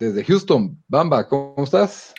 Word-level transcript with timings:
Desde 0.00 0.24
Houston, 0.24 0.82
Bamba, 0.88 1.28
¿cómo 1.28 1.62
estás? 1.62 2.14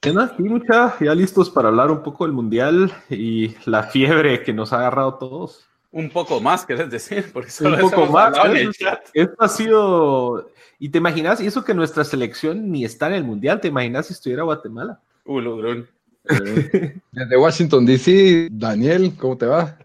Aquí 0.00 0.42
mucha, 0.44 0.94
ya 1.00 1.12
listos 1.16 1.50
para 1.50 1.66
hablar 1.66 1.90
un 1.90 2.00
poco 2.00 2.24
del 2.24 2.32
Mundial 2.32 2.92
y 3.10 3.56
la 3.66 3.82
fiebre 3.82 4.44
que 4.44 4.52
nos 4.52 4.72
ha 4.72 4.78
agarrado 4.78 5.08
a 5.08 5.18
todos. 5.18 5.66
Un 5.90 6.08
poco 6.10 6.40
más, 6.40 6.64
querés 6.64 6.88
decir, 6.88 7.28
porque 7.32 7.50
solo 7.50 7.74
un 7.74 7.90
poco 7.90 8.06
más. 8.06 8.38
En 8.44 8.56
el 8.56 8.72
chat. 8.72 9.00
Esto 9.12 9.34
ha 9.40 9.48
sido. 9.48 10.48
Y 10.78 10.90
te 10.90 10.98
imaginas, 10.98 11.40
y 11.40 11.48
eso 11.48 11.64
que 11.64 11.74
nuestra 11.74 12.04
selección 12.04 12.70
ni 12.70 12.84
está 12.84 13.08
en 13.08 13.14
el 13.14 13.24
Mundial, 13.24 13.60
¿te 13.60 13.66
imaginas 13.66 14.06
si 14.06 14.12
estuviera 14.12 14.44
Guatemala? 14.44 15.00
Uh, 15.24 15.40
logrón. 15.40 15.88
Desde 16.22 17.36
Washington 17.36 17.84
DC, 17.84 18.48
Daniel, 18.52 19.12
¿cómo 19.18 19.36
te 19.36 19.46
va? 19.46 19.76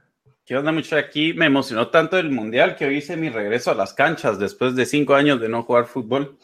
¿Qué 0.46 0.56
onda, 0.56 0.72
mucho 0.72 0.96
aquí? 0.96 1.34
Me 1.34 1.48
emocionó 1.48 1.88
tanto 1.88 2.20
el 2.20 2.30
Mundial 2.30 2.76
que 2.76 2.86
hoy 2.86 2.98
hice 2.98 3.18
mi 3.18 3.30
regreso 3.30 3.72
a 3.72 3.76
las 3.76 3.92
canchas 3.96 4.38
después 4.38 4.76
de 4.76 4.86
cinco 4.86 5.16
años 5.16 5.42
de 5.42 5.50
no 5.50 5.64
jugar 5.64 5.88
fútbol. 5.88 6.38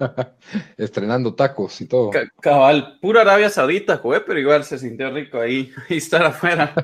Estrenando 0.76 1.34
tacos 1.34 1.80
y 1.80 1.86
todo. 1.86 2.10
cabal, 2.40 2.98
pura 3.00 3.22
Arabia 3.22 3.50
Saudita 3.50 3.98
jugué, 3.98 4.20
pero 4.20 4.38
igual 4.38 4.64
se 4.64 4.78
sintió 4.78 5.10
rico 5.10 5.38
ahí, 5.38 5.72
ahí 5.88 5.96
estar 5.96 6.22
afuera. 6.22 6.74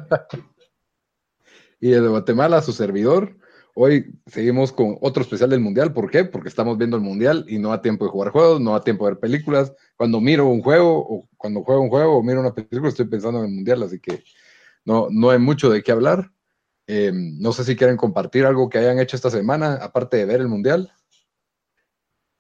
y 1.81 1.91
desde 1.91 2.09
Guatemala, 2.09 2.63
su 2.63 2.73
servidor. 2.73 3.37
Hoy 3.79 4.07
seguimos 4.27 4.73
con 4.73 4.97
otro 5.03 5.23
especial 5.23 5.51
del 5.51 5.61
Mundial. 5.61 5.93
¿Por 5.93 6.11
qué? 6.11 6.25
Porque 6.25 6.49
estamos 6.49 6.79
viendo 6.79 6.97
el 6.97 7.03
Mundial 7.03 7.45
y 7.47 7.59
no 7.59 7.69
da 7.69 7.83
tiempo 7.83 8.07
de 8.07 8.11
jugar 8.11 8.33
juegos, 8.33 8.59
no 8.59 8.73
da 8.73 8.83
tiempo 8.83 9.05
de 9.05 9.13
ver 9.13 9.21
películas. 9.21 9.71
Cuando 9.97 10.19
miro 10.19 10.47
un 10.47 10.63
juego 10.63 10.99
o 10.99 11.29
cuando 11.37 11.63
juego 11.63 11.83
un 11.83 11.91
juego 11.91 12.17
o 12.17 12.23
miro 12.23 12.41
una 12.41 12.55
película, 12.55 12.89
estoy 12.89 13.07
pensando 13.07 13.41
en 13.41 13.47
el 13.47 13.53
Mundial, 13.53 13.83
así 13.83 14.01
que 14.01 14.25
no, 14.87 15.09
no 15.11 15.29
hay 15.29 15.39
mucho 15.39 15.69
de 15.69 15.83
qué 15.83 15.93
hablar. 15.93 16.33
Eh, 16.87 17.13
no 17.13 17.53
sé 17.53 17.65
si 17.65 17.77
quieren 17.77 17.99
compartir 17.99 18.47
algo 18.47 18.71
que 18.71 18.79
hayan 18.79 18.99
hecho 18.99 19.15
esta 19.15 19.29
semana, 19.29 19.75
aparte 19.75 20.17
de 20.17 20.25
ver 20.25 20.41
el 20.41 20.49
Mundial. 20.49 20.91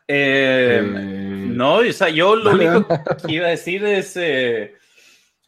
Eh, 0.09 0.81
eh, 0.83 1.47
no, 1.49 1.77
o 1.77 1.93
sea, 1.93 2.09
yo 2.09 2.37
lo 2.37 2.53
único 2.53 2.87
que 3.27 3.33
iba 3.33 3.47
a 3.47 3.51
decir 3.51 3.85
es 3.85 4.17
eh, 4.17 4.75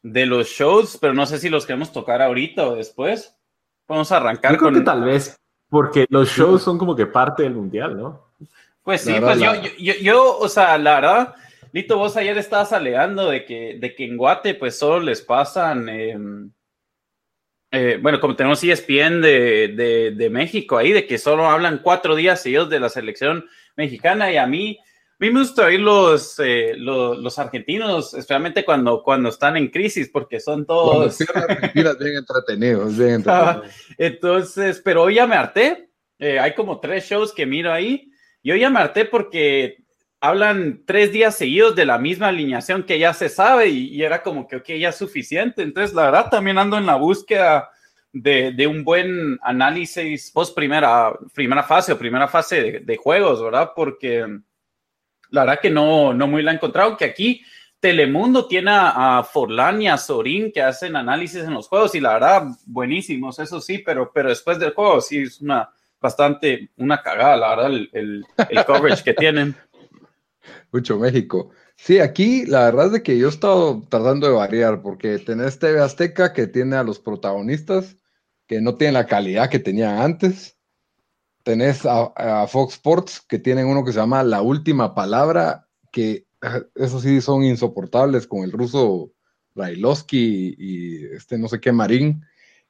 de 0.03 0.27
los 0.27 0.48
shows, 0.48 0.98
pero 1.00 1.15
no 1.15 1.27
sé 1.27 1.39
si 1.39 1.48
los 1.48 1.65
queremos 1.65 1.92
tocar 1.92 2.23
ahorita 2.23 2.69
o 2.69 2.77
después. 2.77 3.37
Vamos 3.87 4.11
a 4.11 4.17
arrancar 4.17 4.53
yo 4.53 4.59
creo 4.59 4.70
con. 4.70 4.81
Que 4.81 4.84
tal 4.84 5.05
vez, 5.05 5.39
porque 5.69 6.06
los 6.11 6.28
shows 6.31 6.62
son 6.62 6.77
como 6.77 6.97
que 6.97 7.06
parte 7.06 7.45
del 7.45 7.55
mundial, 7.55 7.97
¿no? 7.97 8.28
Pues 8.83 9.03
sí, 9.03 9.15
pues 9.20 9.39
yo, 9.39 9.53
yo, 9.78 9.95
yo, 10.00 10.39
o 10.39 10.48
sea, 10.48 10.78
la 10.78 10.95
verdad, 10.95 11.34
Lito, 11.72 11.98
vos 11.98 12.17
ayer 12.17 12.37
estabas 12.39 12.72
alegando 12.72 13.28
de 13.28 13.45
que, 13.45 13.77
de 13.78 13.95
que 13.95 14.06
en 14.06 14.17
Guate, 14.17 14.55
pues 14.55 14.78
solo 14.78 15.00
les 15.00 15.20
pasan. 15.20 15.89
Em, 15.89 16.50
bueno, 18.00 18.19
como 18.19 18.34
tenemos 18.34 18.65
ESPN 18.65 19.20
de, 19.20 19.69
de, 19.77 20.12
de 20.17 20.31
México 20.31 20.78
ahí, 20.78 20.93
de 20.93 21.06
que 21.06 21.19
solo 21.19 21.47
hablan 21.47 21.81
cuatro 21.83 22.15
días 22.17 22.41
seguidos 22.41 22.70
de 22.70 22.81
la 22.81 22.89
selección 22.89 23.45
mexicana 23.79 24.31
y 24.31 24.37
a 24.37 24.47
mí, 24.47 24.77
a 24.79 25.17
mí 25.21 25.31
me 25.31 25.41
gusta 25.41 25.67
oír 25.67 25.81
los, 25.81 26.39
eh, 26.41 26.75
los, 26.77 27.39
argentinos, 27.39 28.12
especialmente 28.12 28.65
cuando, 28.65 29.03
cuando 29.03 29.31
están 29.31 29.56
en 29.56 29.69
crisis, 29.69 30.11
porque 30.12 30.41
son 30.41 30.66
todos... 30.66 31.19
bien 31.75 32.17
entretenidos, 32.17 32.99
bien 32.99 33.11
entretenidos. 33.15 33.67
Entonces, 33.97 34.83
pero 34.84 35.05
hoy 35.05 35.15
ya 35.15 35.27
me 35.27 35.37
harté, 35.37 35.91
eh, 36.19 36.38
hay 36.38 36.55
como 36.55 36.81
tres 36.81 37.09
shows 37.09 37.33
que 37.33 37.47
miro 37.47 37.72
ahí, 37.72 38.11
y 38.43 38.50
hoy 38.50 38.61
ya 38.61 38.69
me 38.69 38.81
harté 38.81 39.05
porque 39.05 39.78
hablan 40.21 40.83
tres 40.84 41.12
días 41.12 41.37
seguidos 41.37 41.77
de 41.77 41.84
la 41.84 41.99
misma 41.99 42.28
alineación 42.28 42.83
que 42.83 42.99
ya 42.99 43.15
se 43.15 43.28
sabe 43.28 43.69
y, 43.69 44.03
era 44.03 44.22
como 44.22 44.49
que, 44.49 44.56
ok, 44.56 44.67
ya 44.78 44.88
es 44.88 44.97
suficiente. 44.97 45.62
Entonces, 45.62 45.94
la 45.94 46.06
verdad, 46.06 46.31
también 46.31 46.59
ando 46.59 46.77
en 46.77 46.87
la 46.87 46.97
búsqueda 46.97 47.71
de, 48.12 48.66
un 48.66 48.84
buen 48.84 49.38
análisis 49.42 50.30
post 50.30 50.54
primera, 50.54 51.12
primera 51.34 51.62
fase 51.62 51.92
o 51.92 51.98
primera 51.98 52.28
fase 52.28 52.80
de, 52.80 52.96
juegos, 52.96 53.42
¿verdad? 53.42 53.70
Porque 53.74 54.26
la 55.30 55.44
verdad 55.44 55.60
que 55.60 55.70
no, 55.70 56.14
no 56.14 56.26
muy 56.26 56.42
la 56.42 56.52
he 56.52 56.54
encontrado, 56.54 56.96
que 56.96 57.04
aquí 57.04 57.42
Telemundo 57.80 58.46
tiene 58.46 58.70
a, 58.72 59.22
Forlán 59.22 59.82
y 59.82 59.88
a 59.88 59.96
Sorín 59.96 60.50
que 60.50 60.62
hacen 60.62 60.96
análisis 60.96 61.44
en 61.44 61.54
los 61.54 61.69
juegos 61.69 61.94
y 61.94 62.00
la 62.00 62.14
verdad, 62.14 62.44
buenísimos, 62.66 63.38
eso 63.38 63.60
sí, 63.60 63.78
pero, 63.78 64.10
pero 64.12 64.30
después 64.30 64.58
del 64.58 64.72
juego 64.72 65.00
sí 65.00 65.22
es 65.22 65.40
una 65.40 65.70
bastante, 66.00 66.70
una 66.76 67.02
cagada, 67.02 67.36
la 67.36 67.48
verdad, 67.50 67.66
el, 67.92 68.25
el, 68.50 68.64
coverage 68.64 69.02
que 69.02 69.14
tienen. 69.14 69.54
Mucho 70.72 70.98
México. 70.98 71.50
Sí, 71.78 72.00
aquí 72.00 72.44
la 72.44 72.65
verdad 72.65 72.87
es 72.87 72.93
de 72.93 73.03
que 73.03 73.16
yo 73.16 73.27
he 73.28 73.31
estado 73.31 73.83
tratando 73.89 74.27
de 74.27 74.34
variar, 74.34 74.83
porque 74.83 75.19
tenés 75.21 75.59
TV 75.59 75.81
Azteca 75.81 76.33
que 76.33 76.49
tiene 76.49 76.77
a 76.77 76.83
los 76.83 76.99
protagonistas 76.99 77.97
que 78.49 78.61
no 78.61 78.75
tienen 78.77 78.94
la 78.94 79.06
calidad 79.06 79.49
que 79.49 79.61
tenían 79.61 79.99
antes. 79.99 80.59
Tenés 81.44 81.87
a, 81.87 82.47
Fox 82.49 82.75
Sports 82.75 83.21
que 83.21 83.38
tienen 83.38 83.69
uno 83.69 83.84
que 83.84 83.93
se 83.93 84.00
llama 84.00 84.25
La 84.25 84.43
Última 84.43 84.94
Palabra, 84.94 85.69
que 85.93 86.27
ah, 86.43 86.62
eso 86.75 87.00
sí 87.00 87.21
son 87.21 87.44
insoportables 87.44 88.27
con 88.27 88.43
el 88.43 88.53
ruso 88.53 89.12
Brailovsky 89.55 90.56
y 90.59 91.05
este 91.15 91.38
no 91.38 91.49
sé 91.49 91.61
qué 91.61 91.72
Marín, 91.72 92.22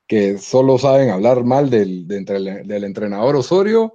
que 0.07 0.39
solo 0.39 0.79
saben 0.79 1.11
hablar 1.11 1.45
mal 1.45 1.71
del, 1.71 2.07
del 2.07 2.85
entrenador 2.85 3.37
Osorio 3.37 3.95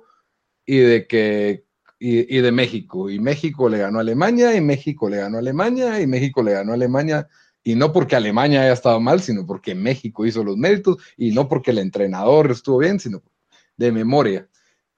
y 0.66 0.78
de 0.78 1.08
que 1.08 1.66
y, 2.06 2.42
de 2.42 2.52
México. 2.52 3.10
Y 3.10 3.20
México 3.20 3.70
le 3.70 3.78
ganó 3.78 4.00
a 4.00 4.02
Alemania, 4.02 4.56
y 4.56 4.62
México 4.62 5.10
le 5.10 5.18
ganó 5.18 5.38
a 5.38 5.40
Alemania, 5.40 6.02
y 6.02 6.08
México 6.08 6.44
le 6.44 6.52
ganó 6.52 6.72
a 6.72 6.76
Alemania. 6.76 7.30
Y 7.64 7.76
no 7.76 7.94
porque 7.94 8.18
Alemania 8.18 8.62
haya 8.62 8.74
estado 8.74 9.00
mal, 9.00 9.22
sino 9.22 9.46
porque 9.46 9.74
México 9.74 10.26
hizo 10.26 10.44
los 10.44 10.58
méritos, 10.58 10.98
y 11.16 11.32
no 11.32 11.48
porque 11.48 11.72
el 11.72 11.78
entrenador 11.78 12.52
estuvo 12.52 12.80
bien, 12.80 13.00
sino 13.00 13.24
de 13.78 13.94
memoria. 13.94 14.50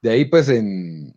De 0.01 0.09
ahí, 0.09 0.25
pues, 0.25 0.49
en, 0.49 1.15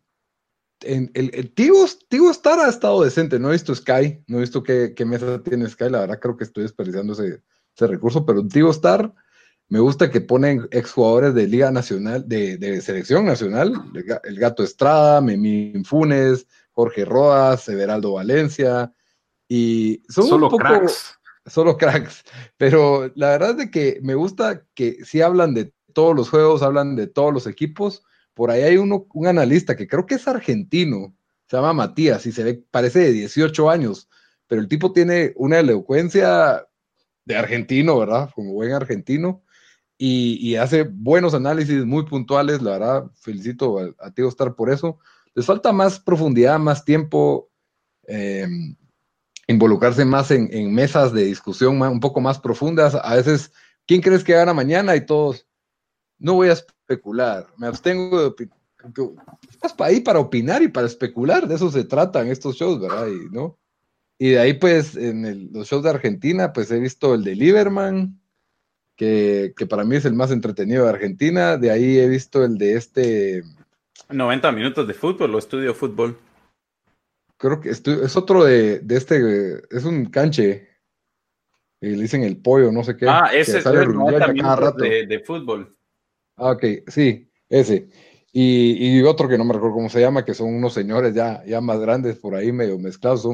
en 0.82 1.10
el, 1.14 1.30
el 1.32 1.54
Tigo, 1.54 1.86
Star 1.86 2.60
ha 2.60 2.68
estado 2.68 3.02
decente. 3.02 3.38
No 3.38 3.48
he 3.48 3.52
visto 3.52 3.74
Sky, 3.74 4.22
no 4.26 4.36
he 4.36 4.40
visto 4.40 4.62
qué, 4.62 4.92
qué 4.94 5.06
mesa 5.06 5.42
tiene 5.42 5.70
Sky. 5.70 5.88
La 5.88 6.00
verdad, 6.00 6.20
creo 6.20 6.36
que 6.36 6.44
estoy 6.44 6.64
desperdiciando 6.64 7.14
ese, 7.14 7.42
ese 7.74 7.86
recurso, 7.86 8.26
pero 8.26 8.46
Tigo 8.46 8.70
Star 8.72 9.14
me 9.68 9.80
gusta 9.80 10.10
que 10.10 10.20
ponen 10.20 10.66
exjugadores 10.70 11.34
de 11.34 11.46
Liga 11.46 11.70
Nacional, 11.70 12.26
de, 12.26 12.80
Selección 12.80 13.26
Nacional, 13.26 13.74
el 14.24 14.38
Gato 14.38 14.62
Estrada, 14.62 15.20
Memín 15.20 15.84
Funes, 15.84 16.46
Jorge 16.72 17.04
Rodas, 17.04 17.68
Everaldo 17.68 18.12
Valencia, 18.12 18.92
y 19.46 20.02
son 20.08 20.26
solo 20.26 20.46
un 20.46 20.52
poco, 20.52 20.62
cracks. 20.62 21.18
Solo 21.46 21.76
cracks. 21.76 22.22
Pero 22.56 23.10
la 23.14 23.30
verdad 23.30 23.50
es 23.50 23.56
de 23.56 23.70
que 23.70 23.98
me 24.02 24.14
gusta 24.14 24.64
que 24.74 25.04
si 25.04 25.20
hablan 25.20 25.54
de 25.54 25.72
todos 25.92 26.16
los 26.16 26.30
juegos, 26.30 26.62
hablan 26.62 26.96
de 26.96 27.06
todos 27.06 27.32
los 27.32 27.46
equipos. 27.46 28.02
Por 28.32 28.50
ahí 28.50 28.62
hay 28.62 28.76
uno, 28.78 29.06
un 29.12 29.26
analista 29.26 29.76
que 29.76 29.88
creo 29.88 30.06
que 30.06 30.14
es 30.14 30.28
argentino, 30.28 31.14
se 31.46 31.56
llama 31.56 31.72
Matías, 31.74 32.24
y 32.26 32.32
se 32.32 32.44
ve, 32.44 32.64
parece 32.70 33.00
de 33.00 33.12
18 33.12 33.68
años, 33.68 34.08
pero 34.46 34.62
el 34.62 34.68
tipo 34.68 34.92
tiene 34.92 35.32
una 35.36 35.58
elocuencia 35.58 36.66
de 37.24 37.36
argentino, 37.36 37.98
¿verdad? 37.98 38.30
Como 38.34 38.52
buen 38.52 38.72
argentino 38.72 39.42
y, 39.98 40.54
hace 40.56 40.84
buenos 40.84 41.34
análisis 41.34 41.84
muy 41.84 42.04
puntuales. 42.04 42.62
La 42.62 42.70
verdad, 42.72 43.10
felicito 43.20 43.78
a, 43.80 44.06
a 44.06 44.10
Tío 44.12 44.28
Star 44.28 44.54
por 44.54 44.70
eso. 44.70 44.98
Les 45.34 45.46
falta 45.46 45.72
más 45.72 46.00
profundidad, 46.00 46.58
más 46.58 46.84
tiempo, 46.84 47.50
em, 48.04 48.76
involucrarse 49.46 50.04
más 50.04 50.30
en, 50.30 50.74
mesas 50.74 51.12
de 51.12 51.24
discusión 51.24 51.80
un 51.80 52.00
poco 52.00 52.20
más 52.20 52.38
profundas. 52.38 52.94
A 52.94 53.14
veces, 53.16 53.52
¿quién 53.86 54.00
crees 54.00 54.24
que 54.24 54.34
gana 54.34 54.54
mañana? 54.54 54.94
Y 54.96 55.06
todos, 55.06 55.46
no 56.18 56.34
voy 56.34 56.48
a 56.48 56.52
especular, 56.52 57.46
me 57.56 57.66
abstengo 57.66 58.18
de 58.20 58.26
opinar. 58.26 58.58
Estás 59.50 59.74
ahí 59.78 60.00
para 60.00 60.20
opinar 60.20 60.62
y 60.62 60.68
para 60.68 60.86
especular, 60.86 61.48
de 61.48 61.56
eso 61.56 61.70
se 61.70 61.84
tratan 61.84 62.28
estos 62.28 62.56
shows, 62.56 62.80
¿verdad? 62.80 63.08
Y, 63.08 63.32
¿no? 63.32 63.58
y 64.18 64.30
de 64.30 64.38
ahí, 64.40 64.54
pues, 64.54 64.96
en 64.96 65.52
los 65.52 65.68
shows 65.68 65.84
de 65.84 65.90
Argentina, 65.90 66.52
pues 66.52 66.70
he 66.72 66.80
visto 66.80 67.14
el 67.14 67.22
de 67.22 67.36
Lieberman, 67.36 68.20
que, 68.98 69.54
para 69.70 69.84
mí 69.84 69.96
es 69.96 70.04
el 70.04 70.14
más 70.14 70.32
entretenido 70.32 70.84
de 70.84 70.90
Argentina. 70.90 71.56
De 71.56 71.70
ahí 71.70 71.98
he 71.98 72.08
visto 72.08 72.44
el 72.44 72.58
de 72.58 72.74
este... 72.74 73.42
90 74.10 74.52
minutos 74.52 74.86
de 74.88 74.94
fútbol 74.94 75.34
o 75.34 75.38
estudio 75.38 75.72
fútbol. 75.72 76.18
Creo 77.36 77.60
que 77.60 77.70
es 77.70 78.16
otro 78.16 78.44
de, 78.44 78.82
este, 78.90 79.60
es 79.70 79.84
un 79.84 80.06
canche. 80.06 80.68
Y 81.80 81.90
le 81.90 82.02
dicen 82.02 82.24
el 82.24 82.38
pollo, 82.38 82.72
no 82.72 82.82
sé 82.82 82.96
qué. 82.96 83.06
Ah, 83.08 83.30
ese 83.32 83.58
es 83.58 83.66
el 83.66 83.94
90 83.94 84.32
minutos 84.32 84.76
de, 84.76 85.06
de, 85.06 85.20
fútbol. 85.20 85.76
Ah, 86.36 86.50
ok, 86.50 86.64
sí, 86.88 87.30
ese. 87.48 87.88
y, 88.32 89.00
otro 89.02 89.28
que 89.28 89.38
no 89.38 89.44
me 89.44 89.52
recuerdo 89.52 89.76
cómo 89.76 89.88
se 89.88 90.00
llama, 90.00 90.24
que 90.24 90.34
son 90.34 90.52
unos 90.52 90.74
señores 90.74 91.14
ya, 91.14 91.44
ya 91.44 91.60
más 91.60 91.78
grandes 91.78 92.18
por 92.18 92.34
ahí, 92.34 92.50
medio 92.50 92.76
mezclados. 92.80 93.28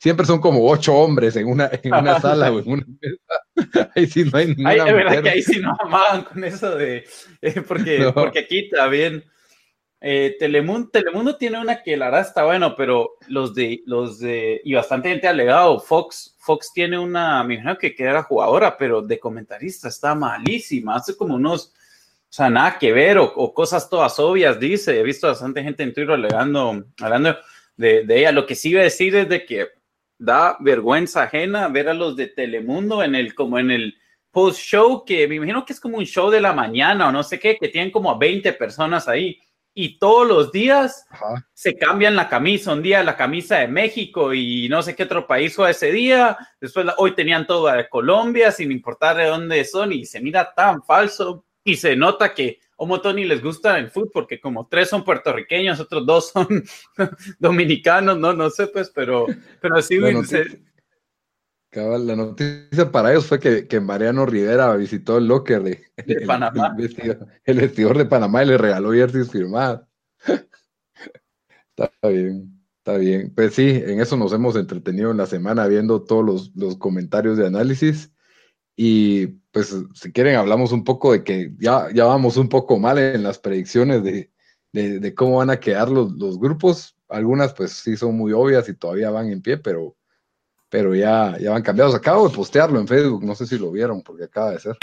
Siempre 0.00 0.24
son 0.24 0.40
como 0.40 0.66
ocho 0.66 0.94
hombres 0.94 1.36
en 1.36 1.46
una, 1.46 1.70
en 1.82 1.94
una 1.94 2.18
sala 2.20 2.50
o 2.50 2.58
en 2.58 2.68
una 2.68 2.84
mesa. 3.00 3.90
Ahí 3.94 4.06
sí 4.06 4.24
no 4.24 4.38
hay 4.38 4.46
ninguna 4.48 4.70
Ay, 4.70 4.92
verdad 4.94 5.22
que 5.22 5.30
ahí 5.30 5.42
sí 5.42 5.60
no 5.60 5.76
amaban 5.78 6.24
con 6.24 6.42
eso 6.42 6.74
de. 6.76 7.04
Eh, 7.42 7.60
porque, 7.60 8.10
porque 8.14 8.38
aquí 8.40 8.68
también. 8.70 9.22
Eh, 10.02 10.36
Telemundo, 10.38 10.88
Telemundo 10.88 11.36
tiene 11.36 11.60
una 11.60 11.82
que 11.82 11.94
la 11.94 12.06
verdad 12.06 12.22
está 12.22 12.44
bueno, 12.46 12.74
pero 12.74 13.18
los 13.28 13.54
de, 13.54 13.82
los 13.84 14.18
de, 14.18 14.62
y 14.64 14.72
bastante 14.72 15.10
gente 15.10 15.26
ha 15.26 15.30
alegado, 15.30 15.78
Fox, 15.78 16.36
Fox 16.38 16.72
tiene 16.72 16.98
una, 16.98 17.44
me 17.44 17.56
imagino 17.56 17.76
que 17.76 17.94
era 17.98 18.22
jugadora, 18.22 18.78
pero 18.78 19.02
de 19.02 19.20
comentarista 19.20 19.88
está 19.88 20.14
malísima, 20.14 20.94
hace 20.96 21.14
como 21.14 21.34
unos, 21.34 21.66
o 21.66 22.32
sea, 22.32 22.48
nada 22.48 22.78
que 22.78 22.92
ver, 22.92 23.18
o, 23.18 23.52
cosas 23.52 23.90
todas 23.90 24.18
obvias, 24.18 24.58
dice, 24.58 24.98
he 24.98 25.02
visto 25.02 25.26
bastante 25.26 25.62
gente 25.62 25.82
en 25.82 25.92
Twitter 25.92 26.12
alegando, 26.12 26.82
hablando 26.98 27.36
de, 27.76 28.06
de 28.06 28.20
ella, 28.20 28.32
lo 28.32 28.46
que 28.46 28.54
sí 28.54 28.70
iba 28.70 28.80
a 28.80 28.84
decir 28.84 29.14
es 29.14 29.28
de 29.28 29.44
que 29.44 29.68
da 30.20 30.58
vergüenza 30.60 31.22
ajena 31.22 31.68
ver 31.68 31.88
a 31.88 31.94
los 31.94 32.14
de 32.14 32.28
Telemundo 32.28 33.02
en 33.02 33.14
el, 33.14 33.34
como 33.34 33.58
en 33.58 33.70
el 33.70 33.94
post 34.30 34.60
show, 34.60 35.04
que 35.04 35.26
me 35.26 35.36
imagino 35.36 35.64
que 35.64 35.72
es 35.72 35.80
como 35.80 35.96
un 35.96 36.04
show 36.04 36.30
de 36.30 36.40
la 36.40 36.52
mañana 36.52 37.08
o 37.08 37.12
no 37.12 37.22
sé 37.22 37.40
qué, 37.40 37.56
que 37.56 37.68
tienen 37.68 37.90
como 37.90 38.10
a 38.10 38.18
20 38.18 38.52
personas 38.52 39.08
ahí 39.08 39.40
y 39.72 39.98
todos 39.98 40.28
los 40.28 40.52
días 40.52 41.06
se 41.54 41.74
cambian 41.74 42.16
la 42.16 42.28
camisa. 42.28 42.72
Un 42.72 42.82
día 42.82 43.02
la 43.02 43.16
camisa 43.16 43.58
de 43.58 43.68
México 43.68 44.34
y 44.34 44.68
no 44.68 44.82
sé 44.82 44.94
qué 44.94 45.04
otro 45.04 45.26
país 45.26 45.54
fue 45.54 45.70
ese 45.70 45.90
día. 45.90 46.36
Después 46.60 46.86
hoy 46.98 47.14
tenían 47.14 47.46
todo 47.46 47.68
de 47.68 47.88
Colombia 47.88 48.52
sin 48.52 48.72
importar 48.72 49.16
de 49.16 49.26
dónde 49.26 49.64
son 49.64 49.92
y 49.92 50.04
se 50.04 50.20
mira 50.20 50.52
tan 50.54 50.82
falso 50.82 51.46
y 51.64 51.76
se 51.76 51.96
nota 51.96 52.34
que 52.34 52.60
a 52.78 53.02
Tony 53.02 53.24
les 53.24 53.42
gusta 53.42 53.78
el 53.78 53.90
fútbol 53.90 54.10
porque 54.12 54.40
como 54.40 54.66
tres 54.66 54.88
son 54.88 55.04
puertorriqueños, 55.04 55.80
otros 55.80 56.06
dos 56.06 56.30
son 56.30 56.64
dominicanos, 57.38 58.18
no, 58.18 58.32
no 58.32 58.48
sé 58.50 58.68
pues, 58.68 58.90
pero, 58.90 59.26
pero 59.60 59.76
así 59.76 59.98
la 61.72 62.16
noticia 62.16 62.90
para 62.90 63.12
ellos 63.12 63.26
fue 63.26 63.38
que, 63.38 63.80
Mariano 63.80 64.26
Rivera 64.26 64.74
visitó 64.76 65.18
el 65.18 65.28
locker 65.28 65.62
de, 65.62 65.80
Panamá. 66.26 66.74
El, 67.44 67.58
vestidor, 67.60 67.96
de 67.96 68.06
Panamá 68.06 68.42
y 68.42 68.48
le 68.48 68.58
regaló 68.58 68.92
jerseys 68.92 69.30
firmadas. 69.30 69.82
está 71.76 71.90
bien, 72.08 72.60
está 72.78 72.96
bien. 72.96 73.32
Pues 73.34 73.54
sí, 73.54 73.70
en 73.70 74.00
eso 74.00 74.16
nos 74.16 74.32
hemos 74.32 74.56
entretenido 74.56 75.12
en 75.12 75.18
la 75.18 75.26
semana 75.26 75.66
viendo 75.68 76.02
todos 76.02 76.50
los, 76.54 76.76
comentarios 76.76 77.36
de 77.36 77.46
análisis. 77.46 78.12
Y 78.76 79.26
pues 79.52 79.76
si 79.94 80.12
quieren 80.12 80.36
hablamos 80.36 80.72
un 80.72 80.84
poco 80.84 81.12
de 81.12 81.22
que 81.24 81.52
ya, 81.58 81.88
ya 81.92 82.04
vamos 82.04 82.36
un 82.36 82.48
poco 82.48 82.78
mal 82.78 82.98
en 82.98 83.22
las 83.22 83.38
predicciones 83.38 84.02
de, 84.02 85.14
cómo 85.14 85.38
van 85.38 85.50
a 85.50 85.60
quedar 85.60 85.90
los, 85.90 86.12
los 86.12 86.38
grupos. 86.38 86.96
Algunas 87.08 87.52
pues 87.54 87.72
sí 87.72 87.96
son 87.96 88.16
muy 88.16 88.32
obvias 88.32 88.68
y 88.68 88.74
todavía 88.74 89.10
van 89.10 89.30
en 89.30 89.42
pie, 89.42 89.58
pero 89.58 89.96
pero 90.70 90.94
ya, 90.94 91.36
ya 91.38 91.50
van 91.50 91.62
cambiados. 91.62 91.94
Acabo 91.94 92.28
de 92.28 92.34
postearlo 92.34 92.78
en 92.78 92.86
Facebook, 92.86 93.24
no 93.24 93.34
sé 93.34 93.46
si 93.46 93.58
lo 93.58 93.72
vieron, 93.72 94.02
porque 94.02 94.24
acaba 94.24 94.52
de 94.52 94.60
ser. 94.60 94.78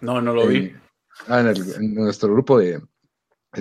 No, 0.00 0.20
no 0.20 0.34
lo 0.34 0.46
vi. 0.46 0.72
Ah, 1.26 1.40
en, 1.40 1.94
nuestro 1.94 2.32
grupo 2.32 2.58
de, 2.58 2.80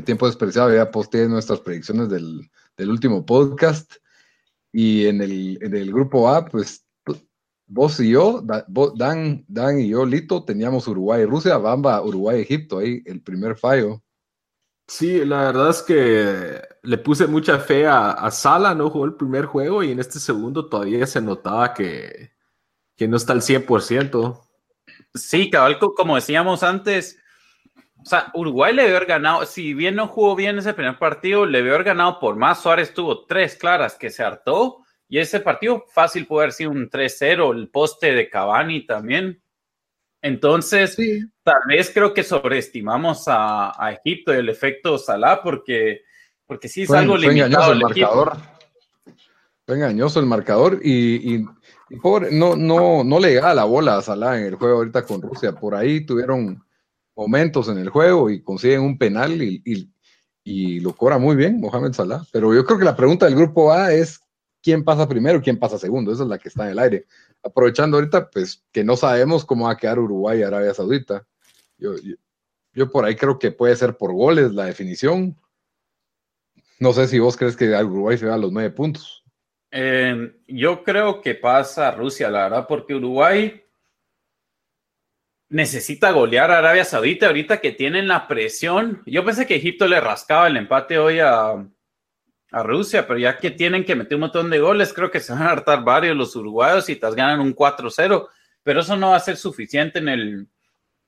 Tiempo 0.03 0.25
Despreciado 0.27 0.73
ya 0.73 0.91
posteé 0.91 1.27
nuestras 1.27 1.61
predicciones 1.61 2.09
del, 2.09 2.49
último 2.77 3.25
podcast. 3.25 3.93
Y 4.73 5.07
en 5.07 5.21
el, 5.21 5.57
en 5.61 5.75
el 5.75 5.91
grupo 5.91 6.29
A, 6.29 6.45
pues 6.45 6.85
vos 7.71 8.01
y 8.01 8.09
yo, 8.09 8.43
Dan, 8.95 9.45
Dan 9.47 9.79
y 9.79 9.87
yo, 9.87 10.05
Lito, 10.05 10.43
teníamos 10.43 10.89
Uruguay 10.89 11.23
Rusia, 11.23 11.57
Bamba, 11.57 12.01
Uruguay 12.01 12.41
Egipto, 12.41 12.79
ahí 12.79 13.01
el 13.05 13.21
primer 13.21 13.55
fallo. 13.55 14.03
Sí, 14.87 15.23
la 15.23 15.43
verdad 15.43 15.69
es 15.69 15.81
que 15.81 16.61
le 16.83 16.97
puse 16.97 17.27
mucha 17.27 17.59
fe 17.59 17.87
a, 17.87 18.29
Sala, 18.29 18.75
no 18.75 18.89
jugó 18.89 19.05
el 19.05 19.15
primer 19.15 19.45
juego 19.45 19.83
y 19.83 19.91
en 19.91 20.01
este 20.01 20.19
segundo 20.19 20.67
todavía 20.67 21.07
se 21.07 21.21
notaba 21.21 21.73
que, 21.73 22.31
no 22.99 23.15
está 23.15 23.31
al 23.31 23.41
100%. 23.41 24.41
Sí, 25.15 25.49
cabal, 25.49 25.79
como 25.79 26.15
decíamos 26.15 26.63
antes, 26.63 27.19
o 28.03 28.05
sea, 28.05 28.31
Uruguay 28.33 28.75
le 28.75 28.83
debe 28.83 28.97
haber 28.97 29.07
ganado, 29.07 29.45
si 29.45 29.73
bien 29.73 29.95
no 29.95 30.07
jugó 30.07 30.35
bien 30.35 30.57
ese 30.57 30.73
primer 30.73 30.99
partido, 30.99 31.45
le 31.45 31.59
debe 31.59 31.69
haber 31.69 31.85
ganado 31.85 32.19
por 32.19 32.35
más. 32.35 32.61
Suárez 32.61 32.93
tuvo 32.93 33.25
tres 33.25 33.55
claras 33.55 33.95
que 33.95 34.09
se 34.09 34.23
hartó 34.23 34.81
y 35.11 35.19
ese 35.19 35.41
partido 35.41 35.83
fácil 35.89 36.25
puede 36.25 36.45
haber 36.45 36.53
sido 36.53 36.71
un 36.71 36.89
3-0, 36.89 37.53
el 37.53 37.67
poste 37.67 38.13
de 38.13 38.29
Cavani 38.29 38.85
también. 38.85 39.43
Entonces, 40.21 40.95
tal 41.43 41.59
vez 41.67 41.91
creo 41.93 42.13
que 42.13 42.23
sobreestimamos 42.23 43.25
a, 43.27 43.73
Egipto 43.91 44.33
y 44.33 44.37
el 44.37 44.47
efecto 44.47 44.97
Salah 44.97 45.43
porque, 45.43 46.03
porque 46.45 46.69
sí 46.69 46.83
es 46.83 46.91
algo 46.91 47.17
limitado. 47.17 47.73
el, 47.73 47.81
marcador. 47.81 48.37
Fue 49.65 49.75
engañoso 49.75 50.21
el 50.21 50.27
marcador 50.27 50.79
y, 50.81 51.43
pobre, 52.01 52.29
no, 52.31 52.55
no, 52.55 53.03
no 53.03 53.19
le 53.19 53.33
llega 53.33 53.53
la 53.53 53.65
bola 53.65 53.97
a 53.97 54.01
Salah 54.01 54.39
en 54.39 54.45
el 54.45 54.55
juego 54.55 54.77
ahorita 54.77 55.03
con 55.03 55.21
Rusia. 55.21 55.51
Por 55.51 55.75
ahí 55.75 56.05
tuvieron 56.05 56.63
momentos 57.17 57.67
en 57.67 57.79
el 57.79 57.89
juego 57.89 58.29
y 58.29 58.41
consiguen 58.41 58.79
un 58.79 58.97
penal 58.97 59.41
y, 59.41 59.61
y 60.45 60.79
lo 60.79 60.95
cobra 60.95 61.17
muy 61.17 61.35
bien 61.35 61.59
Mohamed 61.59 61.91
Salah. 61.91 62.23
Pero 62.31 62.55
yo 62.55 62.63
creo 62.63 62.79
que 62.79 62.85
la 62.85 62.95
pregunta 62.95 63.25
del 63.25 63.35
grupo 63.35 63.73
A 63.73 63.91
es 63.91 64.21
quién 64.61 64.83
pasa 64.83 65.07
primero 65.07 65.39
y 65.39 65.41
quién 65.41 65.59
pasa 65.59 65.77
segundo. 65.77 66.11
Esa 66.11 66.23
es 66.23 66.29
la 66.29 66.37
que 66.37 66.49
está 66.49 66.65
en 66.65 66.71
el 66.71 66.79
aire 66.79 67.05
aprovechando 67.43 67.97
ahorita, 67.97 68.29
pues 68.29 68.63
que 68.71 68.83
no 68.83 68.95
sabemos 68.95 69.45
cómo 69.45 69.65
va 69.65 69.71
a 69.71 69.77
quedar 69.77 69.99
Uruguay 69.99 70.39
y 70.39 70.43
Arabia 70.43 70.73
Saudita. 70.73 71.25
Yo, 71.77 72.89
por 72.91 73.05
ahí 73.05 73.15
creo 73.15 73.39
que 73.39 73.51
puede 73.51 73.75
ser 73.75 73.97
por 73.97 74.13
goles 74.13 74.53
la 74.53 74.65
definición. 74.65 75.35
No 76.79 76.93
sé 76.93 77.07
si 77.07 77.19
vos 77.19 77.37
crees 77.37 77.55
que 77.55 77.69
Uruguay 77.83 78.17
se 78.17 78.27
va 78.27 78.35
a 78.35 78.37
los 78.37 78.51
nueve 78.51 78.69
puntos. 78.69 79.23
Em, 79.71 80.33
yo 80.47 80.83
creo 80.83 81.21
que 81.21 81.35
pasa 81.35 81.91
Rusia, 81.91 82.29
la 82.29 82.43
verdad, 82.43 82.67
porque 82.67 82.95
Uruguay 82.95 83.63
necesita 85.49 86.11
golear 86.11 86.51
a 86.51 86.59
Arabia 86.59 86.85
Saudita 86.85 87.27
ahorita 87.27 87.59
que 87.59 87.71
tienen 87.71 88.07
la 88.07 88.27
presión. 88.27 89.01
Yo 89.05 89.25
pensé 89.25 89.45
que 89.45 89.55
Egipto 89.55 89.87
le 89.87 89.99
rascaba 89.99 90.47
el 90.47 90.57
empate 90.57 90.97
hoy 90.97 91.19
a, 91.19 91.65
a 92.51 92.63
Rusia, 92.63 93.07
pero 93.07 93.17
ya 93.17 93.37
que 93.37 93.49
tienen 93.49 93.85
que 93.85 93.95
meter 93.95 94.15
un 94.15 94.21
montón 94.21 94.49
de 94.49 94.59
goles, 94.59 94.93
creo 94.93 95.09
que 95.09 95.21
se 95.21 95.31
van 95.31 95.43
a 95.43 95.51
hartar 95.51 95.83
varios 95.83 96.17
los 96.17 96.35
uruguayos 96.35 96.89
y 96.89 96.97
te 96.97 97.09
ganan 97.11 97.39
un 97.39 97.55
4-0, 97.55 98.27
pero 98.61 98.81
eso 98.81 98.97
no 98.97 99.11
va 99.11 99.15
a 99.15 99.21
ser 99.21 99.37
suficiente 99.37 99.99
en 99.99 100.09
el, 100.09 100.47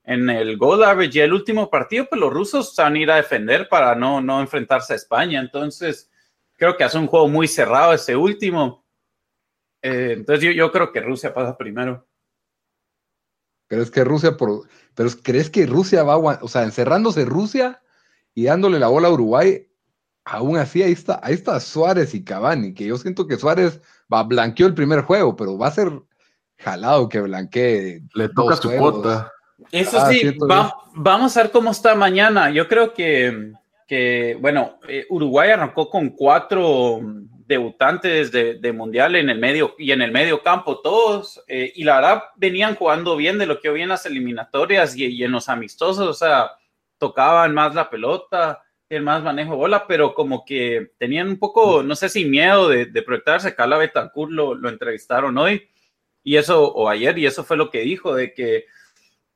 en 0.04 0.30
el 0.30 0.56
goal 0.56 0.82
average. 0.82 1.18
Y 1.18 1.20
el 1.20 1.34
último 1.34 1.68
partido, 1.68 2.06
pues 2.08 2.18
los 2.18 2.32
rusos 2.32 2.74
van 2.76 2.94
a 2.94 2.98
ir 2.98 3.10
a 3.10 3.16
defender 3.16 3.68
para 3.68 3.94
no, 3.94 4.22
no 4.22 4.40
enfrentarse 4.40 4.94
a 4.94 4.96
España. 4.96 5.38
Entonces, 5.38 6.10
creo 6.56 6.76
que 6.76 6.84
hace 6.84 6.96
un 6.96 7.06
juego 7.06 7.28
muy 7.28 7.46
cerrado 7.46 7.92
ese 7.92 8.16
último. 8.16 8.84
Eh, 9.82 10.14
entonces, 10.16 10.44
yo, 10.44 10.50
yo, 10.50 10.72
creo 10.72 10.92
que 10.92 11.00
Rusia 11.00 11.34
pasa 11.34 11.58
primero. 11.58 12.06
¿Crees 13.66 13.90
que 13.90 14.02
Rusia, 14.02 14.36
por, 14.36 14.66
pero 14.94 15.10
crees 15.22 15.50
que 15.50 15.66
Rusia 15.66 16.02
va 16.04 16.16
o 16.16 16.48
sea, 16.48 16.62
encerrándose 16.62 17.24
Rusia 17.26 17.82
y 18.34 18.44
dándole 18.44 18.78
la 18.78 18.88
bola 18.88 19.08
a 19.08 19.12
Uruguay, 19.12 19.68
aún 20.24 20.56
así 20.56 20.82
ahí 20.82 20.92
está, 20.92 21.20
ahí 21.22 21.34
está 21.34 21.60
Suárez 21.60 22.14
y 22.14 22.24
Cavani, 22.24 22.74
que 22.74 22.86
yo 22.86 22.96
siento 22.96 23.26
que 23.26 23.36
Suárez 23.36 23.80
va, 24.12 24.22
blanqueó 24.22 24.66
el 24.66 24.74
primer 24.74 25.02
juego, 25.02 25.36
pero 25.36 25.58
va 25.58 25.68
a 25.68 25.72
ser 25.72 25.90
jalado 26.58 27.08
que 27.08 27.20
blanquee. 27.20 28.02
Le 28.14 28.28
toca 28.30 28.56
su 28.56 28.70
cuota. 28.70 29.30
Eso 29.70 29.98
ah, 30.00 30.08
sí, 30.10 30.36
vamos 30.96 31.36
a 31.36 31.42
ver 31.42 31.52
cómo 31.52 31.70
está 31.70 31.94
mañana. 31.94 32.50
Yo 32.50 32.68
creo 32.68 32.92
que, 32.92 33.52
que 33.86 34.36
bueno, 34.40 34.78
eh, 34.88 35.06
Uruguay 35.10 35.50
arrancó 35.50 35.88
con 35.88 36.10
cuatro 36.10 37.00
debutantes 37.46 38.32
de, 38.32 38.72
mundial 38.72 39.16
en 39.16 39.28
el 39.28 39.38
medio 39.38 39.74
y 39.78 39.92
en 39.92 40.00
el 40.00 40.10
medio 40.10 40.42
campo 40.42 40.80
todos 40.80 41.44
eh, 41.46 41.70
y 41.74 41.84
la 41.84 41.96
verdad 41.96 42.22
venían 42.36 42.74
jugando 42.74 43.16
bien 43.16 43.36
de 43.38 43.44
lo 43.44 43.60
que 43.60 43.68
vi 43.68 43.82
en 43.82 43.90
las 43.90 44.06
eliminatorias 44.06 44.96
y, 44.96 45.04
y 45.04 45.24
en 45.24 45.32
los 45.32 45.50
amistosos, 45.50 46.08
o 46.08 46.14
sea, 46.14 46.52
tocaban 46.96 47.52
más 47.52 47.74
la 47.74 47.90
pelota, 47.90 48.63
el 48.94 49.02
más 49.02 49.22
manejo 49.22 49.52
de 49.52 49.56
bola, 49.56 49.86
pero 49.86 50.14
como 50.14 50.44
que 50.44 50.92
tenían 50.98 51.28
un 51.28 51.38
poco, 51.38 51.82
no 51.82 51.96
sé 51.96 52.08
si 52.08 52.24
miedo 52.24 52.68
de, 52.68 52.86
de 52.86 53.02
proyectarse. 53.02 53.54
Carla 53.54 53.78
Betancourt 53.78 54.32
lo, 54.32 54.54
lo, 54.54 54.68
entrevistaron 54.68 55.36
hoy 55.38 55.68
y 56.22 56.36
eso, 56.36 56.72
o 56.72 56.88
ayer, 56.88 57.18
y 57.18 57.26
eso 57.26 57.44
fue 57.44 57.56
lo 57.56 57.70
que 57.70 57.80
dijo, 57.80 58.14
de 58.14 58.32
que, 58.32 58.66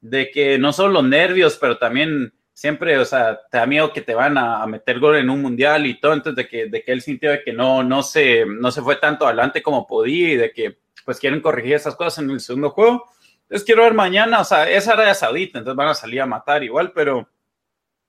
de 0.00 0.30
que 0.30 0.58
no 0.58 0.72
son 0.72 0.92
los 0.92 1.04
nervios, 1.04 1.58
pero 1.60 1.78
también 1.78 2.32
siempre, 2.58 2.98
o 2.98 3.04
sea, 3.04 3.38
te 3.50 3.58
da 3.58 3.66
miedo 3.66 3.92
que 3.92 4.00
te 4.00 4.14
van 4.14 4.36
a, 4.36 4.66
meter 4.66 4.98
gol 4.98 5.16
en 5.16 5.30
un 5.30 5.40
mundial 5.40 5.86
y 5.86 6.00
todo, 6.00 6.12
entonces 6.12 6.44
de 6.44 6.48
que, 6.48 6.66
de 6.66 6.82
que 6.82 6.90
él 6.90 7.02
sintió 7.02 7.30
de 7.30 7.42
que 7.44 7.52
no, 7.52 7.84
no, 7.84 8.02
se, 8.02 8.46
no 8.46 8.72
se 8.72 8.82
fue 8.82 8.96
tanto 8.96 9.26
adelante 9.26 9.62
como 9.62 9.86
podía 9.86 10.32
y 10.32 10.36
de 10.36 10.50
que 10.50 10.78
pues 11.04 11.20
quieren 11.20 11.40
corregir 11.40 11.74
esas 11.74 11.94
cosas 11.94 12.18
en 12.24 12.30
el 12.30 12.40
segundo 12.40 12.70
juego. 12.70 13.04
Entonces 13.42 13.64
quiero 13.64 13.84
ver 13.84 13.94
mañana, 13.94 14.40
o 14.40 14.44
sea, 14.44 14.68
es 14.68 14.88
Arabia 14.88 15.14
Saudita, 15.14 15.58
entonces 15.58 15.76
van 15.76 15.88
a 15.88 15.94
salir 15.94 16.20
a 16.20 16.26
matar 16.26 16.64
igual, 16.64 16.90
pero 16.92 17.28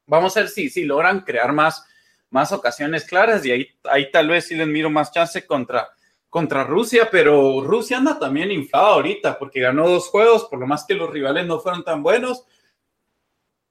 Vamos 0.09 0.35
a 0.35 0.41
ver 0.41 0.49
si, 0.49 0.69
si 0.69 0.83
logran 0.83 1.21
crear 1.21 1.53
más, 1.53 1.85
más 2.29 2.51
ocasiones 2.51 3.05
claras 3.05 3.45
y 3.45 3.51
ahí, 3.51 3.67
ahí 3.83 4.11
tal 4.11 4.27
vez 4.27 4.47
sí 4.47 4.55
les 4.55 4.67
miro 4.67 4.89
más 4.89 5.11
chance 5.11 5.45
contra, 5.45 5.89
contra 6.29 6.63
Rusia, 6.63 7.09
pero 7.11 7.61
Rusia 7.61 7.97
anda 7.97 8.17
también 8.17 8.51
inflada 8.51 8.87
ahorita 8.87 9.37
porque 9.37 9.61
ganó 9.61 9.87
dos 9.87 10.07
juegos, 10.07 10.45
por 10.45 10.59
lo 10.59 10.67
más 10.67 10.85
que 10.85 10.95
los 10.95 11.09
rivales 11.09 11.45
no 11.45 11.59
fueron 11.59 11.83
tan 11.83 12.03
buenos. 12.03 12.43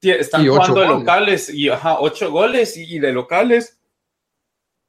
están 0.00 0.46
jugando 0.46 0.80
de 0.80 0.88
locales 0.88 1.52
y 1.52 1.68
ajá, 1.68 1.98
ocho 2.00 2.30
goles 2.30 2.76
y 2.76 2.98
de 2.98 3.12
locales. 3.12 3.80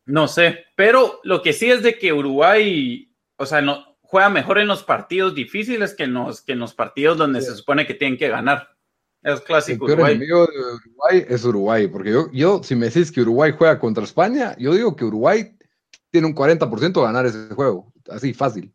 No 0.05 0.27
sé, 0.27 0.65
pero 0.75 1.19
lo 1.23 1.41
que 1.41 1.53
sí 1.53 1.69
es 1.69 1.83
de 1.83 1.99
que 1.99 2.13
Uruguay, 2.13 3.11
o 3.37 3.45
sea, 3.45 3.61
no, 3.61 3.97
juega 4.01 4.29
mejor 4.29 4.57
en 4.57 4.67
los 4.67 4.83
partidos 4.83 5.35
difíciles 5.35 5.93
que 5.93 6.03
en 6.03 6.13
los, 6.15 6.41
que 6.41 6.53
en 6.53 6.59
los 6.59 6.73
partidos 6.73 7.17
donde 7.17 7.41
se 7.41 7.55
supone 7.55 7.85
que 7.85 7.93
tienen 7.93 8.17
que 8.17 8.27
ganar. 8.27 8.75
Es 9.21 9.41
clásico. 9.41 9.88
El 9.88 9.95
peor 9.95 10.09
enemigo 10.09 10.47
de 10.47 10.59
Uruguay 10.59 11.25
es 11.27 11.43
Uruguay, 11.43 11.88
porque 11.88 12.11
yo, 12.11 12.31
yo, 12.31 12.63
si 12.63 12.75
me 12.75 12.88
decís 12.88 13.11
que 13.11 13.21
Uruguay 13.21 13.53
juega 13.57 13.79
contra 13.79 14.03
España, 14.03 14.55
yo 14.57 14.73
digo 14.73 14.95
que 14.95 15.05
Uruguay 15.05 15.55
tiene 16.09 16.27
un 16.27 16.35
40% 16.35 16.93
de 16.93 17.01
ganar 17.01 17.25
ese 17.25 17.49
juego, 17.53 17.91
así 18.09 18.33
fácil. 18.33 18.73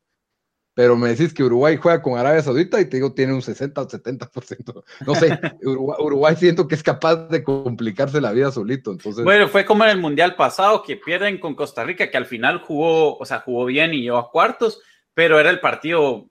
Pero 0.74 0.96
me 0.96 1.10
decís 1.10 1.32
que 1.32 1.44
Uruguay 1.44 1.76
juega 1.76 2.02
con 2.02 2.18
Arabia 2.18 2.42
Saudita 2.42 2.80
y 2.80 2.86
te 2.86 2.96
digo 2.96 3.14
tiene 3.14 3.32
un 3.32 3.42
60 3.42 3.80
o 3.80 3.88
70%. 3.88 4.84
No 5.06 5.14
sé, 5.14 5.38
Uruguay, 5.62 6.34
siento 6.36 6.66
que 6.66 6.74
es 6.74 6.82
capaz 6.82 7.28
de 7.28 7.44
complicarse 7.44 8.20
la 8.20 8.32
vida 8.32 8.50
solito. 8.50 8.90
Entonces... 8.90 9.24
Bueno, 9.24 9.48
fue 9.48 9.64
como 9.64 9.84
en 9.84 9.90
el 9.90 9.98
Mundial 9.98 10.34
pasado 10.34 10.82
que 10.82 10.96
pierden 10.96 11.38
con 11.38 11.54
Costa 11.54 11.84
Rica, 11.84 12.10
que 12.10 12.16
al 12.16 12.26
final 12.26 12.58
jugó, 12.58 13.16
o 13.16 13.24
sea, 13.24 13.40
jugó 13.40 13.66
bien 13.66 13.94
y 13.94 14.02
llegó 14.02 14.18
a 14.18 14.30
cuartos, 14.32 14.80
pero 15.14 15.38
era 15.38 15.50
el 15.50 15.60
partido 15.60 16.28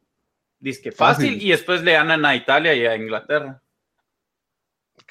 disque 0.60 0.91
fácil, 0.91 1.41
y 1.41 1.50
después 1.50 1.82
le 1.82 1.93
ganan 1.93 2.25
a 2.25 2.36
Italia 2.36 2.74
y 2.74 2.86
a 2.86 2.96
Inglaterra. 2.96 3.62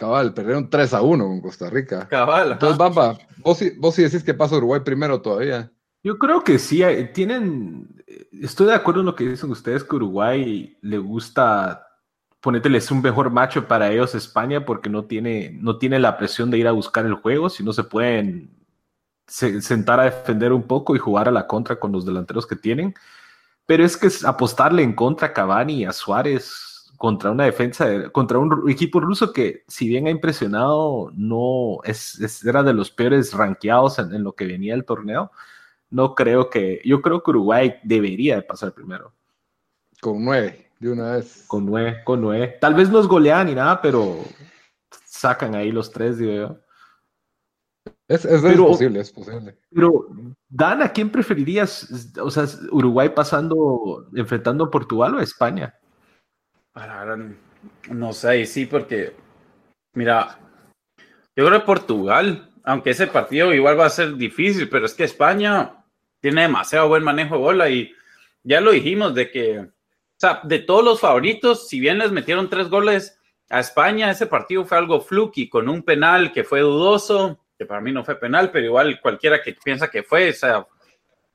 Cabal, 0.03 0.35
perdieron 0.35 0.69
3 0.69 0.95
a 0.95 1.01
1 1.01 1.25
con 1.25 1.41
Costa 1.41 1.71
Rica. 1.71 2.09
Cabal. 2.09 2.51
Entonces, 2.51 2.77
Bamba, 2.77 3.17
vos, 3.37 3.63
vos 3.79 3.95
sí 3.95 4.03
decís 4.03 4.25
que 4.25 4.35
pasa 4.35 4.57
Uruguay 4.57 4.81
primero 4.81 5.23
todavía. 5.23 5.71
Yo 6.03 6.19
creo 6.19 6.43
que 6.43 6.59
sí, 6.59 6.83
tienen, 7.15 8.03
estoy 8.33 8.67
de 8.67 8.75
acuerdo 8.75 8.99
en 9.01 9.07
lo 9.07 9.15
que 9.15 9.29
dicen 9.29 9.53
ustedes, 9.53 9.85
que 9.85 9.95
Uruguay 9.95 10.77
le 10.81 10.99
gusta 10.99 11.87
ponerles 12.41 12.91
un 12.91 13.01
mejor 13.01 13.31
macho 13.31 13.69
para 13.69 13.93
ellos 13.93 14.17
España 14.17 14.65
porque 14.65 14.91
no 14.91 15.05
tiene, 15.05 15.57
no 15.61 15.79
tiene 15.79 16.01
la 16.01 16.19
presión 16.19 16.51
de 16.51 16.59
ir 16.59 16.67
a 16.67 16.73
buscar 16.73 17.07
el 17.07 17.15
juego, 17.15 17.49
si 17.49 17.63
no 17.63 17.73
se 17.73 17.85
pueden 17.85 18.51
sentar 19.29 20.01
a 20.01 20.05
defender 20.07 20.53
un 20.53 20.65
poco 20.65 20.97
y 20.97 20.99
jugar 20.99 21.29
a 21.29 21.33
la 21.33 21.47
contra 21.47 21.79
con 21.79 21.93
los 21.93 22.05
delanteros 22.05 22.45
que 22.45 22.57
tienen. 22.57 22.93
Pero 23.67 23.85
es 23.85 23.97
que 23.97 24.09
apostarle 24.27 24.83
en 24.83 24.95
contra 24.95 25.29
a 25.29 25.33
Cavani 25.33 25.75
y 25.75 25.85
a 25.85 25.93
Suárez 25.93 26.72
contra 27.03 27.33
una 27.33 27.47
defensa, 27.47 28.13
contra 28.13 28.39
un 28.39 28.71
equipo 28.71 29.01
ruso 29.01 29.33
que, 29.33 29.65
si 29.67 29.89
bien 29.89 30.07
ha 30.07 30.11
impresionado, 30.11 31.11
no 31.17 31.79
es, 31.83 32.45
era 32.45 32.63
de 32.63 32.73
los 32.73 32.93
peores 32.93 33.33
rankeados 33.33 33.99
en, 33.99 34.23
lo 34.23 34.37
que 34.37 34.47
venía 34.47 34.73
el 34.73 34.85
torneo 34.85 35.33
no 35.91 36.15
creo 36.15 36.49
que, 36.49 36.81
yo 36.85 37.03
creo 37.03 37.21
que 37.21 37.31
Uruguay 37.33 37.75
debería 37.83 38.37
de 38.37 38.43
pasar 38.43 38.73
primero. 38.73 39.13
Con 40.01 40.25
nueve, 40.25 40.69
de 40.79 40.93
una 40.93 41.17
vez. 41.17 41.45
Con 41.49 41.67
nueve, 41.67 42.03
con 42.05 42.21
nueve. 42.21 42.57
Tal 42.61 42.75
vez 42.75 42.89
no 42.89 43.01
es 43.01 43.09
golean 43.09 43.49
ni 43.49 43.57
nada, 43.57 43.83
pero 43.83 44.19
sacan 45.05 45.57
ahí 45.57 45.73
los 45.73 45.91
tres, 45.91 46.19
digo 46.19 46.33
yo. 46.33 46.57
Es, 48.07 48.25
posible, 48.25 49.01
es 49.01 49.11
posible. 49.11 49.59
Pero, 49.75 50.07
Dan, 50.49 50.83
¿a 50.83 50.93
quién 50.93 51.11
preferirías? 51.11 52.15
O 52.21 52.31
sea, 52.31 52.47
Uruguay 52.71 53.09
pasando, 53.09 54.09
enfrentando 54.15 54.67
a 54.67 54.71
Portugal 54.71 55.17
o 55.17 55.19
a 55.19 55.25
España? 55.25 55.75
No 57.91 58.13
sé, 58.13 58.47
sí, 58.47 58.67
porque, 58.67 59.15
mira, 59.95 60.39
yo 61.37 61.47
creo 61.47 61.61
que 61.61 61.67
Portugal, 61.67 62.51
aunque 62.65 62.91
ese 62.91 63.07
partido 63.07 63.53
igual 63.53 63.79
va 63.79 63.87
a 63.87 63.91
ser 63.91 64.17
difícil, 64.17 64.69
pero 64.69 64.87
es 64.87 64.95
que 64.95 65.05
España, 65.05 65.83
tiene 66.21 66.43
demasiado 66.43 66.89
buen 66.89 67.03
manejo 67.03 67.35
de 67.35 67.41
bola 67.41 67.69
y 67.69 67.93
ya 68.45 68.61
lo 68.61 68.71
dijimos 68.71 69.15
de 69.15 69.31
que, 69.31 69.59
o 69.59 69.69
sea, 70.17 70.41
de 70.45 70.61
todos 70.61 70.85
los 70.85 71.01
favoritos, 71.01 71.69
si 71.69 71.81
bien 71.81 71.99
les 71.99 72.13
metieron 72.13 72.49
tres 72.49 72.69
goles 72.69 73.19
a 73.51 73.61
España, 73.61 74.11
ese 74.11 74.27
partido 74.27 74.65
fue 74.65 74.79
algo 74.79 75.01
fluky 75.01 75.49
con 75.49 75.69
un 75.69 75.83
penal 75.83 76.33
que 76.33 76.45
fue 76.45 76.61
dudoso, 76.61 77.41
que 77.59 77.67
para 77.67 77.81
mí 77.81 77.93
no 77.93 78.05
fue 78.05 78.19
penal, 78.19 78.51
pero 78.51 78.67
igual 78.67 79.01
cualquiera 79.01 79.43
que 79.43 79.55
piensa 79.63 79.91
que 79.91 80.03
fue, 80.03 80.31
o 80.31 80.35
sea, 80.35 80.67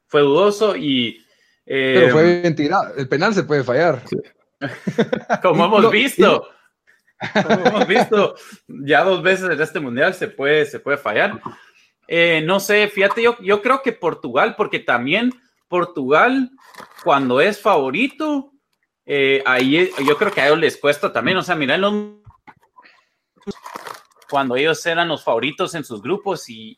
fue 0.08 0.22
dudoso 0.22 0.76
y... 0.76 1.24
Eh, 1.66 1.96
pero 2.00 2.14
fue 2.14 2.42
bien 2.42 2.56
tirado, 2.56 2.96
el 2.96 3.10
penal 3.10 3.34
se 3.34 3.44
puede 3.44 3.64
fallar. 3.64 4.02
Como 5.42 5.66
hemos 5.66 5.92
visto. 5.92 6.48
Como 7.34 7.66
hemos 7.66 7.88
visto 7.88 8.36
ya 8.68 9.04
dos 9.04 9.24
veces 9.24 9.50
en 9.50 9.62
este 9.62 9.80
mundial 9.80 10.14
se 10.14 10.28
puede, 10.28 10.66
se 10.66 10.80
puede 10.80 10.98
fallar. 10.98 11.42
Eh, 12.08 12.42
no 12.46 12.60
sé, 12.60 12.88
fíjate, 12.88 13.22
yo, 13.22 13.38
yo 13.42 13.62
creo 13.62 13.82
que 13.82 13.92
Portugal, 13.92 14.56
porque 14.56 14.80
también 14.80 15.34
Portugal, 15.68 16.52
cuando 17.04 17.42
es 17.42 17.62
favorito, 17.62 18.52
eh, 19.06 19.42
ahí 19.46 19.90
yo 20.06 20.18
creo 20.18 20.32
que 20.32 20.42
a 20.42 20.48
ellos 20.48 20.60
les 20.60 20.78
cuesta 20.78 21.12
también. 21.12 21.38
O 21.38 21.44
sea, 21.44 21.56
miren 21.56 21.82
cuando 24.30 24.56
ellos 24.56 24.86
eran 24.86 25.08
los 25.08 25.24
favoritos 25.24 25.74
en 25.76 25.84
sus 25.84 26.02
grupos 26.02 26.50
y, 26.50 26.78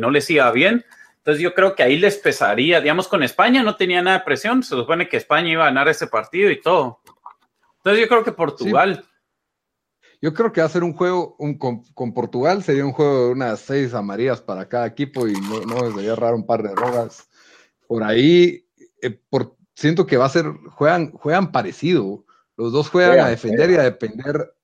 no 0.00 0.10
les 0.10 0.30
iba 0.30 0.50
bien. 0.52 0.84
Entonces 1.24 1.42
yo 1.42 1.54
creo 1.54 1.74
que 1.74 1.82
ahí 1.82 1.96
les 1.96 2.18
pesaría, 2.18 2.82
digamos, 2.82 3.08
con 3.08 3.22
España 3.22 3.62
no 3.62 3.76
tenía 3.76 4.02
nada 4.02 4.18
de 4.18 4.24
presión, 4.24 4.62
se 4.62 4.74
supone 4.74 5.08
que 5.08 5.16
España 5.16 5.48
iba 5.48 5.62
a 5.62 5.68
ganar 5.68 5.88
ese 5.88 6.06
partido 6.06 6.50
y 6.50 6.60
todo. 6.60 7.00
Entonces 7.78 8.02
yo 8.02 8.08
creo 8.08 8.24
que 8.24 8.32
Portugal. 8.32 9.02
Yo 10.20 10.34
creo 10.34 10.52
que 10.52 10.60
va 10.60 10.66
a 10.66 10.70
ser 10.70 10.84
un 10.84 10.92
juego 10.92 11.36
con, 11.94 12.12
Portugal, 12.12 12.62
sería 12.62 12.84
un 12.84 12.92
juego 12.92 13.26
de 13.26 13.32
unas 13.32 13.60
seis 13.60 13.94
amarillas 13.94 14.42
para 14.42 14.68
cada 14.68 14.86
equipo 14.86 15.26
y 15.26 15.32
no, 15.32 15.60
no 15.62 15.88
debería 15.88 16.14
raro 16.14 16.36
un 16.36 16.44
par 16.44 16.62
de 16.62 16.74
rojas 16.74 17.26
por 17.86 18.02
ahí. 18.02 18.66
Eh, 19.00 19.18
por, 19.30 19.56
siento 19.74 20.06
que 20.06 20.18
va 20.18 20.26
a 20.26 20.30
ser, 20.30 20.46
juegan, 20.72 21.10
juegan 21.12 21.52
parecido. 21.52 22.26
Los 22.56 22.70
dos 22.72 22.90
juegan 22.90 23.20
a 23.20 23.28
defender 23.28 23.70
y 23.70 23.76
a 23.76 23.82
depender, 23.82 24.54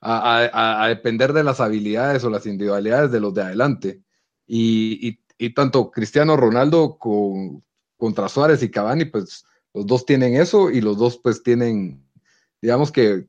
a, 0.00 0.86
depender 0.88 1.32
de 1.32 1.44
las 1.44 1.60
habilidades 1.60 2.24
o 2.24 2.30
las 2.30 2.44
individualidades 2.44 3.12
de 3.12 3.20
los 3.20 3.32
de 3.34 3.42
adelante. 3.42 4.02
Y, 4.46 5.20
tanto 5.54 5.90
Cristiano 5.90 6.36
Ronaldo 6.36 6.98
con, 6.98 7.64
contra 7.96 8.28
Suárez 8.28 8.62
y 8.62 8.70
Cavani, 8.70 9.04
pues 9.06 9.44
los 9.74 9.86
dos 9.86 10.04
tienen 10.04 10.34
eso 10.34 10.70
y 10.70 10.80
los 10.80 10.98
dos 10.98 11.18
pues 11.18 11.42
tienen, 11.42 12.04
digamos 12.60 12.90
que 12.90 13.26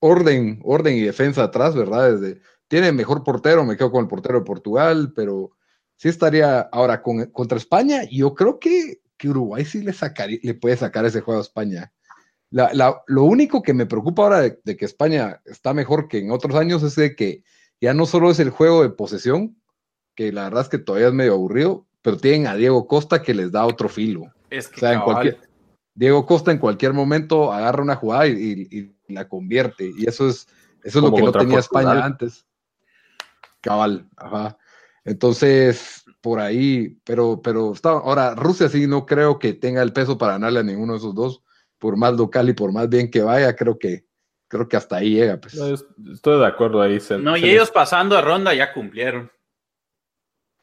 orden, 0.00 0.60
orden 0.64 0.96
y 0.96 1.00
defensa 1.00 1.44
atrás, 1.44 1.74
¿verdad? 1.74 2.12
Desde, 2.12 2.40
tiene 2.68 2.92
mejor 2.92 3.22
portero, 3.22 3.64
me 3.64 3.76
quedo 3.76 3.90
con 3.90 4.02
el 4.02 4.08
portero 4.08 4.38
de 4.38 4.44
Portugal, 4.44 5.12
pero 5.14 5.52
sí 5.96 6.08
estaría 6.08 6.60
ahora 6.60 7.02
con, 7.02 7.24
contra 7.26 7.58
España. 7.58 8.02
Yo 8.10 8.34
creo 8.34 8.58
que, 8.58 9.00
que 9.16 9.28
Uruguay 9.28 9.64
sí 9.64 9.82
le, 9.82 10.54
puede 10.54 10.76
sacar 10.76 11.04
ese 11.04 11.20
juego 11.20 11.40
a 11.40 11.42
España. 11.42 11.92
lo 12.50 13.24
único 13.24 13.62
que 13.62 13.74
me 13.74 13.86
preocupa 13.86 14.24
ahora 14.24 14.40
de, 14.40 14.76
que 14.76 14.84
España 14.84 15.40
está 15.44 15.72
mejor 15.72 16.08
que 16.08 16.18
en 16.18 16.30
otros 16.30 16.54
años 16.54 16.82
es 16.82 16.96
de 16.96 17.14
que 17.14 17.42
ya 17.80 17.94
no 17.94 18.06
solo 18.06 18.30
es 18.30 18.38
el 18.40 18.50
juego 18.50 18.82
de 18.82 18.90
posesión, 18.90 19.56
que 20.14 20.32
la 20.32 20.44
verdad 20.44 20.62
es 20.62 20.68
que 20.68 20.78
todavía 20.78 21.08
es 21.08 21.14
medio 21.14 21.34
aburrido, 21.34 21.86
pero 22.02 22.16
tienen 22.16 22.46
a 22.46 22.54
Diego 22.54 22.86
Costa 22.86 23.22
que 23.22 23.34
les 23.34 23.52
da 23.52 23.66
otro 23.66 23.88
filo. 23.88 24.32
Es 24.50 24.68
que 24.68 24.76
o 24.76 24.80
sea, 24.80 24.92
en 24.92 25.00
cualquier, 25.00 25.38
Diego 25.94 26.26
Costa 26.26 26.50
en 26.50 26.58
cualquier 26.58 26.92
momento 26.92 27.52
agarra 27.52 27.82
una 27.82 27.96
jugada 27.96 28.26
y, 28.26 28.90
la 29.08 29.28
convierte. 29.28 29.92
Y 29.96 30.08
eso 30.08 30.28
es, 30.28 30.48
eso 30.82 30.98
es 30.98 31.04
lo 31.04 31.14
que 31.14 31.22
no 31.22 31.32
tenía 31.32 31.58
España 31.58 32.04
antes. 32.04 32.46
Cabal, 33.60 34.08
ajá. 34.16 34.56
Entonces, 35.04 36.04
por 36.20 36.40
ahí, 36.40 36.98
pero, 37.04 37.42
pero 37.42 37.72
está, 37.72 37.90
ahora 37.90 38.34
Rusia 38.34 38.68
sí 38.70 38.86
no 38.86 39.04
creo 39.04 39.38
que 39.38 39.52
tenga 39.52 39.82
el 39.82 39.92
peso 39.92 40.16
para 40.16 40.32
ganarle 40.32 40.60
a 40.60 40.62
ninguno 40.62 40.94
de 40.94 40.98
esos 40.98 41.14
dos, 41.14 41.42
por 41.78 41.96
más 41.96 42.14
local 42.14 42.48
y 42.48 42.54
por 42.54 42.72
más 42.72 42.88
bien 42.88 43.10
que 43.10 43.20
vaya, 43.20 43.54
creo 43.54 43.78
que, 43.78 44.06
creo 44.48 44.66
que 44.66 44.76
hasta 44.78 44.96
ahí 44.96 45.16
llega. 45.16 45.38
Pues. 45.38 45.54
estoy 46.12 46.40
de 46.40 46.46
acuerdo 46.46 46.80
ahí. 46.80 46.98
no, 47.20 47.36
y 47.36 47.44
ellos 47.50 47.70
pasando 47.70 48.16
a 48.16 48.22
ronda 48.22 48.54
ya 48.54 48.72
cumplieron. 48.72 49.30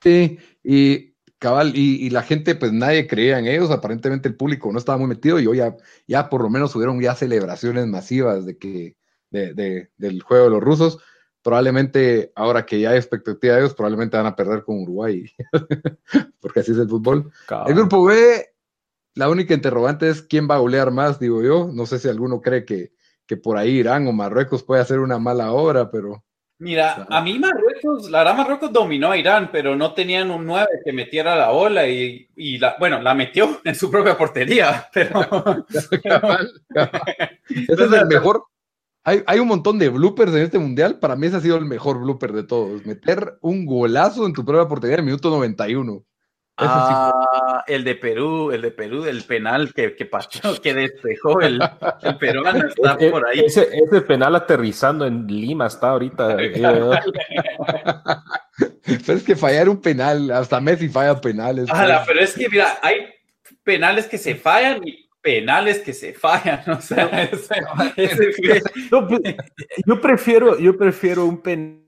Sí, 0.02 0.40
y 0.64 1.12
Cabal, 1.42 1.72
y, 1.76 2.08
la 2.12 2.22
gente, 2.22 2.54
pues 2.54 2.72
nadie 2.72 3.08
creía 3.08 3.40
en 3.40 3.48
ellos, 3.48 3.72
aparentemente 3.72 4.28
el 4.30 4.36
público 4.36 4.72
no 4.72 4.78
estaba 4.78 5.00
muy 5.00 5.08
metido 5.08 5.40
y 5.40 5.48
hoy 5.48 5.58
ya, 5.58 5.76
ya 6.08 6.30
por 6.30 6.44
lo 6.44 6.52
menos 6.52 6.76
hubieron 6.76 7.02
ya 7.02 7.16
celebraciones 7.16 7.88
masivas 7.88 8.46
de 8.46 8.60
que, 8.60 8.96
de, 9.32 9.90
del 9.98 10.22
juego 10.22 10.44
de 10.44 10.50
los 10.52 10.62
rusos. 10.62 11.00
Probablemente, 11.42 12.32
ahora 12.36 12.68
que 12.68 12.80
ya 12.80 12.92
hay 12.92 12.98
expectativa 12.98 13.56
de 13.56 13.62
ellos, 13.62 13.74
probablemente 13.74 14.18
van 14.18 14.28
a 14.28 14.36
perder 14.36 14.64
con 14.64 14.84
Uruguay, 14.84 15.26
porque 16.40 16.60
así 16.60 16.74
es 16.74 16.78
el 16.78 16.88
fútbol. 16.88 17.32
El 17.66 17.74
grupo 17.74 18.06
B, 18.06 18.46
la 19.16 19.28
única 19.28 19.56
interrogante 19.56 20.10
es 20.10 20.22
quién 20.22 20.48
va 20.48 20.58
a 20.58 20.60
golear 20.60 20.92
más, 20.92 21.20
digo 21.20 21.42
yo. 21.42 21.72
No 21.74 21.88
sé 21.88 21.98
si 21.98 22.08
alguno 22.08 22.40
cree 22.42 22.66
que, 22.66 22.92
que 23.26 23.36
por 23.36 23.58
ahí 23.58 23.80
Irán 23.80 24.06
o 24.06 24.12
Marruecos 24.12 24.62
puede 24.62 24.84
hacer 24.84 25.00
una 25.00 25.18
mala 25.18 25.52
obra, 25.54 25.90
pero 25.90 26.24
Mira, 26.62 27.08
a 27.10 27.22
mí 27.22 27.40
Marruecos, 27.40 28.08
la 28.12 28.20
verdad 28.20 28.38
Marruecos 28.38 28.72
dominó 28.72 29.10
a 29.10 29.18
Irán, 29.18 29.50
pero 29.52 29.76
no 29.76 29.96
tenían 29.96 30.30
un 30.30 30.46
9 30.46 30.68
que 30.86 30.94
metiera 30.94 31.36
la 31.36 31.50
bola 31.50 31.88
y, 31.88 32.28
la, 32.60 32.76
bueno, 32.78 33.02
la 33.02 33.16
metió 33.16 33.60
en 33.66 33.74
su 33.74 33.90
propia 33.90 34.16
portería, 34.16 34.88
pero... 34.94 35.22
ese 37.50 37.74
es 37.74 37.80
el 37.94 38.06
mejor. 38.06 38.44
Hay, 39.04 39.24
hay, 39.26 39.40
un 39.40 39.48
montón 39.48 39.80
de 39.80 39.90
bloopers 39.90 40.34
en 40.34 40.44
este 40.44 40.60
mundial, 40.60 41.00
para 41.00 41.16
mí 41.16 41.26
ese 41.26 41.38
ha 41.38 41.42
sido 41.42 41.58
el 41.58 41.66
mejor 41.66 42.00
blooper 42.00 42.32
de 42.32 42.44
todos, 42.44 42.86
meter 42.86 43.40
un 43.42 43.66
golazo 43.66 44.28
en 44.28 44.34
tu 44.34 44.46
propia 44.46 44.68
portería 44.68 44.98
en 44.98 45.00
el 45.00 45.06
minuto 45.08 45.32
91. 45.32 46.06
Ah, 46.64 47.64
el 47.68 47.84
de 47.84 47.96
Perú, 47.96 48.52
el 48.52 48.62
de 48.62 48.72
Perú, 48.72 49.06
el 49.06 49.24
penal 49.24 49.74
que, 49.74 49.96
que 49.96 50.10
que 50.64 50.74
despejó 50.74 51.42
el, 51.42 51.60
el 52.04 52.18
peruano, 52.18 52.68
está 52.76 52.98
por 52.98 53.28
ahí. 53.28 53.40
Ese, 53.46 53.68
ese, 53.74 54.02
penal 54.02 54.36
aterrizando 54.36 55.06
en 55.06 55.26
Lima 55.28 55.68
está 55.68 55.90
ahorita. 55.90 56.38
pero 59.06 59.18
es 59.18 59.24
que 59.24 59.36
fallar 59.36 59.70
un 59.70 59.82
penal, 59.82 60.32
hasta 60.32 60.62
Messi 60.62 60.90
falla 60.90 61.20
penales. 61.20 61.68
Ah, 61.72 62.04
pero 62.06 62.20
es 62.20 62.34
que, 62.34 62.48
mira, 62.50 62.78
hay 62.82 63.08
penales 63.64 64.08
que 64.08 64.18
se 64.18 64.36
fallan 64.36 64.88
y 64.88 65.10
penales 65.22 65.80
que 65.80 65.94
se 65.94 66.14
fallan. 66.14 66.64
O 66.70 66.82
sea, 66.82 67.30
yo, 69.86 70.02
prefiero, 70.02 70.60
yo 70.60 70.78
prefiero 70.78 71.26
un 71.26 71.42
penal 71.42 71.81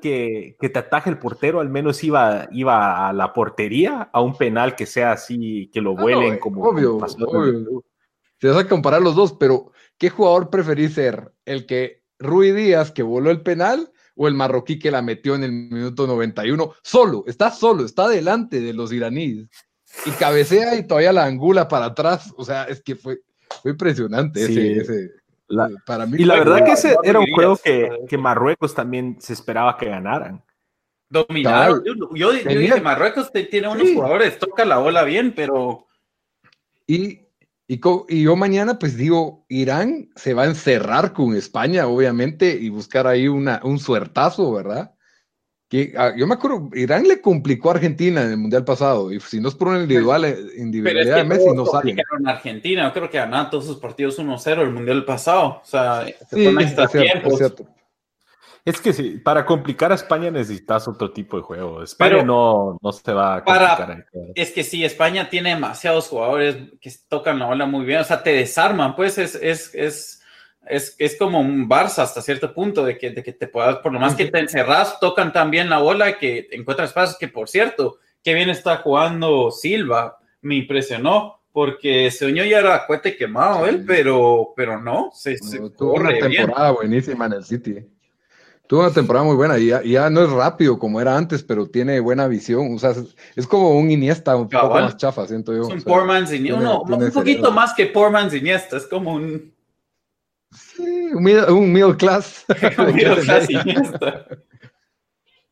que, 0.00 0.56
que, 0.60 0.68
te 0.68 0.78
ataje 0.78 1.10
el 1.10 1.18
portero, 1.18 1.60
al 1.60 1.68
menos 1.68 2.02
iba, 2.02 2.48
iba 2.52 3.08
a 3.08 3.12
la 3.12 3.32
portería, 3.32 4.08
a 4.12 4.20
un 4.20 4.36
penal 4.36 4.74
que 4.74 4.86
sea 4.86 5.12
así, 5.12 5.70
que 5.72 5.80
lo 5.80 5.92
ah, 5.98 6.02
vuelen 6.02 6.38
como. 6.38 6.62
Obvio, 6.62 6.96
obvio. 6.96 7.84
Te 8.38 8.48
vas 8.48 8.58
a 8.58 8.68
comparar 8.68 9.02
los 9.02 9.14
dos, 9.14 9.34
pero 9.34 9.72
¿qué 9.98 10.10
jugador 10.10 10.50
preferís 10.50 10.94
ser? 10.94 11.32
¿El 11.44 11.66
que 11.66 12.02
Rui 12.18 12.52
Díaz, 12.52 12.90
que 12.90 13.02
voló 13.02 13.30
el 13.30 13.42
penal? 13.42 13.90
o 14.16 14.28
el 14.28 14.34
marroquí 14.34 14.78
que 14.78 14.92
la 14.92 15.02
metió 15.02 15.34
en 15.34 15.42
el 15.42 15.50
minuto 15.50 16.06
91, 16.06 16.72
solo, 16.84 17.24
está 17.26 17.50
solo, 17.50 17.84
está 17.84 18.06
delante 18.08 18.60
de 18.60 18.72
los 18.72 18.92
iraníes 18.92 19.48
y 20.06 20.10
cabecea 20.12 20.76
y 20.76 20.86
todavía 20.86 21.12
la 21.12 21.24
angula 21.24 21.68
para 21.68 21.86
atrás. 21.86 22.32
O 22.36 22.44
sea, 22.44 22.64
es 22.64 22.82
que 22.82 22.96
fue, 22.96 23.20
fue 23.62 23.72
impresionante 23.72 24.42
ese, 24.44 25.10
para 25.86 26.06
mí. 26.06 26.16
Y 26.18 26.24
la 26.24 26.34
verdad 26.36 26.64
que 26.64 26.72
ese 26.72 26.96
era 27.02 27.18
un 27.18 27.26
juego 27.32 27.56
que, 27.56 27.90
que, 28.08 28.18
Marruecos 28.18 28.74
también 28.74 29.16
se 29.20 29.32
esperaba 29.32 29.76
que 29.76 29.86
ganaran. 29.86 30.42
Dominaron. 31.08 31.82
Yo, 32.14 32.32
dije, 32.32 32.80
Marruecos 32.80 33.30
tiene 33.32 33.68
unos 33.68 33.90
jugadores, 33.92 34.38
toca 34.38 34.64
la 34.64 34.78
bola 34.78 35.04
bien, 35.04 35.32
pero. 35.34 35.86
Y, 36.86 37.20
y, 37.66 37.80
y, 38.08 38.22
yo 38.22 38.36
mañana, 38.36 38.78
pues 38.78 38.96
digo, 38.96 39.44
Irán 39.48 40.10
se 40.16 40.34
va 40.34 40.42
a 40.42 40.46
encerrar 40.46 41.12
con 41.12 41.34
España, 41.36 41.86
obviamente, 41.86 42.58
y 42.60 42.68
buscar 42.68 43.06
ahí 43.06 43.28
una, 43.28 43.60
un 43.62 43.78
suertazo, 43.78 44.52
¿verdad? 44.52 44.93
Ah, 45.96 46.12
yo 46.16 46.26
me 46.26 46.34
acuerdo, 46.34 46.70
Irán 46.74 47.08
le 47.08 47.20
complicó 47.20 47.70
a 47.70 47.74
Argentina 47.74 48.22
en 48.22 48.30
el 48.30 48.36
Mundial 48.36 48.64
pasado, 48.64 49.12
y 49.12 49.18
si 49.18 49.40
no 49.40 49.48
es 49.48 49.54
por 49.54 49.68
una 49.68 49.80
individual, 49.80 50.24
eh, 50.24 50.36
individualidad 50.56 51.16
de 51.16 51.24
Messi, 51.24 51.50
no 51.52 51.66
sale. 51.66 51.92
En 51.92 52.28
Argentina, 52.28 52.86
yo 52.86 52.92
creo 52.92 53.10
que 53.10 53.18
ganaron 53.18 53.50
todos 53.50 53.66
sus 53.66 53.78
partidos 53.78 54.18
1-0 54.18 54.62
el 54.62 54.70
Mundial 54.70 55.04
pasado. 55.04 55.60
O 55.62 55.64
sea, 55.64 56.06
sí, 56.30 56.46
es, 56.46 56.76
cierto, 56.90 57.66
es, 58.64 58.80
que 58.80 58.92
sí, 58.92 59.20
para 59.24 59.44
complicar 59.44 59.90
a 59.90 59.96
España 59.96 60.30
necesitas 60.30 60.86
otro 60.86 61.12
tipo 61.12 61.38
de 61.38 61.42
juego. 61.42 61.82
España 61.82 62.22
no, 62.22 62.78
no 62.80 62.92
se 62.92 63.12
va 63.12 63.36
a 63.36 63.44
complicar. 63.44 64.06
es 64.34 64.52
que 64.52 64.62
sí, 64.62 64.84
España 64.84 65.28
tiene 65.28 65.50
demasiados 65.50 66.08
jugadores 66.08 66.56
que 66.80 66.92
tocan 67.08 67.38
la 67.38 67.46
bola 67.46 67.66
muy 67.66 67.84
bien, 67.84 68.00
o 68.00 68.04
sea, 68.04 68.22
te 68.22 68.32
desarman, 68.32 68.94
pues 68.94 69.18
es, 69.18 69.34
es, 69.34 69.74
es 69.74 70.23
es, 70.68 70.96
es 70.98 71.16
como 71.16 71.40
un 71.40 71.68
Barça 71.68 72.02
hasta 72.02 72.22
cierto 72.22 72.52
punto, 72.54 72.84
de 72.84 72.98
que, 72.98 73.10
de 73.10 73.22
que 73.22 73.32
te 73.32 73.46
puedas, 73.46 73.76
por 73.78 73.92
lo 73.92 74.00
más 74.00 74.14
que 74.14 74.26
te 74.26 74.38
encerras, 74.38 74.98
tocan 75.00 75.32
también 75.32 75.68
la 75.68 75.78
bola, 75.78 76.18
que 76.18 76.48
encuentras 76.52 76.90
espacios, 76.90 77.18
que 77.18 77.28
por 77.28 77.48
cierto, 77.48 77.98
qué 78.22 78.34
bien 78.34 78.50
está 78.50 78.78
jugando 78.78 79.50
Silva, 79.50 80.18
me 80.42 80.56
impresionó, 80.56 81.40
porque 81.52 82.10
se 82.10 82.26
unió 82.26 82.44
ya 82.44 82.58
era 82.58 82.86
cuete 82.86 83.16
quemado 83.16 83.66
él, 83.66 83.84
pero, 83.86 84.52
pero 84.56 84.80
no, 84.80 85.10
se, 85.14 85.36
tuvo 85.76 85.94
una 85.94 86.18
temporada 86.18 86.72
buenísima 86.72 87.26
en 87.26 87.32
el 87.34 87.44
City. 87.44 87.86
Tuvo 88.66 88.80
una 88.80 88.90
temporada 88.92 89.26
muy 89.26 89.36
buena 89.36 89.58
y 89.58 89.68
ya, 89.68 90.08
no 90.10 90.24
es 90.24 90.30
rápido 90.30 90.78
como 90.78 91.00
era 91.00 91.16
antes, 91.16 91.42
pero 91.42 91.66
tiene 91.68 92.00
buena 92.00 92.26
visión. 92.26 92.74
O 92.74 92.78
sea, 92.78 92.94
es, 93.36 93.46
como 93.46 93.78
un 93.78 93.90
Iniesta 93.90 94.34
un 94.34 94.48
poco 94.48 94.70
más 94.70 94.96
chafa, 94.96 95.26
siento 95.26 95.52
yo. 95.52 95.62
Es 95.62 95.68
un 95.68 95.82
poor 95.82 96.06
man's 96.06 96.32
Iniesta, 96.32 96.78
un 96.78 97.12
poquito 97.12 97.52
más 97.52 97.74
que 97.74 97.86
poor 97.86 98.10
man's 98.10 98.34
Iniesta, 98.34 98.78
es 98.78 98.86
como 98.86 99.12
un 99.14 99.53
Sí, 100.76 101.10
un 101.14 101.72
middle, 101.72 101.96
class. 101.96 102.44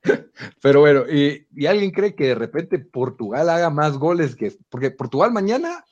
Pero 0.60 0.80
bueno, 0.80 1.04
y, 1.08 1.46
alguien 1.66 1.92
cree 1.92 2.14
que 2.14 2.28
de 2.28 2.34
repente 2.34 2.78
Portugal 2.78 3.48
haga 3.48 3.70
más 3.70 3.96
goles 3.98 4.34
que. 4.34 4.52
Porque 4.68 4.90
Portugal 4.90 5.32
mañana, 5.32 5.84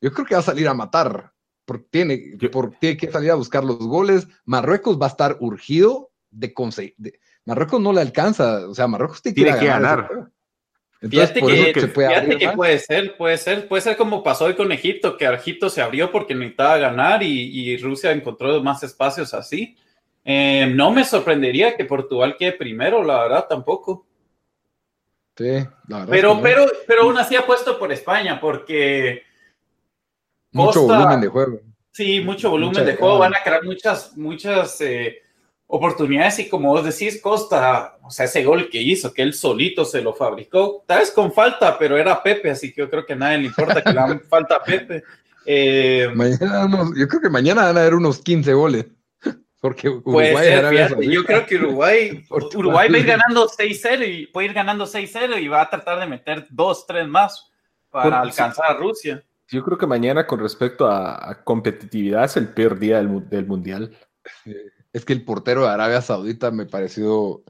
yo 0.00 0.12
creo 0.12 0.26
que 0.26 0.34
va 0.34 0.40
a 0.40 0.44
salir 0.44 0.68
a 0.68 0.74
matar. 0.74 1.32
Porque 1.64 1.86
tiene, 1.90 2.36
tiene 2.78 2.96
que 2.96 3.10
salir 3.10 3.30
a 3.30 3.36
buscar 3.36 3.64
los 3.64 3.78
goles. 3.78 4.28
Marruecos 4.44 5.00
va 5.00 5.06
a 5.06 5.10
estar 5.10 5.36
urgido 5.40 6.10
de 6.30 6.54
conseguir. 6.54 6.94
Marruecos 7.44 7.80
no 7.80 7.92
le 7.92 8.02
alcanza. 8.02 8.68
O 8.68 8.74
sea, 8.74 8.86
Marruecos 8.86 9.22
tiene, 9.22 9.58
que 9.58 9.66
ganar. 9.66 10.30
Entonces, 11.00 11.38
por 11.38 11.52
eso 11.52 11.80
se 11.80 11.88
puede, 11.88 12.08
fíjate 12.08 12.38
que 12.38 12.48
puede 12.50 12.78
ser, 12.78 13.16
puede 13.16 13.36
ser, 13.36 13.68
puede 13.68 13.82
ser 13.82 13.96
como 13.96 14.22
pasó 14.22 14.46
hoy 14.46 14.54
con 14.54 14.72
Egipto, 14.72 15.16
que 15.16 15.26
Egipto 15.26 15.68
se 15.68 15.82
abrió 15.82 16.10
porque 16.10 16.34
necesitaba 16.34 16.78
ganar 16.78 17.22
y, 17.22 17.76
Rusia 17.78 18.12
encontró 18.12 18.62
más 18.62 18.82
espacios 18.82 19.34
así. 19.34 19.76
Eh, 20.24 20.72
no 20.74 20.90
me 20.90 21.04
sorprendería 21.04 21.76
que 21.76 21.84
Portugal 21.84 22.36
quede 22.38 22.52
primero, 22.52 23.04
la 23.04 23.22
verdad, 23.22 23.46
tampoco. 23.48 24.06
Sí, 25.36 25.64
la 25.88 25.98
verdad. 25.98 26.10
Pero, 26.10 26.40
pero, 26.42 26.66
pero 26.86 27.02
aún 27.02 27.18
así 27.18 27.36
puesto 27.46 27.78
por 27.78 27.92
España, 27.92 28.40
porque. 28.40 29.22
Mucho 30.50 30.82
volumen 30.82 31.20
de 31.20 31.28
juego. 31.28 31.60
Sí, 31.92 32.20
mucho 32.20 32.50
volumen 32.50 32.84
de 32.84 32.96
juego. 32.96 33.18
Van 33.18 33.34
a 33.34 33.42
crear 33.44 33.62
muchas, 33.62 34.16
muchas. 34.16 34.80
Eh, 34.80 35.22
oportunidades 35.66 36.38
y 36.38 36.48
como 36.48 36.70
vos 36.70 36.84
decís, 36.84 37.20
Costa, 37.20 37.98
o 38.02 38.10
sea, 38.10 38.26
ese 38.26 38.44
gol 38.44 38.68
que 38.70 38.80
hizo, 38.80 39.12
que 39.12 39.22
él 39.22 39.34
solito 39.34 39.84
se 39.84 40.00
lo 40.00 40.14
fabricó, 40.14 40.84
tal 40.86 41.00
vez 41.00 41.10
con 41.10 41.32
falta, 41.32 41.76
pero 41.78 41.96
era 41.96 42.22
Pepe, 42.22 42.50
así 42.50 42.72
que 42.72 42.82
yo 42.82 42.90
creo 42.90 43.04
que 43.04 43.14
a 43.14 43.16
nadie 43.16 43.38
le 43.38 43.46
importa 43.46 43.82
que 43.82 43.92
le 43.92 44.00
hagan 44.00 44.20
falta 44.28 44.56
a 44.56 44.62
Pepe. 44.62 45.02
Eh, 45.44 46.08
yo 46.96 47.08
creo 47.08 47.20
que 47.20 47.30
mañana 47.30 47.64
van 47.64 47.76
a 47.76 47.80
haber 47.80 47.94
unos 47.94 48.20
15 48.20 48.52
goles. 48.52 48.86
Porque 49.60 49.88
Uruguay 49.88 50.34
yo 51.10 51.24
creo 51.24 51.46
que 51.46 51.56
Uruguay, 51.56 52.24
Uruguay 52.30 52.88
va 52.88 52.96
a 52.96 53.00
ir 53.00 53.06
ganando 53.06 53.48
6-0 53.48 54.08
y 54.08 54.26
puede 54.26 54.48
ir 54.48 54.52
ganando 54.52 54.86
6-0 54.86 55.40
y 55.40 55.48
va 55.48 55.62
a 55.62 55.70
tratar 55.70 55.98
de 55.98 56.06
meter 56.06 56.46
2, 56.50 56.86
3 56.86 57.08
más 57.08 57.50
para 57.90 58.20
alcanzar 58.20 58.66
a 58.70 58.74
Rusia. 58.74 59.24
Yo 59.48 59.64
creo 59.64 59.78
que 59.78 59.86
mañana 59.86 60.26
con 60.26 60.40
respecto 60.40 60.86
a, 60.88 61.42
competitividad 61.42 62.24
es 62.24 62.36
el 62.36 62.48
peor 62.48 62.78
día 62.78 62.96
del, 62.98 63.28
del 63.28 63.46
mundial 63.46 63.96
es 64.96 65.04
que 65.04 65.12
el 65.12 65.26
portero 65.26 65.60
de 65.60 65.68
Arabia 65.68 66.00
Saudita 66.00 66.50
me 66.50 66.64
pareció, 66.64 67.44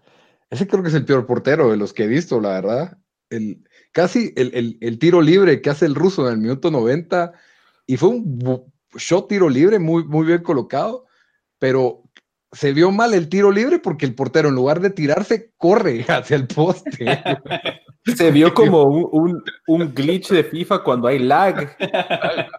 ese 0.50 0.66
creo 0.66 0.82
que 0.82 0.88
es 0.88 0.94
el 0.96 1.04
peor 1.04 1.26
portero 1.26 1.70
de 1.70 1.76
los 1.76 1.92
que 1.92 2.02
he 2.02 2.08
visto, 2.08 2.40
la 2.40 2.48
verdad. 2.48 2.98
El, 3.30 3.62
casi 3.92 4.32
el, 4.34 4.98
tiro 4.98 5.22
libre 5.22 5.62
que 5.62 5.70
hace 5.70 5.86
el 5.86 5.94
ruso 5.94 6.26
en 6.26 6.32
el 6.32 6.40
minuto 6.40 6.72
90 6.72 7.34
y 7.86 7.98
fue 7.98 8.08
un 8.08 8.72
shot 8.96 9.28
tiro 9.28 9.48
libre 9.48 9.78
muy, 9.78 10.02
muy 10.02 10.26
bien 10.26 10.42
colocado, 10.42 11.06
pero 11.60 12.02
se 12.56 12.72
vio 12.72 12.90
mal 12.90 13.12
el 13.12 13.28
tiro 13.28 13.52
libre 13.52 13.78
porque 13.78 14.06
el 14.06 14.14
portero 14.14 14.48
en 14.48 14.54
lugar 14.54 14.80
de 14.80 14.90
tirarse 14.90 15.52
corre 15.58 16.04
hacia 16.08 16.36
el 16.36 16.46
poste. 16.46 17.22
Se 18.04 18.30
vio 18.30 18.54
como 18.54 18.84
un, 18.84 19.42
glitch 19.94 20.30
de 20.30 20.44
FIFA 20.44 20.82
cuando 20.82 21.08
hay 21.08 21.18
lag. 21.18 21.76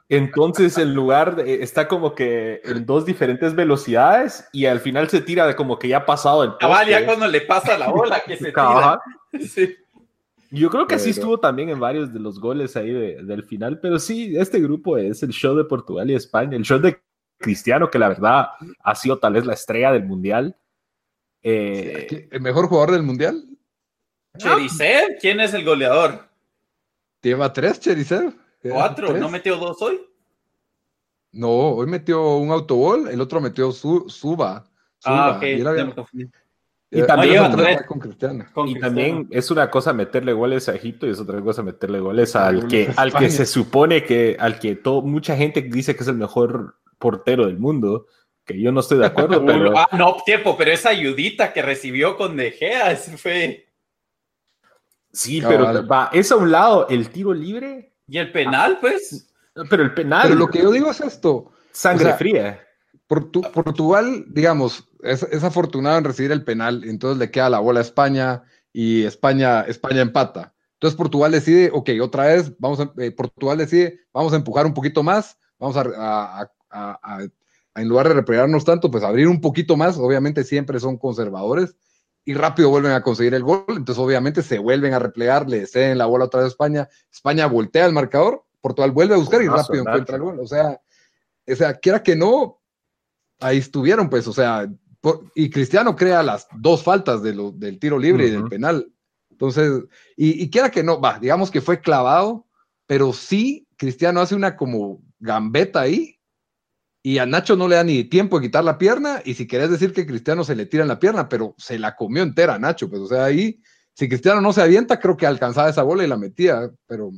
Entonces 0.07 0.77
el 0.77 0.93
lugar 0.93 1.43
está 1.45 1.87
como 1.87 2.13
que 2.13 2.61
en 2.63 2.85
dos 2.85 3.05
diferentes 3.05 3.55
velocidades 3.55 4.47
y 4.53 4.65
al 4.65 4.79
final 4.79 5.09
se 5.09 5.21
tira 5.21 5.47
de 5.47 5.55
como 5.55 5.79
que 5.79 5.87
ya 5.87 5.97
ha 5.97 6.05
pasado 6.05 6.43
el 6.43 6.51
poste. 6.51 6.91
ya 6.91 7.05
cuando 7.05 7.27
le 7.27 7.41
pasa 7.41 7.77
la 7.77 7.89
bola 7.89 8.21
que 8.25 8.37
se 8.37 8.45
tira. 8.45 9.01
Yo 10.49 10.69
creo 10.69 10.87
que 10.87 10.95
así 10.95 11.09
estuvo 11.09 11.39
también 11.39 11.67
en 11.67 11.79
varios 11.79 12.13
de 12.13 12.21
los 12.21 12.39
goles 12.39 12.77
ahí 12.77 12.89
del 12.89 13.43
final, 13.43 13.79
pero 13.81 13.99
sí, 13.99 14.33
este 14.37 14.61
grupo 14.61 14.97
es 14.97 15.21
el 15.21 15.31
show 15.31 15.57
de 15.57 15.65
Portugal 15.65 16.09
y 16.09 16.15
España, 16.15 16.55
el 16.55 16.63
show 16.63 16.79
de 16.79 16.97
Cristiano, 17.37 17.89
que 17.89 17.99
la 17.99 18.09
verdad 18.09 18.49
ha 18.83 18.95
sido 18.95 19.19
tal 19.19 19.33
vez 19.33 19.45
la 19.45 19.53
estrella 19.53 19.91
del 19.91 20.05
Mundial. 20.05 20.57
Eh, 21.43 22.29
¿El 22.31 22.41
mejor 22.41 22.67
jugador 22.67 22.91
del 22.91 23.03
Mundial? 23.03 23.43
Cherisev, 24.37 25.17
¿quién 25.19 25.39
es 25.39 25.53
el 25.53 25.63
goleador? 25.63 26.27
Lleva 27.21 27.51
tres, 27.51 27.79
Cherisev. 27.79 28.33
Cuatro, 28.61 29.15
¿no 29.17 29.29
metió 29.29 29.57
dos 29.57 29.81
hoy? 29.81 29.99
No, 31.31 31.49
hoy 31.49 31.87
metió 31.87 32.37
un 32.37 32.51
autogol, 32.51 33.07
el 33.09 33.21
otro 33.21 33.39
metió 33.41 33.71
su, 33.71 34.09
Suba. 34.09 34.65
Ah, 35.03 35.35
ok. 35.37 35.43
Y, 36.89 37.05
también, 37.05 37.53
y 38.65 38.79
también 38.79 39.27
es 39.29 39.51
una 39.51 39.69
cosa 39.69 39.91
meterle 39.91 40.31
goles 40.31 40.69
a 40.69 40.75
Egipto 40.75 41.05
y 41.05 41.11
es 41.11 41.19
otra 41.19 41.41
cosa 41.41 41.61
meterle 41.61 41.99
goles 41.99 42.35
al 42.35 42.67
que, 42.67 42.89
al 42.95 43.13
que 43.13 43.29
se 43.29 43.45
supone 43.45 44.03
que, 44.03 44.37
al 44.39 44.57
que 44.57 44.75
todo, 44.75 45.01
mucha 45.01 45.35
gente 45.35 45.61
dice 45.61 45.95
que 45.95 46.03
es 46.03 46.07
el 46.07 46.15
mejor 46.15 46.77
portero 46.97 47.45
del 47.45 47.57
mundo, 47.57 48.07
que 48.45 48.59
yo 48.59 48.71
no 48.71 48.79
estoy 48.79 48.99
de 48.99 49.05
acuerdo, 49.07 49.45
pero... 49.45 49.77
Ah, 49.77 49.89
no, 49.93 50.17
tiempo, 50.25 50.55
pero 50.57 50.71
esa 50.71 50.89
ayudita 50.89 51.53
que 51.53 51.61
recibió 51.61 52.17
con 52.17 52.35
De 52.37 52.51
Gea, 52.51 52.91
ese 52.91 53.17
fue... 53.17 53.67
Sí, 55.11 55.41
pero 55.41 55.87
va, 55.87 56.09
es 56.13 56.31
a 56.31 56.35
un 56.35 56.51
lado 56.51 56.87
el 56.89 57.09
tiro 57.09 57.33
libre. 57.33 57.93
¿Y 58.07 58.19
el 58.19 58.31
penal, 58.31 58.77
pues? 58.79 59.33
Pero 59.69 59.81
el 59.81 59.93
penal. 59.93 60.23
Pero 60.23 60.35
lo 60.35 60.47
que 60.47 60.59
yo 60.59 60.71
digo 60.71 60.91
es 60.91 61.01
esto. 61.01 61.51
Sangre 61.71 62.13
fría. 62.13 62.67
Portugal, 63.07 64.25
digamos, 64.27 64.87
es, 65.01 65.43
afortunado 65.43 65.97
en 65.97 66.03
recibir 66.03 66.31
el 66.31 66.43
penal, 66.43 66.83
entonces 66.83 67.17
le 67.17 67.31
queda 67.31 67.49
la 67.49 67.59
bola 67.59 67.79
a 67.79 67.83
España 67.83 68.43
y 68.73 69.03
España, 69.03 69.61
España 69.61 70.01
empata. 70.01 70.53
Entonces 70.73 70.97
Portugal 70.97 71.31
decide, 71.31 71.71
ok, 71.73 71.89
otra 72.01 72.25
vez, 72.25 72.53
vamos 72.59 72.79
a, 72.79 72.91
eh, 72.97 73.11
Portugal 73.11 73.57
decide, 73.57 74.01
vamos 74.13 74.33
a 74.33 74.35
empujar 74.35 74.65
un 74.65 74.73
poquito 74.73 75.03
más, 75.03 75.37
vamos 75.57 75.77
a, 75.77 76.51
en 77.75 77.87
lugar 77.87 78.07
de 78.07 78.15
replegarnos 78.15 78.65
tanto, 78.65 78.89
pues 78.89 79.03
abrir 79.03 79.27
un 79.27 79.41
poquito 79.41 79.77
más, 79.77 79.97
obviamente 79.97 80.43
siempre 80.43 80.79
son 80.79 80.97
conservadores, 80.97 81.75
y 82.25 82.33
rápido 82.33 82.69
vuelven 82.69 82.91
a 82.91 83.03
conseguir 83.03 83.33
el 83.35 83.43
gol, 83.43 83.63
entonces 83.69 83.97
obviamente 83.97 84.41
se 84.41 84.59
vuelven 84.59 84.93
a 84.93 84.99
replegar, 84.99 85.49
le 85.49 85.65
ceden 85.65 85.97
la 85.97 86.07
bola 86.07 86.25
otra 86.25 86.41
vez 86.41 86.47
a 86.47 86.49
España, 86.49 86.89
España 87.09 87.47
voltea 87.47 87.85
el 87.85 87.93
marcador, 87.93 88.43
Portugal 88.59 88.91
vuelve 88.91 89.13
a 89.13 89.17
buscar 89.17 89.41
y 89.41 89.47
rápido 89.47 89.83
encuentra 89.83 90.17
el 90.17 90.21
gol, 90.21 90.39
o 90.41 90.45
sea, 90.45 90.81
o 91.47 91.55
sea, 91.55 91.75
quiera 91.75 92.03
que 92.03 92.17
no, 92.17 92.59
ahí 93.39 93.59
estuvieron, 93.59 94.09
pues, 94.09 94.27
o 94.27 94.33
sea, 94.33 94.69
y 95.35 95.49
Cristiano 95.49 95.95
crea 95.95 96.21
las 96.21 96.47
dos 96.57 96.83
faltas 96.83 97.23
de 97.23 97.33
lo, 97.33 97.51
del 97.51 97.79
tiro 97.79 97.97
libre 97.97 98.27
y 98.27 98.31
del 98.31 98.49
penal, 98.49 98.91
entonces, 99.29 99.83
y, 100.17 100.49
quiera 100.49 100.69
que 100.71 100.83
no, 100.83 100.99
va, 100.99 101.19
digamos 101.19 101.49
que 101.49 101.61
fue 101.61 101.79
clavado, 101.79 102.45
pero 102.87 103.13
sí, 103.13 103.67
Cristiano 103.77 104.19
hace 104.19 104.35
una 104.35 104.57
como 104.57 104.99
gambeta 105.19 105.81
ahí 105.81 106.16
y 107.07 107.19
a 107.19 107.25
Nacho 107.25 107.55
no 107.55 107.69
le 107.69 107.77
da 107.77 107.85
ni 107.85 108.03
tiempo 108.03 108.37
de 108.37 108.47
quitar 108.47 108.65
la 108.65 108.77
pierna 108.77 109.21
y 109.23 109.33
si 109.35 109.47
querés 109.47 109.71
decir 109.71 109.93
que 109.93 110.05
Cristiano 110.05 110.43
se 110.43 110.57
le 110.57 110.65
tira 110.65 110.83
en 110.83 110.89
la 110.89 110.99
pierna, 110.99 111.29
pero 111.29 111.55
se 111.57 111.79
la 111.79 111.95
comió 111.95 112.21
entera 112.21 112.55
a 112.55 112.59
Nacho, 112.59 112.89
pues 112.89 113.01
o 113.01 113.07
sea, 113.07 113.23
ahí, 113.23 113.61
si 113.93 114.09
Cristiano 114.09 114.41
no 114.41 114.51
se 114.51 114.61
avienta, 114.61 114.99
creo 114.99 115.15
que 115.15 115.25
alcanzaba 115.25 115.69
esa 115.69 115.83
bola 115.83 116.03
y 116.03 116.07
la 116.07 116.17
metía, 116.17 116.69
pero 116.85 117.13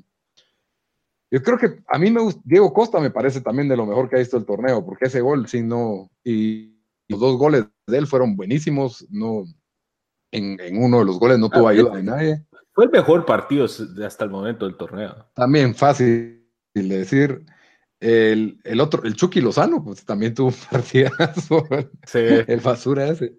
yo 1.32 1.42
creo 1.42 1.58
que 1.58 1.80
a 1.88 1.98
mí 1.98 2.12
me 2.12 2.22
gusta, 2.22 2.40
Diego 2.46 2.72
Costa 2.72 3.00
me 3.00 3.10
parece 3.10 3.42
también 3.42 3.68
de 3.68 3.78
lo 3.78 3.88
mejor 3.88 4.08
que 4.08 4.18
ha 4.18 4.20
visto 4.20 4.38
el 4.38 4.46
torneo, 4.46 4.86
porque 4.86 5.06
ese 5.06 5.22
gol, 5.22 5.48
sí, 5.48 5.64
no, 5.64 6.12
y 6.24 6.78
los 7.08 7.20
dos 7.20 7.40
goles 7.40 7.66
de 7.88 7.98
él 7.98 8.06
fueron 8.06 8.36
buenísimos, 8.36 9.08
no, 9.10 9.46
en, 10.32 10.60
uno 10.78 11.00
de 11.00 11.06
los 11.06 11.18
goles 11.18 11.40
no 11.40 11.50
tuvo 11.50 11.68
ah, 11.68 11.72
ayuda 11.72 11.96
de 11.96 12.04
nadie. 12.04 12.46
Fue 12.74 12.86
el 12.86 12.92
mejor 12.92 13.26
partido 13.26 13.66
hasta 13.66 14.24
el 14.24 14.30
momento 14.30 14.68
del 14.68 14.78
torneo. 14.78 15.26
También 15.34 15.74
fácil 15.74 16.48
de 16.76 16.84
decir. 16.84 17.44
El, 18.00 18.80
otro, 18.80 19.04
el 19.04 19.16
Chucky 19.16 19.42
Lozano, 19.42 19.84
pues 19.84 20.06
también 20.06 20.34
tuvo 20.34 20.50
un 20.50 20.54
partidazo. 20.72 21.68
El 22.14 22.60
basura 22.62 23.10
ese. 23.10 23.36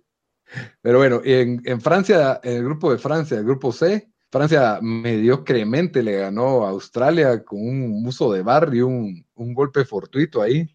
Pero 0.83 0.99
bueno, 0.99 1.21
en, 1.25 1.63
en, 1.65 1.81
Francia, 1.81 2.41
en 2.43 2.57
el 2.57 2.65
grupo 2.65 2.91
de 2.91 2.99
Francia, 2.99 3.39
el 3.39 3.45
grupo 3.45 3.73
C, 3.73 4.11
Francia 4.31 4.79
mediocremente 4.83 6.03
le 6.03 6.17
ganó 6.17 6.67
a 6.67 6.71
Australia 6.71 7.45
con 7.45 7.61
un 7.61 8.07
uso 8.07 8.33
de 8.33 8.43
bar 8.43 8.71
y 8.73 8.81
un, 8.81 9.25
un 9.35 9.55
golpe 9.55 9.85
fortuito 9.85 10.43
ahí 10.43 10.69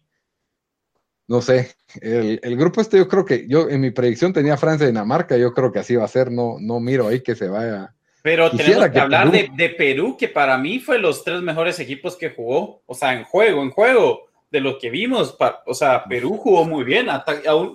no 1.28 1.42
sé, 1.42 1.74
el, 2.00 2.56
grupo 2.56 2.80
este 2.80 2.98
yo 2.98 3.08
creo 3.08 3.24
que 3.24 3.46
yo 3.48 3.68
en 3.68 3.80
mi 3.80 3.90
predicción 3.90 4.32
tenía 4.32 4.56
Francia 4.56 4.84
y 4.84 4.88
Dinamarca, 4.88 5.36
yo 5.36 5.52
creo 5.52 5.72
que 5.72 5.80
así 5.80 5.96
va 5.96 6.04
a 6.04 6.08
ser, 6.08 6.30
no, 6.30 6.56
no 6.60 6.78
miro 6.78 7.08
ahí 7.08 7.20
que 7.20 7.34
se 7.34 7.48
vaya. 7.48 7.94
Pero 8.26 8.50
tenemos 8.50 8.88
que, 8.88 8.98
hablar 8.98 9.30
De, 9.30 9.48
de, 9.54 9.68
Perú, 9.68 10.16
que 10.18 10.26
para 10.26 10.58
mí 10.58 10.80
fue 10.80 10.98
los 10.98 11.22
tres 11.22 11.42
mejores 11.42 11.78
equipos 11.78 12.16
que 12.16 12.30
jugó, 12.30 12.82
o 12.84 12.92
sea, 12.92 13.12
en 13.12 13.22
juego, 13.22 13.62
en 13.62 13.70
juego, 13.70 14.26
de 14.50 14.58
lo 14.58 14.80
que 14.80 14.90
vimos, 14.90 15.36
o 15.64 15.74
sea, 15.74 16.02
Perú 16.02 16.36
jugó 16.36 16.64
muy 16.64 16.82
bien, 16.82 17.06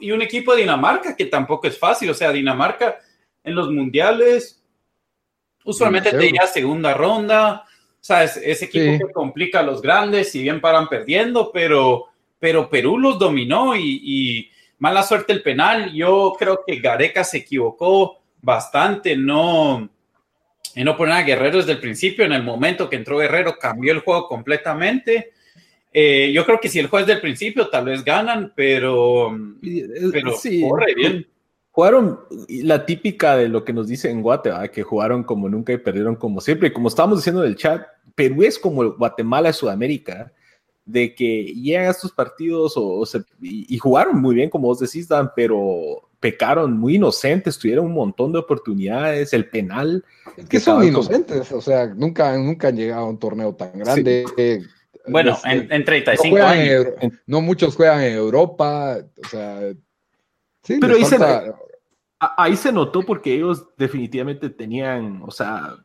y 0.02 0.12
un 0.12 0.22
equipo 0.22 0.54
de 0.54 0.64
Dinamarca 0.64 1.16
que 1.16 1.26
tampoco 1.26 1.68
es 1.68 1.80
fácil, 1.80 2.10
o 2.10 2.14
sea, 2.14 2.34
Dinamarca 2.34 2.98
en 3.46 3.56
los 3.56 3.72
mundiales, 3.72 4.62
usualmente 5.64 6.12
te 6.12 6.26
iría 6.26 6.46
segunda 6.48 6.94
ronda, 6.94 7.64
o 7.66 8.04
sea, 8.04 8.26
es, 8.26 8.36
ese 8.36 8.66
equipo 8.66 9.08
que 9.08 9.14
complica 9.14 9.62
a 9.62 9.64
los 9.64 9.82
grandes, 9.82 10.34
si 10.34 10.42
bien 10.42 10.60
paran 10.60 10.90
perdiendo, 10.90 11.50
pero 11.54 12.08
pero 12.42 12.70
Perú 12.70 12.98
los 12.98 13.20
dominó 13.20 13.78
y, 13.78 14.50
mala 14.80 15.04
suerte 15.04 15.32
el 15.32 15.44
penal. 15.44 15.94
Yo 15.94 16.36
creo 16.38 16.64
que 16.66 16.78
Gareca 16.78 17.24
se 17.24 17.38
equivocó 17.38 18.18
bastante, 18.42 19.16
no, 19.16 19.88
en 20.76 20.86
no 20.86 20.98
poner 20.98 21.16
a 21.16 21.24
Guerrero 21.24 21.58
desde 21.58 21.74
el 21.74 21.80
principio. 21.80 22.26
En 22.26 22.34
el 22.34 22.44
momento 22.44 22.90
que 22.90 22.96
entró 22.96 23.18
Guerrero 23.18 23.58
cambió 23.60 23.94
el 23.94 24.00
juego 24.00 24.28
completamente. 24.28 25.32
Eh, 25.94 26.32
yo 26.34 26.46
creo 26.46 26.60
que 26.60 26.70
si 26.70 26.80
el 26.80 26.88
juego 26.88 27.02
es 27.02 27.08
del 27.08 27.22
principio, 27.22 27.68
tal 27.68 27.86
vez 27.86 28.04
ganan, 28.04 28.54
pero, 28.56 29.38
pero 30.12 30.34
sí, 30.38 30.62
corre 30.62 30.96
bien. 30.96 31.28
Jugaron 31.72 32.20
la 32.50 32.86
típica 32.86 33.38
de 33.38 33.48
lo 33.48 33.64
que 33.64 33.74
nos 33.74 33.88
dice 33.88 34.10
en 34.10 34.22
Guatemala, 34.22 34.68
que 34.70 34.84
jugaron 34.84 35.24
como 35.24 35.48
nunca 35.48 35.72
y 35.72 35.78
perdieron 35.78 36.16
como 36.16 36.42
siempre. 36.42 36.68
Y 36.68 36.72
como 36.72 36.90
estábamos 36.90 37.20
diciendo 37.20 37.44
en 37.44 37.50
el 37.50 37.56
chat, 37.56 37.86
Perú 38.16 38.44
es 38.44 38.60
como 38.60 38.92
Guatemala 38.92 39.50
de 39.50 39.54
Sudamérica 39.54 40.32
de 40.86 41.16
que 41.16 41.44
llegan 41.46 41.88
a 41.88 41.92
estos 41.92 42.12
partidos 42.12 42.74
o, 42.76 43.04
y, 43.42 43.78
jugaron 43.78 44.22
muy 44.22 44.36
bien, 44.36 44.50
como 44.50 44.68
vos 44.68 44.80
decís, 44.80 45.08
Dan, 45.08 45.32
pero 45.36 46.10
pecaron 46.22 46.78
muy 46.78 46.96
inocentes, 46.96 47.58
tuvieron 47.58 47.88
un 47.88 47.94
montón 47.94 48.32
de 48.32 48.40
oportunidades, 48.40 49.34
el 49.34 49.50
penal. 49.50 50.06
Es 50.38 50.48
que 50.48 50.60
son 50.60 50.84
inocentes, 50.84 51.52
o 51.52 51.60
sea, 51.60 51.88
nunca, 51.88 52.38
nunca 52.38 52.70
han 52.70 52.78
llegado 52.78 53.02
a 53.02 53.10
un 53.10 53.20
torneo 53.20 53.54
tan 53.56 53.78
grande. 53.78 54.26
bueno, 55.08 55.32
este, 55.32 55.76
en, 55.76 55.84
35 55.84 56.38
años. 56.38 56.86
no 57.26 57.42
muchos 57.42 57.76
juegan 57.76 58.02
en 58.02 58.14
Europa, 58.14 58.98
o 59.18 59.28
sea. 59.28 59.74
Sí, 60.64 60.78
pero 60.80 60.96
ahí, 60.96 61.04
se, 61.04 61.18
ahí 62.20 62.56
se 62.56 62.72
notó 62.72 63.02
porque 63.02 63.34
ellos 63.34 63.68
definitivamente 63.76 64.52
tenían, 64.52 65.24
o 65.26 65.32
sea, 65.32 65.76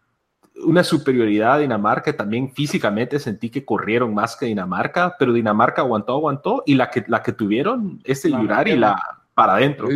una 0.66 0.84
superioridad 0.84 1.54
a 1.54 1.58
Dinamarca, 1.58 2.14
también 2.14 2.52
físicamente 2.52 3.18
sentí 3.18 3.48
que 3.48 3.64
corrieron 3.64 4.12
más 4.12 4.36
que 4.36 4.44
Dinamarca, 4.44 5.16
pero 5.18 5.32
Dinamarca 5.32 5.80
aguantó, 5.80 6.12
aguantó, 6.12 6.62
y 6.66 6.74
la 6.74 6.90
que, 6.90 7.04
la 7.08 7.22
que 7.22 7.32
tuvieron 7.32 8.00
es 8.04 8.22
el 8.26 8.32
llorar 8.32 8.68
y 8.68 8.76
la 8.76 9.25
para 9.36 9.56
adentro. 9.56 9.88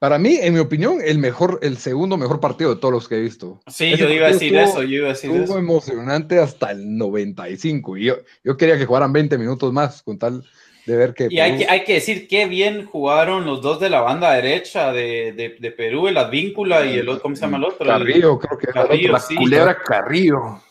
Para 0.00 0.18
mí, 0.18 0.38
en 0.40 0.52
mi 0.52 0.60
opinión, 0.60 0.98
el 1.02 1.18
mejor, 1.18 1.60
el 1.62 1.76
segundo 1.78 2.16
mejor 2.16 2.40
partido 2.40 2.74
de 2.74 2.80
todos 2.80 2.92
los 2.92 3.08
que 3.08 3.16
he 3.16 3.20
visto. 3.20 3.60
Sí, 3.66 3.96
yo 3.96 4.08
iba 4.08 4.26
a 4.26 4.32
decir 4.32 4.54
eso, 4.56 4.82
yo 4.82 4.96
iba 4.96 5.06
a 5.06 5.12
decir 5.12 5.30
eso. 5.30 5.58
emocionante 5.58 6.38
hasta 6.38 6.72
el 6.72 6.96
95, 6.98 7.96
y 7.96 8.04
yo, 8.04 8.16
yo 8.44 8.56
quería 8.56 8.76
que 8.76 8.84
jugaran 8.86 9.12
20 9.12 9.38
minutos 9.38 9.72
más, 9.72 10.02
con 10.02 10.18
tal 10.18 10.44
ver 10.86 11.14
que... 11.14 11.28
Y 11.30 11.40
hay, 11.40 11.58
que, 11.58 11.66
hay 11.68 11.84
que 11.84 11.94
decir 11.94 12.28
qué 12.28 12.46
bien 12.46 12.86
jugaron 12.86 13.44
los 13.44 13.60
dos 13.60 13.80
de 13.80 13.90
la 13.90 14.00
banda 14.00 14.32
derecha 14.32 14.92
de, 14.92 15.56
de, 15.60 15.70
Perú, 15.70 16.08
el 16.08 16.16
Advíncula 16.16 16.84
y 16.86 16.98
el 16.98 17.08
otro, 17.08 17.22
¿cómo 17.22 17.36
se 17.36 17.42
llama 17.42 17.58
el 17.58 17.64
otro? 17.64 17.86
Carrillo, 17.86 18.38
creo 18.38 18.58
que 18.58 18.66
Carrillo, 18.68 19.12
la 19.12 19.22
culebra 19.36 19.78
Carrillo. 19.84 20.62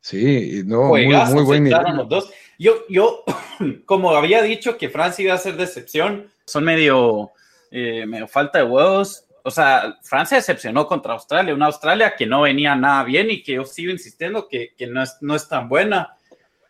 Sí, 0.00 0.62
no, 0.64 0.84
muy, 0.84 1.06
muy 1.06 1.42
buen 1.42 1.70
Los 1.70 2.08
dos. 2.08 2.32
Yo, 2.58 2.86
yo, 2.88 3.22
como 3.86 4.10
había 4.10 4.42
dicho 4.42 4.76
que 4.76 4.88
Francia 4.88 5.24
iba 5.24 5.34
a 5.34 5.38
ser 5.38 5.56
decepción, 5.56 6.30
son 6.44 6.64
medio, 6.64 7.32
eh, 7.70 8.06
medio 8.06 8.28
falta 8.28 8.58
de 8.58 8.64
huevos. 8.64 9.24
O 9.42 9.50
sea, 9.50 9.98
Francia 10.02 10.36
decepcionó 10.36 10.86
contra 10.86 11.14
Australia, 11.14 11.54
una 11.54 11.66
Australia 11.66 12.14
que 12.16 12.26
no 12.26 12.42
venía 12.42 12.74
nada 12.76 13.04
bien 13.04 13.30
y 13.30 13.42
que 13.42 13.54
yo 13.54 13.64
sigo 13.64 13.90
insistiendo 13.90 14.48
que, 14.48 14.74
que 14.76 14.86
no, 14.86 15.02
es, 15.02 15.16
no 15.20 15.34
es 15.34 15.48
tan 15.48 15.68
buena. 15.68 16.14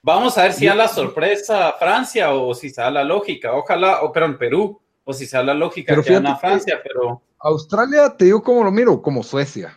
Vamos 0.02 0.38
a 0.38 0.44
ver 0.44 0.52
si 0.52 0.66
da 0.66 0.74
la 0.74 0.88
sorpresa 0.88 1.74
Francia 1.78 2.32
o 2.32 2.54
si 2.54 2.70
se 2.70 2.80
da 2.80 2.90
la 2.90 3.04
lógica. 3.04 3.52
Ojalá, 3.52 4.02
o 4.02 4.12
pero 4.12 4.26
en 4.26 4.38
Perú, 4.38 4.80
o 5.04 5.12
si 5.12 5.26
se 5.26 5.36
da 5.36 5.42
la 5.42 5.54
lógica 5.54 6.00
que 6.00 6.12
gana 6.12 6.36
Francia, 6.36 6.80
pero. 6.82 7.22
Australia, 7.40 8.14
te 8.16 8.26
digo 8.26 8.42
cómo 8.42 8.64
lo 8.64 8.70
miro, 8.70 9.02
como 9.02 9.22
Suecia. 9.22 9.76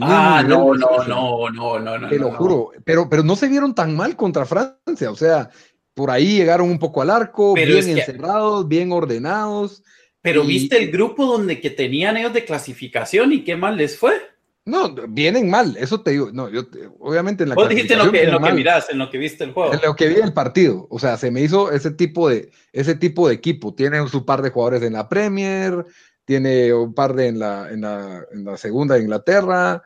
ah, 0.00 0.42
no, 0.46 0.74
no, 0.74 1.04
no, 1.06 1.48
no, 1.50 1.78
no, 1.78 1.98
no. 1.98 2.08
Te 2.08 2.18
lo 2.18 2.32
juro. 2.32 2.72
Pero, 2.84 3.08
pero 3.08 3.22
no 3.22 3.36
se 3.36 3.48
vieron 3.48 3.74
tan 3.74 3.96
mal 3.96 4.16
contra 4.16 4.44
Francia. 4.44 5.10
O 5.10 5.16
sea, 5.16 5.50
por 5.94 6.10
ahí 6.10 6.36
llegaron 6.36 6.68
un 6.68 6.78
poco 6.78 7.02
al 7.02 7.10
arco, 7.10 7.54
bien 7.54 7.88
encerrados, 7.88 8.68
bien 8.68 8.92
ordenados. 8.92 9.82
Pero 10.20 10.44
viste 10.44 10.78
el 10.78 10.90
grupo 10.90 11.26
donde 11.26 11.60
que 11.60 11.70
tenían 11.70 12.16
ellos 12.16 12.32
de 12.32 12.44
clasificación 12.44 13.32
y 13.32 13.44
qué 13.44 13.56
mal 13.56 13.76
les 13.76 13.98
fue. 13.98 14.14
No, 14.66 14.94
vienen 15.08 15.50
mal, 15.50 15.76
eso 15.78 16.00
te 16.00 16.12
digo. 16.12 16.30
No, 16.32 16.48
yo 16.48 16.62
obviamente 16.98 17.42
en 17.42 17.50
la 17.50 17.54
Vos 17.54 17.68
dijiste 17.68 17.96
lo 17.96 18.10
que, 18.10 18.22
en 18.22 18.32
lo 18.32 18.40
que 18.40 18.52
mirás, 18.52 18.88
en 18.88 18.98
lo 18.98 19.10
que 19.10 19.18
viste 19.18 19.44
el 19.44 19.52
juego. 19.52 19.74
En 19.74 19.80
lo 19.82 19.94
que 19.94 20.08
vi 20.08 20.14
el 20.16 20.32
partido. 20.32 20.86
O 20.88 20.98
sea, 20.98 21.18
se 21.18 21.30
me 21.30 21.42
hizo 21.42 21.70
ese 21.70 21.90
tipo 21.90 22.30
de, 22.30 22.50
ese 22.72 22.94
tipo 22.94 23.28
de 23.28 23.34
equipo. 23.34 23.74
Tiene 23.74 24.08
su 24.08 24.24
par 24.24 24.40
de 24.40 24.50
jugadores 24.50 24.82
en 24.82 24.94
la 24.94 25.08
Premier, 25.10 25.84
tiene 26.24 26.72
un 26.72 26.94
par 26.94 27.14
de 27.14 27.26
en 27.28 27.38
la, 27.38 27.68
en 27.70 27.82
la, 27.82 28.24
en 28.32 28.44
la 28.46 28.56
segunda 28.56 28.94
de 28.94 29.02
Inglaterra. 29.02 29.82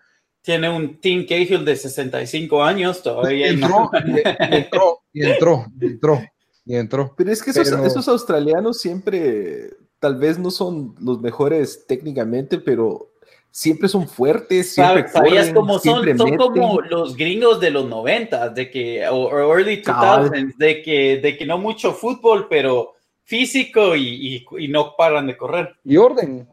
Tiene 0.49 0.71
un 0.71 0.99
Team 0.99 1.27
Cahill 1.29 1.63
de 1.63 1.77
65 1.77 2.65
años 2.65 3.03
todavía. 3.03 3.49
entró, 3.49 3.91
y, 3.93 4.57
entró, 4.57 5.03
y 5.13 5.27
entró, 5.27 5.67
y 5.79 5.87
entró, 5.87 6.23
y 6.65 6.75
entró. 6.75 7.15
Pero 7.19 7.31
es 7.31 7.43
que 7.43 7.51
esos, 7.51 7.69
esos 7.69 8.09
australianos 8.09 8.81
siempre, 8.81 9.69
tal 9.99 10.17
vez 10.17 10.39
no 10.39 10.51
son 10.51 10.95
los 11.03 11.21
mejores 11.21 11.85
técnicamente, 11.87 12.57
pero 12.57 13.11
siempre 13.51 13.91
son 13.91 14.09
fuertes, 14.09 14.73
siempre 14.73 15.07
¿Sabías 15.09 15.51
cómo 15.53 15.79
son? 15.79 16.17
Son 16.17 16.37
como 16.39 16.81
los 16.81 17.15
gringos 17.15 17.61
de 17.61 17.71
los 17.71 17.87
90, 17.87 18.49
de 18.49 18.71
que, 18.71 19.07
o, 19.07 19.29
early 19.31 19.83
2000s, 19.83 20.57
de 20.57 20.81
que, 20.81 21.19
de 21.19 21.37
que 21.37 21.45
no 21.45 21.59
mucho 21.59 21.93
fútbol, 21.93 22.47
pero 22.49 22.95
físico 23.25 23.95
y, 23.95 24.47
y, 24.59 24.69
no 24.69 24.95
paran 24.97 25.27
de 25.27 25.37
correr. 25.37 25.77
Y 25.85 25.99
orden. 25.99 26.49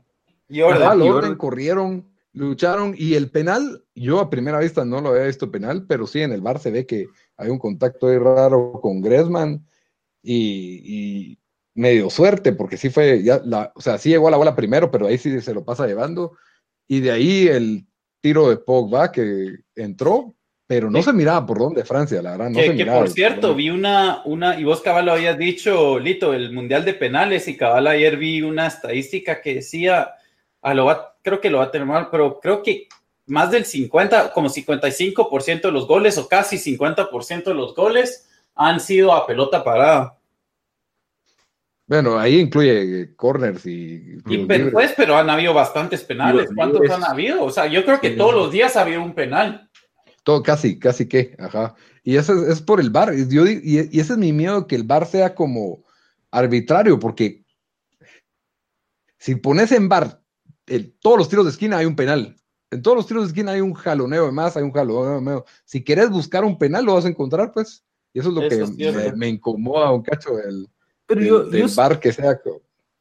Y 0.49 0.59
orden. 0.59 1.01
y 1.01 1.09
orden, 1.09 1.35
corrieron, 1.35 2.13
lucharon, 2.35 2.93
y 2.97 3.15
el 3.15 3.31
penal, 3.31 3.83
yo 3.95 4.19
a 4.19 4.29
primera 4.29 4.59
vista 4.59 4.85
no 4.85 5.01
lo 5.01 5.09
había 5.09 5.23
visto 5.23 5.51
penal, 5.51 5.85
pero 5.87 6.05
sí 6.05 6.21
en 6.21 6.31
el 6.31 6.41
bar 6.41 6.59
se 6.59 6.71
ve 6.71 6.85
que 6.85 7.07
hay 7.37 7.49
un 7.49 7.59
contacto 7.59 8.07
ahí 8.07 8.17
raro 8.17 8.79
con 8.81 9.01
Gressman 9.01 9.65
y, 10.21 10.81
y 10.83 11.39
medio 11.73 12.09
suerte, 12.09 12.53
porque 12.53 12.77
sí 12.77 12.89
fue, 12.89 13.23
ya 13.23 13.41
la, 13.45 13.71
o 13.75 13.81
sea, 13.81 13.97
sí 13.97 14.09
llegó 14.09 14.27
a 14.27 14.31
la 14.31 14.37
bola 14.37 14.55
primero, 14.55 14.91
pero 14.91 15.07
ahí 15.07 15.17
sí 15.17 15.41
se 15.41 15.53
lo 15.53 15.63
pasa 15.63 15.87
llevando 15.87 16.37
y 16.87 16.99
de 16.99 17.11
ahí 17.11 17.47
el 17.47 17.85
tiro 18.21 18.49
de 18.49 18.57
Pogba 18.57 19.11
que 19.11 19.57
entró, 19.75 20.35
pero 20.67 20.89
no 20.89 21.03
se 21.03 21.13
miraba 21.13 21.45
por 21.45 21.59
dónde 21.59 21.85
Francia, 21.85 22.21
la 22.21 22.31
verdad. 22.31 22.49
No 22.49 22.59
se 22.59 22.75
que 22.75 22.85
por 22.85 23.09
cierto, 23.09 23.53
vi 23.53 23.69
una, 23.69 24.23
una, 24.25 24.59
y 24.59 24.63
vos 24.63 24.81
Cabal 24.81 25.05
lo 25.05 25.11
habías 25.13 25.37
dicho, 25.37 25.99
Lito, 25.99 26.33
el 26.33 26.51
Mundial 26.51 26.85
de 26.85 26.95
Penales, 26.95 27.47
y 27.47 27.55
Cabal 27.55 27.87
ayer 27.87 28.17
vi 28.17 28.41
una 28.41 28.67
estadística 28.67 29.41
que 29.41 29.55
decía, 29.55 30.13
a 30.65 30.73
lo 30.73 30.85
va, 30.85 31.15
creo 31.21 31.39
que 31.39 31.51
lo 31.51 31.59
va 31.59 31.65
a 31.65 31.71
tener 31.71 31.87
mal, 31.87 32.09
pero 32.09 32.39
creo 32.39 32.63
que 32.63 32.87
más 33.27 33.51
del 33.51 33.65
50, 33.65 34.33
como 34.33 34.49
55% 34.49 35.61
de 35.61 35.71
los 35.71 35.87
goles, 35.87 36.17
o 36.17 36.27
casi 36.27 36.57
50% 36.57 37.43
de 37.43 37.53
los 37.53 37.75
goles, 37.75 38.27
han 38.55 38.79
sido 38.79 39.13
a 39.13 39.27
pelota 39.27 39.63
parada. 39.63 40.17
Bueno, 41.85 42.17
ahí 42.17 42.39
incluye 42.39 43.15
corners 43.15 43.63
y. 43.67 44.17
pues, 44.71 44.95
pero 44.97 45.15
han 45.15 45.29
habido 45.29 45.53
bastantes 45.53 46.03
penales. 46.03 46.49
¿Cuántos 46.55 46.89
han 46.89 47.03
habido? 47.03 47.43
O 47.43 47.51
sea, 47.51 47.67
yo 47.67 47.85
creo 47.85 48.01
que 48.01 48.11
todos 48.11 48.33
los 48.33 48.51
días 48.51 48.75
ha 48.75 48.81
habido 48.81 49.03
un 49.03 49.13
penal. 49.13 49.69
Todo, 50.23 50.41
casi, 50.41 50.79
casi 50.79 51.07
que, 51.07 51.35
ajá. 51.37 51.75
Y 52.03 52.17
eso 52.17 52.47
es, 52.47 52.59
por 52.59 52.79
el 52.79 52.89
bar. 52.89 53.13
Yo, 53.13 53.45
y, 53.45 53.77
ese 53.77 54.13
es 54.13 54.17
mi 54.17 54.33
miedo, 54.33 54.65
que 54.65 54.75
el 54.75 54.83
bar 54.83 55.05
sea 55.05 55.35
como 55.35 55.83
arbitrario, 56.31 56.99
porque 56.99 57.45
si 59.19 59.35
pones 59.35 59.71
en 59.71 59.87
bar 59.87 60.24
todos 60.99 61.17
los 61.17 61.29
tiros 61.29 61.45
de 61.45 61.51
esquina 61.51 61.77
hay 61.77 61.85
un 61.85 61.95
penal. 61.95 62.35
En 62.71 62.81
todos 62.81 62.97
los 62.97 63.07
tiros 63.07 63.23
de 63.23 63.27
esquina 63.27 63.51
hay 63.51 63.61
un 63.61 63.73
jaloneo 63.73 64.25
de 64.25 64.31
más, 64.31 64.57
hay 64.57 64.63
un 64.63 64.71
jaloneo 64.71 65.21
de. 65.21 65.43
Si 65.63 65.83
quieres 65.83 66.09
buscar 66.09 66.43
un 66.43 66.57
penal, 66.57 66.85
lo 66.85 66.95
vas 66.95 67.05
a 67.05 67.09
encontrar, 67.09 67.51
pues. 67.51 67.83
Y 68.13 68.19
eso 68.19 68.29
es 68.29 68.35
lo 68.35 68.41
que 68.47 69.13
me, 69.15 69.27
incomoda 69.27 69.91
un 69.91 70.01
cacho 70.01 70.35
del, 70.35 70.69
Pero 71.05 71.45
bar 71.75 71.99
que 71.99 72.13
sea. 72.13 72.39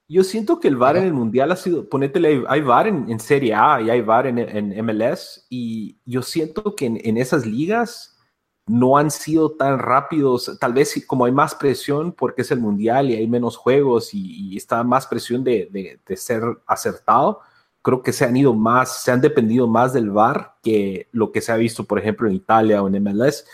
Yo 0.06 0.22
siento 0.22 0.60
que 0.60 0.68
el 0.68 0.76
VAR 0.76 0.98
en 0.98 1.04
el 1.04 1.14
Mundial 1.14 1.50
ha 1.50 1.56
sido, 1.56 1.88
ponétele, 1.88 2.44
hay 2.46 2.60
VAR 2.60 2.88
en, 2.88 3.20
Serie 3.20 3.54
A 3.54 3.80
y 3.80 3.88
hay 3.88 4.02
VAR 4.02 4.26
en, 4.26 4.84
MLS 4.84 5.46
y 5.48 5.98
yo 6.04 6.22
siento 6.22 6.74
que 6.76 6.86
en, 6.86 7.16
esas 7.16 7.46
ligas 7.46 8.18
no 8.66 8.98
han 8.98 9.10
sido 9.10 9.52
tan 9.52 9.78
rápidos, 9.78 10.58
tal 10.60 10.74
vez 10.74 11.04
como 11.06 11.24
hay 11.24 11.32
más 11.32 11.54
presión 11.54 12.12
porque 12.12 12.42
es 12.42 12.50
el 12.50 12.60
Mundial 12.60 13.10
y 13.10 13.14
hay 13.14 13.26
menos 13.26 13.56
juegos 13.56 14.12
y, 14.12 14.54
está 14.56 14.84
más 14.84 15.06
presión 15.06 15.42
de, 15.42 15.98
de, 16.04 16.16
ser 16.16 16.42
acertado, 16.66 17.40
creo 17.84 18.02
que 18.02 18.14
se 18.14 18.24
han 18.24 18.34
ido 18.34 18.54
más, 18.54 19.02
se 19.02 19.12
han 19.12 19.20
dependido 19.20 19.68
más 19.68 19.92
del 19.92 20.10
VAR 20.10 20.54
que 20.62 21.06
lo 21.12 21.30
que 21.30 21.42
se 21.42 21.52
ha 21.52 21.56
visto, 21.56 21.84
por 21.84 21.98
ejemplo, 21.98 22.26
en 22.26 22.34
Italia 22.34 22.82
o 22.82 22.88
en 22.88 23.04
MLS. 23.04 23.44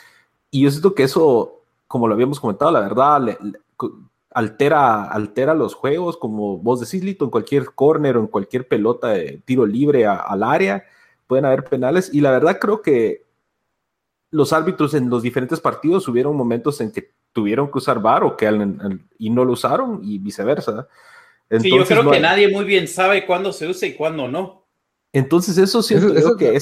Y 0.52 0.62
yo 0.62 0.70
siento 0.70 0.94
que 0.94 1.02
eso, 1.02 1.64
como 1.88 2.06
lo 2.06 2.14
habíamos 2.14 2.38
comentado, 2.38 2.70
la 2.70 2.80
verdad, 2.80 3.20
le, 3.20 3.38
altera, 4.32 5.10
altera 5.10 5.52
los 5.52 5.74
juegos, 5.74 6.16
como 6.16 6.58
vos 6.58 6.78
decís, 6.78 7.02
Lito, 7.02 7.24
en 7.24 7.32
cualquier 7.32 7.74
corner 7.74 8.16
o 8.16 8.20
en 8.20 8.28
cualquier 8.28 8.68
pelota 8.68 9.08
de 9.08 9.42
tiro 9.44 9.66
libre 9.66 10.06
al 10.06 10.44
área, 10.44 10.84
pueden 11.26 11.44
haber 11.44 11.64
penales. 11.64 12.14
Y 12.14 12.20
la 12.20 12.30
verdad 12.30 12.60
creo 12.60 12.82
que 12.82 13.26
los 14.30 14.52
árbitros 14.52 14.94
en 14.94 15.10
los 15.10 15.24
diferentes 15.24 15.58
partidos 15.58 16.06
hubieron 16.06 16.36
momentos 16.36 16.80
en 16.80 16.92
que 16.92 17.10
tuvieron 17.32 17.68
que 17.68 17.78
usar 17.78 18.00
VAR 18.00 18.22
o 18.22 18.36
que 18.36 18.46
y 19.18 19.30
no 19.30 19.44
lo 19.44 19.54
usaron 19.54 19.98
y 20.04 20.18
viceversa. 20.18 20.86
Sí, 21.58 21.70
yo 21.70 21.84
creo 21.84 22.10
que 22.10 22.20
nadie 22.20 22.48
muy 22.48 22.64
bien 22.64 22.86
sabe 22.86 23.26
cuándo 23.26 23.52
se 23.52 23.66
usa 23.66 23.88
y 23.88 23.94
cuándo 23.94 24.28
no. 24.28 24.68
Entonces 25.12 25.58
eso 25.58 25.82
siento 25.82 26.36
que 26.36 26.58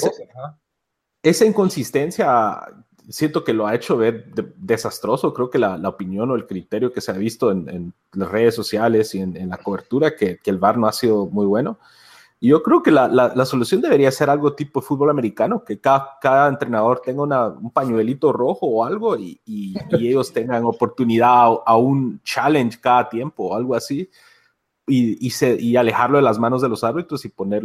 esa 1.22 1.44
inconsistencia 1.44 2.60
siento 3.08 3.42
que 3.42 3.52
lo 3.52 3.66
ha 3.66 3.74
hecho 3.74 3.96
ver 3.96 4.26
desastroso. 4.56 5.32
Creo 5.32 5.50
que 5.50 5.58
la, 5.58 5.76
opinión 5.88 6.30
o 6.30 6.34
el 6.34 6.46
criterio 6.46 6.92
que 6.92 7.00
se 7.00 7.10
ha 7.10 7.14
visto 7.14 7.50
en, 7.50 7.92
las 8.12 8.30
redes 8.30 8.54
sociales 8.54 9.14
y 9.14 9.20
en, 9.20 9.48
la 9.48 9.58
cobertura, 9.58 10.14
que, 10.14 10.38
el 10.44 10.58
VAR 10.58 10.78
no 10.78 10.86
ha 10.86 10.92
sido 10.92 11.26
muy 11.26 11.46
bueno. 11.46 11.78
Y 12.40 12.50
yo 12.50 12.62
creo 12.62 12.82
que 12.82 12.92
la, 12.92 13.44
solución 13.46 13.80
debería 13.80 14.12
ser 14.12 14.30
algo 14.30 14.54
tipo 14.54 14.80
fútbol 14.80 15.10
americano, 15.10 15.64
que 15.64 15.80
cada, 15.80 16.48
entrenador 16.48 17.00
tenga 17.00 17.22
un 17.22 17.70
pañuelito 17.72 18.32
rojo 18.32 18.66
o 18.66 18.84
algo 18.84 19.16
y, 19.16 19.40
ellos 19.90 20.32
tengan 20.32 20.64
oportunidad 20.64 21.48
a, 21.64 21.76
un 21.76 22.20
challenge 22.22 22.78
cada 22.80 23.08
tiempo 23.08 23.48
o 23.48 23.54
algo 23.54 23.74
así. 23.74 24.08
Y, 24.88 25.18
y, 25.20 25.76
alejarlo 25.76 26.18
de 26.18 26.22
las 26.22 26.38
manos 26.38 26.62
de 26.62 26.68
los 26.68 26.82
árbitros 26.82 27.24
y 27.24 27.28
poner 27.28 27.62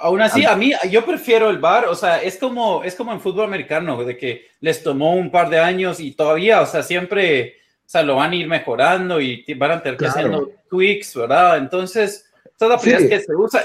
Aún 0.00 0.20
así, 0.20 0.44
a 0.44 0.56
mí, 0.56 0.72
yo 0.90 1.04
prefiero 1.04 1.50
el 1.50 1.58
bar, 1.58 1.86
o 1.86 1.94
sea, 1.94 2.22
es 2.22 2.38
como, 2.38 2.82
es 2.84 2.94
como 2.94 3.12
en 3.12 3.20
fútbol 3.20 3.44
americano, 3.44 4.02
de 4.04 4.16
que 4.16 4.46
les 4.60 4.82
tomó 4.82 5.14
un 5.14 5.30
par 5.30 5.50
de 5.50 5.58
años 5.58 6.00
y 6.00 6.12
todavía, 6.12 6.60
o 6.60 6.66
sea, 6.66 6.82
siempre, 6.82 7.56
o 7.80 7.88
sea, 7.88 8.02
lo 8.02 8.16
van 8.16 8.32
a 8.32 8.36
ir 8.36 8.46
mejorando 8.46 9.20
y 9.20 9.44
van 9.56 9.72
a 9.72 9.82
tener 9.82 9.98
que 9.98 10.06
hacer 10.06 10.30
tweaks, 10.70 11.16
¿verdad? 11.16 11.58
Entonces, 11.58 12.30
toda 12.56 12.76
la 12.76 12.82
que 12.82 13.20
se 13.20 13.34
usa. 13.34 13.62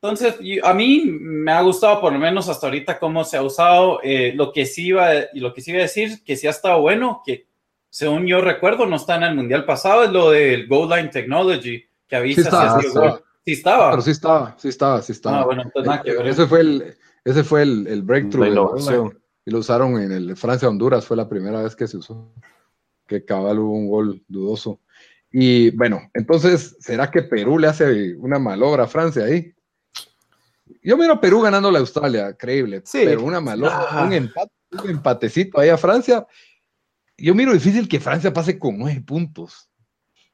Entonces, 0.00 0.36
a 0.62 0.74
mí 0.74 1.02
me 1.06 1.50
ha 1.50 1.60
gustado 1.62 2.00
por 2.00 2.12
lo 2.12 2.18
menos 2.20 2.48
hasta 2.48 2.68
ahorita 2.68 2.98
cómo 3.00 3.24
se 3.24 3.36
ha 3.36 3.42
usado. 3.42 4.00
Eh, 4.04 4.32
lo 4.34 4.52
que 4.52 4.64
sí 4.64 4.86
iba, 4.88 5.12
y 5.32 5.40
lo 5.40 5.52
que 5.52 5.60
sí 5.60 5.72
iba 5.72 5.80
a 5.80 5.82
decir, 5.82 6.22
que 6.24 6.36
sí 6.36 6.46
ha 6.46 6.50
estado 6.50 6.80
bueno, 6.80 7.22
que 7.26 7.46
según 7.90 8.26
yo 8.26 8.40
recuerdo, 8.40 8.86
no 8.86 8.96
está 8.96 9.16
en 9.16 9.24
el 9.24 9.34
mundial 9.34 9.64
pasado, 9.64 10.04
es 10.04 10.10
lo 10.10 10.30
del 10.30 10.68
Goal 10.68 10.90
Line 10.90 11.08
Technology, 11.08 11.87
que 12.08 12.16
avisa 12.16 12.80
si 12.80 12.88
Sí 13.48 13.52
estaba. 13.52 13.90
Pero 13.92 14.02
sí 14.02 14.10
estaba, 14.10 14.56
sí 14.58 14.68
estaba, 14.68 15.00
sí 15.00 15.12
estaba. 15.12 15.40
Ah, 15.40 15.44
bueno, 15.46 15.62
entonces 15.62 15.88
nada 15.88 16.02
que 16.02 16.12
ver. 16.12 16.26
Ese 16.26 16.46
fue 16.46 16.60
el, 16.60 16.94
ese 17.24 17.42
fue 17.42 17.62
el, 17.62 17.86
el 17.86 18.02
breakthrough. 18.02 18.46
y 19.46 19.50
lo 19.50 19.58
usaron 19.58 19.98
en 20.02 20.12
el 20.12 20.36
Francia-Honduras, 20.36 21.06
fue 21.06 21.16
la 21.16 21.30
primera 21.30 21.62
vez 21.62 21.74
que 21.74 21.86
se 21.86 21.96
usó. 21.96 22.30
Que 23.06 23.24
cabal 23.24 23.58
hubo 23.58 23.72
un 23.72 23.88
gol 23.88 24.22
dudoso. 24.28 24.82
Y 25.30 25.70
bueno, 25.70 26.10
entonces, 26.12 26.76
¿será 26.80 27.10
que 27.10 27.22
Perú 27.22 27.58
le 27.58 27.68
hace 27.68 28.14
una 28.16 28.38
malobra 28.38 28.84
a 28.84 28.88
Francia 28.88 29.24
ahí? 29.24 29.54
Yo 30.82 30.98
miro 30.98 31.14
a 31.14 31.20
Perú 31.20 31.40
ganando 31.40 31.70
la 31.70 31.78
Australia, 31.78 32.34
creíble. 32.34 32.82
Sí. 32.84 33.00
Pero 33.04 33.22
una 33.22 33.40
malobra, 33.40 33.86
ah. 33.90 34.04
un, 34.04 34.12
empate, 34.12 34.52
un 34.84 34.90
empatecito 34.90 35.58
ahí 35.58 35.70
a 35.70 35.78
Francia. 35.78 36.26
Yo 37.16 37.34
miro 37.34 37.54
difícil 37.54 37.88
que 37.88 37.98
Francia 37.98 38.30
pase 38.30 38.58
con 38.58 38.78
nueve 38.78 39.02
puntos. 39.06 39.67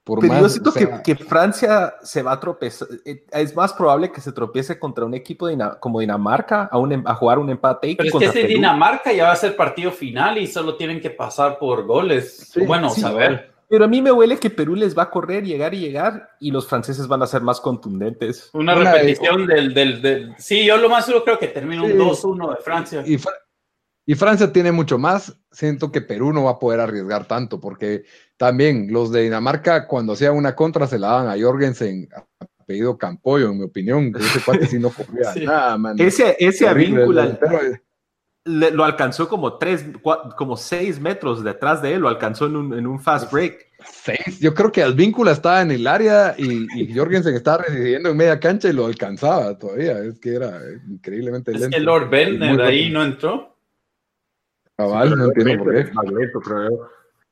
Pero 0.05 0.41
yo 0.41 0.49
siento 0.49 0.73
que, 1.03 1.17
Francia 1.17 1.95
se 2.03 2.23
va 2.23 2.33
a 2.33 2.41
tropezar. 2.41 2.89
Eh, 3.07 3.25
es 3.33 3.57
más 3.57 3.73
probable 3.73 4.13
que 4.13 4.21
se 4.21 4.33
tropiece 4.33 4.79
contra 4.79 5.05
un 5.05 5.15
equipo 5.15 5.49
como 5.81 6.01
Dinamarca 6.01 6.69
a, 6.71 6.79
un, 6.79 6.93
em, 6.93 7.03
a 7.07 7.15
jugar 7.15 7.39
un 7.39 7.49
empate. 7.49 7.95
Pero 7.97 8.09
es 8.11 8.15
que 8.15 8.41
ese 8.41 8.47
Dinamarca 8.47 9.13
ya 9.13 9.25
va 9.25 9.33
a 9.33 9.37
ser 9.37 9.57
partido 9.57 9.91
final 9.91 10.37
y 10.37 10.47
solo 10.47 10.77
tienen 10.77 11.01
que 11.01 11.11
pasar 11.11 11.59
por 11.59 11.87
goles. 11.87 12.53
bueno, 12.67 12.91
saber. 12.91 13.55
Pero 13.67 13.87
a 13.87 13.89
mí 13.89 14.03
me 14.03 14.13
huele 14.13 14.39
que 14.39 14.51
Perú 14.51 14.75
les 14.75 14.97
va 14.97 15.05
a 15.05 15.11
correr, 15.11 15.43
llegar 15.43 15.73
y 15.73 15.81
llegar 15.81 16.31
y 16.39 16.51
los 16.51 16.69
franceses 16.69 17.09
van 17.09 17.23
a 17.23 17.27
ser 17.27 17.41
más 17.41 17.61
contundentes. 17.61 18.51
Una, 18.53 18.75
repetición 18.75 19.47
del, 19.47 19.73
del, 19.73 20.35
Sí, 20.39 20.67
yo 20.67 20.77
lo 20.77 20.91
más 20.91 21.07
seguro 21.07 21.25
creo 21.25 21.39
que 21.39 21.49
termina 21.49 21.83
un 21.83 21.93
2-1 21.93 22.57
de 22.57 22.63
Francia. 22.63 23.03
Y, 23.07 23.19
y 24.07 24.15
Francia 24.15 24.53
tiene 24.53 24.73
mucho 24.73 24.99
más. 24.99 25.37
Siento 25.51 25.91
que 25.91 26.01
Perú 26.01 26.33
no 26.33 26.45
va 26.45 26.53
a 26.53 26.59
poder 26.59 26.81
arriesgar 26.81 27.27
tanto 27.27 27.61
porque 27.61 28.05
también 28.37 28.89
los 28.91 29.11
de 29.13 29.23
Dinamarca, 29.23 29.87
cuando 29.87 30.13
hacía 30.13 30.33
una 30.33 30.55
contra, 30.55 30.87
se 30.87 30.99
la 30.99 31.09
daban 31.09 31.29
a 31.29 31.43
Jorgensen, 31.43 32.09
apellido 32.61 32.99
Campoyo, 32.99 33.51
en 33.51 33.59
mi 33.59 33.65
opinión. 33.65 34.13
Ese 34.19 34.41
cuate 34.45 34.67
sí 34.67 34.79
no 34.79 34.91
corría 34.91 35.33
nada, 35.45 35.79
man. 35.79 35.97
Ese, 35.99 36.37
ese 36.39 36.67
lo 38.47 38.85
alcanzó 38.85 39.27
como 39.27 39.57
tres, 39.57 39.87
como 40.37 40.59
seis 40.59 41.01
metros 41.01 41.43
detrás 41.43 41.81
de 41.81 41.95
él, 41.95 42.03
lo 42.03 42.09
alcanzó 42.09 42.45
en 42.45 42.57
un, 42.57 42.79
en 42.79 42.87
un 42.87 43.01
fast 43.01 43.33
break. 43.33 43.69
Seis. 43.87 44.39
Yo 44.39 44.53
creo 44.55 44.71
que 44.71 44.83
Alvíncula 44.83 45.33
estaba 45.33 45.63
en 45.63 45.71
el 45.71 45.87
área 45.87 46.35
y, 46.37 46.67
y 46.75 46.95
Jorgensen 46.95 47.35
estaba 47.35 47.65
residiendo 47.65 48.11
en 48.11 48.17
media 48.17 48.39
cancha 48.39 48.69
y 48.69 48.75
lo 48.75 48.85
alcanzaba 48.85 49.59
todavía. 49.59 49.99
Es 49.99 50.19
que 50.19 50.35
era 50.35 50.61
increíblemente 50.89 51.53
lento. 51.53 51.69
Es 51.69 51.75
que 51.75 51.81
Lord 51.81 52.11
Bender 52.11 52.61
ahí 52.61 52.91
no 52.91 53.03
entró. 53.03 53.54
Cabal, 54.77 55.17
no 55.17 55.27
entiendo 55.27 55.65
por 55.65 55.75
qué. 55.75 55.91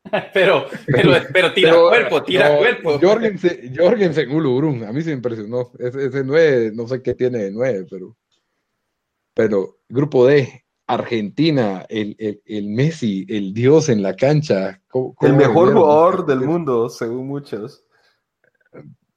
pero, 0.35 0.66
pero, 0.87 1.12
pero 1.33 1.52
tira 1.52 1.74
cuerpo, 1.74 2.22
tira 2.22 2.57
cuerpo. 2.57 2.98
Jorgensen, 3.00 3.74
Jorgensen 3.76 4.31
Ulurun, 4.31 4.85
a 4.85 4.92
mí 4.92 5.00
se 5.02 5.11
me 5.11 5.16
impresionó. 5.16 5.70
Ese, 5.78 6.07
ese 6.07 6.24
9, 6.24 6.72
no 6.74 6.88
sé 6.88 7.02
qué 7.02 7.14
tiene 7.14 7.38
de 7.38 7.50
9, 7.52 7.87
pero. 7.90 8.16
Pero, 9.35 9.78
grupo 9.88 10.26
D, 10.26 10.64
Argentina, 10.87 11.87
el, 11.88 12.14
el, 12.18 12.42
el 12.44 12.68
Messi, 12.68 13.24
el 13.28 13.55
dios 13.55 13.88
en 13.88 14.02
la 14.02 14.14
cancha. 14.14 14.83
el 15.20 15.33
mejor 15.35 15.72
jugador 15.72 16.26
del 16.26 16.40
mundo, 16.40 16.88
según 16.90 17.28
muchos. 17.28 17.85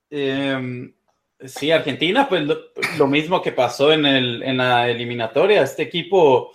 Eh, 0.09 0.93
sí, 1.39 1.71
Argentina, 1.71 2.29
pues 2.29 2.43
lo, 2.43 2.57
lo, 2.97 3.07
mismo 3.07 3.41
que 3.41 3.51
pasó 3.51 3.91
en, 3.91 4.05
el, 4.05 4.43
en 4.43 4.57
la 4.57 4.89
eliminatoria. 4.89 5.63
Este 5.63 5.83
equipo 5.83 6.53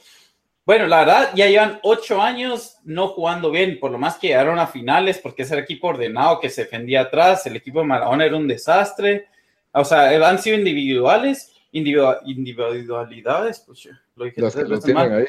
bueno, 0.70 0.86
la 0.86 1.00
verdad, 1.00 1.30
ya 1.34 1.48
llevan 1.48 1.80
ocho 1.82 2.22
años 2.22 2.76
no 2.84 3.08
jugando 3.08 3.50
bien, 3.50 3.80
por 3.80 3.90
lo 3.90 3.98
más 3.98 4.18
que 4.18 4.28
llegaron 4.28 4.56
a 4.60 4.68
finales, 4.68 5.18
porque 5.18 5.42
es 5.42 5.50
el 5.50 5.58
equipo 5.58 5.88
ordenado 5.88 6.38
que 6.38 6.48
se 6.48 6.62
defendía 6.62 7.00
atrás, 7.00 7.44
el 7.44 7.56
equipo 7.56 7.80
de 7.80 7.86
Maradona 7.86 8.24
era 8.24 8.36
un 8.36 8.46
desastre, 8.46 9.26
o 9.72 9.84
sea, 9.84 10.28
han 10.28 10.38
sido 10.38 10.56
individuales, 10.56 11.52
individualidades, 11.72 13.64
pues 13.66 13.88
lo 14.14 14.24
dije 14.26 14.36
que 14.36 14.42
lo 14.42 14.78
tienen 14.78 15.12
ahí. 15.12 15.24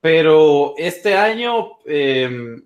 Pero 0.00 0.72
este 0.78 1.14
año 1.14 1.72
em, 1.84 2.64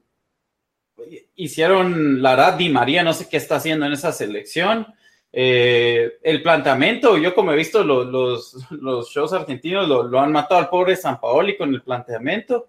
hicieron, 1.34 2.22
la 2.22 2.36
verdad, 2.36 2.54
Di 2.54 2.68
María, 2.68 3.02
no 3.02 3.12
sé 3.12 3.28
qué 3.28 3.38
está 3.38 3.56
haciendo 3.56 3.84
en 3.84 3.94
esa 3.94 4.12
selección, 4.12 4.86
Eh, 5.32 6.18
el 6.22 6.42
planteamiento, 6.42 7.16
yo 7.16 7.34
como 7.34 7.52
he 7.52 7.56
visto 7.56 7.84
los, 7.84 8.06
los, 8.08 8.70
los 8.72 9.08
shows 9.10 9.32
argentinos, 9.32 9.88
lo, 9.88 10.02
lo, 10.02 10.20
han 10.20 10.32
matado 10.32 10.60
al 10.60 10.68
pobre 10.68 10.96
San 10.96 11.20
Paoli 11.20 11.56
con 11.56 11.72
el 11.72 11.82
planteamiento, 11.82 12.68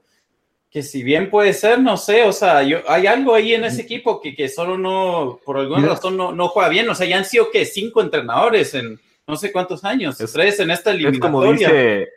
que 0.69 0.83
si 0.83 1.01
bien 1.01 1.29
puede 1.29 1.53
ser, 1.53 1.81
no 1.81 1.97
sé, 1.97 2.23
o 2.23 2.31
sea, 2.31 2.61
yo, 2.61 2.79
hay 2.87 3.07
algo 3.07 3.33
ahí 3.33 3.55
en 3.55 3.65
ese 3.65 3.81
equipo 3.81 4.21
que, 4.21 4.35
que 4.35 4.47
solo 4.47 4.77
no, 4.77 5.39
por 5.43 5.57
alguna 5.57 5.87
razón 5.87 6.15
no, 6.15 6.31
no, 6.31 6.49
juega 6.49 6.69
bien, 6.69 6.87
o 6.87 6.95
sea, 6.95 7.07
ya 7.07 7.17
han 7.17 7.25
sido 7.25 7.49
que 7.51 7.65
cinco 7.65 8.01
entrenadores 8.01 8.75
en 8.75 8.99
no 9.27 9.35
sé 9.35 9.51
cuántos 9.51 9.83
años, 9.83 10.21
es, 10.21 10.31
tres 10.31 10.59
en 10.59 10.71
esta 10.71 10.91
eliminatoria. 10.91 11.27
Es 11.27 11.31
como 11.31 11.53
dice 11.53 12.09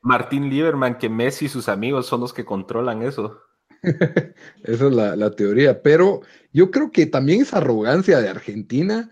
Martín 0.00 0.48
Lieberman, 0.48 0.98
que 0.98 1.08
Messi 1.08 1.46
y 1.46 1.48
sus 1.48 1.68
amigos 1.68 2.06
son 2.06 2.20
los 2.20 2.32
que 2.32 2.44
controlan 2.44 3.02
eso. 3.02 3.40
Esa 3.82 4.86
es 4.86 4.92
la, 4.92 5.16
la 5.16 5.30
teoría, 5.32 5.82
pero 5.82 6.22
yo 6.52 6.70
creo 6.70 6.90
que 6.90 7.06
también 7.06 7.42
esa 7.42 7.58
arrogancia 7.58 8.20
de 8.20 8.28
Argentina, 8.28 9.10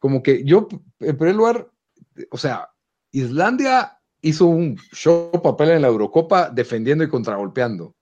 como 0.00 0.22
que 0.22 0.42
yo, 0.42 0.66
en 0.98 1.16
primer 1.16 1.36
lugar, 1.36 1.70
o 2.32 2.38
sea, 2.38 2.70
Islandia 3.12 4.00
hizo 4.22 4.46
un 4.46 4.76
show 4.92 5.30
papel 5.42 5.70
en 5.70 5.82
la 5.82 5.88
Eurocopa 5.88 6.50
defendiendo 6.50 7.04
y 7.04 7.08
contragolpeando. 7.08 7.94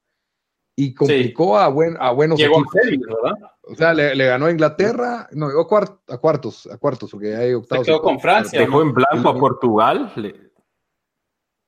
Y 0.76 0.94
complicó 0.94 1.58
sí. 1.58 1.64
a, 1.64 1.68
buen, 1.68 1.96
a 1.98 2.12
buenos 2.12 2.38
llegó 2.38 2.60
equipos. 2.60 3.08
A 3.10 3.14
¿verdad? 3.16 3.50
O 3.62 3.74
sea, 3.74 3.92
le, 3.92 4.14
le, 4.14 4.26
ganó 4.26 4.46
a 4.46 4.50
Inglaterra, 4.52 5.28
no, 5.32 5.48
llegó 5.48 5.62
a, 5.62 5.68
cuart, 5.68 5.98
a, 6.08 6.18
cuartos, 6.18 6.68
a 6.68 6.78
cuartos, 6.78 7.10
porque 7.10 7.34
hay 7.34 7.52
octavos. 7.52 7.84
Se 7.84 7.92
quedó 7.92 8.00
con 8.00 8.20
Francia. 8.20 8.60
Dejó 8.60 8.80
en 8.82 8.94
blanco 8.94 9.28
a 9.28 9.36
Portugal. 9.36 10.12
Le... 10.14 10.52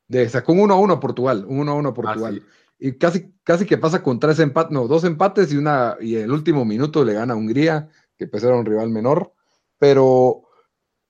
De, 0.09 0.29
sacó 0.29 0.53
un 0.53 0.61
1 0.61 0.75
a 0.75 0.77
1 0.77 0.95
a 0.95 1.01
Portugal, 1.01 1.45
un 1.47 1.59
1 1.59 1.73
a 1.73 1.75
1 1.75 1.89
a 1.89 1.95
Portugal. 1.95 2.41
Ah, 2.41 2.47
sí. 2.79 2.87
Y 2.87 2.99
casi, 2.99 3.35
casi 3.43 3.67
que 3.67 3.79
pasa 3.79 4.03
con 4.03 4.19
tres 4.19 4.39
empates, 4.39 4.73
no, 4.73 4.87
dos 4.87 5.05
empates 5.05 5.53
y 5.53 5.57
una, 5.57 5.97
y 6.01 6.15
el 6.15 6.31
último 6.31 6.65
minuto 6.65 7.05
le 7.05 7.13
gana 7.13 7.35
a 7.35 7.37
Hungría, 7.37 7.91
que 8.17 8.27
pues 8.27 8.43
era 8.43 8.55
un 8.55 8.65
rival 8.65 8.89
menor, 8.89 9.35
pero 9.81 10.43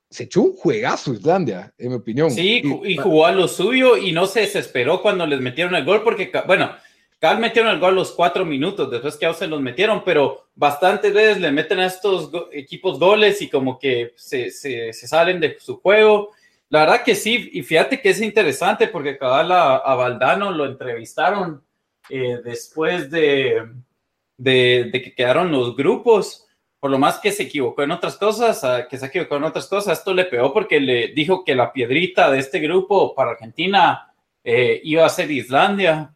se 0.08 0.24
echó 0.24 0.42
un 0.42 0.56
juegazo 0.56 1.12
Islandia, 1.12 1.74
en 1.76 1.88
mi 1.90 1.94
opinión. 1.96 2.30
Sí, 2.30 2.62
y, 2.64 2.92
y 2.92 2.96
jugó 2.96 3.26
a 3.26 3.32
lo 3.32 3.46
suyo 3.46 3.98
y 3.98 4.12
no 4.12 4.26
se 4.26 4.40
desesperó 4.40 5.02
cuando 5.02 5.26
les 5.26 5.40
metieron 5.40 5.74
el 5.74 5.84
gol, 5.84 6.02
porque, 6.02 6.32
bueno, 6.46 6.70
Cal 7.20 7.38
metieron 7.38 7.70
el 7.70 7.80
gol 7.80 7.96
los 7.96 8.12
cuatro 8.12 8.46
minutos, 8.46 8.90
después 8.90 9.16
que 9.16 9.26
a 9.26 9.34
se 9.34 9.46
los 9.46 9.60
metieron, 9.60 10.02
pero 10.04 10.48
bastantes 10.54 11.12
veces 11.12 11.38
le 11.38 11.52
meten 11.52 11.80
a 11.80 11.86
estos 11.86 12.30
go 12.30 12.48
equipos 12.50 12.98
goles 12.98 13.42
y 13.42 13.50
como 13.50 13.78
que 13.78 14.14
se, 14.16 14.50
se, 14.50 14.94
se, 14.94 15.06
salen 15.06 15.38
de 15.38 15.58
su 15.60 15.80
juego. 15.80 16.30
La 16.70 16.80
verdad 16.80 17.04
que 17.04 17.14
sí, 17.14 17.50
y 17.52 17.62
fíjate 17.62 18.00
que 18.00 18.08
es 18.08 18.22
interesante 18.22 18.88
porque 18.88 19.18
cabal 19.18 19.52
a, 19.52 19.76
a 19.76 19.94
Valdano 19.96 20.50
lo 20.50 20.64
entrevistaron 20.64 21.62
eh, 22.08 22.38
después 22.42 23.10
de, 23.10 23.68
de, 24.38 24.88
de, 24.90 25.02
que 25.02 25.14
quedaron 25.14 25.52
los 25.52 25.76
grupos, 25.76 26.46
por 26.80 26.90
lo 26.90 26.98
más 26.98 27.18
que 27.18 27.30
se 27.30 27.44
equivocó 27.44 27.82
en 27.82 27.90
otras 27.90 28.16
cosas, 28.16 28.86
que 28.88 28.96
se 28.96 29.06
equivocó 29.06 29.36
en 29.36 29.44
otras 29.44 29.66
cosas, 29.66 29.98
esto 29.98 30.14
le 30.14 30.24
pegó 30.24 30.52
porque 30.52 30.80
le 30.80 31.08
dijo 31.08 31.44
que 31.44 31.54
la 31.54 31.72
piedrita 31.72 32.30
de 32.30 32.38
este 32.38 32.58
grupo 32.58 33.14
para 33.14 33.32
Argentina 33.32 34.12
eh, 34.42 34.80
iba 34.84 35.04
a 35.04 35.10
ser 35.10 35.30
Islandia, 35.30 36.14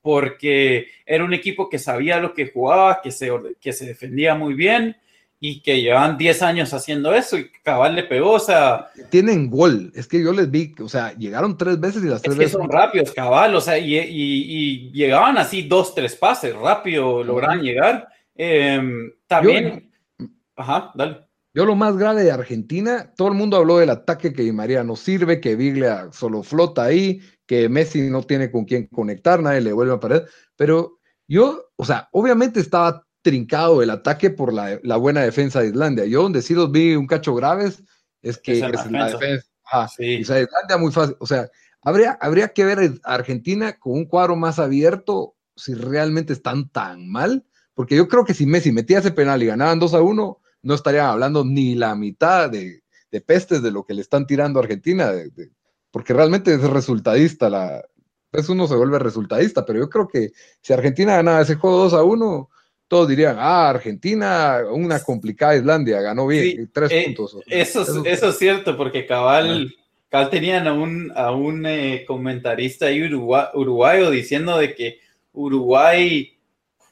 porque 0.00 0.88
era 1.04 1.22
un 1.22 1.34
equipo 1.34 1.68
que 1.68 1.78
sabía 1.78 2.18
lo 2.18 2.32
que 2.32 2.48
jugaba, 2.48 3.02
que 3.02 3.10
se, 3.10 3.30
que 3.60 3.74
se 3.74 3.84
defendía 3.84 4.34
muy 4.34 4.54
bien 4.54 4.96
y 5.38 5.60
que 5.60 5.82
llevan 5.82 6.16
10 6.16 6.42
años 6.42 6.72
haciendo 6.72 7.12
eso 7.12 7.36
y 7.36 7.50
cabal 7.62 7.94
le 7.94 8.04
pegó, 8.04 8.32
o 8.32 8.40
sea... 8.40 8.88
Tienen 9.10 9.50
gol, 9.50 9.92
es 9.94 10.06
que 10.06 10.22
yo 10.22 10.32
les 10.32 10.50
vi, 10.50 10.74
o 10.80 10.88
sea, 10.88 11.14
llegaron 11.14 11.58
tres 11.58 11.78
veces 11.78 12.02
y 12.02 12.06
las 12.06 12.22
tres 12.22 12.32
es 12.32 12.38
que 12.38 12.44
veces... 12.46 12.58
son 12.58 12.70
rápidos, 12.70 13.12
cabal, 13.12 13.54
o 13.54 13.60
sea, 13.60 13.76
y, 13.76 13.98
y, 13.98 14.08
y 14.08 14.90
llegaban 14.92 15.36
así 15.36 15.62
dos, 15.64 15.94
tres 15.94 16.16
pases, 16.16 16.56
rápido 16.56 17.22
lograban 17.22 17.60
llegar. 17.60 18.08
Eh, 18.36 18.80
también... 19.26 19.90
Yo, 20.18 20.26
Ajá, 20.56 20.92
dale. 20.94 21.26
Yo 21.52 21.64
lo 21.64 21.76
más 21.76 21.96
grave 21.96 22.24
de 22.24 22.32
Argentina, 22.32 23.12
todo 23.16 23.28
el 23.28 23.34
mundo 23.34 23.56
habló 23.56 23.78
del 23.78 23.90
ataque 23.90 24.32
que 24.32 24.42
Di 24.42 24.50
María 24.50 24.82
no 24.82 24.96
sirve, 24.96 25.40
que 25.40 25.54
Biglia 25.54 26.08
solo 26.10 26.42
flota 26.42 26.82
ahí, 26.82 27.20
que 27.46 27.68
Messi 27.68 28.10
no 28.10 28.22
tiene 28.22 28.50
con 28.50 28.64
quién 28.64 28.88
conectar, 28.88 29.40
nadie 29.40 29.60
le 29.60 29.72
vuelve 29.72 29.94
a 29.94 30.00
pared, 30.00 30.22
pero 30.56 30.98
yo, 31.28 31.70
o 31.76 31.84
sea, 31.84 32.08
obviamente 32.10 32.58
estaba 32.58 33.06
trincado 33.22 33.82
el 33.82 33.90
ataque 33.90 34.30
por 34.30 34.52
la, 34.52 34.80
la 34.82 34.96
buena 34.96 35.22
defensa 35.22 35.60
de 35.60 35.68
Islandia. 35.68 36.04
Yo 36.06 36.22
donde 36.22 36.42
sí 36.42 36.54
los 36.54 36.70
vi 36.72 36.96
un 36.96 37.06
cacho 37.06 37.34
graves 37.34 37.82
es 38.20 38.38
que 38.38 38.58
es, 38.58 38.62
es 38.62 38.90
la 38.90 39.10
defensa. 39.10 39.46
Ah, 39.64 39.88
sí. 39.88 40.22
o 40.22 40.24
sea, 40.24 40.40
Islandia 40.40 40.76
muy 40.76 40.90
fácil, 40.90 41.16
o 41.20 41.26
sea, 41.26 41.48
habría, 41.82 42.18
habría 42.20 42.48
que 42.48 42.64
ver 42.64 43.00
a 43.04 43.14
Argentina 43.14 43.78
con 43.78 43.92
un 43.92 44.04
cuadro 44.06 44.34
más 44.34 44.58
abierto 44.58 45.36
si 45.56 45.74
realmente 45.74 46.32
están 46.32 46.68
tan 46.68 47.08
mal, 47.08 47.46
porque 47.74 47.96
yo 47.96 48.08
creo 48.08 48.24
que 48.24 48.34
si 48.34 48.46
Messi 48.46 48.72
metía 48.72 48.98
ese 48.98 49.10
penal 49.10 49.42
y 49.42 49.46
ganaban 49.46 49.78
2 49.78 49.94
a 49.94 50.00
1, 50.00 50.40
no 50.62 50.74
estarían 50.74 51.06
hablando 51.06 51.44
ni 51.44 51.74
la 51.74 51.94
mitad 51.94 52.48
de, 52.50 52.82
de 53.10 53.20
pestes 53.20 53.62
de 53.62 53.70
lo 53.70 53.84
que 53.84 53.94
le 53.94 54.00
están 54.00 54.26
tirando 54.26 54.58
a 54.58 54.62
Argentina, 54.62 55.10
de, 55.10 55.30
de, 55.30 55.50
porque 55.90 56.12
realmente 56.12 56.54
es 56.54 56.62
resultadista, 56.62 57.50
la, 57.50 57.84
pues 58.30 58.48
uno 58.48 58.66
se 58.66 58.74
vuelve 58.74 58.98
resultadista, 58.98 59.64
pero 59.64 59.78
yo 59.78 59.88
creo 59.88 60.08
que 60.08 60.32
si 60.60 60.72
Argentina 60.72 61.14
ganaba 61.16 61.42
ese 61.42 61.54
juego 61.54 61.78
2 61.78 61.94
a 61.94 62.02
1, 62.02 62.50
todos 62.88 63.08
dirían, 63.08 63.36
ah, 63.38 63.70
Argentina, 63.70 64.58
una 64.70 65.00
complicada 65.00 65.56
Islandia, 65.56 66.00
ganó 66.00 66.26
bien, 66.26 66.44
sí, 66.44 66.66
tres 66.72 66.90
eh, 66.92 67.02
puntos. 67.06 67.36
Eso, 67.46 67.82
eso, 67.82 68.04
eso, 68.04 68.28
es 68.28 68.38
cierto, 68.38 68.76
porque 68.76 69.06
cabal, 69.06 69.74
cabal 70.08 70.30
tenían 70.30 70.66
a 70.66 70.72
un, 70.72 71.12
a 71.14 71.30
un 71.30 71.64
eh, 71.66 72.04
comentarista 72.06 72.86
ahí 72.86 73.04
uruguay, 73.04 73.46
uruguayo 73.54 74.10
diciendo 74.10 74.58
de 74.58 74.74
que 74.74 74.98
Uruguay 75.32 76.33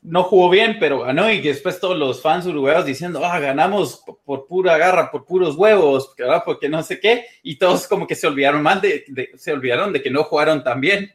no 0.02 0.24
jugó 0.24 0.50
bien, 0.50 0.76
pero 0.80 1.00
ganó 1.00 1.30
y 1.30 1.40
después 1.40 1.78
todos 1.78 1.96
los 1.96 2.20
fans 2.20 2.44
uruguayos 2.46 2.84
diciendo, 2.84 3.24
ah, 3.24 3.38
ganamos 3.38 4.02
por 4.24 4.46
pura 4.46 4.76
garra, 4.76 5.10
por 5.10 5.24
puros 5.24 5.56
huevos, 5.56 6.12
¿verdad? 6.18 6.42
porque 6.44 6.68
no 6.68 6.82
sé 6.82 6.98
qué, 6.98 7.24
y 7.42 7.56
todos 7.56 7.86
como 7.86 8.06
que 8.06 8.16
se 8.16 8.26
olvidaron 8.26 8.62
mal 8.62 8.80
de, 8.80 9.04
de 9.08 9.30
se 9.36 9.52
olvidaron 9.52 9.92
de 9.92 10.02
que 10.02 10.10
no 10.10 10.24
jugaron 10.24 10.64
tan 10.64 10.80
bien. 10.80 11.12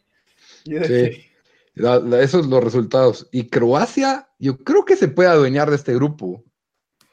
Sí, 0.63 1.25
la, 1.75 1.99
la, 1.99 2.21
esos 2.21 2.43
son 2.43 2.49
los 2.49 2.63
resultados. 2.63 3.27
Y 3.31 3.49
Croacia, 3.49 4.29
yo 4.39 4.57
creo 4.57 4.85
que 4.85 4.95
se 4.95 5.09
puede 5.09 5.29
adueñar 5.29 5.69
de 5.69 5.75
este 5.75 5.93
grupo, 5.93 6.43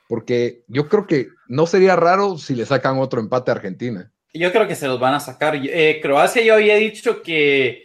porque 0.08 0.62
yo 0.68 0.88
creo 0.88 1.06
que 1.08 1.28
no 1.48 1.66
sería 1.66 1.96
raro 1.96 2.38
si 2.38 2.54
le 2.54 2.66
sacan 2.66 2.98
otro 2.98 3.20
empate 3.20 3.50
a 3.50 3.54
Argentina. 3.54 4.12
Yo 4.32 4.50
creo 4.52 4.66
que 4.66 4.74
se 4.74 4.86
los 4.86 4.98
van 4.98 5.14
a 5.14 5.20
sacar. 5.20 5.54
Eh, 5.56 6.00
Croacia 6.02 6.42
yo 6.42 6.54
había 6.54 6.76
dicho 6.76 7.22
que 7.22 7.84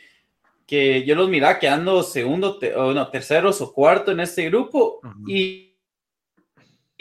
que 0.69 1.03
yo 1.03 1.15
los 1.15 1.29
miraba 1.29 1.57
quedando 1.57 2.03
segundo, 2.03 2.59
te, 2.59 2.75
o 2.75 2.93
no, 2.93 3.07
terceros 3.09 3.59
o 3.59 3.73
cuarto 3.73 4.11
en 4.11 4.19
este 4.19 4.47
grupo. 4.49 4.99
Uh 5.01 5.07
-huh. 5.07 5.23
Y 5.27 5.75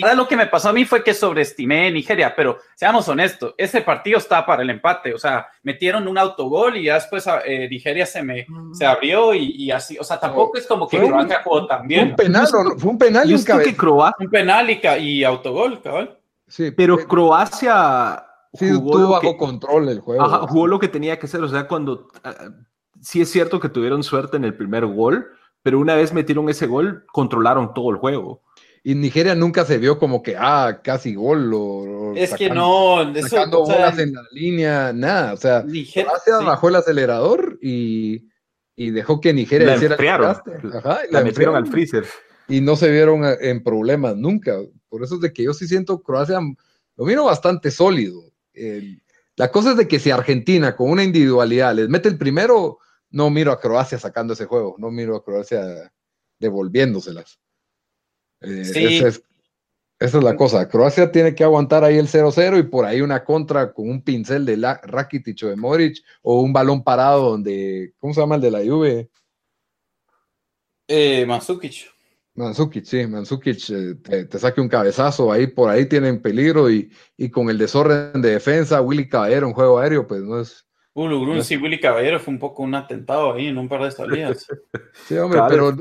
ahora 0.00 0.14
lo 0.14 0.26
que 0.26 0.38
me 0.38 0.46
pasó 0.46 0.70
a 0.70 0.72
mí 0.72 0.86
fue 0.86 1.04
que 1.04 1.12
sobreestimé 1.12 1.90
Nigeria, 1.90 2.34
pero 2.34 2.56
seamos 2.74 3.06
honestos, 3.08 3.54
ese 3.58 3.82
partido 3.82 4.16
estaba 4.16 4.46
para 4.46 4.62
el 4.62 4.70
empate, 4.70 5.12
o 5.12 5.18
sea, 5.18 5.48
metieron 5.64 6.08
un 6.08 6.16
autogol 6.16 6.78
y 6.78 6.84
ya 6.84 6.94
después 6.94 7.26
eh, 7.44 7.68
Nigeria 7.68 8.06
se 8.06 8.22
me 8.22 8.46
uh 8.48 8.52
-huh. 8.52 8.74
se 8.74 8.86
abrió 8.86 9.34
y, 9.34 9.50
y, 9.56 9.70
así, 9.70 9.98
o 9.98 10.04
sea, 10.04 10.18
tampoco 10.18 10.56
es 10.56 10.66
como 10.66 10.88
que 10.88 10.96
Croacia 10.96 11.42
jugó 11.44 11.66
también. 11.66 12.14
Fue 12.16 12.24
un 12.24 12.32
penal, 12.32 12.48
no, 12.50 12.78
fue 12.78 12.90
un 12.90 12.98
penal 12.98 13.30
y 13.30 13.34
un 13.34 13.44
que 13.44 13.76
Croacia... 13.76 14.16
Un 14.18 14.30
penal 14.30 14.70
y, 14.70 14.80
y 15.00 15.24
autogol, 15.24 15.82
cabal. 15.82 16.18
Sí, 16.46 16.70
pero 16.70 16.96
pero 16.96 17.08
Croacia 17.08 18.24
sí, 18.54 18.70
tuvo 18.70 19.10
bajo 19.10 19.32
que, 19.32 19.36
control 19.36 19.90
el 19.90 20.00
juego. 20.00 20.24
Ajá, 20.24 20.46
jugó 20.46 20.66
lo 20.66 20.78
que 20.78 20.88
tenía 20.88 21.18
que 21.18 21.26
hacer, 21.26 21.42
o 21.42 21.48
sea, 21.48 21.68
cuando 21.68 22.08
uh, 22.24 22.68
sí 23.02 23.20
es 23.20 23.30
cierto 23.30 23.60
que 23.60 23.68
tuvieron 23.68 24.02
suerte 24.02 24.36
en 24.36 24.44
el 24.44 24.54
primer 24.54 24.86
gol, 24.86 25.26
pero 25.62 25.78
una 25.78 25.94
vez 25.94 26.12
metieron 26.12 26.48
ese 26.48 26.66
gol, 26.66 27.04
controlaron 27.12 27.74
todo 27.74 27.90
el 27.90 27.96
juego. 27.96 28.42
Y 28.84 28.94
Nigeria 28.94 29.34
nunca 29.34 29.64
se 29.64 29.78
vio 29.78 29.98
como 29.98 30.22
que, 30.22 30.36
ah, 30.38 30.80
casi 30.82 31.14
gol. 31.14 31.52
O, 31.52 32.14
es 32.14 32.30
sacando, 32.30 32.48
que 32.48 32.54
no, 32.54 33.02
eso, 33.18 33.28
sacando 33.28 33.62
o 33.62 33.66
sea, 33.66 33.76
bolas 33.76 33.98
en 33.98 34.14
la 34.14 34.22
línea, 34.30 34.92
nada. 34.92 35.32
O 35.34 35.36
sea, 35.36 35.62
Nigeria 35.62 36.12
sí. 36.24 36.30
bajó 36.30 36.68
el 36.68 36.76
acelerador 36.76 37.58
y, 37.60 38.28
y, 38.76 38.90
dejó 38.90 39.20
que 39.20 39.32
Nigeria 39.34 39.66
la 39.66 39.76
hiciera 39.76 39.94
enfriaron. 39.94 40.30
Ajá, 40.30 41.00
la, 41.10 41.18
la 41.18 41.22
metieron 41.22 41.56
al 41.56 41.66
freezer. 41.66 42.06
Y 42.48 42.60
no 42.60 42.76
se 42.76 42.90
vieron 42.90 43.22
en 43.40 43.62
problemas 43.62 44.16
nunca. 44.16 44.56
Por 44.88 45.02
eso 45.02 45.16
es 45.16 45.20
de 45.20 45.32
que 45.32 45.42
yo 45.42 45.52
sí 45.52 45.66
siento 45.68 46.02
Croacia, 46.02 46.40
lo 46.96 47.04
miro 47.04 47.24
bastante 47.24 47.70
sólido. 47.70 48.22
Eh, 48.54 48.98
la 49.36 49.50
cosa 49.52 49.72
es 49.72 49.76
de 49.76 49.86
que 49.86 49.98
si 49.98 50.10
Argentina 50.10 50.74
con 50.74 50.90
una 50.90 51.04
individualidad 51.04 51.74
les 51.74 51.88
mete 51.88 52.08
el 52.08 52.18
primero, 52.18 52.78
no 53.10 53.30
miro 53.30 53.52
a 53.52 53.60
Croacia 53.60 53.98
sacando 53.98 54.32
ese 54.32 54.46
juego, 54.46 54.76
no 54.78 54.90
miro 54.90 55.16
a 55.16 55.24
Croacia 55.24 55.92
devolviéndoselas. 56.38 57.38
Eh, 58.40 58.64
sí. 58.64 58.84
esa, 58.96 59.08
es, 59.08 59.22
esa, 59.98 60.18
es, 60.18 60.24
la 60.24 60.36
cosa. 60.36 60.68
Croacia 60.68 61.10
tiene 61.10 61.34
que 61.34 61.44
aguantar 61.44 61.84
ahí 61.84 61.98
el 61.98 62.08
0-0 62.08 62.58
y 62.58 62.62
por 62.64 62.84
ahí 62.84 63.00
una 63.00 63.24
contra 63.24 63.72
con 63.72 63.88
un 63.88 64.02
pincel 64.02 64.44
de 64.44 64.56
la, 64.56 64.80
Rakitic 64.82 65.42
o 65.44 65.48
de 65.48 65.56
Moric 65.56 66.04
o 66.22 66.40
un 66.40 66.52
balón 66.52 66.84
parado 66.84 67.30
donde, 67.30 67.94
¿cómo 67.98 68.14
se 68.14 68.20
llama 68.20 68.36
el 68.36 68.40
de 68.40 68.50
la 68.50 68.60
Juve? 68.60 69.10
Eh, 70.86 71.26
Mansukic. 71.26 71.90
Mansukic, 72.34 72.84
sí, 72.84 73.04
Mansukic 73.06 73.58
eh, 73.70 73.94
te, 73.96 74.24
te, 74.26 74.38
saque 74.38 74.60
un 74.60 74.68
cabezazo, 74.68 75.32
ahí 75.32 75.48
por 75.48 75.68
ahí 75.68 75.86
tienen 75.86 76.22
peligro 76.22 76.70
y, 76.70 76.88
y 77.16 77.30
con 77.30 77.50
el 77.50 77.58
desorden 77.58 78.22
de 78.22 78.30
defensa, 78.30 78.80
Willy 78.80 79.08
Caballero, 79.08 79.48
un 79.48 79.54
juego 79.54 79.80
aéreo, 79.80 80.06
pues 80.06 80.22
no 80.22 80.40
es, 80.40 80.67
Ulu 81.02 81.20
Grun, 81.22 81.44
sí, 81.44 81.56
Willy 81.56 81.80
Caballero 81.80 82.18
fue 82.20 82.34
un 82.34 82.40
poco 82.40 82.62
un 82.62 82.74
atentado 82.74 83.34
ahí 83.34 83.48
en 83.48 83.58
un 83.58 83.68
par 83.68 83.82
de 83.82 83.90
salidas. 83.90 84.46
sí, 85.06 85.16
hombre, 85.16 85.40
pero 85.48 85.76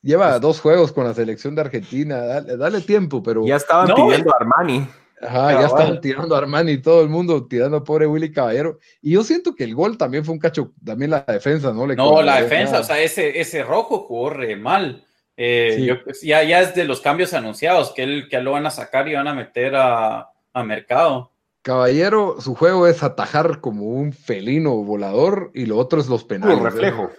lleva 0.00 0.38
dos 0.38 0.60
juegos 0.60 0.92
con 0.92 1.04
la 1.04 1.14
selección 1.14 1.54
de 1.54 1.62
Argentina, 1.62 2.18
dale, 2.18 2.56
dale 2.56 2.80
tiempo, 2.80 3.22
pero... 3.22 3.46
Ya 3.46 3.56
estaban 3.56 3.88
no, 3.88 3.94
pidiendo 3.96 4.32
a 4.32 4.36
Armani. 4.40 4.86
Ajá, 5.20 5.52
ya 5.52 5.66
estaban 5.66 6.00
tirando 6.00 6.34
a 6.34 6.38
Armani 6.38 6.72
y 6.72 6.82
todo 6.82 7.02
el 7.02 7.08
mundo 7.08 7.46
tirando 7.46 7.76
a 7.76 7.84
pobre 7.84 8.06
Willy 8.06 8.32
Caballero. 8.32 8.78
Y 9.00 9.12
yo 9.12 9.22
siento 9.22 9.54
que 9.54 9.64
el 9.64 9.74
gol 9.74 9.96
también 9.96 10.24
fue 10.24 10.34
un 10.34 10.40
cacho, 10.40 10.72
también 10.84 11.12
la 11.12 11.20
defensa, 11.20 11.72
¿no? 11.72 11.86
no, 11.86 12.22
la 12.22 12.42
defensa, 12.42 12.80
o 12.80 12.84
sea, 12.84 13.00
ese, 13.00 13.40
ese 13.40 13.62
rojo 13.62 14.06
corre 14.06 14.56
mal. 14.56 15.04
Eh, 15.36 15.98
pues, 16.04 16.20
ya, 16.22 16.42
ya 16.42 16.60
es 16.60 16.74
de 16.74 16.84
los 16.84 17.00
cambios 17.00 17.34
anunciados, 17.34 17.92
que, 17.92 18.02
él, 18.02 18.28
que 18.28 18.40
lo 18.40 18.52
van 18.52 18.66
a 18.66 18.70
sacar 18.70 19.08
y 19.08 19.14
van 19.14 19.28
a 19.28 19.34
meter 19.34 19.74
a, 19.76 20.30
a 20.52 20.62
mercado. 20.64 21.31
Caballero, 21.62 22.40
su 22.40 22.54
juego 22.56 22.88
es 22.88 23.02
atajar 23.04 23.60
como 23.60 23.84
un 23.84 24.12
felino 24.12 24.74
volador 24.82 25.52
y 25.54 25.66
lo 25.66 25.78
otro 25.78 26.00
es 26.00 26.08
los 26.08 26.24
penales. 26.24 26.58
Puro 26.58 26.70
reflejo. 26.70 27.10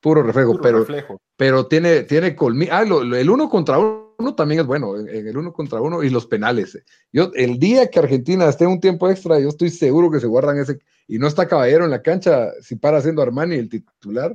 Puro 0.00 0.22
reflejo, 0.22 0.60
pero, 0.62 0.86
pero 1.36 1.66
tiene, 1.66 2.04
tiene 2.04 2.34
colmillo. 2.34 2.72
Ah, 2.72 2.82
el 2.82 3.28
uno 3.28 3.50
contra 3.50 3.78
uno 3.78 4.34
también 4.34 4.60
es 4.60 4.66
bueno, 4.66 4.96
en, 4.96 5.08
el 5.08 5.36
uno 5.36 5.52
contra 5.52 5.80
uno 5.80 6.02
y 6.02 6.08
los 6.08 6.26
penales. 6.26 6.82
Yo, 7.12 7.30
el 7.34 7.58
día 7.58 7.90
que 7.90 7.98
Argentina 7.98 8.48
esté 8.48 8.66
un 8.66 8.80
tiempo 8.80 9.10
extra, 9.10 9.40
yo 9.40 9.48
estoy 9.48 9.70
seguro 9.70 10.10
que 10.10 10.20
se 10.20 10.26
guardan 10.26 10.58
ese. 10.58 10.78
Y 11.08 11.18
no 11.18 11.26
está 11.26 11.48
Caballero 11.48 11.84
en 11.84 11.90
la 11.90 12.02
cancha, 12.02 12.52
si 12.62 12.76
para 12.76 12.98
haciendo 12.98 13.20
Armani 13.20 13.56
el 13.56 13.68
titular, 13.68 14.34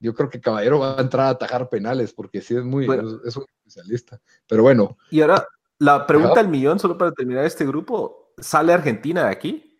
yo 0.00 0.14
creo 0.14 0.28
que 0.28 0.40
Caballero 0.40 0.80
va 0.80 0.98
a 0.98 1.02
entrar 1.02 1.26
a 1.26 1.30
atajar 1.30 1.68
penales 1.68 2.12
porque 2.12 2.40
sí 2.40 2.56
es 2.56 2.64
muy, 2.64 2.84
es, 2.84 3.36
un 3.36 3.44
especialista. 3.58 4.20
Pero 4.48 4.62
bueno. 4.62 4.98
Y 5.10 5.20
ahora, 5.20 5.46
la 5.78 6.06
pregunta 6.06 6.40
al 6.40 6.48
millón, 6.48 6.78
solo 6.78 6.98
para 6.98 7.12
terminar 7.12 7.44
este 7.44 7.64
grupo, 7.64 8.21
¿sale 8.38 8.72
Argentina 8.72 9.24
de 9.24 9.30
aquí? 9.30 9.78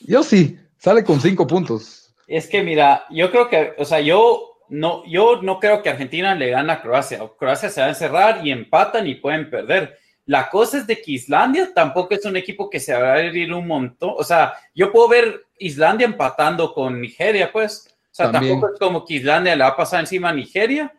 Yo 0.00 0.22
sí, 0.22 0.58
sale 0.78 1.04
con 1.04 1.20
cinco 1.20 1.46
puntos. 1.46 2.14
Es 2.26 2.48
que 2.48 2.62
mira, 2.62 3.04
yo 3.10 3.30
creo 3.30 3.48
que, 3.48 3.74
o 3.78 3.84
sea, 3.84 4.00
yo 4.00 4.56
no, 4.68 5.04
yo 5.06 5.42
no 5.42 5.60
creo 5.60 5.82
que 5.82 5.90
Argentina 5.90 6.34
le 6.34 6.50
gane 6.50 6.72
a 6.72 6.82
Croacia. 6.82 7.20
Croacia 7.38 7.70
se 7.70 7.80
va 7.80 7.86
a 7.86 7.90
encerrar 7.90 8.46
y 8.46 8.50
empatan 8.50 9.06
y 9.06 9.16
pueden 9.16 9.48
perder. 9.48 9.98
La 10.26 10.50
cosa 10.50 10.78
es 10.78 10.86
de 10.86 11.00
que 11.00 11.12
Islandia 11.12 11.70
tampoco 11.72 12.14
es 12.14 12.24
un 12.24 12.36
equipo 12.36 12.68
que 12.68 12.80
se 12.80 12.94
va 12.94 13.14
a 13.14 13.22
ir 13.22 13.52
un 13.52 13.66
montón. 13.66 14.14
O 14.16 14.24
sea, 14.24 14.54
yo 14.74 14.90
puedo 14.90 15.08
ver 15.08 15.46
Islandia 15.58 16.04
empatando 16.04 16.74
con 16.74 17.00
Nigeria, 17.00 17.50
pues. 17.52 17.96
O 18.10 18.14
sea, 18.16 18.32
tampoco 18.32 18.70
es 18.72 18.78
como 18.78 19.04
que 19.04 19.14
Islandia 19.14 19.54
le 19.54 19.62
va 19.62 19.70
a 19.70 19.76
pasar 19.76 20.00
encima 20.00 20.30
a 20.30 20.32
Nigeria. 20.32 20.92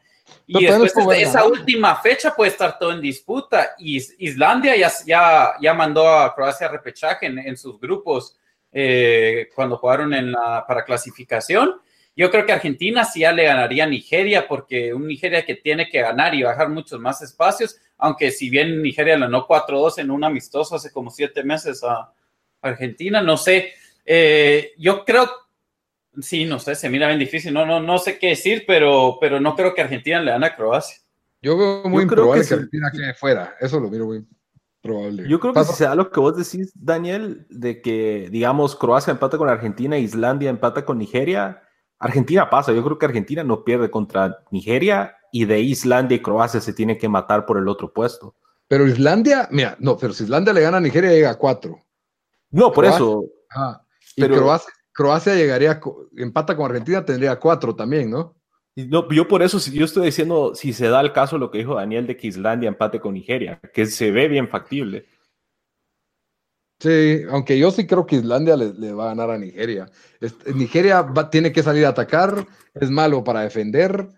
Y 0.45 0.65
después 0.65 1.07
de 1.07 1.21
esa 1.21 1.45
última 1.45 1.95
fecha 1.97 2.33
puede 2.35 2.51
estar 2.51 2.79
todo 2.79 2.91
en 2.91 3.01
disputa. 3.01 3.75
Y 3.77 3.97
Islandia 4.19 4.75
ya, 4.75 4.91
ya, 5.05 5.53
ya 5.61 5.73
mandó 5.73 6.07
a 6.07 6.33
Croacia 6.33 6.67
a 6.67 6.71
repechaje 6.71 7.25
en, 7.25 7.57
sus 7.57 7.79
grupos 7.79 8.37
eh, 8.71 9.49
cuando 9.53 9.77
jugaron 9.77 10.13
en 10.13 10.31
la, 10.31 10.65
para 10.65 10.85
clasificación. 10.85 11.75
Yo 12.15 12.31
creo 12.31 12.45
que 12.45 12.53
Argentina 12.53 13.05
sí 13.05 13.19
ya 13.19 13.31
le 13.31 13.43
ganaría 13.43 13.83
a 13.83 13.87
Nigeria, 13.87 14.47
porque 14.47 14.93
un 14.93 15.05
Nigeria 15.07 15.45
que 15.45 15.55
tiene 15.55 15.87
que 15.87 16.01
ganar 16.01 16.33
y 16.33 16.41
bajar 16.41 16.69
muchos 16.69 16.99
más 16.99 17.21
espacios, 17.21 17.77
aunque 17.97 18.31
si 18.31 18.49
bien 18.49 18.81
Nigeria 18.81 19.19
ganó 19.19 19.47
4-2 19.47 19.99
en 19.99 20.09
un 20.09 20.23
amistoso 20.23 20.75
hace 20.75 20.91
como 20.91 21.11
siete 21.11 21.43
meses 21.43 21.83
a 21.83 22.11
Argentina, 22.61 23.21
no 23.21 23.37
sé. 23.37 23.73
Eh, 24.03 24.71
yo 24.77 25.05
creo, 25.05 25.29
sí, 26.21 26.45
no 26.45 26.59
sé, 26.59 26.75
se 26.75 26.89
mira 26.89 27.07
bien 27.07 27.19
difícil, 27.19 27.53
no, 27.53 27.65
no, 27.65 27.79
no 27.79 27.97
sé 27.97 28.17
qué 28.19 28.29
decir, 28.29 28.63
pero, 28.67 29.17
pero 29.19 29.39
no 29.39 29.55
creo 29.55 29.73
que 29.73 29.81
Argentina 29.81 30.21
le 30.21 30.31
gane 30.31 30.45
a 30.45 30.55
Croacia. 30.55 30.97
Yo 31.41 31.57
veo 31.57 31.83
muy 31.89 32.03
improbable 32.03 32.45
que, 32.45 32.53
Argentina 32.53 32.91
quede 32.91 33.13
fuera, 33.13 33.55
eso 33.59 33.79
lo 33.79 33.89
miro 33.89 34.05
muy 34.05 34.25
probable. 34.81 35.27
Yo 35.27 35.39
creo 35.39 35.53
que 35.53 35.63
si 35.63 35.73
se 35.73 35.83
da 35.83 35.95
lo 35.95 36.09
que 36.11 36.19
vos 36.19 36.35
decís, 36.35 36.71
Daniel, 36.75 37.45
de 37.49 37.81
que, 37.81 38.29
digamos, 38.31 38.75
Croacia 38.75 39.11
empata 39.11 39.37
con 39.37 39.49
Argentina, 39.49 39.97
Islandia 39.97 40.49
empata 40.49 40.85
con 40.85 40.97
Nigeria, 40.97 41.61
Argentina 41.99 42.49
pasa, 42.49 42.73
yo 42.73 42.83
creo 42.83 42.97
que 42.97 43.05
Argentina 43.05 43.43
no 43.43 43.63
pierde 43.63 43.89
contra 43.89 44.39
Nigeria 44.51 45.17
y 45.31 45.45
de 45.45 45.59
Islandia 45.59 46.17
y 46.17 46.21
Croacia 46.21 46.61
se 46.61 46.73
tiene 46.73 46.97
que 46.97 47.09
matar 47.09 47.45
por 47.45 47.57
el 47.57 47.67
otro 47.67 47.91
puesto. 47.91 48.35
Pero 48.67 48.87
Islandia, 48.87 49.47
mira, 49.51 49.75
no, 49.79 49.97
pero 49.97 50.13
si 50.13 50.23
Islandia 50.23 50.53
le 50.53 50.61
gana 50.61 50.77
a 50.77 50.81
Nigeria 50.81 51.11
llega 51.11 51.31
a 51.31 51.37
cuatro. 51.37 51.83
No, 52.51 52.71
por 52.71 52.85
eso. 52.85 53.23
Y 54.15 54.23
Croacia, 54.23 54.71
llegaría, 55.35 55.79
empata 56.15 56.55
con 56.55 56.65
Argentina, 56.65 57.05
tendría 57.05 57.39
cuatro 57.39 57.75
también, 57.75 58.09
¿no? 58.09 58.35
No, 58.75 59.09
yo 59.09 59.27
por 59.27 59.41
eso, 59.41 59.57
yo 59.71 59.85
estoy 59.85 60.05
diciendo, 60.05 60.53
si 60.53 60.71
se 60.71 60.87
da 60.87 61.01
el 61.01 61.11
caso 61.11 61.39
lo 61.39 61.49
que 61.49 61.57
dijo 61.57 61.75
Daniel 61.75 62.05
de 62.05 62.15
que 62.15 62.27
Islandia 62.27 62.67
empate 62.67 62.99
con 62.99 63.15
Nigeria, 63.15 63.59
que 63.73 63.87
se 63.87 64.11
ve 64.11 64.27
bien 64.27 64.47
factible. 64.49 65.07
Sí, 66.79 67.23
aunque 67.31 67.57
yo 67.57 67.71
sí 67.71 67.87
creo 67.87 68.05
que 68.05 68.17
Islandia 68.17 68.55
le, 68.55 68.93
va 68.93 69.05
a 69.05 69.07
ganar 69.07 69.31
a 69.31 69.39
Nigeria. 69.39 69.89
Nigeria 70.53 71.07
tiene 71.31 71.51
que 71.51 71.63
salir 71.63 71.87
a 71.87 71.89
atacar, 71.89 72.45
es 72.75 72.91
malo 72.91 73.23
para 73.23 73.41
defender. 73.41 74.09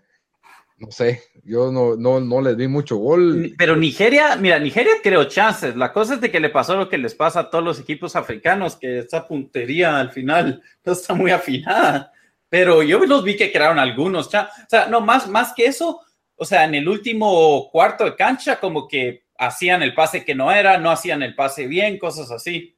No 0.80 0.90
sé, 0.90 1.22
yo 1.44 1.70
no, 1.70 1.94
no, 1.94 2.20
no 2.20 2.40
les 2.40 2.56
di 2.56 2.66
mucho 2.66 2.96
gol. 2.96 3.52
Pero 3.58 3.76
Nigeria, 3.76 4.34
mira, 4.36 4.58
Nigeria 4.58 4.94
creo 5.02 5.24
chances. 5.24 5.76
La 5.76 5.92
cosa 5.92 6.14
es 6.14 6.22
de 6.22 6.30
que 6.30 6.40
le 6.40 6.48
pasó 6.48 6.74
lo 6.74 6.88
que 6.88 6.96
les 6.96 7.14
pasa 7.14 7.40
a 7.40 7.50
todos 7.50 7.62
los 7.62 7.78
equipos 7.78 8.16
africanos, 8.16 8.76
que 8.76 9.00
esa 9.00 9.28
puntería 9.28 10.00
al 10.00 10.10
final 10.10 10.62
no 10.84 10.92
está 10.92 11.12
muy 11.12 11.32
afinada. 11.32 12.12
Pero 12.48 12.82
yo 12.82 12.98
los 13.04 13.22
vi 13.22 13.36
que 13.36 13.52
crearon 13.52 13.78
algunos. 13.78 14.28
O 14.28 14.30
sea, 14.30 14.86
no, 14.88 15.02
más, 15.02 15.28
más 15.28 15.52
que 15.52 15.66
eso, 15.66 16.00
o 16.34 16.46
sea, 16.46 16.64
en 16.64 16.74
el 16.74 16.88
último 16.88 17.68
cuarto 17.70 18.06
de 18.06 18.16
cancha, 18.16 18.58
como 18.58 18.88
que 18.88 19.24
hacían 19.36 19.82
el 19.82 19.92
pase 19.92 20.24
que 20.24 20.34
no 20.34 20.50
era, 20.50 20.78
no 20.78 20.90
hacían 20.90 21.22
el 21.22 21.34
pase 21.34 21.66
bien, 21.66 21.98
cosas 21.98 22.30
así. 22.30 22.74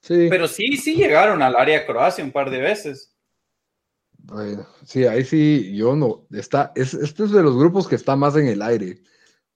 Sí. 0.00 0.28
Pero 0.30 0.48
sí, 0.48 0.78
sí 0.78 0.94
llegaron 0.94 1.42
al 1.42 1.54
área 1.54 1.80
de 1.80 1.86
Croacia 1.86 2.24
un 2.24 2.32
par 2.32 2.48
de 2.48 2.62
veces. 2.62 3.11
Bueno, 4.24 4.66
sí, 4.84 5.04
ahí 5.04 5.24
sí, 5.24 5.74
yo 5.74 5.96
no, 5.96 6.26
está, 6.30 6.72
es, 6.76 6.94
este 6.94 7.24
es 7.24 7.32
de 7.32 7.42
los 7.42 7.56
grupos 7.56 7.88
que 7.88 7.96
está 7.96 8.14
más 8.14 8.36
en 8.36 8.46
el 8.46 8.62
aire, 8.62 8.98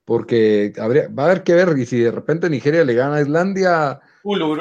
porque 0.04 0.72
habría, 0.78 1.08
va 1.08 1.24
a 1.24 1.26
haber 1.26 1.44
que 1.44 1.54
ver, 1.54 1.78
y 1.78 1.86
si 1.86 2.00
de 2.00 2.10
repente 2.10 2.50
Nigeria 2.50 2.84
le 2.84 2.94
gana 2.94 3.16
a 3.16 3.22
Islandia... 3.22 4.00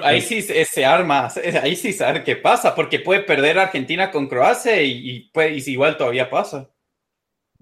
ahí 0.03 0.21
sí 0.21 0.43
se 0.43 0.85
arma, 0.85 1.29
ahí 1.63 1.75
sí 1.75 1.91
saber 1.91 2.23
qué 2.23 2.35
pasa, 2.35 2.75
porque 2.75 2.99
puede 2.99 3.21
perder 3.21 3.57
Argentina 3.57 4.11
con 4.11 4.27
Croacia 4.27 4.79
y, 4.81 5.29
puede, 5.33 5.57
y 5.57 5.63
igual 5.71 5.97
todavía 5.97 6.29
pasa. 6.29 6.69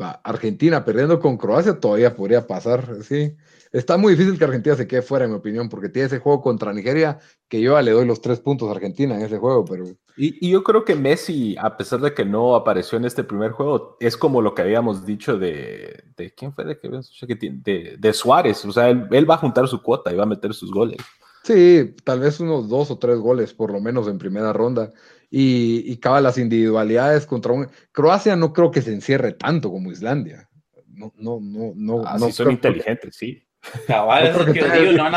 Va, 0.01 0.21
Argentina 0.23 0.83
perdiendo 0.83 1.19
con 1.19 1.37
Croacia 1.37 1.79
todavía 1.79 2.15
podría 2.15 2.47
pasar, 2.47 3.03
sí. 3.03 3.35
Está 3.73 3.97
muy 3.97 4.13
difícil 4.13 4.37
que 4.37 4.45
Argentina 4.45 4.75
se 4.75 4.87
quede 4.87 5.01
fuera, 5.01 5.25
en 5.25 5.31
mi 5.31 5.37
opinión, 5.37 5.67
porque 5.67 5.89
tiene 5.89 6.05
ese 6.05 6.19
juego 6.19 6.41
contra 6.41 6.73
Nigeria 6.73 7.17
que 7.47 7.59
yo 7.59 7.79
le 7.81 7.91
doy 7.91 8.05
los 8.05 8.21
tres 8.21 8.39
puntos 8.39 8.69
a 8.69 8.73
Argentina 8.73 9.15
en 9.15 9.23
ese 9.23 9.39
juego, 9.39 9.65
pero... 9.65 9.85
Y, 10.15 10.47
yo 10.47 10.63
creo 10.63 10.85
que 10.85 10.93
Messi, 10.93 11.55
a 11.59 11.75
pesar 11.75 11.99
de 11.99 12.13
que 12.13 12.23
no 12.23 12.55
apareció 12.55 12.99
en 12.99 13.05
este 13.05 13.23
primer 13.23 13.51
juego, 13.51 13.97
es 13.99 14.15
como 14.15 14.43
lo 14.43 14.53
que 14.53 14.61
habíamos 14.61 15.07
dicho 15.07 15.39
de... 15.39 16.03
¿De 16.15 16.31
quién 16.35 16.53
fue? 16.53 16.65
De, 16.65 16.77
de, 16.77 17.95
de 17.97 18.13
Suárez, 18.13 18.63
o 18.63 18.71
sea, 18.71 18.89
él, 18.89 19.29
va 19.29 19.35
a 19.35 19.39
juntar 19.39 19.67
su 19.67 19.81
cuota 19.81 20.13
y 20.13 20.15
va 20.17 20.23
a 20.23 20.27
meter 20.27 20.53
sus 20.53 20.71
goles. 20.71 20.97
Sí, 21.43 21.95
tal 22.03 22.19
vez 22.19 22.39
unos 22.39 22.69
dos 22.69 22.91
o 22.91 22.99
tres 22.99 23.17
goles, 23.17 23.55
por 23.55 23.71
lo 23.71 23.81
menos 23.81 24.07
en 24.07 24.19
primera 24.19 24.53
ronda. 24.53 24.93
Y, 25.35 25.91
y 25.91 25.97
cada 25.97 26.21
las 26.21 26.37
individualidades 26.37 27.25
contra 27.25 27.53
un... 27.53 27.67
Croacia 27.91 28.35
no 28.35 28.53
creo 28.53 28.69
que 28.69 28.83
se 28.83 28.93
encierre 28.93 29.31
tanto 29.31 29.71
como 29.71 29.91
Islandia. 29.91 30.47
No, 30.87 31.11
no, 31.17 31.39
no, 31.41 31.73
no. 31.75 32.05
Así 32.05 32.31
son 32.31 32.51
inteligentes, 32.51 33.15
sí 33.15 33.43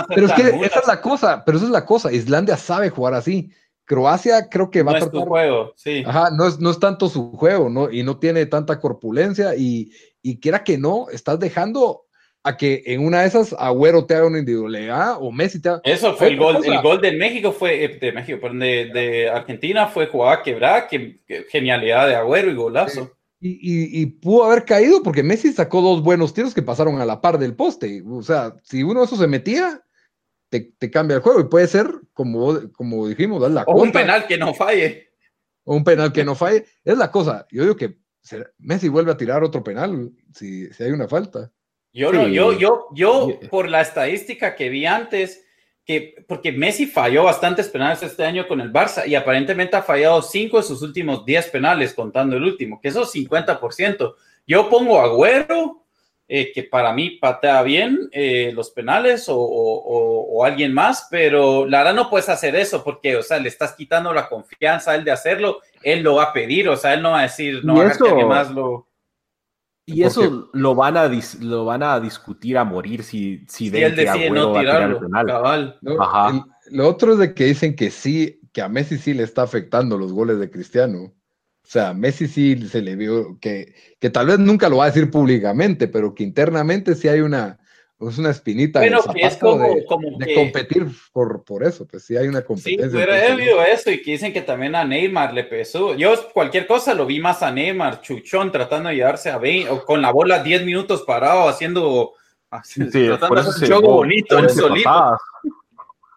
pero 0.09 0.27
es 0.27 0.33
que 0.33 0.43
esa 0.65 0.81
es 0.81 0.87
la 0.87 1.01
cosa, 1.01 1.45
pero 1.45 1.59
esa 1.59 1.67
es 1.67 1.73
la 1.73 1.85
cosa. 1.85 2.13
Islandia 2.13 2.57
sabe 2.57 2.91
jugar 2.91 3.15
así. 3.15 3.51
Croacia 3.85 4.49
creo 4.49 4.71
que 4.71 4.83
va 4.83 4.93
a 4.93 4.99
tratar. 4.99 5.23
Es 5.23 5.29
juego, 5.29 5.73
sí. 5.77 6.03
Ajá, 6.07 6.31
no 6.31 6.47
es, 6.47 6.59
no 6.59 6.71
es 6.71 6.79
tanto 6.79 7.09
su 7.09 7.33
juego, 7.33 7.69
¿no? 7.69 7.91
Y 7.91 8.03
no 8.03 8.19
tiene 8.19 8.47
tanta 8.47 8.81
corpulencia. 8.81 9.55
Y, 9.57 9.93
y 10.23 10.41
quiera 10.41 10.65
que 10.65 10.79
no, 10.79 11.07
estás 11.11 11.39
dejando 11.39 12.06
a 12.47 12.57
que 12.57 12.85
en 12.87 13.05
una 13.05 13.23
de 13.23 13.27
esas 13.27 13.53
Agüero 13.59 14.07
te 14.07 14.15
haga 14.15 14.27
una 14.27 14.39
individualidad 14.39 15.17
o 15.19 15.33
Messi 15.33 15.61
te 15.61 15.69
haga. 15.69 15.81
Eso 15.83 16.15
fue 16.15 16.29
el 16.29 16.37
gol. 16.37 16.65
El 16.65 16.81
gol 16.81 17.01
de 17.01 17.11
México 17.11 17.51
fue, 17.51 17.85
eh, 17.85 17.99
de 18.01 18.13
México, 18.13 18.39
perdón, 18.41 18.61
de, 18.61 18.87
de 18.87 19.29
Argentina 19.29 19.89
fue 19.89 20.07
jugada 20.07 20.45
quebrada, 20.45 20.87
que, 20.87 21.19
genialidad 21.51 22.07
de 22.07 22.15
Agüero 22.15 22.49
y 22.49 22.55
golazo. 22.55 23.11
Y, 23.41 24.07
pudo 24.07 24.45
haber 24.45 24.65
caído 24.65 25.03
porque 25.03 25.23
Messi 25.23 25.53
sacó 25.53 25.81
dos 25.81 26.03
buenos 26.03 26.33
tiros 26.33 26.55
que 26.55 26.63
pasaron 26.63 27.01
a 27.01 27.05
la 27.05 27.21
par 27.21 27.39
del 27.39 27.55
poste. 27.55 28.03
O 28.09 28.23
sea, 28.23 28.55
si 28.63 28.83
uno 28.83 29.01
de 29.01 29.07
esos 29.07 29.19
se 29.19 29.27
metía, 29.27 29.83
te, 30.49 30.73
cambia 30.91 31.17
el 31.17 31.23
juego. 31.23 31.41
Y 31.41 31.45
puede 31.45 31.67
ser, 31.67 31.89
como, 32.13 32.71
como 32.73 33.09
dijimos, 33.09 33.43
dar 33.43 33.51
la 33.51 33.65
O 33.67 33.83
un 33.83 33.93
penal 33.93 34.27
que 34.27 34.39
no 34.39 34.55
falle. 34.55 35.11
O 35.65 35.75
un 35.75 35.85
penal 35.85 36.13
que 36.13 36.25
no 36.25 36.35
falle. 36.35 36.65
Es 36.85 36.97
la 36.97 37.11
cosa. 37.11 37.47
Yo 37.51 37.63
digo 37.63 37.77
que 37.77 37.99
Messi 38.59 38.89
vuelve 38.89 39.13
a 39.13 39.17
tirar 39.17 39.43
otro 39.43 39.63
penal 39.63 40.13
si, 40.33 40.69
hay 40.79 40.93
una 40.93 41.09
falta. 41.09 41.53
Yo 41.97 42.13
no, 42.13 42.29
yo, 42.29 42.53
yo, 42.53 42.89
yo, 42.93 43.41
por 43.49 43.71
la 43.71 43.81
estadística 43.81 44.55
que 44.55 44.69
vi 44.69 44.85
antes, 44.85 45.47
que, 45.83 46.27
porque 46.29 46.53
Messi 46.53 46.85
falló 46.85 47.25
bastantes 47.25 47.71
penales 47.71 48.03
este 48.03 48.23
año 48.23 48.47
con 48.47 48.61
el 48.61 48.71
Barça 48.71 49.09
y 49.09 49.15
aparentemente 49.15 49.77
ha 49.77 49.83
fallado 49.83 50.21
cinco 50.21 50.59
de 50.59 50.65
sus 50.65 50.83
últimos 50.83 51.25
10 51.25 51.49
penales, 51.49 51.95
contando 51.95 52.37
el 52.37 52.43
último, 52.43 52.79
que 52.83 52.89
eso 52.89 53.05
es 53.05 53.15
50%. 53.15 54.15
Yo 54.47 54.69
pongo 54.69 55.01
a 55.01 55.05
Agüero, 55.05 55.87
eh, 56.29 56.53
que 56.53 56.65
para 56.65 56.93
mí 56.93 57.13
patea 57.13 57.63
bien 57.63 58.11
eh, 58.13 58.51
los 58.53 58.71
penales 58.71 59.27
o, 59.31 59.39
o, 59.39 60.45
alguien 60.45 60.75
más, 60.75 61.09
pero 61.11 61.65
la 61.65 61.79
verdad 61.79 61.95
no 61.95 62.11
puedes 62.11 62.29
hacer 62.29 62.57
eso 62.57 62.85
porque, 62.85 63.17
o 63.17 63.23
sea, 63.23 63.39
le 63.39 63.49
estás 63.49 63.73
quitando 63.73 64.13
la 64.13 64.29
confianza 64.29 64.91
a 64.91 64.97
él 64.97 65.05
de 65.05 65.13
hacerlo, 65.13 65.61
él 65.83 66.03
lo 66.03 66.17
va 66.17 66.25
a 66.25 66.33
pedir, 66.35 66.69
o 66.69 66.77
sea, 66.77 66.93
él 66.93 67.01
no 67.01 67.13
va 67.13 67.21
a 67.21 67.23
decir, 67.23 67.65
no, 67.65 67.81
haga 67.81 67.97
que 67.97 68.25
más 68.27 68.51
lo... 68.51 68.86
Y 69.89 70.03
eso 70.03 70.51
lo 70.53 70.75
van, 70.75 70.97
a 70.97 71.09
lo 71.41 71.65
van 71.65 71.85
a 71.85 72.01
discutir 72.01 72.59
a 72.59 72.65
morir 72.65 73.05
si, 73.05 73.45
si, 73.49 73.69
él 73.69 73.95
decide 73.95 74.31
no 74.31 74.53
tirarlo, 74.53 75.01
cabal. 75.09 75.79
Ajá. 76.01 76.45
lo 76.73 76.89
otro 76.89 77.13
es 77.13 77.19
de 77.21 77.35
que 77.35 77.45
dicen 77.45 77.77
que 77.77 77.93
sí, 77.93 78.41
que 78.53 78.63
a 78.63 78.69
Messi 78.69 78.99
sí 78.99 79.15
le 79.15 79.23
está 79.23 79.43
afectando 79.43 79.97
los 79.97 80.13
goles 80.13 80.41
de 80.41 80.51
Cristiano. 80.51 80.99
O 81.05 81.69
sea, 81.69 81.95
Messi 81.95 82.27
sí 82.27 82.69
se 82.69 82.83
le 82.83 82.97
vio 82.97 83.39
que, 83.41 83.75
que 84.01 84.11
tal 84.11 84.27
vez 84.27 84.41
nunca 84.41 84.69
lo 84.69 84.79
va 84.79 84.85
a 84.85 84.89
decir 84.89 85.09
públicamente, 85.09 85.87
pero 85.87 86.17
que 86.17 86.25
internamente 86.25 86.97
sí 86.97 87.07
hay 87.07 87.21
una, 87.21 87.61
es 87.99 88.19
una 88.19 88.31
espinita 88.31 88.81
bueno, 88.81 89.03
que 89.03 89.27
es 89.27 89.37
como, 89.37 89.75
de, 89.75 90.35
competir 90.35 90.87
por, 91.13 91.43
por 91.45 91.65
eso, 91.65 91.87
pues 91.87 92.05
sí 92.05 92.15
hay 92.15 92.29
una 92.29 92.43
competencia. 92.43 92.91
Sí, 92.91 92.93
pero 92.93 93.15
he 93.15 93.33
oído 93.33 93.63
eso 93.63 93.91
y 93.91 94.03
que 94.03 94.13
dicen 94.13 94.35
que 94.35 94.43
también 94.43 94.75
a 94.75 94.85
Neymar 94.85 95.33
le 95.33 95.45
pesó. 95.45 95.95
Yo 95.95 96.13
cualquier 96.35 96.67
cosa 96.67 96.93
lo 96.93 97.07
vi 97.07 97.21
más 97.21 97.43
a 97.43 97.51
Neymar, 97.51 98.03
chuchón, 98.03 98.53
tratando 98.53 98.91
de 98.91 98.97
llevarse 98.97 99.31
a 99.31 99.39
20, 99.39 99.71
o 99.71 99.85
con 99.85 100.03
la 100.03 100.13
bola 100.13 100.43
10 100.43 100.67
minutos 100.67 101.05
parado, 101.07 101.49
haciendo, 101.49 102.13
sí, 102.65 102.85
tratando 102.91 103.35
de 103.35 103.41
hacer 103.49 103.73
un 103.73 103.81
juego 103.81 103.95
bonito, 103.95 104.39
él 104.39 104.51
solito. 104.51 104.91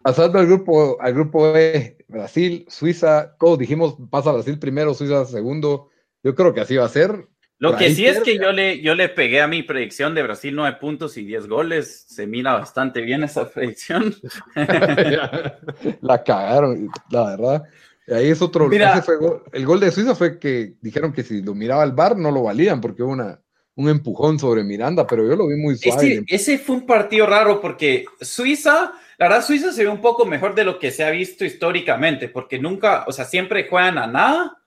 Pasando 0.02 0.38
al 0.38 0.46
grupo, 0.46 0.98
al 1.00 1.14
grupo 1.14 1.56
E, 1.56 1.96
Brasil, 2.08 2.66
Suiza, 2.68 3.36
todos 3.38 3.58
dijimos 3.58 3.96
pasa 4.10 4.32
Brasil 4.32 4.58
primero, 4.58 4.92
Suiza 4.92 5.24
segundo. 5.24 5.88
Yo 6.22 6.34
creo 6.34 6.52
que 6.52 6.60
así 6.60 6.76
va 6.76 6.84
a 6.84 6.90
ser. 6.90 7.26
Lo 7.60 7.76
que 7.76 7.94
sí 7.94 8.06
es 8.06 8.20
que 8.20 8.38
yo 8.38 8.52
le, 8.52 8.80
yo 8.80 8.94
le 8.94 9.10
pegué 9.10 9.42
a 9.42 9.46
mi 9.46 9.62
predicción 9.62 10.14
de 10.14 10.22
Brasil 10.22 10.56
9 10.56 10.78
puntos 10.80 11.18
y 11.18 11.24
10 11.24 11.46
goles. 11.46 12.06
Se 12.08 12.26
mira 12.26 12.54
bastante 12.54 13.02
bien 13.02 13.22
esa 13.22 13.50
predicción. 13.50 14.14
la 16.00 16.24
cagaron, 16.24 16.90
la 17.10 17.24
verdad. 17.36 17.62
Ahí 18.08 18.28
es 18.28 18.40
otro. 18.40 18.66
Mira, 18.66 19.04
el 19.52 19.66
gol 19.66 19.78
de 19.78 19.90
Suiza 19.90 20.14
fue 20.14 20.38
que 20.38 20.72
dijeron 20.80 21.12
que 21.12 21.22
si 21.22 21.42
lo 21.42 21.54
miraba 21.54 21.84
el 21.84 21.92
bar 21.92 22.16
no 22.16 22.30
lo 22.30 22.44
valían 22.44 22.80
porque 22.80 23.02
hubo 23.02 23.12
una, 23.12 23.38
un 23.74 23.90
empujón 23.90 24.38
sobre 24.38 24.64
Miranda, 24.64 25.06
pero 25.06 25.28
yo 25.28 25.36
lo 25.36 25.46
vi 25.46 25.56
muy 25.56 25.76
suave. 25.76 26.24
ese 26.28 26.56
fue 26.56 26.76
un 26.76 26.86
partido 26.86 27.26
raro 27.26 27.60
porque 27.60 28.06
Suiza, 28.22 28.94
la 29.18 29.28
verdad, 29.28 29.44
Suiza 29.44 29.70
se 29.70 29.84
ve 29.84 29.90
un 29.90 30.00
poco 30.00 30.24
mejor 30.24 30.54
de 30.54 30.64
lo 30.64 30.78
que 30.78 30.90
se 30.90 31.04
ha 31.04 31.10
visto 31.10 31.44
históricamente, 31.44 32.30
porque 32.30 32.58
nunca, 32.58 33.04
o 33.06 33.12
sea, 33.12 33.26
siempre 33.26 33.68
juegan 33.68 33.98
a 33.98 34.06
nada 34.06 34.59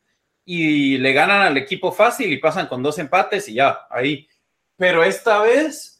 y 0.46 0.98
le 0.98 1.14
ganan 1.14 1.42
al 1.42 1.58
equipo 1.58 1.92
fácil 1.92 2.32
y 2.32 2.38
pasan 2.38 2.68
con 2.68 2.84
dos 2.84 3.00
empates 3.00 3.48
y 3.50 3.56
ya, 3.56 3.88
ahí. 3.90 4.28
Pero 4.76 5.04
esta 5.04 5.42
vez 5.42 5.94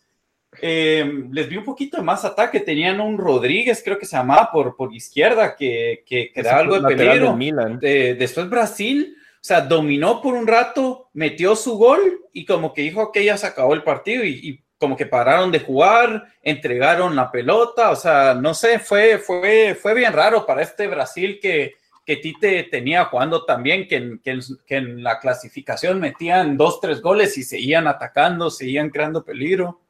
eh, 0.62 1.10
les 1.32 1.50
vi 1.50 1.58
un 1.58 1.64
poquito 1.64 2.04
más 2.04 2.26
ataque. 2.26 2.60
Tenían 2.60 3.00
un 3.02 3.18
Rodríguez, 3.18 3.82
creo 3.84 3.98
que 3.98 4.06
se 4.06 4.18
llamaba, 4.18 4.52
por, 4.52 4.76
por 4.76 4.94
izquierda, 4.94 5.56
que, 5.56 6.04
que, 6.06 6.32
da 6.42 6.58
algo 6.58 6.80
de 6.80 6.96
peligro. 6.96 7.38
después 7.80 8.50
Brasil, 8.50 9.16
o 9.18 9.38
sea, 9.42 9.62
dominó 9.62 10.22
por 10.22 10.34
un 10.34 10.48
rato, 10.48 11.10
metió 11.14 11.56
su 11.56 11.78
gol 11.78 12.22
y 12.34 12.46
como 12.46 12.74
que 12.74 12.82
dijo 12.82 13.12
que 13.12 13.26
ya 13.26 13.38
se 13.38 13.48
acabó 13.48 13.74
el 13.74 13.84
partido 13.84 14.24
y, 14.24 14.40
y 14.44 14.64
como 14.78 14.98
que 14.98 15.06
pararon 15.06 15.52
de 15.52 15.60
jugar, 15.60 16.26
entregaron 16.42 17.16
la 17.16 17.32
pelota, 17.32 17.92
o 17.92 17.96
sea, 17.96 18.34
no 18.34 18.54
sé, 18.54 18.80
fue, 18.80 19.18
fue, 19.18 19.78
fue 19.82 19.94
bien 19.94 20.12
raro 20.12 20.46
para 20.46 20.62
este 20.62 20.88
Brasil 20.88 21.40
que, 21.42 21.76
que 22.06 22.18
Tite 22.18 22.64
tenía 22.70 23.06
jugando 23.06 23.46
también, 23.46 23.88
que 23.88 23.96
en, 23.96 24.20
que, 24.20 24.76
en, 24.76 25.04
la 25.04 25.20
clasificación 25.20 26.00
metían 26.00 26.58
dos, 26.58 26.82
tres 26.82 27.02
goles 27.02 27.38
y 27.38 27.44
seguían 27.44 27.88
atacando, 27.88 28.50
seguían 28.50 28.90
creando 28.90 29.24
peligro. 29.24 29.82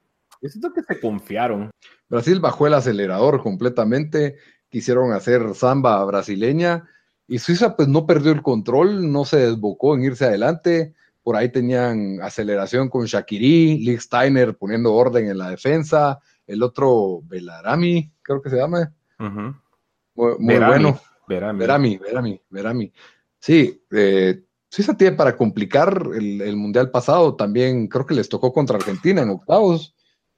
Yo 0.42 0.50
siento 0.50 0.74
que 0.74 0.84
se 0.84 1.00
confiaron. 1.00 1.72
Brasil 2.10 2.40
bajó 2.40 2.68
el 2.68 2.76
acelerador 2.76 3.42
completamente, 3.42 4.38
quisieron 4.70 5.12
hacer 5.14 5.56
samba 5.56 6.04
brasileña 6.06 6.88
y 7.28 7.40
Suiza 7.40 7.76
pues 7.76 7.88
no 7.88 8.06
perdió 8.06 8.32
el 8.32 8.42
control, 8.42 9.12
no 9.12 9.26
se 9.26 9.38
desbocó 9.38 9.96
en 9.96 10.04
irse 10.04 10.26
adelante. 10.26 10.94
Por 11.24 11.38
ahí 11.38 11.50
tenían 11.50 12.20
aceleración 12.22 12.90
con 12.90 13.06
Shakiri, 13.06 13.80
Lee 13.80 13.98
Steiner 13.98 14.56
poniendo 14.56 14.94
orden 14.94 15.30
en 15.30 15.38
la 15.38 15.50
defensa, 15.50 16.20
el 16.46 16.62
otro 16.62 17.22
Belarami, 17.24 18.12
creo 18.22 18.42
que 18.42 18.50
se 18.50 18.58
llama. 18.58 18.92
Muy, 19.18 20.34
muy 20.38 20.60
bueno. 20.60 21.00
Verami. 21.28 21.60
Verami, 21.98 22.42
Verami, 22.50 22.94
Sí, 23.40 23.84
eh, 23.92 24.44
Suiza 24.70 24.96
tiene 24.96 25.16
para 25.16 25.36
complicar 25.36 26.10
el, 26.16 26.56
Mundial 26.56 26.90
pasado. 26.92 27.36
También 27.36 27.88
creo 27.88 28.06
que 28.06 28.16
les 28.16 28.30
tocó 28.30 28.52
contra 28.52 28.78
Argentina 28.78 29.22
en 29.22 29.30
octavos. 29.30 29.96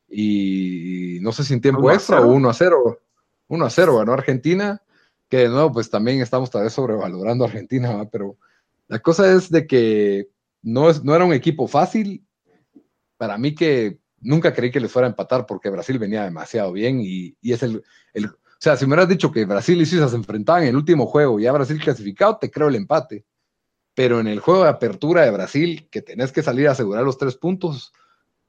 Y 0.07 1.19
no 1.21 1.31
sé 1.31 1.43
si 1.43 1.53
en 1.53 1.61
tiempo 1.61 1.91
extra 1.91 2.21
o 2.21 2.27
1 2.27 2.49
a 2.49 2.53
0. 2.53 3.01
1 3.47 3.65
a 3.65 3.69
0 3.69 3.97
ganó 3.97 4.13
Argentina. 4.13 4.81
Que 5.29 5.37
de 5.37 5.49
nuevo, 5.49 5.71
pues 5.71 5.89
también 5.89 6.21
estamos 6.21 6.51
tal 6.51 6.63
vez 6.63 6.73
sobrevalorando 6.73 7.43
a 7.43 7.47
Argentina, 7.47 8.07
pero 8.11 8.37
la 8.87 8.99
cosa 8.99 9.31
es 9.33 9.49
de 9.49 9.65
que 9.65 10.29
no, 10.61 10.89
es, 10.89 11.03
no 11.03 11.15
era 11.15 11.25
un 11.25 11.33
equipo 11.33 11.67
fácil. 11.67 12.25
Para 13.17 13.37
mí 13.37 13.55
que 13.55 13.99
nunca 14.19 14.53
creí 14.53 14.71
que 14.71 14.79
les 14.79 14.91
fuera 14.91 15.07
a 15.07 15.11
empatar 15.11 15.45
porque 15.45 15.69
Brasil 15.69 15.97
venía 15.99 16.23
demasiado 16.23 16.71
bien 16.71 16.99
y, 17.01 17.37
es 17.41 17.63
el, 17.63 17.83
el, 18.13 18.29
o 18.55 18.61
sea, 18.61 18.77
si 18.77 18.85
me 18.85 18.93
hubieras 18.93 19.09
dicho 19.09 19.31
que 19.31 19.45
Brasil 19.45 19.81
y 19.81 19.85
Suiza 19.85 20.07
se 20.07 20.15
enfrentaban 20.15 20.63
en 20.63 20.69
el 20.69 20.75
último 20.77 21.05
juego 21.05 21.39
y 21.39 21.43
ya 21.43 21.51
Brasil 21.51 21.79
clasificado, 21.79 22.37
te 22.37 22.49
creo 22.49 22.69
el 22.69 22.75
empate. 22.75 23.25
Pero 23.93 24.19
en 24.19 24.27
el 24.27 24.39
juego 24.39 24.63
de 24.63 24.69
apertura 24.69 25.23
de 25.23 25.31
Brasil, 25.31 25.87
que 25.91 26.01
tenés 26.01 26.31
que 26.31 26.41
salir 26.41 26.67
a 26.67 26.71
asegurar 26.71 27.03
los 27.03 27.17
tres 27.17 27.35
puntos, 27.35 27.93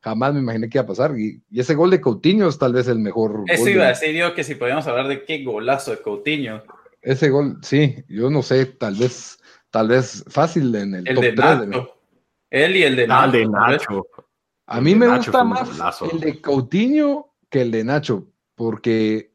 jamás 0.00 0.32
me 0.32 0.40
imaginé 0.40 0.68
que 0.68 0.78
iba 0.78 0.84
a 0.84 0.86
pasar. 0.86 1.18
Y, 1.18 1.42
ese 1.52 1.74
gol 1.74 1.90
de 1.90 2.00
Coutinho 2.00 2.48
es 2.48 2.59
tal 2.59 2.72
vez 2.72 2.88
el 2.88 2.98
mejor. 2.98 3.44
Eso 3.46 3.68
iba 3.68 3.84
a 3.84 3.88
decir 3.88 4.14
yo 4.14 4.34
que 4.34 4.44
si 4.44 4.54
podíamos 4.54 4.86
hablar 4.86 5.09
de 5.09 5.24
qué 5.24 5.42
golazo 5.44 5.90
de 5.90 5.98
Coutinho. 5.98 6.62
Ese 7.02 7.28
gol, 7.30 7.59
sí, 7.62 7.96
yo 8.09 8.30
no 8.30 8.42
sé, 8.42 8.66
tal 8.66 8.94
vez, 8.94 9.38
tal 9.70 9.88
vez 9.88 10.24
fácil 10.28 10.74
en 10.74 10.94
el, 10.94 11.04
top 11.04 11.22
de 11.22 11.32
3 11.32 11.59
Él 12.50 12.76
y 12.76 12.82
el 12.82 12.96
de 12.96 13.07
ah, 13.09 13.26
Nacho. 13.26 14.07
A 14.66 14.80
mí 14.80 14.94
me 14.94 15.07
gusta 15.07 15.44
más 15.44 16.02
el 16.12 16.20
de 16.20 16.40
Coutinho 16.40 17.34
que 17.48 17.62
el 17.62 17.70
de 17.70 17.84
Nacho, 17.84 18.26
porque 18.57 19.32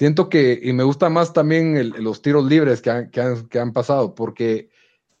siento 0.00 0.30
que, 0.30 0.58
y 0.62 0.72
me 0.72 0.82
gusta 0.82 1.10
más 1.10 1.34
también 1.34 1.92
los 2.02 2.22
tiros 2.22 2.46
libres 2.46 2.80
que 2.80 2.88
han, 2.88 3.10
que, 3.10 3.58
han, 3.58 3.74
pasado, 3.74 4.14
porque 4.14 4.70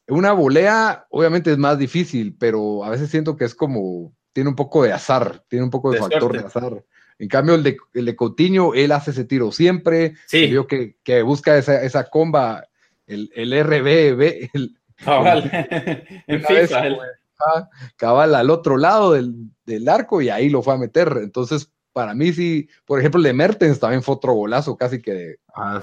una 0.08 0.32
volea 0.32 1.06
obviamente 1.10 1.52
es 1.52 1.58
más 1.58 1.76
difícil, 1.76 2.34
pero 2.38 2.82
a 2.82 2.88
veces 2.88 3.10
siento 3.10 3.36
que 3.36 3.44
es 3.44 3.54
como, 3.54 4.14
tiene 4.32 4.48
un 4.48 4.56
poco 4.56 4.82
de 4.82 4.94
azar, 4.94 5.44
tiene 5.48 5.66
un 5.66 5.70
poco 5.70 5.90
de, 5.92 5.98
factor 5.98 6.32
de 6.32 6.46
azar. 6.46 6.82
En 7.18 7.28
cambio, 7.28 7.56
el 7.56 7.62
de, 7.62 7.76
el 7.92 8.06
de 8.06 8.16
Coutinho, 8.16 8.72
él 8.72 8.92
hace 8.92 9.10
ese 9.10 9.26
tiro 9.26 9.52
siempre, 9.52 10.14
sí. 10.26 10.46
vio 10.46 10.66
que, 10.66 10.96
que, 11.02 11.20
busca 11.20 11.58
esa, 11.58 11.82
esa 11.82 12.08
comba, 12.08 12.64
el, 13.06 13.30
el 13.34 13.62
RB, 13.62 14.48
el, 14.54 14.78
cabal, 14.96 15.42
en 16.26 16.42
FIFA, 16.42 16.96
cabal 17.96 18.34
al 18.34 18.48
otro 18.48 18.78
lado 18.78 19.12
del, 19.12 19.34
del 19.66 19.86
arco 19.90 20.22
y 20.22 20.30
ahí 20.30 20.48
lo 20.48 20.62
fue 20.62 20.72
a 20.72 20.78
meter. 20.78 21.18
Entonces, 21.20 21.70
para 21.92 22.14
mí 22.14 22.32
sí, 22.32 22.68
por 22.84 22.98
ejemplo, 22.98 23.18
el 23.18 23.24
de 23.24 23.32
Mertens 23.32 23.80
también 23.80 24.02
fue 24.02 24.14
otro 24.14 24.32
golazo 24.32 24.76
casi 24.76 25.00
que 25.00 25.12
de, 25.12 25.38
ah, 25.54 25.82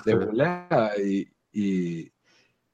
y, 1.53 2.12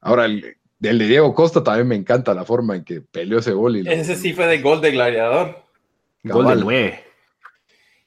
ahora 0.01 0.25
el, 0.25 0.57
de 0.79 0.93
Diego 1.07 1.34
Costa 1.34 1.63
también 1.63 1.88
me 1.88 1.95
encanta 1.95 2.34
la 2.34 2.45
forma 2.45 2.75
en 2.75 2.84
que 2.84 3.01
peleó 3.01 3.39
ese 3.39 3.53
gol. 3.53 3.77
Y 3.77 3.88
ese 3.88 4.15
sí 4.15 4.34
fue 4.34 4.47
de 4.47 4.61
gol 4.61 4.81
de 4.81 4.91
gladiador. 4.91 5.63
Gol 6.23 6.47
de 6.47 6.55
nueve. 6.55 7.03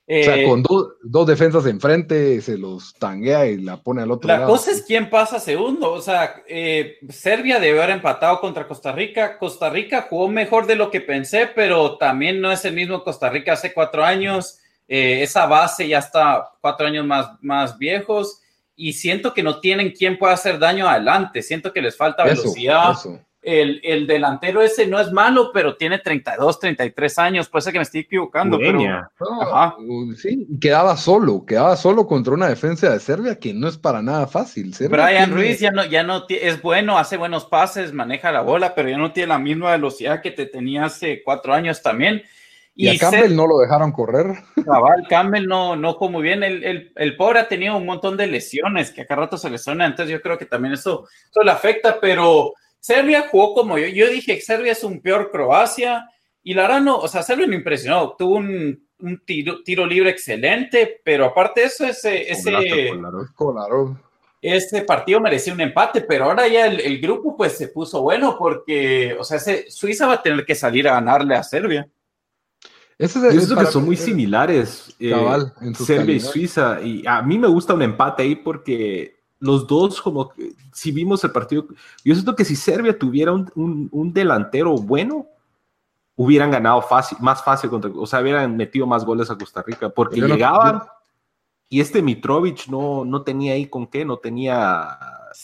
o 0.06 0.24
sea, 0.24 0.38
eh, 0.38 0.46
con 0.46 0.62
dos 0.62 1.26
defensas 1.26 1.66
enfrente, 1.66 2.40
se 2.40 2.56
los 2.56 2.94
tanguea 2.94 3.46
y 3.46 3.58
la 3.58 3.82
pone 3.82 4.02
al 4.02 4.10
otro 4.10 4.28
lado. 4.28 4.42
La 4.42 4.46
cosa 4.46 4.70
es 4.70 4.82
quién 4.82 5.10
pasa 5.10 5.40
segundo. 5.40 5.92
O 5.92 6.00
sea, 6.00 6.42
eh, 6.46 6.98
Serbia 7.08 7.58
debe 7.58 7.82
haber 7.82 7.96
empatado 7.96 8.40
contra 8.40 8.68
Costa 8.68 8.92
Rica. 8.92 9.38
Costa 9.38 9.70
Rica 9.70 10.06
jugó 10.08 10.28
mejor 10.28 10.66
de 10.66 10.76
lo 10.76 10.90
que 10.90 11.00
pensé, 11.00 11.48
pero 11.52 11.96
también 11.96 12.40
no 12.40 12.52
es 12.52 12.64
el 12.64 12.74
mismo 12.74 13.02
Costa 13.02 13.30
Rica 13.30 13.54
hace 13.54 13.72
cuatro 13.72 14.04
años. 14.04 14.60
Eh, 14.88 15.22
esa 15.22 15.46
base 15.46 15.88
ya 15.88 15.98
está 15.98 16.48
cuatro 16.60 16.86
años 16.86 17.04
más, 17.04 17.30
más 17.40 17.76
viejos 17.76 18.40
y 18.76 18.92
siento 18.92 19.32
que 19.32 19.42
no 19.42 19.58
tienen 19.58 19.90
quien 19.90 20.18
pueda 20.18 20.34
hacer 20.34 20.58
daño 20.58 20.86
adelante. 20.86 21.42
Siento 21.42 21.72
que 21.72 21.80
les 21.80 21.96
falta 21.96 22.24
velocidad. 22.24 22.94
El, 23.42 23.80
el, 23.84 24.08
delantero 24.08 24.60
ese 24.60 24.88
no 24.88 24.98
es 24.98 25.12
malo, 25.12 25.52
pero 25.54 25.76
tiene 25.76 26.00
32, 26.00 26.58
33 26.58 27.18
años. 27.20 27.48
Puede 27.48 27.62
ser 27.62 27.72
que 27.72 27.78
me 27.78 27.84
estoy 27.84 28.00
equivocando. 28.00 28.58
Pero, 28.58 28.80
uh, 28.80 30.12
sí, 30.14 30.48
quedaba 30.60 30.96
solo, 30.96 31.46
quedaba 31.46 31.76
solo 31.76 32.08
contra 32.08 32.34
una 32.34 32.48
defensa 32.48 32.90
de 32.90 32.98
Serbia 32.98 33.38
que 33.38 33.54
no 33.54 33.68
es 33.68 33.78
para 33.78 34.02
nada 34.02 34.26
fácil. 34.26 34.74
Brian 34.90 35.32
Ruiz 35.32 35.60
ya 35.60 35.70
no, 35.70 35.84
ya 35.84 36.02
no 36.02 36.26
es 36.28 36.60
bueno, 36.60 36.98
hace 36.98 37.16
buenos 37.16 37.44
pases, 37.44 37.92
maneja 37.92 38.32
la 38.32 38.40
bola, 38.40 38.74
pero 38.74 38.88
ya 38.88 38.98
no 38.98 39.12
tiene 39.12 39.28
la 39.28 39.38
misma 39.38 39.70
velocidad 39.70 40.20
que 40.20 40.32
te 40.32 40.46
tenía 40.46 40.86
hace 40.86 41.22
cuatro 41.22 41.54
años 41.54 41.80
también. 41.82 42.24
Y, 42.78 42.88
a 42.88 42.98
Campbell 42.98 43.34
no 43.34 43.46
lo 43.46 43.58
dejaron 43.58 43.90
correr. 43.90 44.26
Cabal, 44.62 45.06
Campbell 45.08 45.46
no, 45.46 45.76
no 45.76 45.94
jugó 45.94 46.10
muy 46.10 46.22
bien. 46.22 46.42
El, 46.42 46.92
el, 46.94 47.16
pobre 47.16 47.40
ha 47.40 47.48
tenido 47.48 47.74
un 47.78 47.86
montón 47.86 48.18
de 48.18 48.26
lesiones 48.26 48.90
que 48.90 49.00
acá 49.00 49.16
rato 49.16 49.38
se 49.38 49.48
lesiona, 49.48 49.86
entonces 49.86 50.12
yo 50.12 50.20
creo 50.20 50.36
que 50.36 50.44
también 50.44 50.74
eso, 50.74 51.08
eso 51.30 51.42
le 51.42 51.50
afecta, 51.50 51.98
pero 51.98 52.52
Serbia 52.78 53.28
jugó 53.30 53.54
como 53.54 53.78
yo. 53.78 53.86
Yo 53.86 54.10
dije 54.10 54.34
que 54.34 54.42
Serbia 54.42 54.72
es 54.72 54.84
un 54.84 55.00
peor 55.00 55.30
Croacia 55.30 56.06
y 56.42 56.52
la 56.52 56.62
verdad 56.62 56.82
no, 56.82 56.98
o 56.98 57.08
sea, 57.08 57.22
Serbia 57.22 57.46
me 57.46 57.56
impresionó. 57.56 58.14
Tuvo 58.14 58.36
un, 58.36 58.86
un 59.00 59.24
tiro, 59.24 59.62
tiro, 59.62 59.86
libre 59.86 60.10
excelente, 60.10 61.00
pero 61.02 61.24
aparte 61.24 61.62
de 61.62 61.66
eso, 61.68 61.86
ese, 61.86 62.30
ese, 62.30 62.90
ese 64.42 64.82
partido 64.82 65.18
merecía 65.18 65.54
un 65.54 65.62
empate, 65.62 66.02
pero 66.02 66.26
ahora 66.26 66.46
ya 66.46 66.66
el, 66.66 66.80
el, 66.80 67.00
grupo 67.00 67.38
pues 67.38 67.56
se 67.56 67.68
puso 67.68 68.02
bueno 68.02 68.36
porque, 68.38 69.16
o 69.18 69.24
sea, 69.24 69.38
ese, 69.38 69.70
Suiza 69.70 70.06
va 70.06 70.12
a 70.14 70.22
tener 70.22 70.44
que 70.44 70.54
salir 70.54 70.86
a 70.86 70.92
ganarle 70.92 71.34
a 71.34 71.42
Serbia. 71.42 71.88
Ese 72.98 73.20
Yo 73.20 73.26
es, 73.28 73.44
siento 73.44 73.56
que 73.64 73.70
son 73.70 73.84
muy 73.84 73.96
eh, 73.96 73.98
similares, 73.98 74.94
eh, 74.98 75.10
cabal, 75.10 75.52
en 75.60 75.74
sus 75.74 75.86
Serbia 75.86 76.16
y. 76.16 76.20
Suiza. 76.20 76.80
Y 76.80 77.06
a 77.06 77.20
mí 77.22 77.38
me 77.38 77.48
gusta 77.48 77.74
un 77.74 77.82
empate 77.82 78.22
ahí 78.22 78.36
porque 78.36 79.16
los 79.38 79.66
dos, 79.66 80.00
como 80.00 80.30
que, 80.30 80.52
si 80.72 80.92
vimos 80.92 81.22
el 81.24 81.30
partido, 81.30 81.66
yo 82.04 82.14
siento 82.14 82.34
que 82.34 82.44
si 82.44 82.56
Serbia 82.56 82.98
tuviera 82.98 83.32
un, 83.32 83.50
un- 83.54 83.88
un 83.92 84.12
delantero 84.14 84.74
bueno, 84.76 85.26
hubieran 86.16 86.50
ganado 86.50 86.80
fácil, 86.80 87.18
más 87.20 87.44
fácil 87.44 87.68
contra, 87.68 87.90
o 87.94 88.06
sea, 88.06 88.22
hubieran 88.22 88.56
metido 88.56 88.86
más 88.86 89.04
goles 89.04 89.30
a 89.30 89.36
Costa 89.36 89.62
Rica, 89.62 89.90
porque 89.90 90.18
Yo 90.20 90.26
no- 90.28 90.34
llegaban 90.34 90.78
yo- 90.78 90.86
y 91.68 91.80
este 91.80 92.00
Mitrovic 92.00 92.68
no, 92.68 93.04
no 93.04 93.20
tenía 93.22 93.52
ahí 93.52 93.66
con 93.66 93.86
qué, 93.88 94.06
no 94.06 94.16
tenía, 94.16 94.88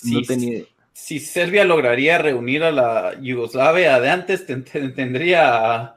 no 0.04 0.20
Sí, 0.20 0.22
tenía. 0.26 0.62
Si 0.94 1.18
Serbia 1.20 1.64
lograría 1.66 2.16
reunir 2.16 2.62
a 2.64 2.70
la 2.72 3.20
Yugoslavia 3.20 4.00
de 4.00 4.08
antes, 4.08 4.46
ten- 4.46 4.64
ten- 4.64 4.94
tendría 4.94 5.94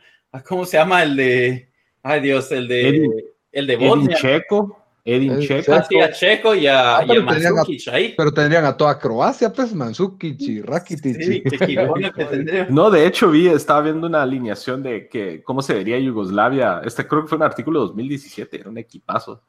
¿cómo 0.47 0.65
se 0.65 0.77
llama? 0.77 1.03
El 1.03 1.15
de, 1.15 1.69
ay 2.03 2.21
Dios, 2.21 2.51
el 2.51 2.67
de, 2.67 2.89
Edin- 2.89 3.23
el 3.51 3.67
de 3.67 3.73
Edin 3.75 3.87
Bosnia. 3.87 4.17
Checo, 4.17 4.79
Edin 5.03 5.33
Eh, 5.33 5.47
Checo. 5.47 5.73
Ah, 5.73 5.85
sí, 5.87 5.99
a 5.99 6.11
Checo 6.11 6.55
y 6.55 6.65
a, 6.67 6.97
Ah, 6.97 7.01
y 7.01 7.05
a 7.05 7.07
pero 7.13 7.25
tenían 7.27 7.45
a- 7.51 7.55
Mandzukic 7.57 7.87
ahí. 7.89 8.13
Pero 8.17 8.31
tendrían 8.33 8.65
a 8.65 8.75
toda 8.75 8.97
Croacia, 8.97 9.53
pues, 9.53 9.73
Mandzukic 9.73 10.41
y 10.41 10.61
Rakitic. 10.61 11.21
Sí, 11.21 11.41
que. 11.43 12.67
No, 12.69 12.89
de 12.89 13.05
hecho 13.05 13.29
vi, 13.29 13.47
estaba 13.47 13.81
viendo 13.81 14.07
una 14.07 14.23
alineación 14.23 14.81
de 14.81 15.07
que 15.07 15.43
cómo 15.43 15.61
se 15.61 15.73
vería 15.75 15.99
Yugoslavia. 15.99 16.81
Este 16.83 17.07
creo 17.07 17.21
que 17.23 17.27
fue 17.29 17.37
un 17.37 17.43
artículo 17.43 17.81
de 17.81 17.87
2017, 17.87 18.59
era 18.61 18.69
un 18.69 18.77
equipazo. 18.77 19.43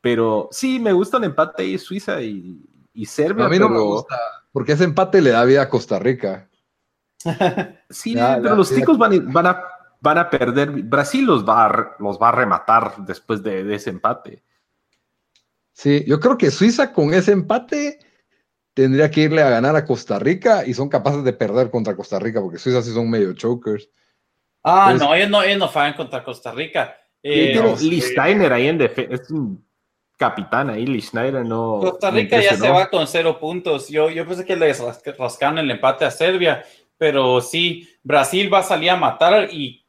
Pero 0.00 0.48
sí, 0.50 0.78
me 0.78 0.92
gusta 0.92 1.16
un 1.18 1.24
empate 1.24 1.62
ahí 1.64 1.78
Suiza 1.78 2.22
y, 2.22 2.60
y 2.94 3.04
Serbia. 3.06 3.46
A 3.46 3.48
mí 3.48 3.58
no 3.58 3.68
me 3.68 3.78
gusta, 3.80 4.16
porque 4.52 4.72
ese 4.72 4.84
empate 4.84 5.20
le 5.20 5.30
da 5.30 5.44
vida 5.44 5.62
a 5.62 5.68
Costa 5.68 5.98
Rica. 5.98 6.48
Sí, 7.90 8.14
Ya, 8.14 8.36
pero 8.36 8.50
ya, 8.50 8.54
los 8.56 8.70
ya. 8.70 8.76
ticos 8.76 8.98
van, 8.98 9.12
a- 9.12 9.32
van 9.32 9.46
a, 9.46 9.62
van 10.00 10.18
a 10.18 10.30
perder. 10.30 10.70
Brasil 10.70 11.24
los 11.24 11.44
va 11.48 11.66
a, 11.66 11.96
los 11.98 12.18
va 12.20 12.28
a 12.28 12.32
rematar 12.32 12.94
después 12.98 13.42
de, 13.42 13.64
de 13.64 13.74
ese 13.76 13.90
empate. 13.90 14.42
Sí, 15.72 16.04
yo 16.06 16.18
creo 16.20 16.38
que 16.38 16.50
Suiza 16.50 16.92
con 16.92 17.12
ese 17.12 17.32
empate 17.32 17.98
tendría 18.72 19.10
que 19.10 19.22
irle 19.22 19.42
a 19.42 19.50
ganar 19.50 19.76
a 19.76 19.84
Costa 19.84 20.18
Rica 20.18 20.66
y 20.66 20.74
son 20.74 20.88
capaces 20.88 21.22
de 21.24 21.32
perder 21.32 21.70
contra 21.70 21.94
Costa 21.96 22.18
Rica, 22.18 22.40
porque 22.40 22.58
Suiza 22.58 22.82
sí 22.82 22.92
son 22.92 23.10
medio 23.10 23.32
chokers. 23.34 23.88
Ah, 24.62 24.94
no, 24.98 25.14
ellos 25.14 25.30
no, 25.30 25.42
ellos 25.42 25.58
no 25.58 25.68
fallan 25.68 25.94
contra 25.94 26.24
Costa 26.24 26.50
Rica. 26.52 26.96
Y 27.22 27.30
Eh, 27.30 27.52
tiene 27.52 27.70
no, 27.72 27.76
Lee 27.78 28.00
Steiner 28.00 28.52
ahí 28.52 28.68
en 28.68 28.78
defensa. 28.78 29.14
Es 29.14 29.30
un 29.30 29.64
capitán 30.16 30.70
ahí, 30.70 30.86
Lee 30.86 31.00
Steiner 31.02 31.44
no. 31.44 31.78
Costa 31.80 32.10
Rica 32.10 32.40
ya 32.40 32.56
se 32.56 32.68
va 32.68 32.88
con 32.88 33.06
cero 33.06 33.38
puntos. 33.38 33.88
Yo, 33.88 34.10
yo 34.10 34.26
pensé 34.26 34.44
que 34.44 34.56
les 34.56 34.80
ras- 34.80 35.02
rascaron 35.18 35.58
el 35.58 35.70
empate 35.70 36.04
a 36.04 36.10
Serbia, 36.10 36.64
pero 36.98 37.40
sí, 37.40 37.88
Brasil 38.02 38.52
va 38.52 38.58
a 38.58 38.62
salir 38.64 38.90
a 38.90 38.96
matar 38.96 39.48
y 39.52 39.85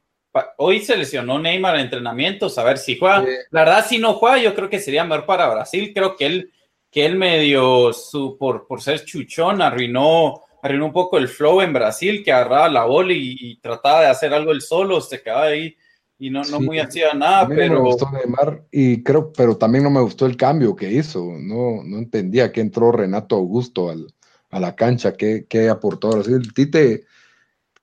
hoy 0.57 0.79
se 0.81 0.95
lesionó 0.97 1.39
Neymar 1.39 1.75
en 1.75 1.81
entrenamientos, 1.81 2.57
a 2.57 2.63
ver 2.63 2.77
si 2.77 2.97
juega. 2.97 3.23
Sí. 3.23 3.31
La 3.51 3.61
verdad, 3.61 3.85
si 3.87 3.97
no 3.99 4.13
juega, 4.13 4.37
yo 4.39 4.53
creo 4.55 4.69
que 4.69 4.79
sería 4.79 5.03
mejor 5.03 5.25
para 5.25 5.49
Brasil. 5.49 5.91
Creo 5.93 6.15
que 6.15 6.25
él, 6.25 6.51
que 6.91 7.05
él 7.05 7.15
medio, 7.17 7.93
su, 7.93 8.37
por, 8.37 8.67
por 8.67 8.81
ser 8.81 9.03
chuchón, 9.05 9.61
arruinó, 9.61 10.41
arruinó 10.61 10.85
un 10.85 10.93
poco 10.93 11.17
el 11.17 11.27
flow 11.27 11.61
en 11.61 11.73
Brasil, 11.73 12.23
que 12.23 12.31
agarraba 12.31 12.69
la 12.69 12.85
bola 12.85 13.13
y, 13.13 13.35
y 13.39 13.55
trataba 13.59 14.01
de 14.01 14.07
hacer 14.07 14.33
algo 14.33 14.51
él 14.51 14.61
solo, 14.61 15.01
se 15.01 15.21
quedaba 15.21 15.43
ahí 15.43 15.75
y 16.19 16.29
no, 16.31 16.39
no 16.39 16.57
Sí. 16.57 16.63
muy 16.63 16.79
hacía 16.79 17.11
A 17.11 17.13
nada, 17.13 17.45
mí 17.47 17.55
no 17.55 17.61
me 17.61 17.67
pero... 17.69 17.83
gustó 17.83 18.09
Neymar 18.11 18.63
y 18.71 19.03
creo, 19.03 19.31
pero 19.33 19.55
también 19.55 19.83
no 19.83 19.91
me 19.91 20.01
gustó 20.01 20.25
el 20.25 20.35
cambio 20.35 20.75
que 20.75 20.91
hizo. 20.91 21.23
No, 21.39 21.83
no 21.83 21.97
entendía 21.99 22.51
que 22.51 22.61
entró 22.61 22.91
Renato 22.91 23.35
Augusto 23.35 23.89
al- 23.91 24.11
a 24.49 24.59
la 24.59 24.75
cancha, 24.75 25.13
qué, 25.13 25.45
qué 25.47 25.69
aportó 25.69 26.07
a 26.07 26.15
Brasil. 26.15 26.53
Tite, 26.53 27.03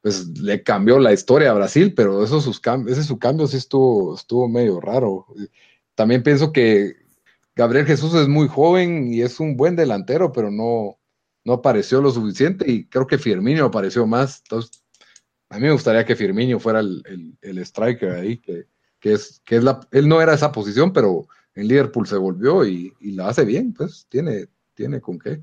pues 0.04 0.38
le 0.38 0.62
cambió 0.62 0.98
la 0.98 1.14
historia 1.14 1.50
a 1.50 1.54
Brasil, 1.54 1.94
pero 1.94 2.22
eso 2.22 2.38
sus 2.42 2.60
ese 2.88 3.02
su 3.04 3.18
cambio 3.18 3.46
sí 3.46 3.56
estuvo, 3.56 4.14
estuvo 4.14 4.50
medio 4.50 4.78
raro. 4.78 5.24
También 5.94 6.22
pienso 6.22 6.52
que 6.52 6.96
Gabriel 7.56 7.86
Jesús 7.86 8.12
es 8.12 8.28
muy 8.28 8.46
joven 8.46 9.10
y 9.14 9.22
es 9.22 9.40
un 9.40 9.56
buen 9.56 9.76
delantero, 9.76 10.30
pero 10.30 10.50
no, 10.50 10.98
no 11.42 11.54
apareció 11.54 12.02
lo 12.02 12.10
suficiente 12.10 12.70
y 12.70 12.84
creo 12.84 13.06
que 13.06 13.16
Firmino 13.16 13.64
apareció 13.64 14.06
más. 14.06 14.42
Entonces, 14.44 14.84
a 15.48 15.56
mí 15.56 15.62
me 15.62 15.72
gustaría 15.72 16.04
que 16.04 16.16
Firmino 16.16 16.60
fuera 16.60 16.80
el, 16.80 17.02
el- 17.06 17.38
el 17.40 17.58
striker 17.60 18.10
ahí, 18.10 18.36
que, 18.36 18.66
que 19.00 19.14
es, 19.14 19.40
que 19.42 19.56
es 19.56 19.64
la, 19.64 19.80
él 19.90 20.06
no 20.06 20.20
era 20.20 20.34
esa 20.34 20.52
posición, 20.52 20.92
pero 20.92 21.26
en 21.54 21.66
Liverpool 21.66 22.06
se 22.06 22.18
volvió 22.18 22.66
y, 22.66 22.92
y 23.00 23.12
la 23.12 23.28
hace 23.30 23.46
bien, 23.46 23.72
pues 23.72 24.04
tiene, 24.10 24.48
tiene 24.74 25.00
con 25.00 25.18
qué. 25.18 25.40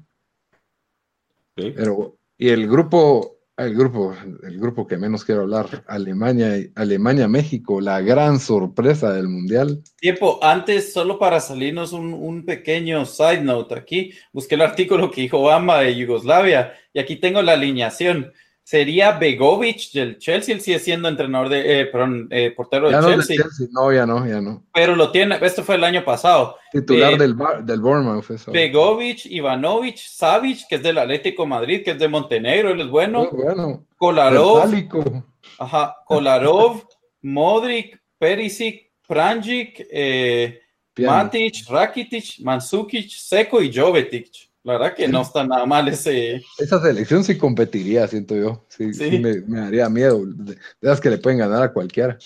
Sí. 1.57 1.73
Pero, 1.75 2.15
y 2.37 2.49
el 2.49 2.67
grupo, 2.69 3.40
el 3.65 3.75
grupo, 3.75 4.15
el 4.43 4.59
grupo 4.59 4.87
que 4.87 4.97
menos 4.97 5.23
quiero 5.23 5.41
hablar, 5.41 5.83
Alemania, 5.87 6.55
Alemania, 6.75 7.27
México, 7.27 7.81
la 7.81 8.01
gran 8.01 8.39
sorpresa 8.39 9.13
del 9.13 9.27
mundial. 9.27 9.81
Tiempo, 9.99 10.39
antes, 10.41 10.93
solo 10.93 11.19
para 11.19 11.39
salirnos 11.39 11.93
un, 11.93 12.13
un 12.13 12.45
pequeño 12.45 13.05
side 13.05 13.41
note 13.41 13.75
aquí, 13.75 14.13
busqué 14.31 14.55
el 14.55 14.61
artículo 14.61 15.11
que 15.11 15.21
dijo 15.21 15.39
Obama 15.39 15.79
de 15.79 15.95
Yugoslavia 15.95 16.73
y 16.93 16.99
aquí 16.99 17.15
tengo 17.15 17.41
la 17.41 17.53
alineación. 17.53 18.31
Sería 18.63 19.13
Begovic 19.13 19.91
del 19.91 20.17
Chelsea, 20.19 20.53
él 20.55 20.61
sigue 20.61 20.79
siendo 20.79 21.09
entrenador 21.09 21.49
de, 21.49 21.81
eh, 21.81 21.85
perdón, 21.87 22.27
eh, 22.29 22.51
portero 22.55 22.89
Ya 22.89 22.97
del 22.97 23.01
no, 23.03 23.09
del 23.09 23.17
Chelsea, 23.25 23.43
Chelsea, 23.43 23.67
no, 23.71 23.91
ya 23.91 24.05
no, 24.05 24.25
ya 24.25 24.39
no. 24.39 24.63
pero 24.73 24.95
lo 24.95 25.11
tiene, 25.11 25.37
esto 25.41 25.63
fue 25.63 25.75
el 25.75 25.83
año 25.83 26.05
pasado. 26.05 26.55
Titular 26.71 27.13
Eh, 27.13 27.17
del, 27.17 27.35
del 27.63 27.79
Bournemouth. 27.81 28.29
eso. 28.29 28.51
Begovic, 28.51 29.25
Ivanovic, 29.25 29.97
Savic, 29.97 30.67
que 30.69 30.75
es 30.75 30.83
del 30.83 30.99
Atlético 30.99 31.45
Madrid, 31.45 31.83
que 31.83 31.91
es 31.91 31.99
de 31.99 32.07
Montenegro, 32.07 32.69
él 32.71 32.81
es 32.81 32.87
bueno, 32.87 33.27
Muy 33.31 33.43
bueno. 33.43 33.85
Kolarov, 33.97 34.57
Versálico. 34.61 35.23
ajá, 35.57 35.95
Kolarov, 36.05 36.83
Modric, 37.23 37.99
Perisic, 38.17 38.91
Pranjic, 39.07 39.85
eh. 39.91 40.59
Matic, 40.99 41.67
Rakitic, 41.67 42.39
Mandzukic, 42.41 43.09
Seco 43.09 43.61
y 43.61 43.73
Jovetic. 43.73 44.50
La 44.63 44.73
verdad 44.73 44.93
que 44.95 45.07
no 45.07 45.21
está 45.23 45.43
nada 45.43 45.65
mal 45.65 45.87
ese. 45.87 46.43
Esa 46.59 46.79
selección 46.81 47.23
sí 47.23 47.37
competiría, 47.37 48.07
siento 48.07 48.35
yo. 48.35 48.63
Sí, 48.67 48.93
Sí. 48.93 49.09
sí 49.09 49.19
me, 49.19 49.41
me 49.41 49.59
daría 49.59 49.89
miedo. 49.89 50.23
De, 50.25 50.55
esas 50.81 51.01
que 51.01 51.09
le 51.09 51.17
pueden 51.17 51.39
ganar 51.39 51.63
a 51.63 51.73
cualquiera. 51.73 52.17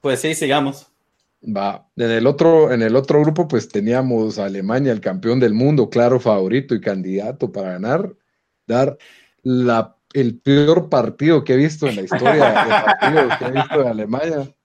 Pues 0.00 0.20
sí, 0.20 0.34
sigamos. 0.34 0.86
Va. 1.44 1.88
En 1.96 2.10
el 2.10 2.26
otro, 2.26 2.72
en 2.72 2.82
el 2.82 2.94
otro 2.94 3.20
grupo, 3.20 3.48
pues 3.48 3.68
teníamos 3.68 4.38
a 4.38 4.44
Alemania, 4.44 4.92
el 4.92 5.00
campeón 5.00 5.40
del 5.40 5.54
mundo, 5.54 5.90
claro 5.90 6.20
favorito 6.20 6.74
y 6.74 6.80
candidato 6.80 7.50
para 7.50 7.72
ganar. 7.72 8.14
Dar 8.66 8.96
la, 9.42 9.96
el 10.12 10.38
peor 10.38 10.88
partido 10.88 11.42
que 11.44 11.54
he 11.54 11.56
visto 11.56 11.88
en 11.88 11.96
la 11.96 12.02
historia 12.02 12.34
de 12.34 12.40
partidos 12.84 13.38
que 13.38 13.44
he 13.44 13.50
visto 13.50 13.82
de 13.82 13.88
Alemania. 13.88 14.55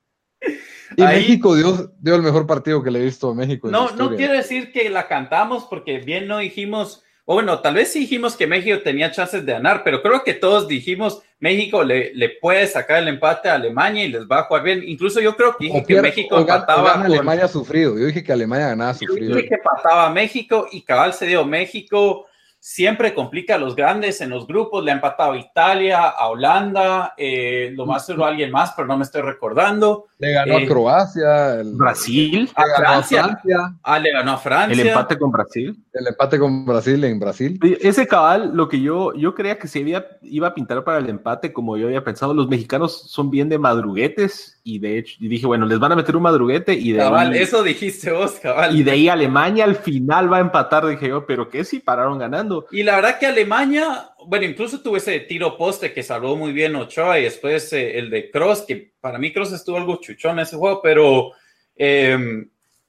Y 0.98 1.04
Ahí- 1.04 1.18
México 1.20 1.56
dio, 1.56 1.92
dio 2.00 2.16
el 2.16 2.22
mejor 2.22 2.46
partido 2.48 2.84
que 2.84 2.92
le 2.92 3.00
he 3.00 3.04
visto 3.06 3.30
a 3.30 3.36
México. 3.36 3.70
No, 3.70 3.92
no 3.92 4.16
quiero 4.16 4.34
decir 4.34 4.72
que 4.72 4.90
la 4.90 5.08
cantamos 5.08 5.66
porque 5.70 6.00
bien 6.00 6.28
no 6.28 6.40
dijimos, 6.40 7.04
o 7.26 7.36
bueno, 7.36 7.60
tal 7.60 7.76
vez 7.76 7.92
sí 7.94 8.00
dijimos 8.00 8.36
que 8.36 8.48
México 8.48 8.80
tenía 8.84 9.12
chances 9.12 9.46
de 9.46 9.54
ganar, 9.54 9.84
pero 9.84 10.02
creo 10.02 10.24
que 10.24 10.34
todos 10.34 10.68
dijimos 10.68 11.22
México 11.40 11.84
le, 11.84 12.14
le 12.14 12.30
puede 12.42 12.68
sacar 12.68 13.02
el 13.02 13.08
empate 13.08 13.50
a 13.50 13.56
Alemania 13.56 14.04
y 14.04 14.10
les 14.10 14.24
va 14.28 14.40
a 14.40 14.44
jugar 14.44 14.64
bien. 14.64 14.84
Incluso 14.86 15.20
yo 15.22 15.36
creo 15.36 15.56
que 15.58 15.66
dije 15.66 15.84
que 15.88 16.02
México 16.02 16.38
empataba 16.40 16.94
con- 16.94 17.04
Alemania 17.06 17.48
sufrido. 17.48 17.98
Yo 17.98 18.06
dije 18.06 18.24
que 18.24 18.32
Alemania 18.34 18.68
ganaba 18.68 18.92
Yo 18.94 19.08
sufrido. 19.08 19.36
dije 19.36 19.48
que 19.50 19.56
empataba 19.56 20.08
a 20.08 20.10
México 20.12 20.68
y 20.72 20.82
cabal 20.82 21.14
se 21.14 21.26
dio. 21.26 21.44
México 21.46 22.28
siempre 22.64 23.16
complica 23.16 23.56
a 23.56 23.58
los 23.58 23.76
grandes 23.76 24.22
en 24.22 24.30
los 24.30 24.46
grupos. 24.46 24.84
Le 24.86 24.92
ha 24.92 24.94
empatado 24.94 25.32
a 25.34 25.38
Italia, 25.38 26.08
a 26.10 26.28
Holanda, 26.28 27.16
eh, 27.18 27.72
lo 27.74 27.88
más 27.88 28.06
seguro 28.06 28.26
a 28.26 28.28
alguien 28.30 28.52
más, 28.52 28.74
pero 28.76 28.88
no 28.88 28.98
me 28.98 29.04
estoy 29.04 29.24
recordando. 29.24 30.06
Le 30.20 30.32
ganó 30.32 30.60
Eh, 30.60 30.66
a 30.66 30.68
Croacia. 30.68 31.60
El, 31.60 31.74
Brasil, 31.74 32.48
A 32.56 32.64
Francia. 32.78 33.24
Francia, 33.24 33.74
Ah, 33.82 33.98
le 33.98 34.12
ganó 34.12 34.34
a 34.34 34.38
Francia. 34.38 34.80
el 34.80 34.88
empate 34.90 35.18
con 35.18 35.32
Brasil. 35.32 35.84
el 35.92 36.08
empate 36.08 36.38
con 36.38 36.64
Brasil 36.66 37.04
en 37.04 37.20
Brasil. 37.20 37.60
Ese 37.82 38.06
cabal, 38.08 38.52
lo 38.54 38.70
que 38.70 38.80
yo, 38.80 39.14
yo 39.16 39.34
creía 39.34 39.58
que 39.58 39.68
se 39.68 39.80
había, 39.80 40.06
iba 40.22 40.50
a 40.50 40.54
pintar 40.54 40.84
para 40.84 41.00
el 41.00 41.10
empate, 41.10 41.52
como 41.52 41.78
yo 41.78 41.88
había 41.88 42.04
pensado, 42.04 42.34
los 42.36 42.48
mexicanos 42.48 43.10
son 43.10 43.32
bien 43.32 43.50
de 43.50 43.58
madruguetes 43.58 44.62
y 44.64 44.78
de 44.78 45.00
hecho, 45.00 45.16
y 45.20 45.28
dije, 45.28 45.48
bueno, 45.48 45.66
les 45.66 45.80
van 45.80 45.94
a 45.94 45.96
meter 45.96 46.16
un 46.16 46.22
madruguete 46.22 46.74
y 46.76 46.92
de 46.92 47.00
Cabal, 47.00 47.32
ahí, 47.34 47.40
eso 47.40 47.64
dijiste 47.64 48.12
vos, 48.12 48.34
cabal. 48.34 48.76
y 48.76 48.84
de 48.84 48.92
ahí 48.92 49.10
Alemania 49.10 49.64
al 49.64 49.76
final 49.76 50.32
va 50.32 50.38
a 50.38 50.42
empatar, 50.42 50.86
dije 50.86 51.08
yo, 51.08 51.26
pero 51.26 51.50
que 51.50 51.64
si 51.64 51.80
pararon 51.80 52.20
ganando. 52.20 52.51
Y 52.72 52.84
la 52.84 52.96
verdad 52.96 53.20
que 53.20 53.26
Alemania, 53.28 54.10
bueno, 54.26 54.46
incluso 54.46 54.82
tuvo 54.82 54.98
ese 54.98 55.20
tiro 55.22 55.58
poste 55.58 55.94
que 55.94 56.04
salvó 56.04 56.36
muy 56.36 56.52
bien 56.52 56.76
Ochoa 56.76 57.20
y 57.20 57.24
después 57.24 57.72
eh, 57.74 57.98
el 57.98 58.10
de 58.10 58.30
Cross, 58.32 58.66
que 58.68 58.94
para 59.00 59.18
mí 59.18 59.32
Cross 59.34 59.52
estuvo 59.54 59.78
algo 59.78 59.98
chuchón 60.02 60.34
en 60.34 60.44
ese 60.44 60.56
juego, 60.58 60.82
pero 60.82 61.32
eh, 61.76 62.18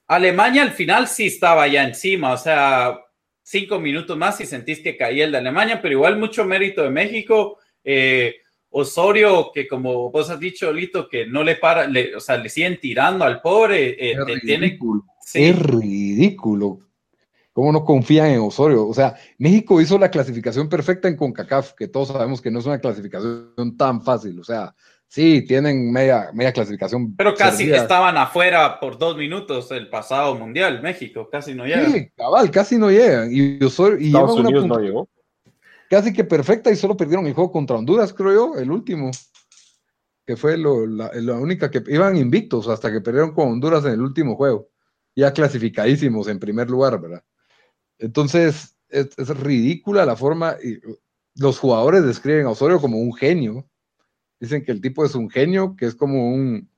Alemania 0.07 0.61
al 0.63 0.71
final 0.71 1.07
sí 1.07 1.27
estaba 1.27 1.67
ya 1.67 1.83
encima, 1.83 2.33
o 2.33 2.37
sea, 2.37 2.99
cinco 3.41 3.79
minutos 3.79 4.17
más 4.17 4.39
y 4.41 4.45
sentís 4.45 4.79
que 4.79 4.97
caía 4.97 5.25
el 5.25 5.31
de 5.31 5.37
Alemania, 5.39 5.81
pero 5.81 5.93
igual 5.93 6.17
mucho 6.17 6.45
mérito 6.45 6.83
de 6.83 6.89
México. 6.89 7.57
eh, 7.83 8.35
Osorio, 8.75 9.51
que 9.53 9.67
como 9.67 10.09
vos 10.09 10.31
has 10.31 10.39
dicho, 10.39 10.73
Lito, 10.73 11.07
que 11.07 11.27
no 11.27 11.43
le 11.43 11.57
para, 11.57 11.85
le- 11.85 12.15
o 12.15 12.19
sea, 12.19 12.37
le 12.37 12.49
siguen 12.49 12.79
tirando 12.79 13.23
al 13.23 13.39
pobre, 13.39 13.89
eh, 13.89 14.15
Es 14.17 14.25
te- 14.25 14.39
tiene, 14.39 14.65
ridículo. 14.65 15.03
sí, 15.23 15.43
Es 15.43 15.59
ridículo. 15.59 16.79
¿Cómo 17.53 17.71
no 17.71 17.85
confían 17.85 18.27
en 18.31 18.39
Osorio? 18.41 18.87
O 18.87 18.93
sea, 18.93 19.15
México 19.37 19.79
hizo 19.79 19.97
la 19.99 20.09
clasificación 20.09 20.67
perfecta 20.67 21.07
en 21.07 21.15
CONCACAF, 21.15 21.73
que 21.73 21.87
todos 21.87 22.07
sabemos 22.09 22.41
que 22.41 22.49
no 22.51 22.59
es 22.59 22.65
una 22.65 22.79
clasificación 22.79 23.77
tan 23.77 24.01
fácil. 24.01 24.39
O 24.39 24.43
sea, 24.43 24.73
Sí, 25.07 25.45
tienen 25.45 25.91
media, 25.91 26.31
media 26.33 26.51
clasificación. 26.51 27.15
Pero 27.15 27.35
casi 27.35 27.57
servida. 27.65 27.77
estaban 27.83 28.17
afuera 28.17 28.79
por 28.79 28.97
dos 28.97 29.15
minutos 29.15 29.69
el 29.69 29.87
pasado 29.87 30.33
mundial, 30.33 30.81
México, 30.81 31.29
casi 31.31 31.53
no 31.53 31.67
llega. 31.67 31.87
Sí, 31.87 32.09
cabal, 32.17 32.49
casi 32.49 32.79
no 32.79 32.89
llegan. 32.89 33.29
Y, 33.31 33.63
Osorio- 33.63 33.99
y 33.99 34.07
Estados 34.07 34.39
una 34.39 34.49
Unidos 34.49 34.65
no 34.65 34.79
llegó. 34.79 35.07
casi 35.87 36.11
que 36.13 36.23
perfecta 36.23 36.71
y 36.71 36.75
solo 36.75 36.97
perdieron 36.97 37.27
el 37.27 37.35
juego 37.35 37.51
contra 37.51 37.75
Honduras, 37.77 38.11
creo 38.11 38.33
yo, 38.33 38.59
el 38.59 38.71
último. 38.71 39.11
Que 40.25 40.35
fue 40.35 40.57
lo- 40.57 40.87
la, 40.87 41.11
la 41.13 41.33
única 41.35 41.69
que 41.69 41.83
iban 41.89 42.17
invictos 42.17 42.67
hasta 42.67 42.91
que 42.91 42.99
perdieron 42.99 43.35
con 43.35 43.49
Honduras 43.49 43.85
en 43.85 43.91
el 43.91 44.01
último 44.01 44.35
juego. 44.35 44.69
Ya 45.15 45.31
clasificadísimos 45.31 46.27
en 46.27 46.39
primer 46.39 46.71
lugar, 46.71 46.99
¿verdad? 46.99 47.21
Entonces, 47.99 48.75
es, 48.89 49.09
es 49.17 49.29
ridícula 49.29 50.05
la 50.05 50.15
forma. 50.15 50.55
Y 50.63 50.79
los 51.35 51.59
jugadores 51.59 52.05
describen 52.05 52.45
a 52.45 52.51
Osorio 52.51 52.79
como 52.79 52.99
un 52.99 53.13
genio. 53.13 53.67
Dicen 54.39 54.63
que 54.63 54.71
el 54.71 54.81
tipo 54.81 55.05
es 55.05 55.15
un 55.15 55.29
genio, 55.29 55.75
que 55.75 55.85
es 55.85 55.95
como 55.95 56.33
un, 56.33 56.69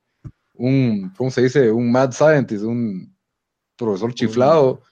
un 0.54 1.12
¿cómo 1.16 1.30
se 1.30 1.42
dice? 1.42 1.70
Un 1.70 1.90
mad 1.90 2.12
scientist, 2.12 2.64
un 2.64 3.14
profesor 3.76 4.14
chiflado, 4.14 4.82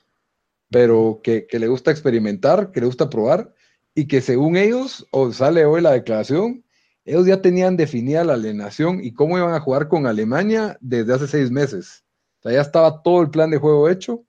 pero 0.70 1.20
que, 1.22 1.46
que 1.46 1.58
le 1.58 1.68
gusta 1.68 1.90
experimentar, 1.90 2.72
que 2.72 2.80
le 2.80 2.86
gusta 2.86 3.08
probar, 3.08 3.54
y 3.94 4.06
que 4.06 4.20
según 4.20 4.56
ellos, 4.56 5.06
o 5.12 5.32
sale 5.32 5.64
hoy 5.64 5.80
la 5.80 5.92
declaración, 5.92 6.64
ellos 7.04 7.26
ya 7.26 7.40
tenían 7.40 7.76
definida 7.76 8.24
la 8.24 8.34
alineación 8.34 9.02
y 9.02 9.12
cómo 9.12 9.38
iban 9.38 9.54
a 9.54 9.60
jugar 9.60 9.88
con 9.88 10.06
Alemania 10.06 10.76
desde 10.80 11.14
hace 11.14 11.28
seis 11.28 11.50
meses. 11.50 12.02
O 12.40 12.42
sea, 12.42 12.52
ya 12.52 12.60
estaba 12.62 13.02
todo 13.02 13.22
el 13.22 13.30
plan 13.30 13.50
de 13.50 13.58
juego 13.58 13.88
hecho 13.88 14.24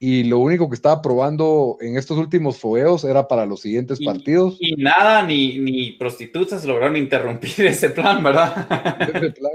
y 0.00 0.24
lo 0.24 0.38
único 0.38 0.68
que 0.68 0.74
estaba 0.76 1.02
probando 1.02 1.76
en 1.80 1.96
estos 1.96 2.16
últimos 2.18 2.58
fogueos 2.58 3.02
era 3.04 3.26
para 3.26 3.46
los 3.46 3.60
siguientes 3.60 4.00
Y- 4.00 4.04
partidos. 4.04 4.56
Y 4.60 4.76
nada, 4.76 5.22
ni, 5.22 5.58
ni 5.58 5.92
prostitutas 5.92 6.64
lograron 6.64 6.96
interrumpir 6.96 7.50
ese 7.66 7.90
plan, 7.90 8.22
¿verdad? 8.22 8.66
ese 9.14 9.30
plan. 9.32 9.52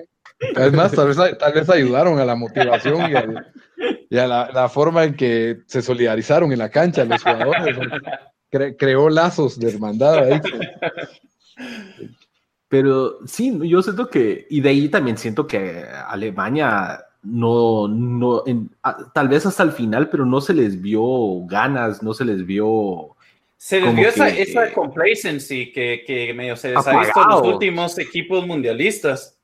Además, 0.57 0.91
tal 0.91 1.07
vez, 1.07 1.17
tal 1.39 1.53
vez 1.53 1.69
ayudaron 1.69 2.19
a 2.19 2.25
la 2.25 2.35
motivación 2.35 3.09
y, 4.09 4.17
a 4.17 4.27
la, 4.27 4.49
la 4.53 4.67
forma 4.67 5.05
en 5.05 5.15
que 5.15 5.59
se 5.67 5.81
solidarizaron 5.81 6.51
en 6.51 6.59
la 6.59 6.69
cancha 6.69 7.05
los 7.05 7.23
jugadores. 7.23 7.77
Cre- 8.51 8.75
creó 8.77 9.09
lazos 9.09 9.57
de 9.57 9.69
hermandad 9.69 10.17
ahí. 10.25 10.41
Pero 12.67 13.19
sí, 13.27 13.57
yo 13.69 13.81
siento 13.83 14.09
que, 14.09 14.47
y 14.49 14.59
de 14.61 14.69
ahí 14.69 14.89
también 14.89 15.17
siento 15.17 15.45
que 15.45 15.85
Alemania 16.07 16.99
no, 17.23 17.87
no, 17.87 18.43
en- 18.45 18.69
a- 18.83 19.11
tal 19.13 19.27
vez 19.29 19.45
hasta 19.45 19.63
el 19.63 19.71
final, 19.71 20.09
pero 20.09 20.25
no 20.25 20.41
se 20.41 20.53
les 20.53 20.81
vio 20.81 21.45
ganas, 21.45 22.03
no 22.03 22.13
se 22.13 22.25
les 22.25 22.45
vio. 22.45 23.15
Se 23.57 23.79
les 23.79 23.95
vio 23.95 24.09
esa, 24.09 24.27
esa 24.27 24.73
complacency 24.73 25.71
que, 25.71 26.03
que 26.05 26.33
medio 26.33 26.55
se 26.57 26.69
les 26.69 26.85
ha 26.85 26.99
visto 26.99 27.21
en 27.21 27.29
los 27.29 27.41
últimos 27.47 27.97
equipos 27.97 28.45
mundialistas. 28.45 29.39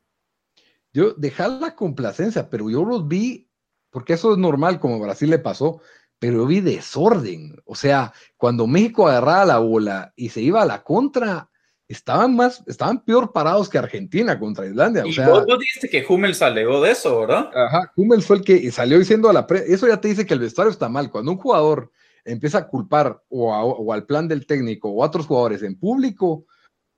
Yo 0.91 1.13
dejar 1.13 1.51
la 1.51 1.75
complacencia, 1.75 2.49
pero 2.49 2.69
yo 2.69 2.83
los 2.83 3.07
vi, 3.07 3.47
porque 3.89 4.13
eso 4.13 4.33
es 4.33 4.37
normal, 4.37 4.79
como 4.79 4.95
a 4.95 4.99
Brasil 4.99 5.29
le 5.29 5.39
pasó, 5.39 5.81
pero 6.17 6.37
yo 6.39 6.45
vi 6.47 6.59
desorden. 6.61 7.55
O 7.65 7.75
sea, 7.75 8.11
cuando 8.35 8.67
México 8.67 9.07
agarraba 9.07 9.45
la 9.45 9.59
bola 9.59 10.13
y 10.17 10.29
se 10.29 10.41
iba 10.41 10.61
a 10.61 10.65
la 10.65 10.83
contra, 10.83 11.48
estaban 11.89 12.35
más, 12.35 12.63
estaban 12.67 13.03
peor 13.03 13.33
parados 13.33 13.67
que 13.67 13.77
Argentina 13.79 14.39
contra 14.39 14.65
Islandia. 14.67 15.03
O 15.03 15.07
y 15.07 15.13
sea, 15.13 15.27
vos, 15.27 15.45
vos 15.45 15.59
dijiste 15.59 15.89
que 15.89 16.05
Hummels 16.07 16.41
alegó 16.41 16.81
de 16.81 16.91
eso, 16.91 17.19
¿verdad? 17.19 17.49
Ajá, 17.53 17.91
Hummels 17.95 18.25
fue 18.25 18.37
el 18.37 18.43
que 18.43 18.71
salió 18.71 18.97
diciendo 18.99 19.27
a 19.29 19.33
la 19.33 19.47
prensa, 19.47 19.73
eso 19.73 19.87
ya 19.87 19.99
te 19.99 20.07
dice 20.07 20.25
que 20.25 20.35
el 20.35 20.39
vestuario 20.39 20.71
está 20.71 20.87
mal. 20.87 21.09
Cuando 21.09 21.31
un 21.31 21.37
jugador 21.37 21.91
empieza 22.23 22.59
a 22.59 22.67
culpar 22.67 23.21
o, 23.29 23.53
a- 23.53 23.63
o 23.65 23.91
al 23.91 24.05
plan 24.05 24.27
del 24.27 24.45
técnico 24.45 24.89
o 24.89 25.03
a 25.03 25.07
otros 25.07 25.25
jugadores 25.25 25.63
en 25.63 25.79
público, 25.79 26.45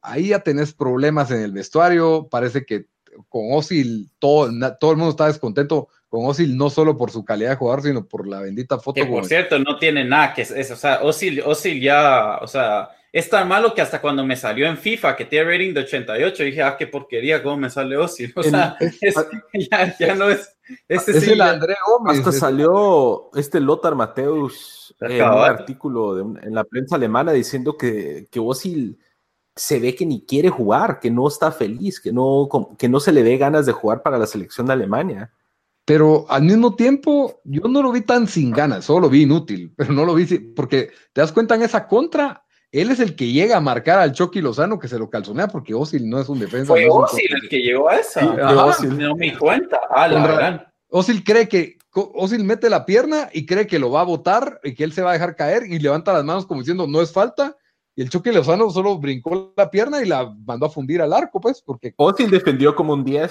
ahí 0.01 0.27
ya 0.29 0.39
tenés 0.39 0.73
problemas 0.73 1.31
en 1.31 1.41
el 1.41 1.53
vestuario. 1.53 2.27
Parece 2.29 2.65
que 2.65 2.87
con 3.29 3.53
Osil 3.53 4.09
todo, 4.19 4.51
na- 4.51 4.75
todo 4.75 4.91
el 4.91 4.97
mundo 4.97 5.11
está 5.11 5.27
descontento 5.27 5.87
con 6.09 6.25
Osil, 6.25 6.57
no 6.57 6.69
solo 6.69 6.97
por 6.97 7.11
su 7.11 7.23
calidad 7.23 7.51
de 7.51 7.55
jugador, 7.55 7.83
sino 7.83 8.05
por 8.05 8.27
la 8.27 8.41
bendita 8.41 8.77
foto. 8.77 8.95
Que 9.01 9.05
por 9.07 9.23
cierto, 9.25 9.57
no 9.59 9.77
tiene 9.77 10.03
nada 10.03 10.33
que 10.33 10.41
es, 10.41 10.51
es- 10.51 10.71
o 10.71 10.75
sea, 10.75 11.01
Osil, 11.01 11.41
Osil 11.45 11.79
ya, 11.81 12.39
o 12.41 12.47
sea, 12.47 12.89
es 13.13 13.29
tan 13.29 13.47
malo 13.47 13.73
que 13.73 13.81
hasta 13.81 13.99
cuando 14.01 14.25
me 14.25 14.35
salió 14.37 14.67
en 14.67 14.77
FIFA 14.77 15.15
que 15.15 15.25
tiene 15.25 15.51
rating 15.51 15.73
de 15.73 15.81
88, 15.81 16.43
dije, 16.43 16.61
ah, 16.63 16.75
qué 16.77 16.87
porquería, 16.87 17.43
cómo 17.43 17.57
me 17.57 17.69
sale 17.69 17.97
Osil. 17.97 18.33
O 18.37 18.41
El- 18.41 18.49
sea, 18.51 18.77
es- 18.79 19.15
ya, 19.69 19.97
ya 19.97 20.15
no 20.15 20.29
es, 20.29 20.57
ese 20.87 21.11
es 21.17 21.23
sí 21.25 21.31
el 21.31 21.41
André 21.41 21.75
Gómez. 21.85 22.17
Hasta 22.19 22.29
es- 22.29 22.39
salió 22.39 23.29
este 23.35 23.59
Lothar 23.59 23.95
Mateus 23.95 24.95
en 25.01 25.11
un 25.13 25.17
Cabal. 25.17 25.49
artículo 25.51 26.15
de 26.15 26.21
un- 26.21 26.39
en 26.43 26.55
la 26.55 26.63
prensa 26.63 26.95
alemana 26.95 27.31
diciendo 27.33 27.75
que, 27.77 28.27
que 28.31 28.39
Ozil 28.39 28.97
se 29.55 29.79
ve 29.81 29.93
que 29.93 30.05
ni 30.05 30.25
quiere 30.25 30.49
jugar, 30.49 30.99
que 31.01 31.11
no 31.11 31.27
está 31.27 31.51
feliz, 31.51 31.99
que 31.99 32.13
no, 32.13 32.47
que 32.77 32.87
no 32.87 33.01
se 33.01 33.11
le 33.11 33.21
dé 33.23 33.37
ganas 33.37 33.65
de 33.65 33.73
jugar 33.73 34.01
para 34.01 34.17
la 34.17 34.25
selección 34.25 34.67
de 34.67 34.73
Alemania. 34.73 35.31
Pero 35.83 36.25
al 36.29 36.43
mismo 36.43 36.75
tiempo, 36.75 37.41
yo 37.43 37.63
no 37.67 37.81
lo 37.83 37.91
vi 37.91 38.01
tan 38.01 38.27
sin 38.27 38.51
ganas, 38.51 38.85
solo 38.85 39.01
lo 39.01 39.09
vi 39.09 39.23
inútil, 39.23 39.73
pero 39.75 39.91
no 39.91 40.05
lo 40.05 40.13
vi, 40.15 40.25
porque 40.39 40.91
te 41.11 41.19
das 41.19 41.33
cuenta 41.33 41.55
en 41.55 41.63
esa 41.63 41.85
contra, 41.85 42.45
él 42.71 42.89
es 42.89 42.99
el 42.99 43.15
que 43.15 43.31
llega 43.31 43.57
a 43.57 43.61
marcar 43.61 43.99
al 43.99 44.13
Chucky 44.13 44.41
Lozano 44.41 44.79
que 44.79 44.87
se 44.87 44.97
lo 44.97 45.09
calzonea 45.09 45.47
porque 45.47 45.73
Osil 45.73 46.09
no 46.09 46.19
es 46.19 46.29
un 46.29 46.39
defensa. 46.39 46.67
Fue 46.67 46.85
no 46.85 46.93
Osil 46.93 47.29
el 47.41 47.49
que 47.49 47.57
llegó 47.61 47.89
a 47.89 47.95
esa. 47.95 48.21
Sí. 48.21 48.27
Ozil, 48.27 48.97
no 48.97 49.15
me 49.15 49.31
di 49.31 49.35
cuenta. 49.35 49.79
Ah, 49.89 50.07
la 50.07 50.27
gran. 50.27 50.67
Osil 50.89 51.23
cree 51.23 51.47
que 51.47 51.77
Osil 51.93 52.43
mete 52.43 52.69
la 52.69 52.85
pierna 52.85 53.29
y 53.33 53.45
cree 53.45 53.67
que 53.67 53.79
lo 53.79 53.91
va 53.91 54.01
a 54.01 54.05
botar 54.05 54.59
y 54.63 54.73
que 54.73 54.83
él 54.85 54.93
se 54.93 55.01
va 55.01 55.09
a 55.09 55.13
dejar 55.13 55.35
caer 55.35 55.63
y 55.67 55.79
levanta 55.79 56.13
las 56.13 56.23
manos 56.23 56.45
como 56.45 56.61
diciendo 56.61 56.87
no 56.87 57.01
es 57.01 57.11
falta. 57.11 57.57
Y 57.95 58.01
el 58.01 58.09
Chucky 58.09 58.31
Lozano 58.31 58.69
solo 58.69 58.97
brincó 58.97 59.53
la 59.57 59.69
pierna 59.69 60.01
y 60.01 60.07
la 60.07 60.33
mandó 60.45 60.65
a 60.65 60.69
fundir 60.69 61.01
al 61.01 61.11
arco, 61.11 61.41
pues, 61.41 61.61
porque 61.61 61.93
Ozil 61.97 62.31
defendió 62.31 62.73
como 62.73 62.93
un 62.93 63.03
10. 63.03 63.29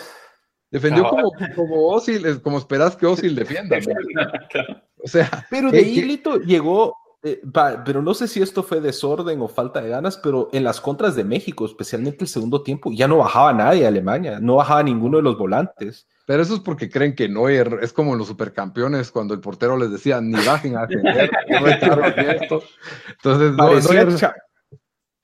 defendió 0.70 1.04
Cabal. 1.04 1.24
como, 1.24 1.54
como 1.56 1.88
Osil, 1.88 2.42
como 2.42 2.58
esperas 2.58 2.94
que 2.94 3.06
Osil 3.06 3.34
defienda. 3.34 3.78
¿no? 3.78 4.76
O 5.02 5.08
sea, 5.08 5.46
Pero 5.48 5.70
de 5.70 5.78
ahí 5.78 6.02
Lito 6.02 6.36
llegó, 6.36 6.94
eh, 7.22 7.40
pa- 7.52 7.82
pero 7.84 8.00
no 8.02 8.14
sé 8.14 8.26
si 8.28 8.40
esto 8.40 8.62
fue 8.62 8.80
desorden 8.80 9.40
o 9.40 9.48
falta 9.48 9.80
de 9.80 9.88
ganas, 9.90 10.16
pero 10.16 10.48
en 10.52 10.64
las 10.64 10.80
contras 10.80 11.14
de 11.16 11.24
México, 11.24 11.66
especialmente 11.66 12.24
el 12.24 12.28
segundo 12.28 12.62
tiempo, 12.62 12.90
ya 12.92 13.06
no 13.08 13.18
bajaba 13.18 13.52
nadie 13.52 13.84
a 13.84 13.88
Alemania, 13.88 14.38
no 14.40 14.56
bajaba 14.56 14.82
ninguno 14.82 15.18
de 15.18 15.22
los 15.24 15.36
volantes. 15.38 16.06
Pero 16.26 16.42
eso 16.42 16.54
es 16.54 16.60
porque 16.60 16.88
creen 16.88 17.14
que 17.16 17.28
Neuer 17.28 17.78
es 17.82 17.92
como 17.92 18.12
en 18.12 18.18
los 18.18 18.28
supercampeones 18.28 19.10
cuando 19.10 19.34
el 19.34 19.40
portero 19.40 19.76
les 19.76 19.90
decía 19.90 20.20
ni 20.20 20.38
bajen 20.46 20.76
a 20.76 20.86
defender, 20.86 21.30
no 21.48 21.66
esto. 22.30 22.62
Entonces, 23.10 23.52
no, 23.52 23.64
Neuer- 23.88 24.06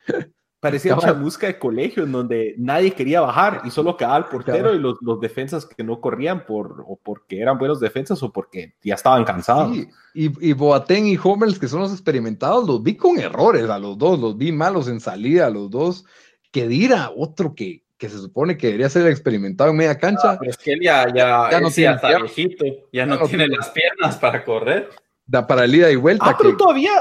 parecía 0.68 0.94
Cabal. 0.94 1.06
chamusca 1.14 1.46
de 1.46 1.58
colegio 1.58 2.04
en 2.04 2.12
donde 2.12 2.54
nadie 2.58 2.92
quería 2.92 3.20
bajar 3.20 3.62
y 3.64 3.70
solo 3.70 3.96
quedaba 3.96 4.16
el 4.18 4.24
portero 4.24 4.58
Cabal. 4.64 4.76
y 4.76 4.78
los, 4.78 4.96
los 5.00 5.20
defensas 5.20 5.66
que 5.66 5.82
no 5.84 6.00
corrían 6.00 6.44
por, 6.46 6.84
o 6.86 6.98
porque 7.02 7.40
eran 7.40 7.58
buenos 7.58 7.80
defensas 7.80 8.22
o 8.22 8.32
porque 8.32 8.74
ya 8.82 8.94
estaban 8.94 9.24
cansados. 9.24 9.74
sí, 9.74 9.88
y, 10.14 10.48
y 10.50 10.52
Boateng 10.52 11.06
y 11.06 11.18
Hummels, 11.22 11.58
que 11.58 11.68
son 11.68 11.80
los 11.80 11.92
experimentados, 11.92 12.66
los 12.66 12.82
vi 12.82 12.96
con 12.96 13.18
errores 13.18 13.68
a 13.68 13.78
los 13.78 13.98
dos, 13.98 14.18
los 14.18 14.36
vi 14.36 14.52
malos 14.52 14.88
en 14.88 15.00
salida 15.00 15.46
a 15.46 15.50
los 15.50 15.70
dos. 15.70 16.04
Que 16.52 16.66
Dira, 16.68 17.10
otro 17.14 17.54
que, 17.54 17.84
que 17.98 18.08
se 18.08 18.16
supone 18.18 18.56
que 18.56 18.68
debería 18.68 18.88
ser 18.88 19.02
el 19.06 19.12
experimentado 19.12 19.70
en 19.70 19.76
media 19.76 19.98
cancha, 19.98 20.38
Pero 20.38 20.50
es 20.50 20.56
que 20.56 20.72
él 20.72 20.80
ya, 20.82 21.06
ya, 21.14 21.50
Ya 21.50 21.60
no 21.60 21.70
tiene 21.70 21.98
viejito, 22.18 22.64
ya 22.92 23.04
no, 23.04 23.16
Ya 23.16 23.20
no 23.20 23.26
tiene 23.28 23.44
tiene- 23.44 23.56
las 23.56 23.68
piernas 23.70 24.16
para 24.16 24.42
correr. 24.44 24.88
da 25.26 25.46
para 25.46 25.64
el 25.64 25.74
ida 25.74 25.90
y 25.90 25.96
vuelta. 25.96 26.24
Ah, 26.28 26.34
pero 26.38 26.50
que 26.52 26.56
todavía, 26.56 26.92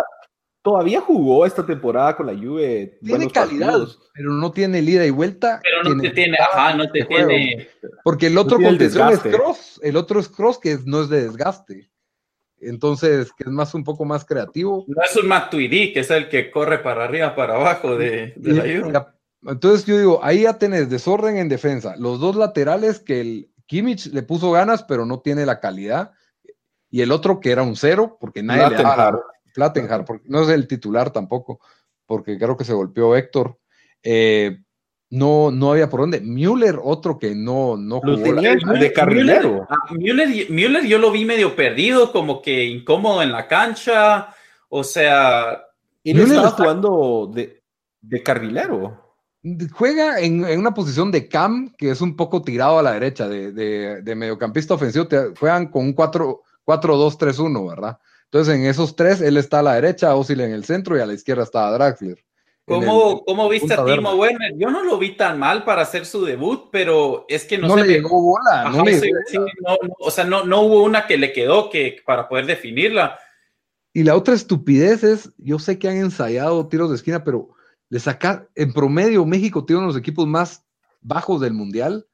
todavía 0.66 1.00
jugó 1.00 1.46
esta 1.46 1.64
temporada 1.64 2.18
con 2.18 2.26
la 2.26 2.34
Juve. 2.34 2.98
tiene 3.04 3.30
calidad, 3.30 3.68
partidos. 3.68 4.10
pero 4.16 4.32
no 4.32 4.52
tiene 4.52 4.80
el 4.80 4.90
ida 4.90 5.06
y 5.06 5.12
vuelta. 5.12 5.62
Pero 5.62 5.84
no 5.94 6.02
te 6.02 6.10
tiene, 6.10 6.38
ajá, 6.40 6.74
no 6.74 6.90
te 6.90 7.02
este 7.02 7.14
juego. 7.14 7.28
tiene. 7.30 7.68
Porque 8.04 8.26
el 8.28 8.38
otro 8.40 8.58
el 8.58 8.64
contención 8.66 9.10
es 9.12 9.20
cross, 9.20 9.80
el 9.84 9.96
otro 9.96 10.20
es 10.20 10.28
cross 10.28 10.58
que 10.58 10.72
es- 10.72 10.86
no 10.88 11.04
es 11.04 11.10
de 11.10 11.22
desgaste. 11.22 11.92
Entonces, 12.60 13.32
que 13.38 13.44
es 13.44 13.50
más 13.52 13.76
un 13.76 13.84
poco 13.84 14.06
más 14.06 14.26
creativo. 14.26 14.86
No 14.88 15.04
es 15.04 15.16
un 15.16 15.28
Matuidi, 15.28 15.94
que 15.94 16.00
es 16.00 16.10
el 16.10 16.30
que 16.30 16.50
corre 16.50 16.80
para 16.80 17.04
arriba, 17.04 17.36
para 17.36 17.58
abajo 17.58 17.96
de, 17.96 18.34
de 18.36 18.54
la 18.54 18.62
Juve. 18.64 19.06
entonces 19.52 19.86
yo 19.86 20.00
digo, 20.00 20.20
ahí 20.24 20.42
ya 20.42 20.58
tenés 20.58 20.90
desorden 20.90 21.38
en 21.38 21.48
defensa. 21.48 21.94
Los 22.00 22.20
dos 22.20 22.36
laterales 22.36 23.00
que 23.00 23.22
el 23.22 23.52
Kimmich 23.68 24.08
le 24.08 24.24
puso 24.24 24.50
ganas, 24.52 24.82
pero 24.82 25.06
no 25.06 25.20
tiene 25.20 25.46
la 25.46 25.60
calidad. 25.60 26.14
Y 26.90 27.02
el 27.02 27.12
otro 27.12 27.40
que 27.40 27.52
era 27.52 27.62
un 27.62 27.76
cero, 27.76 28.18
porque 28.20 28.42
nadie 28.42 28.70
le 28.78 28.78
daba 28.82 29.22
Plattenhardt. 29.56 29.56
la- 29.56 29.74
Plattenhardt, 29.74 30.06
porque 30.08 30.28
no 30.30 30.42
es 30.44 30.50
el 30.50 30.68
titular 30.68 31.12
tampoco, 31.12 31.60
porque 32.06 32.38
creo 32.38 32.56
que 32.58 32.66
se 32.66 32.74
golpeó 32.74 33.16
Héctor. 33.16 33.58
Eh, 34.04 34.60
no, 35.10 35.50
no 35.52 35.72
había 35.72 35.90
por 35.90 36.02
dónde. 36.02 36.20
Müller, 36.20 36.78
otro 36.84 37.18
que 37.18 37.34
no, 37.34 37.78
no 37.78 38.02
jugó. 38.02 38.22
tenía 38.22 38.56
de 38.56 38.92
carrilero. 38.94 39.66
Ah, 39.70 39.78
Müller, 39.94 40.50
Müller 40.52 40.86
yo 40.86 40.98
lo 41.00 41.12
vi 41.12 41.26
medio 41.26 41.56
perdido, 41.56 42.12
como 42.12 42.42
que 42.42 42.66
incómodo 42.66 43.22
en 43.24 43.32
la 43.32 43.48
cancha. 43.48 44.30
O 44.70 44.84
sea, 44.84 45.64
Él 46.04 46.16
Müller 46.16 46.28
estaba 46.28 46.48
está- 46.50 46.64
jugando 46.64 47.32
de, 47.34 47.64
de 48.02 48.24
carrilero. 48.24 49.02
Juega 49.74 50.20
en, 50.20 50.44
en 50.44 50.60
una 50.60 50.74
posición 50.74 51.12
de 51.12 51.30
cam 51.30 51.72
que 51.78 51.92
es 51.92 52.02
un 52.02 52.16
poco 52.16 52.42
tirado 52.42 52.80
a 52.80 52.84
la 52.84 52.94
derecha, 52.94 53.28
de, 53.30 53.52
de- 53.52 54.02
de 54.02 54.16
mediocampista 54.16 54.74
ofensivo. 54.74 55.08
Te- 55.08 55.36
juegan 55.40 55.68
con 55.68 55.84
un 55.86 55.94
4 55.94 56.42
4-2-3-1, 56.66 57.70
¿verdad? 57.70 58.00
Entonces 58.36 58.56
en 58.56 58.66
esos 58.66 58.98
tres, 58.98 59.22
él 59.22 59.38
está 59.38 59.60
a 59.60 59.64
la 59.64 59.76
derecha, 59.76 60.14
Osil 60.14 60.42
en 60.42 60.52
el 60.52 60.66
centro 60.66 60.98
y 60.98 61.00
a 61.00 61.06
la 61.06 61.14
izquierda 61.14 61.44
está 61.44 61.72
Draxler. 61.72 62.22
¿Cómo, 62.66 63.24
¿Cómo, 63.24 63.48
viste 63.48 63.74
a 63.74 63.86
Timo 63.86 64.14
Werner? 64.16 64.52
Yo 64.58 64.70
no 64.70 64.84
lo 64.84 64.98
vi 64.98 65.16
tan 65.16 65.40
mal 65.40 65.64
para 65.64 65.84
hacer 65.84 66.06
su 66.06 66.26
debut, 66.26 66.68
pero 66.70 67.26
es 67.30 67.46
que 67.46 67.58
no, 67.58 67.70
no 67.70 67.78
le 67.78 67.88
llegó 67.88 68.22
bola. 68.22 68.70
no 68.72 68.84
le 68.84 69.00
o 70.00 70.12
sea, 70.12 70.26
no, 70.26 70.44
no 70.44 70.64
hubo 70.64 70.84
una 70.84 71.08
que 71.08 71.18
le 71.18 71.32
quedó 71.32 71.70
que, 71.70 71.96
para 72.06 72.28
poder 72.28 72.46
definirla. 72.46 73.18
Y 73.94 74.04
la 74.04 74.18
otra 74.18 74.34
estupidez 74.34 75.06
es, 75.06 75.32
yo 75.38 75.58
sé 75.58 75.80
que 75.80 75.88
han 75.88 75.96
ensayado 75.96 76.68
tiros 76.68 76.90
de 76.90 76.98
esquina, 76.98 77.24
pero 77.24 77.52
le 77.88 78.02
sacar, 78.02 78.50
en 78.56 78.74
promedio, 78.74 79.26
México 79.26 79.64
tiene 79.64 79.78
uno 79.78 79.88
de 79.88 79.94
los 79.94 80.02
equipos 80.02 80.28
más 80.28 80.66
bajos 81.00 81.40
del 81.40 81.54
Mundial 81.54 82.06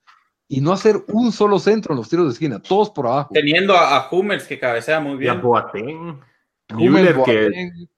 y 0.52 0.60
no 0.60 0.74
hacer 0.74 1.02
un 1.08 1.32
solo 1.32 1.60
centro 1.60 1.93
en 1.93 1.99
los 1.99 2.10
tiros 2.10 2.26
de 2.26 2.34
esquina, 2.34 2.62
todos 2.62 2.89
por 2.89 3.08
abajo. 3.08 3.30
Teniendo 3.34 3.74
a, 3.74 4.10
Hummels 4.12 4.43
que 4.43 4.60
cabecea 4.60 4.99
muy 4.99 5.16
bien. 5.16 5.34
Y 5.34 5.38
a 5.38 5.39
Boateng. 5.39 6.20
Müller, 6.76 7.16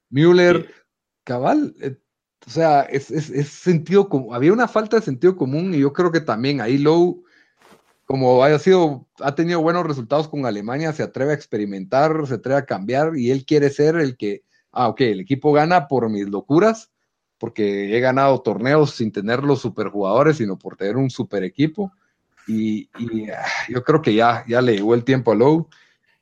Müller, 0.08 0.72
cabal. 1.24 1.74
Eh, 1.80 1.96
o 2.46 2.50
sea, 2.50 2.82
es, 2.82 3.06
sentido 3.48 4.08
como, 4.08 4.32
había 4.32 4.52
una 4.52 4.68
falta 4.68 4.96
de 4.96 5.02
sentido 5.02 5.36
común 5.36 5.74
y 5.74 5.80
yo 5.80 5.92
creo 5.92 6.12
que 6.12 6.20
también 6.20 6.60
ahí 6.60 6.78
Lowe, 6.78 7.24
como 8.04 8.44
haya 8.44 8.60
sido, 8.60 9.08
ha 9.18 9.34
tenido 9.34 9.60
buenos 9.60 9.84
resultados 9.84 10.28
con 10.28 10.46
Alemania, 10.46 10.92
se 10.92 11.02
atreve 11.02 11.32
a 11.32 11.34
experimentar, 11.34 12.24
se 12.28 12.34
atreve 12.34 12.60
a 12.60 12.66
cambiar 12.66 13.16
y 13.16 13.32
él 13.32 13.44
quiere 13.44 13.68
ser 13.68 13.96
el 13.96 14.16
que, 14.16 14.44
ah, 14.70 14.86
ok, 14.86 15.00
el 15.00 15.20
equipo 15.20 15.52
gana 15.52 15.88
por 15.88 16.08
mis 16.08 16.28
locuras, 16.28 16.92
porque 17.36 17.96
he 17.96 17.98
ganado 17.98 18.42
torneos 18.42 18.92
sin 18.92 19.10
tener 19.10 19.42
los 19.42 19.60
superjugadores, 19.60 20.36
sino 20.36 20.56
por 20.56 20.76
tener 20.76 20.96
un 20.96 21.10
super 21.10 21.42
equipo. 21.42 21.90
Y, 22.46 22.88
ah, 23.30 23.44
yo 23.68 23.82
creo 23.82 24.02
que 24.02 24.14
ya, 24.14 24.44
ya 24.46 24.60
le 24.60 24.74
llegó 24.74 24.94
el 24.94 25.04
tiempo 25.04 25.32
a 25.32 25.34
Lowe. 25.34 25.66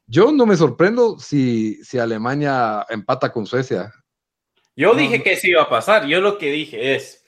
Yo 0.06 0.32
no 0.32 0.46
me 0.46 0.56
sorprendo 0.56 1.18
si, 1.18 1.82
si 1.84 1.98
Alemania 1.98 2.84
empata 2.88 3.32
con 3.32 3.46
Suecia. 3.46 3.92
Yo 4.76 4.94
dije 4.94 5.22
que 5.22 5.32
eso 5.32 5.48
iba 5.48 5.62
a 5.62 5.68
pasar. 5.68 6.06
Yo 6.06 6.20
lo 6.20 6.38
que 6.38 6.50
dije 6.50 6.94
es, 6.94 7.22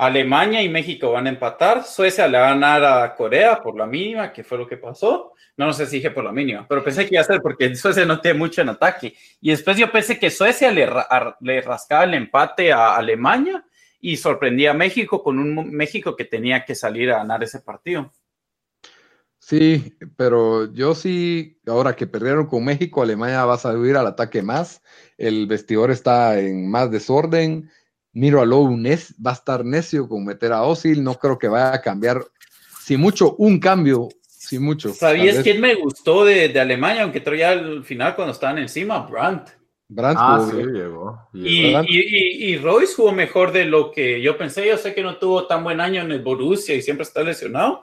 Alemania 0.00 0.62
y 0.62 0.68
México 0.68 1.12
van 1.12 1.26
a 1.26 1.30
empatar, 1.30 1.84
Suecia 1.84 2.26
le 2.26 2.38
va 2.38 2.46
a 2.46 2.54
ganar 2.54 2.84
a 2.84 3.14
Corea 3.14 3.60
por 3.60 3.76
la 3.76 3.86
mínima, 3.86 4.32
que 4.32 4.42
fue 4.42 4.56
lo 4.56 4.66
que 4.66 4.78
pasó. 4.78 5.34
No, 5.58 5.66
no 5.66 5.72
sé 5.74 5.84
si 5.84 5.96
dije 5.96 6.10
por 6.10 6.24
la 6.24 6.32
mínima, 6.32 6.66
pero 6.66 6.82
pensé 6.82 7.06
que 7.06 7.16
iba 7.16 7.20
a 7.20 7.24
ser 7.24 7.42
porque 7.42 7.74
Suecia 7.76 8.06
no 8.06 8.18
tiene 8.20 8.38
mucho 8.38 8.62
en 8.62 8.70
ataque. 8.70 9.14
Y 9.42 9.50
después 9.50 9.76
yo 9.76 9.92
pensé 9.92 10.18
que 10.18 10.30
Suecia 10.30 10.70
le, 10.70 10.88
le 11.40 11.60
rascaba 11.60 12.04
el 12.04 12.14
empate 12.14 12.72
a 12.72 12.96
Alemania 12.96 13.62
y 14.00 14.16
sorprendía 14.16 14.70
a 14.70 14.74
México 14.74 15.22
con 15.22 15.38
un 15.38 15.70
México 15.70 16.16
que 16.16 16.24
tenía 16.24 16.64
que 16.64 16.74
salir 16.74 17.10
a 17.10 17.18
ganar 17.18 17.42
ese 17.42 17.60
partido. 17.60 18.10
Sí, 19.40 19.94
pero 20.16 20.72
yo 20.72 20.94
sí, 20.94 21.58
ahora 21.66 21.96
que 21.96 22.06
perdieron 22.06 22.46
con 22.46 22.64
México, 22.64 23.02
Alemania 23.02 23.44
va 23.46 23.54
a 23.54 23.58
salir 23.58 23.96
al 23.96 24.06
ataque 24.06 24.42
más, 24.42 24.82
el 25.16 25.46
vestidor 25.46 25.90
está 25.90 26.38
en 26.38 26.70
más 26.70 26.90
desorden, 26.90 27.70
miro 28.12 28.42
a 28.42 28.46
Lowe 28.46 28.76
va 29.26 29.30
a 29.30 29.34
estar 29.34 29.64
necio 29.64 30.08
con 30.08 30.26
meter 30.26 30.52
a 30.52 30.62
Osil, 30.62 31.02
no 31.02 31.14
creo 31.14 31.38
que 31.38 31.48
vaya 31.48 31.74
a 31.74 31.80
cambiar, 31.80 32.22
si 32.84 32.98
mucho, 32.98 33.34
un 33.36 33.58
cambio, 33.58 34.08
si 34.28 34.58
mucho. 34.58 34.92
¿Sabías 34.92 35.42
quién 35.42 35.60
me 35.60 35.74
gustó 35.74 36.24
de, 36.26 36.58
Alemania, 36.60 37.02
aunque 37.02 37.22
ya 37.36 37.50
al 37.50 37.82
final 37.82 38.14
cuando 38.14 38.32
estaban 38.32 38.58
encima? 38.58 39.06
Brandt. 39.06 39.50
Brandt 39.88 40.18
ah, 40.20 40.48
sí, 40.50 40.56
llegó. 40.56 41.18
Y, 41.32 41.74
y, 41.88 42.52
y, 42.52 42.58
Royce 42.58 42.94
jugó 42.94 43.10
mejor 43.10 43.52
de 43.52 43.64
lo 43.64 43.90
que 43.90 44.22
yo 44.22 44.38
pensé. 44.38 44.66
Yo 44.66 44.76
sé 44.76 44.94
que 44.94 45.02
no 45.02 45.16
tuvo 45.16 45.46
tan 45.46 45.64
buen 45.64 45.80
año 45.80 46.02
en 46.02 46.12
el 46.12 46.22
Borussia 46.22 46.76
y 46.76 46.82
siempre 46.82 47.02
está 47.02 47.22
lesionado, 47.22 47.82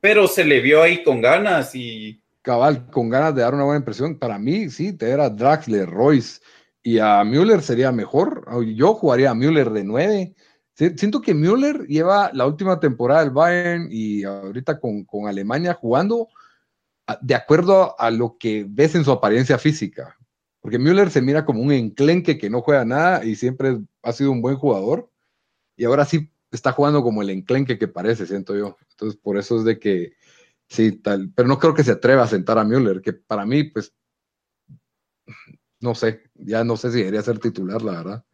pero 0.00 0.28
se 0.28 0.44
le 0.44 0.60
vio 0.60 0.82
ahí 0.82 1.02
con 1.02 1.20
ganas 1.20 1.74
y. 1.74 2.22
Cabal, 2.42 2.86
con 2.90 3.08
ganas 3.08 3.34
de 3.34 3.42
dar 3.42 3.54
una 3.54 3.64
buena 3.64 3.80
impresión. 3.80 4.18
Para 4.18 4.38
mí, 4.38 4.70
sí, 4.70 4.92
te 4.92 5.10
era 5.10 5.28
Draxler, 5.28 5.88
Royce 5.88 6.40
y 6.82 6.98
a 6.98 7.22
Müller 7.24 7.62
sería 7.62 7.92
mejor. 7.92 8.46
Yo 8.74 8.94
jugaría 8.94 9.30
a 9.30 9.34
Müller 9.34 9.70
de 9.70 9.84
nueve. 9.84 10.34
Siento 10.74 11.20
que 11.20 11.34
Müller 11.34 11.86
lleva 11.86 12.30
la 12.32 12.46
última 12.46 12.78
temporada 12.78 13.20
del 13.20 13.30
Bayern 13.30 13.88
y 13.90 14.22
ahorita 14.24 14.78
con, 14.78 15.04
con 15.04 15.26
Alemania 15.26 15.74
jugando 15.74 16.28
de 17.20 17.34
acuerdo 17.34 17.98
a 17.98 18.10
lo 18.10 18.36
que 18.38 18.64
ves 18.68 18.94
en 18.94 19.04
su 19.04 19.10
apariencia 19.10 19.58
física. 19.58 20.16
Porque 20.60 20.78
Müller 20.78 21.10
se 21.10 21.22
mira 21.22 21.44
como 21.44 21.62
un 21.62 21.72
enclenque 21.72 22.38
que 22.38 22.50
no 22.50 22.62
juega 22.62 22.84
nada 22.84 23.24
y 23.24 23.34
siempre 23.34 23.78
ha 24.02 24.12
sido 24.12 24.30
un 24.30 24.40
buen 24.40 24.56
jugador. 24.56 25.10
Y 25.76 25.84
ahora 25.84 26.04
sí 26.04 26.30
está 26.50 26.72
jugando 26.72 27.02
como 27.02 27.22
el 27.22 27.30
enclenque 27.30 27.78
que 27.78 27.88
parece, 27.88 28.26
siento 28.26 28.56
yo. 28.56 28.76
Entonces, 28.98 29.20
por 29.22 29.38
eso 29.38 29.58
es 29.58 29.64
de 29.64 29.78
que 29.78 30.14
sí, 30.68 30.92
tal, 30.92 31.30
pero 31.32 31.46
no 31.46 31.58
creo 31.58 31.72
que 31.72 31.84
se 31.84 31.92
atreva 31.92 32.24
a 32.24 32.28
sentar 32.28 32.58
a 32.58 32.64
Müller, 32.64 33.00
que 33.00 33.12
para 33.12 33.46
mí, 33.46 33.64
pues, 33.64 33.94
no 35.80 35.94
sé, 35.94 36.22
ya 36.34 36.64
no 36.64 36.76
sé 36.76 36.90
si 36.90 36.98
debería 36.98 37.22
ser 37.22 37.38
titular, 37.38 37.80
la 37.80 37.92
verdad. 37.92 38.24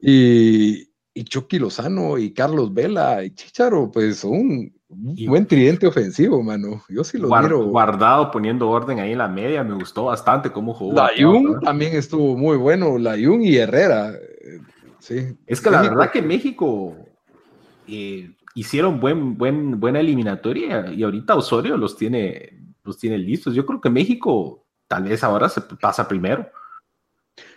Y, 0.00 0.90
y 1.14 1.24
Chucky 1.24 1.60
Lozano 1.60 2.18
y 2.18 2.34
Carlos 2.34 2.74
Vela 2.74 3.22
y 3.24 3.30
Chicharo, 3.30 3.88
pues 3.92 4.18
son 4.18 4.72
un 4.88 5.16
buen 5.26 5.46
tridente 5.46 5.86
ofensivo, 5.86 6.42
mano. 6.42 6.82
Yo 6.88 7.04
sí 7.04 7.16
lo 7.16 7.28
miro. 7.28 7.66
Guardado 7.66 8.32
poniendo 8.32 8.68
orden 8.68 8.98
ahí 8.98 9.12
en 9.12 9.18
la 9.18 9.28
media, 9.28 9.62
me 9.62 9.74
gustó 9.74 10.06
bastante 10.06 10.50
cómo 10.50 10.74
jugó. 10.74 10.94
La 10.94 11.10
Jung 11.16 11.60
también 11.60 11.94
estuvo 11.94 12.36
muy 12.36 12.56
bueno, 12.56 12.98
la 12.98 13.12
Jung 13.12 13.42
y 13.42 13.56
Herrera. 13.56 14.12
Es 15.46 15.60
que 15.60 15.70
la 15.70 15.82
verdad 15.82 16.10
que 16.10 16.20
México 16.20 16.96
eh, 17.86 18.35
hicieron 18.56 18.98
buen, 18.98 19.36
buen, 19.36 19.78
buena 19.78 20.00
eliminatoria 20.00 20.90
y 20.90 21.02
ahorita 21.02 21.36
Osorio 21.36 21.76
los 21.76 21.96
tiene, 21.96 22.58
los 22.82 22.98
tiene 22.98 23.18
listos. 23.18 23.54
Yo 23.54 23.66
creo 23.66 23.80
que 23.80 23.90
México 23.90 24.66
tal 24.88 25.04
vez 25.04 25.22
ahora 25.22 25.48
se 25.48 25.60
pasa 25.60 26.08
primero. 26.08 26.48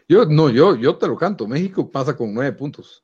Yo, 0.10 0.26
no, 0.26 0.50
yo, 0.50 0.76
yo 0.76 0.98
te 0.98 1.08
lo 1.08 1.16
canto. 1.16 1.48
México 1.48 1.90
pasa 1.90 2.16
con 2.16 2.34
nueve 2.34 2.52
puntos. 2.52 3.04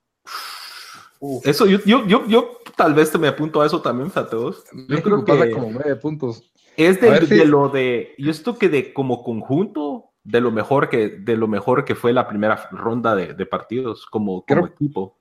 Eso, 1.43 1.65
yo, 1.65 1.79
yo, 1.85 2.05
yo, 2.05 2.27
yo, 2.27 2.57
tal 2.75 2.93
vez 2.93 3.11
te 3.11 3.17
me 3.17 3.29
apunto 3.29 3.61
a 3.61 3.65
eso 3.65 3.81
también, 3.81 4.11
Fateos. 4.11 4.65
Yo 4.89 5.01
creo 5.01 5.23
que 5.23 5.31
pasa 5.31 5.49
como 5.49 5.71
nueve 5.71 5.95
puntos. 5.95 6.51
Es 6.75 6.99
de, 6.99 7.45
lo 7.45 7.69
de, 7.69 8.13
yo 8.17 8.29
esto 8.29 8.57
que 8.57 8.67
de 8.67 8.91
como 8.91 9.23
conjunto, 9.23 10.11
de 10.25 10.41
lo 10.41 10.51
mejor 10.51 10.89
que, 10.89 11.07
de 11.07 11.37
lo 11.37 11.47
mejor 11.47 11.85
que 11.85 11.95
fue 11.95 12.11
la 12.11 12.27
primera 12.27 12.67
ronda 12.71 13.15
de, 13.15 13.45
partidos 13.45 14.05
como, 14.05 14.43
como 14.45 14.67
equipo. 14.67 15.14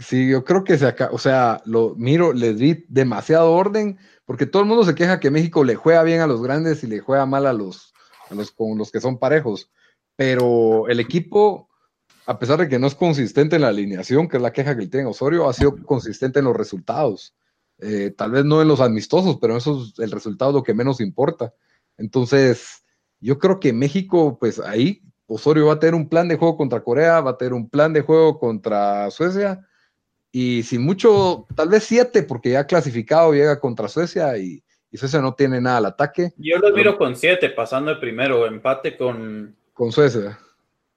Sí, 0.00 0.30
yo 0.30 0.44
creo 0.44 0.64
que 0.64 0.78
se 0.78 0.86
acá, 0.86 1.10
o 1.12 1.18
sea, 1.18 1.60
lo 1.66 1.94
miro, 1.94 2.32
les 2.32 2.58
di 2.58 2.86
demasiado 2.88 3.52
orden, 3.52 3.98
porque 4.24 4.46
todo 4.46 4.62
el 4.62 4.68
mundo 4.68 4.84
se 4.84 4.94
queja 4.94 5.20
que 5.20 5.30
México 5.30 5.62
le 5.62 5.74
juega 5.74 6.02
bien 6.02 6.22
a 6.22 6.26
los 6.26 6.42
grandes 6.42 6.82
y 6.82 6.86
le 6.86 7.00
juega 7.00 7.26
mal 7.26 7.46
a 7.46 7.52
los, 7.52 7.92
a 8.30 8.34
los, 8.34 8.50
con 8.50 8.78
los 8.78 8.90
que 8.90 9.00
son 9.00 9.18
parejos. 9.18 9.70
Pero 10.16 10.88
el 10.88 11.00
equipo, 11.00 11.68
a 12.24 12.38
pesar 12.38 12.58
de 12.58 12.68
que 12.68 12.78
no 12.78 12.86
es 12.86 12.94
consistente 12.94 13.56
en 13.56 13.62
la 13.62 13.68
alineación, 13.68 14.26
que 14.26 14.38
es 14.38 14.42
la 14.42 14.54
queja 14.54 14.74
que 14.74 14.86
tiene 14.86 15.06
Osorio, 15.06 15.46
ha 15.48 15.52
sido 15.52 15.76
consistente 15.84 16.38
en 16.38 16.46
los 16.46 16.56
resultados. 16.56 17.34
Eh, 17.78 18.14
tal 18.16 18.30
vez 18.30 18.44
no 18.46 18.62
en 18.62 18.68
los 18.68 18.80
amistosos, 18.80 19.36
pero 19.38 19.56
eso 19.58 19.84
es 19.84 19.98
el 19.98 20.10
resultado 20.10 20.52
lo 20.52 20.62
que 20.62 20.72
menos 20.72 21.02
importa. 21.02 21.52
Entonces, 21.98 22.84
yo 23.20 23.38
creo 23.38 23.60
que 23.60 23.74
México, 23.74 24.38
pues 24.38 24.60
ahí 24.60 25.02
Osorio 25.26 25.66
va 25.66 25.74
a 25.74 25.78
tener 25.78 25.94
un 25.94 26.08
plan 26.08 26.26
de 26.26 26.36
juego 26.36 26.56
contra 26.56 26.82
Corea, 26.82 27.20
va 27.20 27.32
a 27.32 27.36
tener 27.36 27.52
un 27.52 27.68
plan 27.68 27.92
de 27.92 28.00
juego 28.00 28.38
contra 28.38 29.10
Suecia, 29.10 29.66
y 30.32 30.62
sin 30.62 30.82
mucho, 30.82 31.46
tal 31.54 31.68
vez 31.68 31.84
siete, 31.84 32.22
porque 32.22 32.50
ya 32.50 32.66
clasificado 32.66 33.32
llega 33.32 33.58
contra 33.58 33.88
Suecia 33.88 34.36
y, 34.38 34.62
Suecia 34.92 35.20
no 35.20 35.34
tiene 35.34 35.60
nada 35.60 35.78
al 35.78 35.86
ataque. 35.86 36.32
Yo 36.36 36.58
lo 36.58 36.72
miro 36.74 36.98
con 36.98 37.14
siete, 37.14 37.50
pasando 37.50 37.92
el 37.92 38.00
primero, 38.00 38.46
empate 38.46 38.96
con... 38.96 39.54
Con 39.72 39.92
Suecia. 39.92 40.38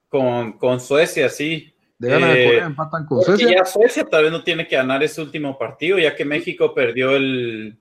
Con, 0.09 0.53
con 0.53 0.79
Suecia, 0.79 1.29
sí. 1.29 1.71
De 1.99 2.09
ganar 2.09 2.29
Corea, 2.29 2.63
eh, 2.63 2.65
empatan 2.65 3.05
con 3.05 3.21
Suecia. 3.21 3.51
Ya 3.51 3.65
Suecia 3.65 4.03
tal 4.05 4.23
vez 4.23 4.31
no 4.31 4.43
tiene 4.43 4.67
que 4.67 4.75
ganar 4.75 5.03
ese 5.03 5.21
último 5.21 5.57
partido, 5.59 5.99
ya 5.99 6.15
que 6.15 6.25
México 6.25 6.73
perdió 6.73 7.11
el... 7.15 7.77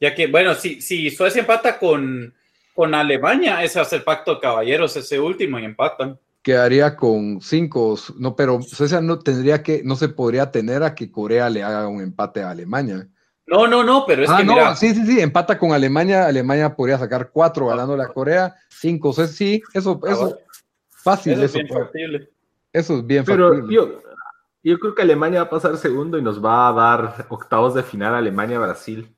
Ya 0.00 0.14
que, 0.14 0.26
bueno, 0.26 0.54
si, 0.54 0.80
si 0.80 1.10
Suecia 1.10 1.40
empata 1.40 1.78
con 1.78 2.34
con 2.74 2.94
Alemania, 2.94 3.62
ese 3.62 3.80
hace 3.80 3.96
el 3.96 4.02
pacto 4.02 4.34
de 4.34 4.40
caballeros, 4.40 4.96
ese 4.96 5.20
último, 5.20 5.58
y 5.58 5.64
empatan. 5.64 6.18
Quedaría 6.42 6.96
con 6.96 7.40
cinco, 7.40 7.96
no, 8.18 8.34
pero 8.34 8.60
Suecia 8.62 9.00
no 9.00 9.18
tendría 9.20 9.62
que, 9.62 9.82
no 9.84 9.94
se 9.94 10.08
podría 10.08 10.50
tener 10.50 10.82
a 10.82 10.94
que 10.94 11.10
Corea 11.10 11.48
le 11.48 11.62
haga 11.62 11.86
un 11.86 12.00
empate 12.00 12.42
a 12.42 12.50
Alemania. 12.50 13.08
No, 13.46 13.66
no, 13.66 13.84
no, 13.84 14.04
pero 14.06 14.24
es 14.24 14.30
ah, 14.30 14.38
que 14.38 14.44
no, 14.44 14.76
sí, 14.76 14.94
sí, 14.94 15.04
sí, 15.04 15.20
empata 15.20 15.58
con 15.58 15.72
Alemania, 15.72 16.26
Alemania 16.26 16.74
podría 16.74 16.98
sacar 16.98 17.30
cuatro 17.30 17.66
ganándole 17.66 18.02
a 18.02 18.08
Corea, 18.08 18.54
cinco, 18.68 19.12
sí, 19.12 19.62
eso, 19.74 20.00
ah, 20.04 20.10
eso, 20.10 20.38
fácil, 20.88 21.34
eso, 21.34 21.44
es 21.44 21.52
bien 21.52 21.68
factible. 21.68 22.30
Eso 22.72 22.98
es 22.98 23.06
bien 23.06 23.24
pero 23.24 23.68
Yo, 23.68 24.00
yo 24.62 24.78
creo 24.78 24.94
que 24.94 25.02
Alemania 25.02 25.40
va 25.40 25.46
a 25.46 25.50
pasar 25.50 25.76
segundo 25.76 26.18
y 26.18 26.22
nos 26.22 26.42
va 26.42 26.68
a 26.68 26.72
dar 26.72 27.26
octavos 27.28 27.74
de 27.74 27.82
final 27.82 28.14
Alemania-Brasil. 28.14 29.14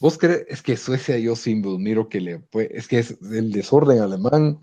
¿Vos 0.00 0.18
crees? 0.18 0.44
Es 0.48 0.62
que 0.62 0.76
Suecia 0.76 1.16
yo 1.18 1.36
sin 1.36 1.62
miro 1.80 2.08
que 2.08 2.20
le 2.20 2.38
puede, 2.40 2.76
es 2.76 2.88
que 2.88 2.98
es 2.98 3.16
el 3.22 3.52
desorden 3.52 4.00
alemán. 4.00 4.58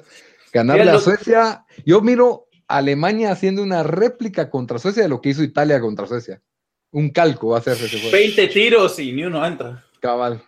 Ganarle 0.51 0.91
a 0.91 0.99
Suecia, 0.99 1.65
yo 1.85 2.01
miro 2.01 2.47
a 2.67 2.77
Alemania 2.77 3.31
haciendo 3.31 3.63
una 3.63 3.83
réplica 3.83 4.49
contra 4.49 4.79
Suecia 4.79 5.03
de 5.03 5.09
lo 5.09 5.21
que 5.21 5.29
hizo 5.29 5.43
Italia 5.43 5.79
contra 5.79 6.07
Suecia. 6.07 6.41
Un 6.91 7.09
calco 7.09 7.49
va 7.49 7.57
a 7.57 7.59
hacerse 7.59 7.85
ese 7.85 7.99
juego. 7.99 8.11
20 8.11 8.47
tiros 8.47 8.99
y 8.99 9.11
ni 9.11 9.23
uno 9.23 9.45
entra. 9.45 9.85
Cabal, 9.99 10.41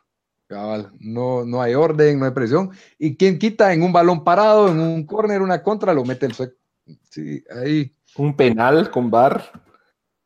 cabal. 0.47 0.91
No, 0.99 1.45
no 1.45 1.61
hay 1.61 1.75
orden, 1.75 2.19
no 2.19 2.25
hay 2.25 2.31
presión. 2.31 2.71
Y 2.97 3.15
quien 3.15 3.37
quita 3.37 3.73
en 3.73 3.83
un 3.83 3.93
balón 3.93 4.23
parado, 4.23 4.69
en 4.69 4.79
un 4.79 5.05
córner, 5.05 5.41
una 5.41 5.61
contra, 5.61 5.93
lo 5.93 6.03
mete 6.03 6.25
el 6.25 6.33
sueco. 6.33 6.55
Sí, 7.09 7.43
ahí. 7.51 7.91
Un 8.17 8.35
penal 8.35 8.89
con 8.89 9.11
bar. 9.11 9.51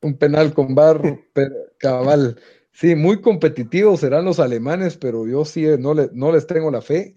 Un 0.01 0.17
penal 0.17 0.53
con 0.53 0.75
bar, 0.75 1.01
cabal. 1.79 2.39
Sí, 2.71 2.95
muy 2.95 3.21
competitivos 3.21 4.01
serán 4.01 4.25
los 4.25 4.39
alemanes, 4.39 4.97
pero 4.97 5.25
yo 5.27 5.45
sí 5.45 5.65
no, 5.79 5.93
le, 5.93 6.09
no 6.13 6.31
les 6.31 6.45
tengo 6.45 6.69
la 6.71 6.81
fe. 6.81 7.15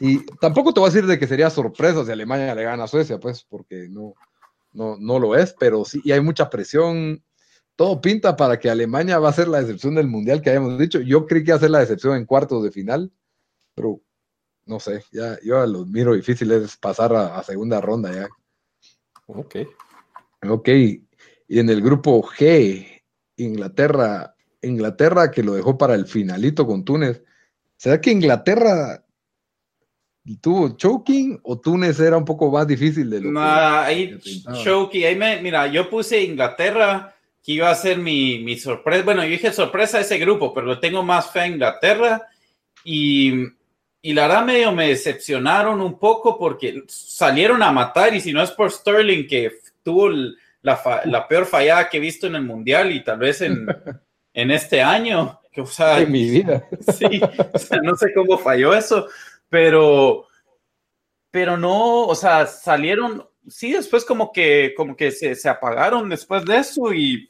Y 0.00 0.24
tampoco 0.40 0.72
te 0.72 0.80
voy 0.80 0.88
a 0.88 0.92
decir 0.92 1.06
de 1.06 1.18
que 1.18 1.26
sería 1.26 1.50
sorpresa 1.50 2.04
si 2.04 2.10
Alemania 2.10 2.54
le 2.54 2.64
gana 2.64 2.84
a 2.84 2.88
Suecia, 2.88 3.20
pues, 3.20 3.44
porque 3.44 3.88
no, 3.90 4.14
no, 4.72 4.96
no 4.98 5.18
lo 5.18 5.36
es, 5.36 5.54
pero 5.58 5.84
sí, 5.84 6.00
y 6.04 6.12
hay 6.12 6.20
mucha 6.20 6.50
presión. 6.50 7.22
Todo 7.76 8.00
pinta 8.00 8.36
para 8.36 8.58
que 8.58 8.70
Alemania 8.70 9.18
va 9.18 9.30
a 9.30 9.34
ser 9.34 9.48
la 9.48 9.60
decepción 9.60 9.94
del 9.94 10.06
Mundial 10.06 10.42
que 10.42 10.50
habíamos 10.50 10.78
dicho. 10.78 11.00
Yo 11.00 11.26
creí 11.26 11.42
que 11.42 11.50
iba 11.50 11.56
a 11.56 11.60
ser 11.60 11.70
la 11.70 11.80
decepción 11.80 12.16
en 12.16 12.26
cuartos 12.26 12.62
de 12.62 12.70
final, 12.70 13.12
pero 13.74 14.00
no 14.66 14.78
sé, 14.78 15.04
ya 15.10 15.38
yo 15.42 15.64
los 15.66 15.86
miro 15.88 16.14
difícil 16.14 16.50
es 16.52 16.76
pasar 16.76 17.14
a, 17.14 17.42
segunda 17.42 17.80
ronda 17.80 18.12
ya. 18.12 18.28
Ok. 19.26 19.56
Ok, 20.48 20.68
y 20.68 21.58
en 21.58 21.68
el 21.70 21.82
grupo 21.82 22.22
G, 22.22 23.02
Inglaterra, 23.36 24.34
Inglaterra 24.60 25.30
que 25.30 25.42
lo 25.42 25.54
dejó 25.54 25.78
para 25.78 25.94
el 25.94 26.06
finalito 26.06 26.66
con 26.66 26.84
Túnez. 26.84 27.22
¿Será 27.76 28.00
que 28.00 28.10
Inglaterra 28.10 29.04
tuvo 30.40 30.76
choking 30.76 31.40
o 31.42 31.58
Túnez 31.58 31.98
era 32.00 32.16
un 32.16 32.24
poco 32.24 32.50
más 32.50 32.66
difícil 32.66 33.10
de 33.10 33.20
lo 33.20 33.32
no, 33.32 33.40
ahí 33.40 34.18
choking, 34.62 35.04
ahí 35.04 35.16
me, 35.16 35.40
mira, 35.42 35.66
yo 35.66 35.90
puse 35.90 36.22
Inglaterra 36.22 37.14
que 37.42 37.52
iba 37.52 37.70
a 37.70 37.74
ser 37.74 37.98
mi, 37.98 38.38
mi 38.38 38.56
sorpresa. 38.56 39.02
Bueno, 39.02 39.24
yo 39.24 39.30
dije 39.30 39.52
sorpresa 39.52 39.98
a 39.98 40.02
ese 40.02 40.18
grupo, 40.18 40.54
pero 40.54 40.78
tengo 40.78 41.02
más 41.02 41.30
fe 41.30 41.40
a 41.40 41.46
Inglaterra 41.48 42.28
y 42.84 43.46
y 44.04 44.12
la 44.12 44.26
verdad 44.26 44.44
medio 44.44 44.72
me 44.72 44.88
decepcionaron 44.88 45.80
un 45.80 45.96
poco 45.96 46.36
porque 46.36 46.82
salieron 46.88 47.62
a 47.62 47.70
matar 47.70 48.12
y 48.12 48.20
si 48.20 48.32
no 48.32 48.42
es 48.42 48.50
por 48.50 48.72
Sterling 48.72 49.28
que 49.28 49.52
tuvo 49.84 50.10
la, 50.60 51.02
la 51.04 51.28
peor 51.28 51.46
fallada 51.46 51.88
que 51.88 51.98
he 51.98 52.00
visto 52.00 52.26
en 52.26 52.34
el 52.34 52.42
Mundial 52.42 52.90
y 52.90 53.04
tal 53.04 53.20
vez 53.20 53.42
en, 53.42 53.64
en 54.34 54.50
este 54.50 54.82
año. 54.82 55.40
Que, 55.52 55.60
o 55.60 55.66
sea, 55.66 56.00
en 56.00 56.10
mi 56.10 56.28
vida. 56.28 56.66
Sí, 56.92 57.20
o 57.54 57.58
sea, 57.58 57.78
no 57.80 57.94
sé 57.94 58.12
cómo 58.12 58.38
falló 58.38 58.74
eso, 58.74 59.06
pero, 59.52 60.28
pero 61.30 61.58
no, 61.58 62.06
o 62.06 62.14
sea, 62.14 62.46
salieron, 62.46 63.28
sí, 63.46 63.70
después 63.72 64.02
como 64.02 64.32
que, 64.32 64.72
como 64.74 64.96
que 64.96 65.10
se, 65.10 65.34
se 65.34 65.46
apagaron 65.46 66.08
después 66.08 66.42
de 66.46 66.56
eso 66.56 66.94
y 66.94 67.28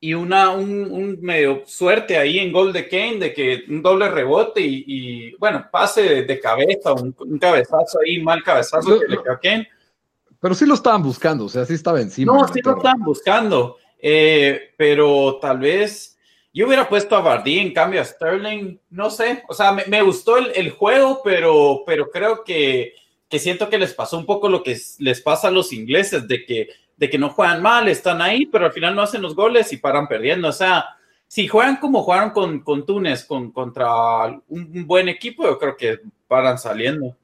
y 0.00 0.12
una, 0.12 0.50
un, 0.50 1.18
medio 1.22 1.62
suerte 1.64 2.18
ahí 2.18 2.38
en 2.38 2.52
gol 2.52 2.74
de 2.74 2.90
Kane, 2.90 3.18
de 3.20 3.32
que 3.32 3.64
un 3.70 3.80
doble 3.80 4.10
rebote 4.10 4.60
y, 4.60 5.34
bueno, 5.36 5.66
pase 5.72 6.24
de, 6.24 6.40
cabeza, 6.40 6.92
un, 6.92 7.38
cabezazo 7.38 8.00
ahí, 8.04 8.20
mal 8.20 8.42
cabezazo 8.42 9.00
que 9.00 9.08
le 9.08 9.22
quedó 9.22 9.32
a 9.32 9.40
Kane. 9.40 9.66
Pero 10.38 10.54
sí 10.54 10.66
lo 10.66 10.74
estaban 10.74 11.02
buscando, 11.02 11.46
o 11.46 11.48
sea, 11.48 11.64
sí 11.64 11.72
estaba 11.72 12.02
encima. 12.02 12.34
No, 12.34 12.46
sí 12.48 12.60
lo 12.62 12.76
estaban 12.76 13.00
buscando, 13.00 13.78
eh, 13.98 14.74
pero 14.76 15.38
tal 15.40 15.60
vez 15.60 16.13
yo 16.54 16.66
hubiera 16.66 16.88
puesto 16.88 17.16
a 17.16 17.20
Bardi 17.20 17.58
en 17.58 17.74
cambio 17.74 18.00
a 18.00 18.04
Sterling, 18.04 18.78
no 18.88 19.10
sé, 19.10 19.42
o 19.48 19.54
sea, 19.54 19.72
me, 19.72 20.02
gustó 20.02 20.38
el, 20.38 20.52
el, 20.54 20.70
juego, 20.70 21.20
pero, 21.22 21.82
pero 21.84 22.10
creo 22.10 22.44
que, 22.44 22.94
que 23.28 23.38
siento 23.38 23.68
que 23.68 23.76
les 23.76 23.92
pasó 23.92 24.16
un 24.16 24.24
poco 24.24 24.48
lo 24.48 24.62
que 24.62 24.80
les 24.98 25.20
pasa 25.20 25.48
a 25.48 25.50
los 25.50 25.72
ingleses, 25.72 26.26
de 26.26 26.46
que 26.46 26.68
de 26.96 27.10
que 27.10 27.18
no 27.18 27.30
juegan 27.30 27.62
mal, 27.62 27.88
están 27.88 28.22
ahí, 28.22 28.46
pero 28.46 28.66
al 28.66 28.72
final 28.72 28.94
no 28.94 29.02
hacen 29.02 29.22
los 29.22 29.34
goles 29.34 29.72
y 29.72 29.78
paran 29.78 30.06
perdiendo. 30.06 30.48
O 30.48 30.52
sea, 30.52 30.84
si 31.26 31.48
juegan 31.48 31.76
como 31.76 32.02
jugaron 32.02 32.30
con, 32.30 32.60
con 32.60 32.86
Túnez, 32.86 33.24
con, 33.24 33.50
contra 33.50 34.26
un, 34.48 34.86
buen 34.86 35.08
equipo, 35.08 35.44
yo 35.44 35.58
creo 35.58 35.76
que 35.76 36.00
paran 36.28 36.58
saliendo. 36.58 37.16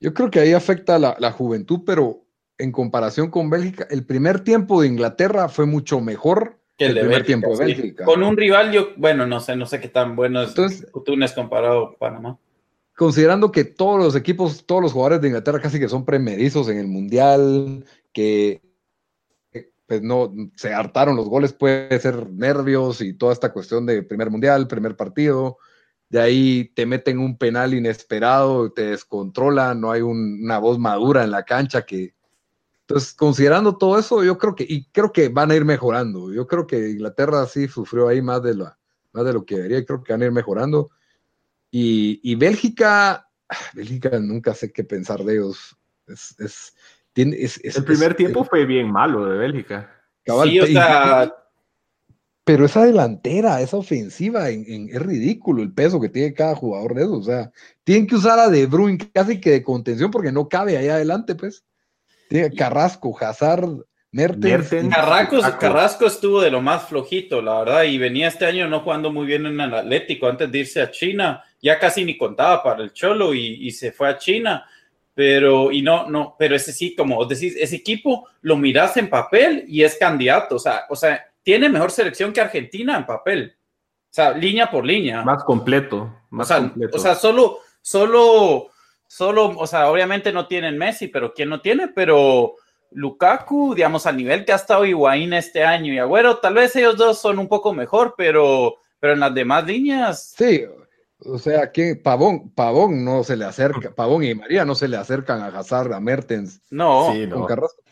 Yo 0.00 0.14
creo 0.14 0.30
que 0.30 0.40
ahí 0.40 0.52
afecta 0.52 0.98
la, 0.98 1.16
la 1.18 1.30
juventud, 1.30 1.80
pero 1.84 2.24
en 2.58 2.72
comparación 2.72 3.30
con 3.30 3.50
Bélgica, 3.50 3.86
el 3.90 4.04
primer 4.04 4.40
tiempo 4.40 4.80
de 4.80 4.88
Inglaterra 4.88 5.48
fue 5.48 5.66
mucho 5.66 6.00
mejor 6.00 6.59
que 6.80 6.86
el, 6.86 7.00
primer 7.00 7.24
tiempo 7.24 7.56
de 7.56 7.64
Bélgica. 7.64 8.04
Con 8.04 8.22
un 8.22 8.36
rival, 8.36 8.72
yo, 8.72 8.90
bueno, 8.96 9.26
no 9.26 9.40
sé, 9.40 9.54
no 9.54 9.66
sé 9.66 9.80
qué 9.80 9.88
tan 9.88 10.16
bueno 10.16 10.42
es 10.42 10.54
Túnez 11.04 11.32
comparado 11.32 11.86
a 11.86 11.96
Panamá 11.96 12.38
considerando 12.96 13.50
que 13.50 13.64
todos 13.64 13.98
los 13.98 14.14
equipos, 14.14 14.66
todos 14.66 14.82
los 14.82 14.92
jugadores 14.92 15.22
de 15.22 15.28
Inglaterra 15.28 15.58
casi 15.58 15.80
que 15.80 15.88
son 15.88 16.04
premerizos 16.04 16.68
en 16.68 16.76
el 16.76 16.86
Mundial, 16.86 17.86
que 18.12 18.60
pues 19.86 20.02
no, 20.02 20.30
se 20.54 20.74
hartaron 20.74 21.16
los 21.16 21.26
goles, 21.26 21.54
puede 21.54 21.98
ser 21.98 22.28
nervios 22.28 23.00
y 23.00 23.14
toda 23.14 23.32
esta 23.32 23.54
cuestión 23.54 23.86
de 23.86 24.02
primer 24.02 24.30
mundial, 24.30 24.68
primer 24.68 24.96
partido, 24.96 25.56
de 26.10 26.20
ahí 26.20 26.72
te 26.74 26.84
meten 26.84 27.18
un 27.18 27.38
penal 27.38 27.72
inesperado, 27.72 28.70
te 28.70 28.82
descontrolan, 28.90 29.80
no 29.80 29.90
hay 29.90 30.02
una 30.02 30.58
voz 30.58 30.78
madura 30.78 31.24
en 31.24 31.30
la 31.30 31.44
cancha 31.44 31.82
que... 31.82 32.14
Entonces, 32.90 33.14
considerando 33.14 33.78
todo 33.78 34.00
eso, 34.00 34.24
yo 34.24 34.36
creo 34.36 34.56
que, 34.56 34.66
y 34.68 34.84
creo 34.86 35.12
que 35.12 35.28
van 35.28 35.52
a 35.52 35.54
ir 35.54 35.64
mejorando. 35.64 36.32
Yo 36.32 36.48
creo 36.48 36.66
que 36.66 36.90
Inglaterra 36.90 37.46
sí 37.46 37.68
sufrió 37.68 38.08
ahí 38.08 38.20
más 38.20 38.42
de, 38.42 38.56
la, 38.56 38.76
más 39.12 39.24
de 39.24 39.32
lo 39.32 39.44
que 39.44 39.54
debería, 39.54 39.78
y 39.78 39.84
creo 39.84 40.02
que 40.02 40.12
van 40.12 40.22
a 40.22 40.24
ir 40.24 40.32
mejorando. 40.32 40.90
Y, 41.70 42.18
y 42.24 42.34
Bélgica, 42.34 43.28
Bélgica 43.74 44.18
nunca 44.18 44.54
sé 44.54 44.72
qué 44.72 44.82
pensar 44.82 45.22
de 45.22 45.34
ellos. 45.34 45.78
Es, 46.08 46.34
es, 46.40 46.74
el 47.14 47.84
primer 47.84 48.16
tiempo 48.16 48.42
fue 48.42 48.66
bien 48.66 48.90
malo 48.90 49.24
de 49.24 49.38
Bélgica. 49.38 49.88
pero 52.44 52.64
esa 52.64 52.84
delantera, 52.84 53.60
esa 53.60 53.76
ofensiva, 53.76 54.48
es 54.48 55.00
ridículo 55.00 55.62
el 55.62 55.72
peso 55.72 56.00
que 56.00 56.08
tiene 56.08 56.34
cada 56.34 56.56
jugador 56.56 56.94
de 56.94 57.02
eso. 57.02 57.12
O 57.12 57.22
sea, 57.22 57.52
tienen 57.84 58.08
que 58.08 58.16
usar 58.16 58.40
a 58.40 58.48
De 58.48 58.66
Bruyne 58.66 58.98
casi 59.12 59.40
que 59.40 59.50
de 59.50 59.62
contención 59.62 60.10
porque 60.10 60.32
no 60.32 60.48
cabe 60.48 60.76
ahí 60.76 60.88
adelante, 60.88 61.36
pues. 61.36 61.64
Tiene 62.30 62.54
Carrasco, 62.54 63.14
Hazard, 63.20 63.68
Mertens. 64.10 64.88
Carrasco, 65.58 66.06
estuvo 66.06 66.40
de 66.40 66.50
lo 66.50 66.62
más 66.62 66.88
flojito, 66.88 67.42
la 67.42 67.58
verdad, 67.58 67.82
y 67.82 67.98
venía 67.98 68.28
este 68.28 68.46
año 68.46 68.66
no 68.66 68.80
jugando 68.80 69.12
muy 69.12 69.26
bien 69.26 69.44
en 69.44 69.60
el 69.60 69.74
Atlético 69.74 70.28
antes 70.28 70.50
de 70.50 70.58
irse 70.60 70.80
a 70.80 70.90
China. 70.90 71.44
Ya 71.60 71.78
casi 71.78 72.04
ni 72.04 72.16
contaba 72.16 72.62
para 72.62 72.82
el 72.82 72.94
Cholo 72.94 73.34
y, 73.34 73.66
y 73.66 73.70
se 73.72 73.92
fue 73.92 74.08
a 74.08 74.16
China 74.16 74.64
pero, 75.20 75.70
y 75.70 75.82
no, 75.82 76.08
no, 76.08 76.34
pero 76.38 76.56
ese 76.56 76.72
sí, 76.72 76.94
como 76.94 77.22
decís, 77.26 77.54
ese 77.58 77.76
equipo 77.76 78.26
lo 78.40 78.56
miras 78.56 78.96
en 78.96 79.10
papel 79.10 79.64
y 79.68 79.82
es 79.82 79.96
candidato, 79.98 80.56
o 80.56 80.58
sea, 80.58 80.86
o 80.88 80.96
sea, 80.96 81.26
tiene 81.42 81.68
mejor 81.68 81.90
selección 81.90 82.32
que 82.32 82.40
Argentina 82.40 82.96
en 82.96 83.04
papel, 83.04 83.54
o 83.54 84.08
sea, 84.14 84.32
línea 84.32 84.70
por 84.70 84.82
línea. 84.82 85.22
Más 85.22 85.44
completo, 85.44 86.10
más 86.30 86.46
o 86.46 86.48
sea, 86.48 86.58
completo. 86.62 86.96
O 86.96 87.00
sea, 87.00 87.14
solo, 87.14 87.58
solo, 87.82 88.69
solo, 89.10 89.58
o 89.58 89.66
sea, 89.66 89.90
obviamente 89.90 90.32
no 90.32 90.46
tienen 90.46 90.78
Messi, 90.78 91.08
pero 91.08 91.34
¿quién 91.34 91.48
no 91.48 91.60
tiene? 91.60 91.88
Pero 91.88 92.54
Lukaku, 92.92 93.74
digamos, 93.74 94.06
al 94.06 94.16
nivel 94.16 94.44
que 94.44 94.52
ha 94.52 94.56
estado 94.56 94.86
Higuaín 94.86 95.32
este 95.32 95.64
año 95.64 95.92
y 95.92 95.98
Agüero, 95.98 96.38
tal 96.38 96.54
vez 96.54 96.76
ellos 96.76 96.96
dos 96.96 97.20
son 97.20 97.40
un 97.40 97.48
poco 97.48 97.74
mejor, 97.74 98.14
pero, 98.16 98.76
pero 99.00 99.14
en 99.14 99.20
las 99.20 99.34
demás 99.34 99.66
líneas. 99.66 100.32
Sí, 100.38 100.64
o 101.24 101.38
sea, 101.38 101.72
que 101.72 101.96
Pavón, 101.96 102.50
Pavón 102.50 103.04
no 103.04 103.24
se 103.24 103.36
le 103.36 103.46
acerca, 103.46 103.90
Pavón 103.90 104.22
y 104.22 104.32
María 104.32 104.64
no 104.64 104.76
se 104.76 104.86
le 104.86 104.96
acercan 104.96 105.40
a 105.42 105.48
Hazard, 105.48 105.92
a 105.92 105.98
Mertens. 105.98 106.62
No, 106.70 107.12
con 107.32 107.46
Carrasco. 107.46 107.82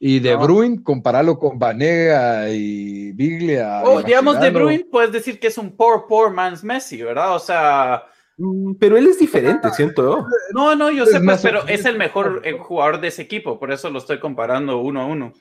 Y 0.00 0.18
De 0.18 0.34
Bruyne, 0.34 0.82
compararlo 0.82 1.38
con 1.38 1.60
Vanega 1.60 2.50
y 2.50 3.12
Biglia. 3.12 3.82
Oh, 3.84 4.02
digamos, 4.02 4.40
De 4.40 4.50
Bruyne, 4.50 4.86
puedes 4.90 5.12
decir 5.12 5.38
que 5.38 5.46
es 5.46 5.58
un 5.58 5.76
poor, 5.76 6.08
poor 6.08 6.32
man's 6.32 6.64
Messi, 6.64 7.00
¿verdad? 7.00 7.36
O 7.36 7.38
sea. 7.38 8.09
Mm, 8.40 8.74
pero 8.78 8.96
él 8.96 9.06
es 9.06 9.18
diferente, 9.18 9.70
siento 9.70 10.02
yo. 10.02 10.26
No, 10.52 10.74
no, 10.74 10.90
yo 10.90 11.04
sé, 11.04 11.20
pues, 11.20 11.42
pero 11.42 11.66
es 11.68 11.84
el 11.84 11.98
mejor 11.98 12.40
eh, 12.44 12.56
jugador 12.58 13.00
de 13.00 13.08
ese 13.08 13.22
equipo, 13.22 13.58
por 13.58 13.70
eso 13.70 13.90
lo 13.90 13.98
estoy 13.98 14.18
comparando 14.18 14.78
uno 14.78 15.02
a 15.02 15.06
uno. 15.06 15.32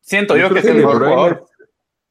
Siento 0.00 0.36
yo, 0.36 0.52
que 0.52 0.60
es 0.60 0.66
el 0.66 0.76
mejor 0.76 0.98
jugador. 0.98 1.46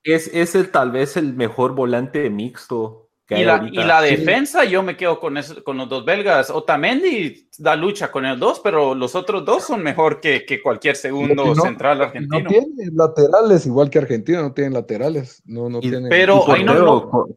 Es, 0.04 0.28
es 0.34 0.56
el, 0.56 0.72
tal 0.72 0.92
vez 0.92 1.18
el 1.18 1.34
mejor 1.34 1.76
volante 1.76 2.30
mixto 2.30 3.08
y 3.30 3.44
la, 3.44 4.02
defensa, 4.02 4.64
yo 4.64 4.82
me 4.84 4.96
quedo 4.96 5.20
con, 5.20 5.36
con 5.66 5.78
los 5.78 5.90
dos 5.90 6.06
belgas. 6.06 6.50
Otamendi 6.50 7.50
da 7.58 7.76
lucha 7.76 8.10
con 8.10 8.26
ellos 8.26 8.40
dos, 8.40 8.62
pero 8.62 8.96
los 8.96 9.16
otros 9.16 9.44
dos 9.44 9.66
son 9.66 9.84
mejor 9.84 10.22
que, 10.22 10.46
cualquier 10.64 10.96
segundo 10.96 11.54
central 11.56 12.02
argentino. 12.02 12.40
No 12.40 12.50
tienen 12.50 12.96
laterales, 12.96 13.66
igual 13.66 13.90
que 13.90 14.00
Argentina, 14.00 14.42
no 14.42 14.54
tienen 14.54 14.74
laterales. 14.74 15.42
No, 15.46 15.70
no 15.70 15.82
Pero 16.10 16.50
ahí 16.50 16.64
no. 16.64 17.28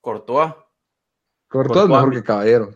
Courtois. 0.00 0.52
Courtois 1.54 1.84
es 1.84 1.88
mejor 1.88 2.12
que 2.12 2.22
Caballero. 2.24 2.70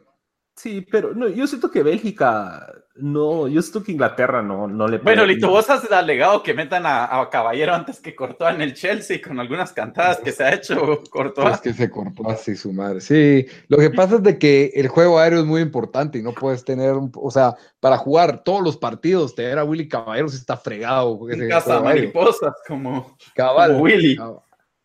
Sí, 0.55 0.87
pero 0.89 1.14
no, 1.14 1.29
yo 1.29 1.49
siento 1.49 1.68
que 1.68 1.83
Bélgica, 1.83 2.64
no, 2.95 3.49
yo 3.49 3.61
siento 3.61 3.83
que 3.83 3.91
Inglaterra 3.91 4.41
no, 4.41 4.68
no 4.68 4.87
le 4.87 4.99
Bueno, 4.99 5.26
Lito, 5.26 5.49
vos 5.49 5.68
has 5.68 5.91
alegado 5.91 6.45
que 6.45 6.55
metan 6.55 6.85
a, 6.87 7.29
Caballero 7.31 7.74
antes 7.74 8.01
que 8.01 8.14
cortó 8.14 8.49
en 8.49 8.61
el 8.61 8.74
Chelsea 8.74 9.20
con 9.20 9.41
algunas 9.41 9.72
cantadas 9.72 10.18
que 10.18 10.31
se 10.31 10.45
ha 10.45 10.55
hecho 10.55 11.03
Courtois. 11.11 11.55
Es 11.55 11.61
que 11.61 11.72
se 11.72 11.91
cortó 11.91 12.29
así 12.31 12.55
su 12.55 12.72
madre. 12.72 13.01
Sí, 13.01 13.47
lo 13.66 13.79
que 13.79 13.91
pasa 13.91 14.16
es 14.16 14.22
de 14.22 14.39
que 14.39 14.70
el 14.74 14.87
juego 14.87 15.18
aéreo 15.18 15.41
es 15.41 15.47
muy 15.47 15.61
importante 15.61 16.18
y 16.18 16.22
no 16.22 16.33
puedes 16.33 16.64
tener, 16.64 16.95
o 17.14 17.31
sea, 17.33 17.57
para 17.81 17.97
jugar 17.97 18.45
todos 18.45 18.62
los 18.62 18.76
partidos, 18.76 19.35
tener 19.35 19.59
a 19.59 19.64
Willy 19.64 19.89
Caballero 19.89 20.29
si 20.29 20.37
está 20.37 20.57
fregado. 20.57 21.18
casa 21.49 21.81
mariposas 21.81 22.55
como, 22.66 23.16
Cabal, 23.35 23.81
Willy. 23.81 24.16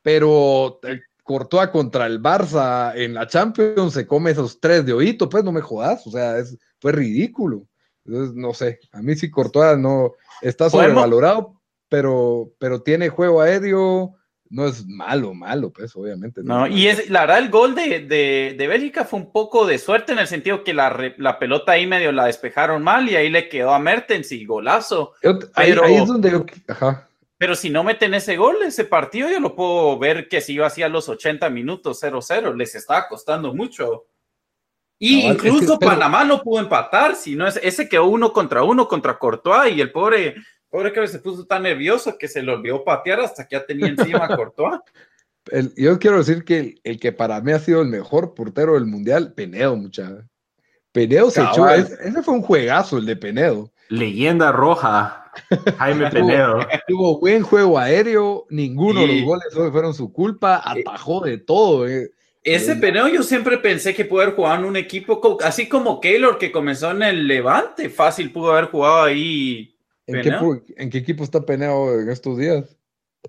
Pero 0.01 0.79
Courtois 1.23 1.69
contra 1.69 2.05
el 2.05 2.21
Barça 2.21 2.93
en 2.95 3.13
la 3.13 3.27
Champions 3.27 3.93
se 3.93 4.05
come 4.05 4.31
esos 4.31 4.59
tres 4.59 4.85
de 4.85 4.93
oído, 4.93 5.29
pues 5.29 5.43
no 5.43 5.51
me 5.51 5.61
jodas, 5.61 6.05
o 6.05 6.11
sea, 6.11 6.37
es, 6.37 6.57
fue 6.79 6.91
ridículo. 6.91 7.65
Entonces, 8.05 8.35
no 8.35 8.53
sé, 8.53 8.79
a 8.91 9.01
mí 9.01 9.15
sí 9.15 9.31
Courtois 9.31 9.77
no 9.77 10.13
está 10.41 10.69
sobrevalorado, 10.69 11.61
pero, 11.87 12.51
pero 12.59 12.81
tiene 12.81 13.07
juego 13.07 13.41
aéreo, 13.41 14.15
no 14.49 14.67
es 14.67 14.85
malo, 14.85 15.33
malo, 15.33 15.71
pues, 15.71 15.95
obviamente. 15.95 16.41
No, 16.43 16.67
y 16.67 16.87
es, 16.87 17.09
la 17.09 17.21
verdad, 17.21 17.39
el 17.39 17.49
gol 17.49 17.73
de, 17.73 18.01
de, 18.57 18.67
Bélgica 18.67 19.05
fue 19.05 19.19
un 19.19 19.31
poco 19.31 19.65
de 19.65 19.79
suerte 19.79 20.11
en 20.11 20.19
el 20.19 20.27
sentido 20.27 20.63
que 20.63 20.73
la, 20.73 21.13
la, 21.17 21.39
pelota 21.39 21.71
ahí 21.71 21.87
medio 21.87 22.11
la 22.11 22.25
despejaron 22.25 22.83
mal 22.83 23.09
y 23.09 23.15
ahí 23.15 23.29
le 23.29 23.47
quedó 23.47 23.73
a 23.73 23.79
Mertens 23.79 24.31
y 24.31 24.45
golazo. 24.45 25.13
ahí, 25.55 25.71
es 25.71 26.07
donde 26.07 26.43
ajá. 26.67 27.07
Pero 27.43 27.57
si 27.57 27.69
no 27.69 27.83
meten 27.83 28.13
ese 28.13 28.37
gol, 28.37 28.55
ese 28.63 28.85
partido 28.85 29.29
yo 29.29 29.37
lo 29.41 29.53
puedo 29.53 29.99
ver 29.99 30.29
que 30.29 30.39
si 30.39 30.53
iba 30.53 30.65
así 30.65 30.81
a 30.81 30.87
los 30.87 31.09
80 31.09 31.49
minutos 31.49 32.01
0-0, 32.01 32.55
les 32.55 32.73
estaba 32.73 33.05
costando 33.09 33.53
mucho. 33.53 34.05
Y 34.97 35.27
incluso 35.27 35.77
Panamá 35.77 36.23
no 36.23 36.41
pudo 36.41 36.61
empatar, 36.61 37.17
sino 37.17 37.45
ese 37.45 37.89
quedó 37.89 38.05
uno 38.05 38.31
contra 38.31 38.63
uno 38.63 38.87
contra 38.87 39.19
Courtois 39.19 39.75
y 39.75 39.81
el 39.81 39.91
pobre, 39.91 40.35
pobre 40.69 40.93
que 40.93 41.05
se 41.05 41.19
puso 41.19 41.45
tan 41.45 41.63
nervioso 41.63 42.17
que 42.17 42.29
se 42.29 42.41
le 42.41 42.53
olvidó 42.53 42.81
patear 42.81 43.19
hasta 43.19 43.45
que 43.45 43.57
ya 43.57 43.65
tenía 43.65 43.87
encima 43.87 44.23
a 44.23 44.37
Courtois. 44.37 44.79
yo 45.75 45.99
quiero 45.99 46.19
decir 46.19 46.45
que 46.45 46.75
el, 46.85 46.97
que 46.97 47.11
para 47.11 47.41
mí 47.41 47.51
ha 47.51 47.59
sido 47.59 47.81
el 47.81 47.89
mejor 47.89 48.35
portero 48.35 48.75
del 48.75 48.85
mundial, 48.85 49.33
Penedo, 49.33 49.75
mucha. 49.75 50.25
Penedo 50.93 51.29
se 51.29 51.43
echó, 51.43 51.67
ese, 51.69 52.23
fue 52.23 52.35
un 52.35 52.41
juegazo 52.41 52.99
el 52.99 53.05
de 53.05 53.17
Penedo. 53.17 53.73
Leyenda 53.89 54.53
roja, 54.53 55.22
Jaime 55.77 56.09
Penedo. 56.09 56.59
Tuvo 56.87 57.19
buen 57.19 57.43
juego 57.43 57.79
aéreo, 57.79 58.45
ninguno 58.49 59.01
de 59.01 59.07
los 59.07 59.25
goles 59.25 59.71
fueron 59.71 59.93
su 59.93 60.11
culpa, 60.11 60.61
atajó 60.63 61.21
de 61.21 61.37
todo. 61.37 61.87
Eh. 61.87 62.09
Ese 62.43 62.75
Peneo 62.75 63.07
yo 63.07 63.23
siempre 63.23 63.57
pensé 63.57 63.93
que 63.95 64.05
pudo 64.05 64.21
haber 64.21 64.35
jugado 64.35 64.59
en 64.59 64.65
un 64.65 64.75
equipo 64.75 65.37
así 65.43 65.69
como 65.69 66.01
Keylor 66.01 66.37
que 66.37 66.51
comenzó 66.51 66.91
en 66.91 67.03
el 67.03 67.27
Levante, 67.27 67.89
fácil 67.89 68.31
pudo 68.31 68.51
haber 68.51 68.65
jugado 68.65 69.03
ahí. 69.03 69.75
¿En, 70.05 70.21
qué, 70.89 70.97
equipo 70.97 71.23
está 71.23 71.41
Peneo 71.41 72.01
en 72.01 72.09
estos 72.09 72.37
días? 72.37 72.77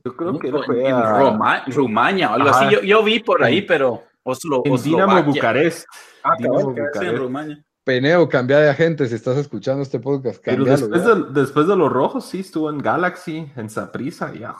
Yo 0.04 0.16
creo 0.16 0.38
que 0.40 0.48
en 0.48 1.72
Rumania 1.72 2.30
o 2.30 2.34
algo 2.34 2.48
así. 2.48 2.76
Yo, 2.84 3.04
vi 3.04 3.20
por 3.20 3.44
ahí, 3.44 3.62
pero 3.62 4.02
Oslo, 4.24 4.62
en 4.64 4.82
Dinamo 4.82 5.22
Bucarest. 5.22 5.86
Ah, 6.24 6.34
Bucarest. 6.40 7.62
Peneo, 7.84 8.28
cambia 8.28 8.58
de 8.58 8.70
agente 8.70 9.06
si 9.06 9.14
estás 9.14 9.36
escuchando 9.36 9.82
este 9.82 10.00
podcast. 10.00 10.42
Pero 10.44 10.64
después 10.64 11.04
de, 11.04 11.24
después 11.32 11.66
de, 11.66 11.76
los 11.76 11.92
rojos, 11.92 12.24
sí, 12.24 12.40
estuvo 12.40 12.70
en 12.70 12.78
Galaxy, 12.78 13.52
en 13.56 13.70
Saprisa, 13.70 14.32
ya. 14.32 14.56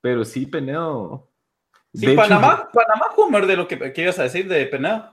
Pero 0.00 0.24
sí, 0.24 0.46
Peneo 0.46 1.32
Sí, 1.94 2.16
Panamá, 2.16 2.70
Panamá 2.72 3.06
Homer 3.16 3.46
de 3.46 3.56
lo 3.56 3.68
que, 3.68 3.92
ibas 3.96 4.18
a 4.18 4.22
decir 4.22 4.48
de 4.48 4.64
Penado. 4.66 5.12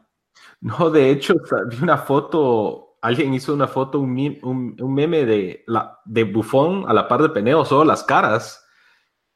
No, 0.62 0.90
de 0.90 1.10
hecho, 1.10 1.36
vi 1.68 1.78
una 1.82 1.98
foto, 1.98 2.98
alguien 3.02 3.34
hizo 3.34 3.54
una 3.54 3.68
foto, 3.68 4.00
un, 4.00 4.76
un, 4.80 4.94
meme 4.94 5.26
de, 5.26 5.64
la, 5.68 6.00
de 6.06 6.24
Bufón 6.24 6.86
a 6.88 6.94
la 6.94 7.08
par 7.08 7.22
de 7.22 7.30
Peneo, 7.30 7.66
solo 7.66 7.84
las 7.84 8.04
caras. 8.04 8.66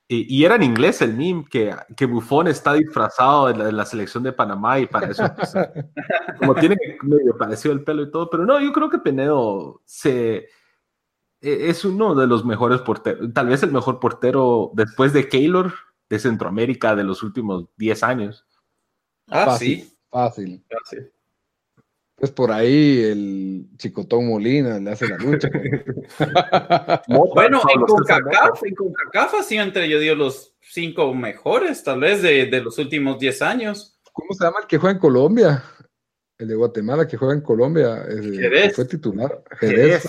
Y, 0.07 0.43
era 0.43 0.55
en 0.55 0.63
inglés 0.63 1.01
el 1.01 1.15
meme, 1.15 1.45
que, 1.49 1.73
que 1.95 2.05
Bufón 2.05 2.47
está 2.47 2.73
disfrazado 2.73 3.47
de 3.47 3.71
la, 3.71 3.85
selección 3.85 4.21
de 4.21 4.33
Panamá 4.33 4.79
y 4.79 4.85
para 4.85 5.07
eso, 5.07 5.23
pues, 5.35 5.53
como 6.39 6.53
tiene 6.55 6.77
medio 7.01 7.37
parecido 7.37 7.73
el 7.73 7.83
pelo 7.83 8.03
y 8.03 8.11
todo, 8.11 8.29
pero 8.29 8.45
no, 8.45 8.59
yo 8.59 8.71
creo 8.73 8.89
que 8.89 8.99
Penedo 8.99 9.81
se, 9.85 10.49
e, 11.41 11.69
es 11.69 11.85
uno 11.85 12.15
de 12.15 12.27
los 12.27 12.45
mejores 12.45 12.81
porteros, 12.81 13.33
tal 13.33 13.47
vez 13.47 13.63
el 13.63 13.71
mejor 13.71 13.99
portero 13.99 14.71
después 14.73 15.13
de 15.13 15.27
Keylor, 15.29 15.73
de 16.09 16.19
Centroamérica 16.19 16.95
de 16.95 17.05
los 17.05 17.23
últimos 17.23 17.65
10 17.77 18.03
años. 18.03 18.45
Ah, 19.29 19.57
sí. 19.57 19.97
Fácil. 20.09 20.63
Pues 22.15 22.31
por 22.31 22.51
ahí 22.51 23.01
el 23.03 23.67
Chicotón 23.77 24.27
Molina 24.27 24.79
le 24.79 24.91
hace 24.91 25.07
la 25.07 25.17
lucha. 25.17 25.49
bueno, 27.07 27.61
en 27.73 27.81
CONCACAF, 27.81 28.63
en 28.63 28.75
CONCACAF 28.75 29.33
ha 29.33 29.43
sido 29.43 29.63
entre, 29.63 29.89
yo 29.89 29.99
digo, 29.99 30.15
los 30.15 30.55
cinco 30.61 31.13
mejores, 31.13 31.83
tal 31.83 32.01
vez, 32.01 32.21
de, 32.21 32.45
de, 32.45 32.61
los 32.61 32.77
últimos 32.77 33.19
10 33.19 33.41
años. 33.41 33.99
¿Cómo 34.11 34.33
se 34.33 34.45
llama 34.45 34.59
el 34.61 34.67
que 34.67 34.77
juega 34.77 34.93
en 34.93 34.99
Colombia? 34.99 35.63
El 36.37 36.47
de 36.47 36.55
Guatemala 36.55 37.07
que 37.07 37.17
juega 37.17 37.33
en 37.33 37.41
Colombia. 37.41 38.05
Jerez. 38.05 38.75
Fue 38.75 38.85
titular. 38.85 39.43
Jerez. 39.59 40.03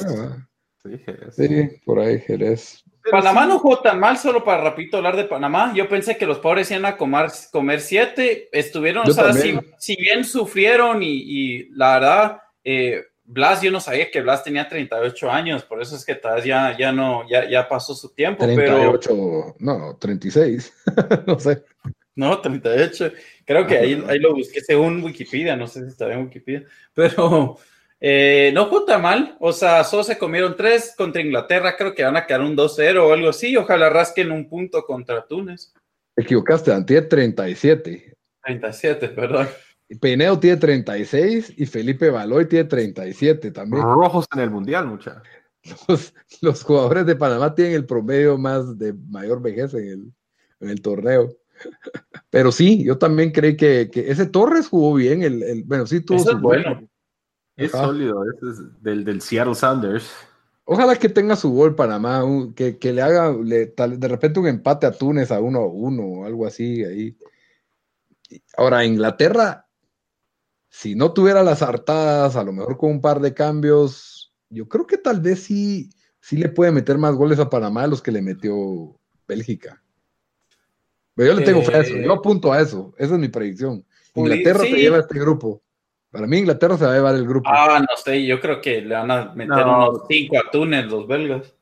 Sí, 0.83 0.99
Jerez. 0.99 1.35
Sí, 1.35 1.81
por 1.85 1.99
ahí 1.99 2.21
Jerez. 2.21 2.85
Panamá 3.11 3.47
no 3.47 3.59
jugó 3.59 3.81
tan 3.81 4.01
mal, 4.01 4.17
solo 4.17 4.45
para 4.45 4.63
rapidito 4.63 4.97
hablar 4.97 5.17
de 5.17 5.25
Panamá. 5.25 5.73
Yo 5.75 5.89
pensé 5.89 6.17
que 6.17 6.27
los 6.27 6.39
pobres 6.39 6.71
iban 6.71 6.87
a 6.87 6.97
comer, 6.97 7.31
comer 7.53 7.81
siete. 7.81 8.49
Estuvieron, 8.51 9.09
o 9.09 9.13
sea, 9.13 9.33
si, 9.33 9.97
bien 9.97 10.25
sufrieron 10.25 11.03
y, 11.03 11.69
la 11.71 11.95
verdad, 11.95 12.41
eh, 12.65 13.03
Blas, 13.27 13.63
yo 13.63 13.71
no 13.71 13.81
sabía 13.81 14.11
que 14.11 14.21
Blas 14.21 14.45
tenía 14.45 14.69
38 14.69 15.31
años, 15.31 15.65
por 15.65 15.81
eso 15.81 15.97
es 15.97 16.05
que 16.05 16.19
ya, 16.45 16.77
ya 16.77 16.93
no, 16.93 17.27
ya, 17.29 17.49
ya 17.49 17.67
pasó 17.69 17.95
su 17.95 18.11
tiempo. 18.15 18.45
38, 18.45 19.57
no, 19.61 19.97
36, 19.99 20.73
no 21.27 21.39
sé. 21.39 21.63
No, 22.15 22.39
38. 22.41 23.13
Creo 23.45 23.67
que 23.67 23.79
ahí, 23.79 24.05
ahí 24.09 24.19
lo 24.19 24.35
busqué 24.35 24.61
según 24.61 25.03
Wikipedia, 25.03 25.57
no 25.57 25.67
sé 25.67 25.83
si 25.83 25.89
está 25.89 26.13
en 26.13 26.25
Wikipedia, 26.25 26.65
pero 26.93 27.59
eh, 28.07 28.53
no 28.53 28.69
fue 28.69 28.99
mal, 28.99 29.35
o 29.41 29.51
sea, 29.51 29.83
solo 29.83 30.05
se 30.05 30.19
comieron 30.19 30.57
tres 30.57 30.93
contra 30.95 31.23
Inglaterra, 31.23 31.75
creo 31.75 31.95
que 31.95 32.05
van 32.05 32.19
a 32.19 32.27
quedar 32.27 32.43
un 32.43 32.55
2-0 32.55 32.99
o 32.99 33.15
algo 33.15 33.31
así, 33.31 33.57
ojalá 33.57 33.89
rasquen 33.89 34.31
un 34.31 34.47
punto 34.47 34.83
contra 34.83 35.27
Túnez. 35.27 35.73
Te 36.15 36.23
equivocaste, 36.23 36.71
tiene 36.85 37.01
37. 37.01 38.15
37, 38.43 39.09
perdón. 39.09 39.49
Peineo 40.03 40.39
tiene 40.39 40.59
36 40.59 41.55
y 41.57 41.65
Felipe 41.65 42.11
Baloy 42.11 42.47
tiene 42.47 42.67
37 42.67 43.51
también. 43.53 43.83
Rojos 43.83 44.27
en 44.35 44.41
el 44.41 44.51
Mundial, 44.51 44.87
mucha. 44.87 45.23
Los, 46.43 46.63
jugadores 46.63 47.07
de 47.07 47.17
Panamá 47.17 47.55
tienen 47.55 47.73
el 47.73 47.87
promedio 47.87 48.37
más 48.37 48.77
de 48.77 48.93
mayor 48.93 49.41
vejez 49.41 49.73
en 49.73 50.15
el, 50.61 50.83
torneo. 50.83 51.35
Pero 52.29 52.53
sí, 52.53 52.85
yo 52.85 52.99
también 52.99 53.31
creí 53.31 53.57
que, 53.57 53.91
ese 53.95 54.27
Torres 54.27 54.69
jugó 54.69 54.93
bien. 54.93 55.23
El, 55.23 55.65
bueno, 55.65 55.87
sí 55.87 56.03
tuvo 56.03 56.19
su 56.19 56.39
bueno. 56.39 56.87
Es 57.57 57.71
sólido, 57.71 58.25
es 58.25 58.83
del, 58.83 59.05
del 59.05 59.21
Seattle 59.21 59.55
Sounders. 59.55 60.11
Ojalá 60.65 60.97
que 60.97 61.09
tenga 61.09 61.37
su 61.37 61.51
gol 61.53 61.75
Panamá, 61.75 62.25
que, 62.57 62.79
que 62.79 62.93
le 62.93 63.03
haga 63.03 63.33
de 63.33 64.09
repente 64.09 64.41
un 64.41 64.47
empate 64.47 64.87
a 64.87 64.93
Túnez 64.93 65.31
a 65.31 65.41
uno 65.41 65.61
a 65.61 65.67
uno 65.67 66.03
o 66.03 66.25
algo 66.25 66.47
así 66.47 66.83
ahí. 66.83 67.17
Ahora, 68.57 68.85
Inglaterra, 68.85 69.69
si 70.71 70.95
no 70.95 71.13
tuviera 71.13 71.43
las 71.43 71.63
hartadas, 71.63 72.37
a 72.37 72.43
lo 72.43 72.53
mejor 72.53 72.79
con 72.79 72.91
un 72.91 73.01
par 73.01 73.21
de 73.21 73.35
cambios, 73.35 74.35
yo 74.49 74.67
creo 74.69 74.87
que 74.87 74.99
tal 74.99 75.21
vez 75.21 75.43
sí, 75.43 75.91
sí 76.21 76.37
le 76.37 76.49
puede 76.49 76.73
meter 76.73 76.99
más 76.99 77.15
goles 77.15 77.39
a 77.39 77.51
Panamá 77.51 77.83
de 77.83 77.89
los 77.89 78.03
que 78.03 78.11
le 78.11 78.23
metió 78.23 78.99
Bélgica. 79.29 79.83
Pero 81.15 81.33
yo 81.33 81.39
le 81.39 81.45
tengo 81.45 81.63
fe 81.63 81.77
a 81.77 81.81
eso, 81.81 81.95
yo 81.95 82.13
eh, 82.13 82.17
apunto 82.17 82.53
a 82.53 82.61
eso, 82.61 82.95
esa 82.99 83.15
es 83.15 83.21
mi 83.21 83.29
predicción. 83.29 83.85
Inglaterra 84.15 84.61
se 84.61 84.71
lleva 84.71 84.99
este 84.99 85.19
grupo. 85.19 85.63
Para 86.15 86.29
mí 86.29 86.39
Inglaterra 86.39 86.79
se 86.79 86.85
va 86.85 86.93
a 86.93 86.95
llevar 86.95 87.17
el 87.17 87.27
grupo. 87.27 87.51
Ah, 87.53 87.81
no 87.81 87.97
sé, 87.97 88.25
yo 88.25 88.41
creo 88.41 88.61
que 88.61 88.81
le 88.81 88.95
van 88.95 89.11
a 89.11 89.35
meter 89.35 89.67
unos 89.67 90.03
cinco 90.09 90.39
atunes 90.39 90.87
los 90.87 91.09
belgas. 91.09 91.53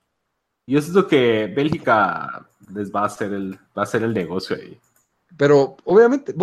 Yo 0.67 0.79
siento 0.83 1.09
que 1.09 1.47
Bélgica 1.47 2.47
les 2.71 2.95
va 2.95 3.01
a 3.01 3.07
hacer 3.07 3.33
el, 3.33 3.55
va 3.55 3.77
a 3.77 3.83
hacer 3.85 4.03
el 4.03 4.13
negocio 4.13 4.55
ahí. 4.55 4.79
Pero 5.39 5.79
obviamente, 5.85 6.35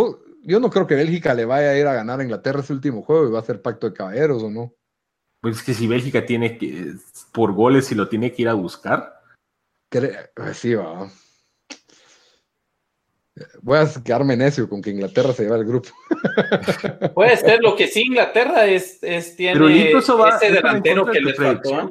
yo 0.41 0.59
no 0.59 0.71
creo 0.71 0.87
que 0.87 0.95
Bélgica 0.95 1.35
le 1.35 1.45
vaya 1.45 1.69
a 1.69 1.77
ir 1.77 1.85
a 1.85 1.93
ganar 1.93 2.19
a 2.19 2.23
Inglaterra 2.23 2.61
ese 2.61 2.73
último 2.73 3.03
juego 3.03 3.27
y 3.27 3.31
va 3.31 3.41
a 3.41 3.45
ser 3.45 3.61
pacto 3.61 3.87
de 3.87 3.95
caballeros 3.95 4.41
o 4.41 4.49
no. 4.49 4.73
Pues 5.39 5.57
es 5.57 5.63
que 5.63 5.75
si 5.75 5.85
Bélgica 5.85 6.25
tiene 6.25 6.57
que, 6.57 6.95
por 7.31 7.53
goles, 7.53 7.91
y 7.91 7.95
lo 7.95 8.09
tiene 8.09 8.33
que 8.33 8.41
ir 8.41 8.49
a 8.49 8.55
buscar. 8.55 9.21
Pues 9.91 10.57
sí, 10.57 10.73
va. 10.73 11.11
Voy 13.61 13.77
a 13.77 13.87
quedarme 14.03 14.35
necio 14.35 14.69
con 14.69 14.81
que 14.81 14.89
Inglaterra 14.89 15.33
se 15.33 15.43
lleva 15.43 15.57
el 15.57 15.65
grupo. 15.65 15.89
Puede 17.13 17.37
ser, 17.37 17.61
lo 17.61 17.75
que 17.75 17.87
sí 17.87 18.01
Inglaterra 18.01 18.65
es, 18.65 18.99
es 19.01 19.35
tiene 19.35 19.91
ese 19.91 20.51
delantero 20.51 21.05
que 21.05 21.21
le 21.21 21.33
faltó. 21.33 21.89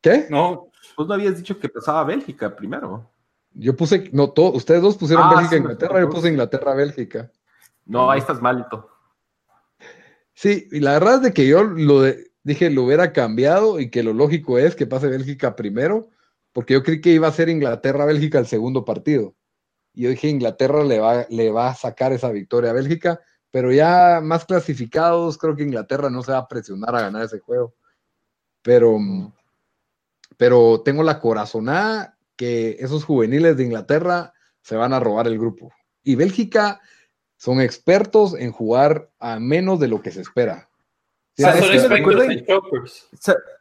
¿Qué? 0.00 0.26
No. 0.30 0.68
Vos 0.96 1.08
no 1.08 1.14
habías 1.14 1.36
dicho 1.36 1.58
que 1.58 1.68
pasaba 1.68 2.04
Bélgica 2.04 2.54
primero. 2.54 3.10
Yo 3.52 3.76
puse, 3.76 4.10
no, 4.12 4.32
ustedes 4.36 4.82
dos 4.82 4.96
pusieron 4.96 5.26
ah, 5.26 5.36
Bélgica 5.36 5.56
Inglaterra, 5.56 6.00
yo 6.00 6.10
puse 6.10 6.28
Inglaterra 6.28 6.74
Bélgica. 6.74 7.30
No, 7.86 8.10
ahí 8.10 8.18
estás 8.18 8.40
malito. 8.40 8.90
Sí, 10.34 10.68
y 10.72 10.80
la 10.80 10.94
verdad 10.94 11.16
es 11.16 11.22
de 11.22 11.32
que 11.32 11.46
yo 11.46 11.62
lo 11.62 12.02
dije, 12.42 12.70
lo 12.70 12.82
hubiera 12.84 13.12
cambiado 13.12 13.78
y 13.80 13.90
que 13.90 14.02
lo 14.02 14.12
lógico 14.12 14.58
es 14.58 14.74
que 14.74 14.86
pase 14.86 15.08
Bélgica 15.08 15.54
primero, 15.54 16.10
porque 16.52 16.74
yo 16.74 16.82
creí 16.82 17.00
que 17.00 17.10
iba 17.10 17.28
a 17.28 17.32
ser 17.32 17.48
Inglaterra-Bélgica 17.48 18.38
el 18.38 18.46
segundo 18.46 18.84
partido. 18.84 19.34
Y 19.94 20.02
yo 20.02 20.10
dije, 20.10 20.28
Inglaterra 20.28 20.82
le 20.82 20.98
va, 20.98 21.26
le 21.30 21.50
va 21.50 21.68
a 21.68 21.74
sacar 21.74 22.12
esa 22.12 22.30
victoria 22.30 22.70
a 22.70 22.74
Bélgica, 22.74 23.20
pero 23.50 23.72
ya 23.72 24.20
más 24.22 24.44
clasificados, 24.44 25.38
creo 25.38 25.54
que 25.54 25.62
Inglaterra 25.62 26.10
no 26.10 26.22
se 26.22 26.32
va 26.32 26.38
a 26.38 26.48
presionar 26.48 26.94
a 26.96 27.02
ganar 27.02 27.22
ese 27.22 27.38
juego. 27.38 27.74
Pero, 28.62 28.98
pero 30.36 30.82
tengo 30.82 31.04
la 31.04 31.20
corazonada 31.20 32.18
que 32.36 32.76
esos 32.80 33.04
juveniles 33.04 33.56
de 33.56 33.64
Inglaterra 33.64 34.34
se 34.60 34.74
van 34.74 34.92
a 34.92 35.00
robar 35.00 35.28
el 35.28 35.38
grupo. 35.38 35.72
Y 36.02 36.16
Bélgica 36.16 36.80
son 37.36 37.60
expertos 37.60 38.34
en 38.34 38.50
jugar 38.50 39.10
a 39.20 39.38
menos 39.38 39.78
de 39.78 39.88
lo 39.88 40.02
que 40.02 40.10
se 40.10 40.20
espera. 40.20 40.68
¿Sabes, 41.36 41.68
qué 41.68 41.88
me 41.88 41.96
recuerda, 41.96 42.26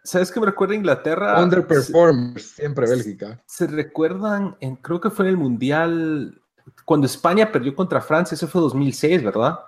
¿Sabes 0.04 0.32
qué 0.32 0.40
me 0.40 0.46
recuerda 0.46 0.76
Inglaterra? 0.76 1.42
Underperformers, 1.42 2.52
siempre 2.52 2.88
Bélgica. 2.88 3.42
Se 3.48 3.66
recuerdan, 3.66 4.56
en, 4.60 4.76
creo 4.76 5.02
que 5.02 5.10
fue 5.10 5.26
en 5.26 5.30
el 5.32 5.38
Mundial, 5.38 6.40
cuando 6.86 7.08
España 7.08 7.52
perdió 7.52 7.76
contra 7.76 8.00
Francia, 8.00 8.36
ese 8.36 8.46
fue 8.46 8.62
2006, 8.62 9.24
¿verdad? 9.24 9.60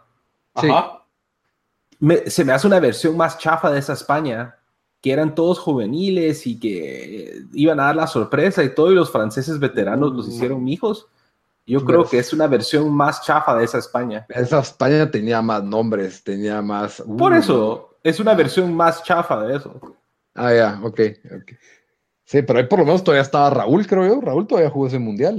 Sí. 0.61 0.69
Ajá. 0.69 1.03
se 2.27 2.45
me 2.45 2.53
hace 2.53 2.67
una 2.67 2.79
versión 2.79 3.17
más 3.17 3.39
chafa 3.39 3.71
de 3.71 3.79
esa 3.79 3.93
España, 3.93 4.55
que 5.01 5.11
eran 5.11 5.33
todos 5.33 5.59
juveniles 5.59 6.45
y 6.45 6.59
que 6.59 7.43
iban 7.53 7.79
a 7.79 7.85
dar 7.85 7.95
la 7.95 8.07
sorpresa 8.07 8.63
y 8.63 8.73
todos 8.73 8.91
los 8.91 9.11
franceses 9.11 9.59
veteranos 9.59 10.13
los 10.13 10.27
hicieron 10.27 10.67
hijos. 10.67 11.07
Yo 11.67 11.83
creo 11.83 12.05
que 12.05 12.19
es 12.19 12.31
una 12.31 12.45
versión 12.45 12.93
más 12.93 13.23
chafa 13.23 13.55
de 13.55 13.65
esa 13.65 13.79
España. 13.79 14.25
Esa 14.29 14.59
España 14.59 15.09
tenía 15.09 15.41
más 15.41 15.63
nombres, 15.63 16.23
tenía 16.23 16.61
más... 16.61 17.03
Por 17.17 17.31
uh. 17.31 17.35
eso, 17.35 17.94
es 18.05 18.19
una 18.19 18.35
versión 18.35 18.71
más 18.73 19.03
chafa 19.03 19.43
de 19.45 19.57
eso. 19.57 19.97
Ah, 20.35 20.53
ya, 20.53 20.79
ok, 20.83 21.01
Sí, 22.23 22.41
pero 22.41 22.59
ahí 22.59 22.65
por 22.65 22.79
lo 22.79 22.85
menos 22.85 23.03
todavía 23.03 23.23
estaba 23.23 23.49
Raúl, 23.49 23.85
creo 23.87 24.05
yo. 24.05 24.21
Raúl 24.21 24.47
todavía 24.47 24.69
jugó 24.69 24.87
ese 24.87 24.99
mundial. 24.99 25.37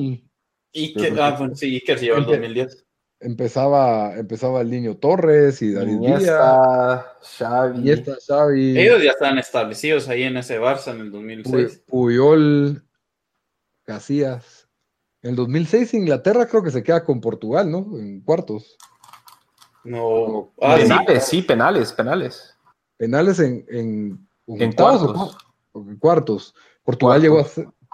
Y 0.73 0.95
que, 0.95 1.15
ah, 1.19 1.39
sí, 1.55 1.81
que 1.81 1.97
se 1.97 2.07
llevó 2.07 2.19
el 2.19 2.27
2010. 2.27 2.85
Empezaba, 3.21 4.15
empezaba 4.17 4.61
el 4.61 4.71
niño 4.71 4.97
Torres 4.97 5.63
y 5.63 5.73
David 5.73 5.93
Iniesta, 5.93 7.17
Xavi. 7.39 7.79
Iniesta, 7.79 8.17
Xavi. 8.27 8.79
Ellos 8.79 9.03
ya 9.03 9.11
estaban 9.11 9.39
establecidos 9.39 10.09
ahí 10.09 10.25
en 10.25 10.37
ese 10.37 10.61
Barça 10.61 10.93
en 10.93 11.01
el 11.01 11.11
2006. 11.13 11.85
Puyol, 11.87 12.85
Casillas. 13.85 14.69
En 15.23 15.31
el 15.31 15.37
2006 15.37 15.95
Inglaterra 15.95 16.47
creo 16.47 16.63
que 16.63 16.71
se 16.71 16.83
queda 16.83 17.05
con 17.05 17.21
Portugal, 17.21 17.71
¿no? 17.71 17.99
En 17.99 18.21
cuartos. 18.21 18.77
No. 19.87 20.53
Ah, 20.61 20.77
penales, 20.77 21.25
sí. 21.25 21.43
penales, 21.43 21.93
penales. 21.93 22.56
Penales 22.97 23.39
en, 23.40 23.64
en, 23.68 24.28
en 24.47 24.73
cuartos. 24.73 25.36
en 25.74 25.97
cuartos. 25.97 26.55
Portugal, 26.82 27.20
Llegó 27.20 27.40
a, 27.40 27.47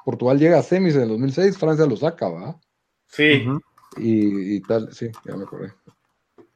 Portugal 0.04 0.38
llega 0.38 0.58
a 0.58 0.62
semis 0.62 0.94
en 0.96 1.02
el 1.02 1.08
2006, 1.08 1.58
Francia 1.58 1.86
lo 1.86 1.96
saca, 1.96 2.28
¿va? 2.28 2.60
Sí. 3.06 3.44
y, 3.96 4.60
tal, 4.62 4.92
sí, 4.92 5.10
ya 5.24 5.36
me 5.36 5.44
acordé. 5.44 5.72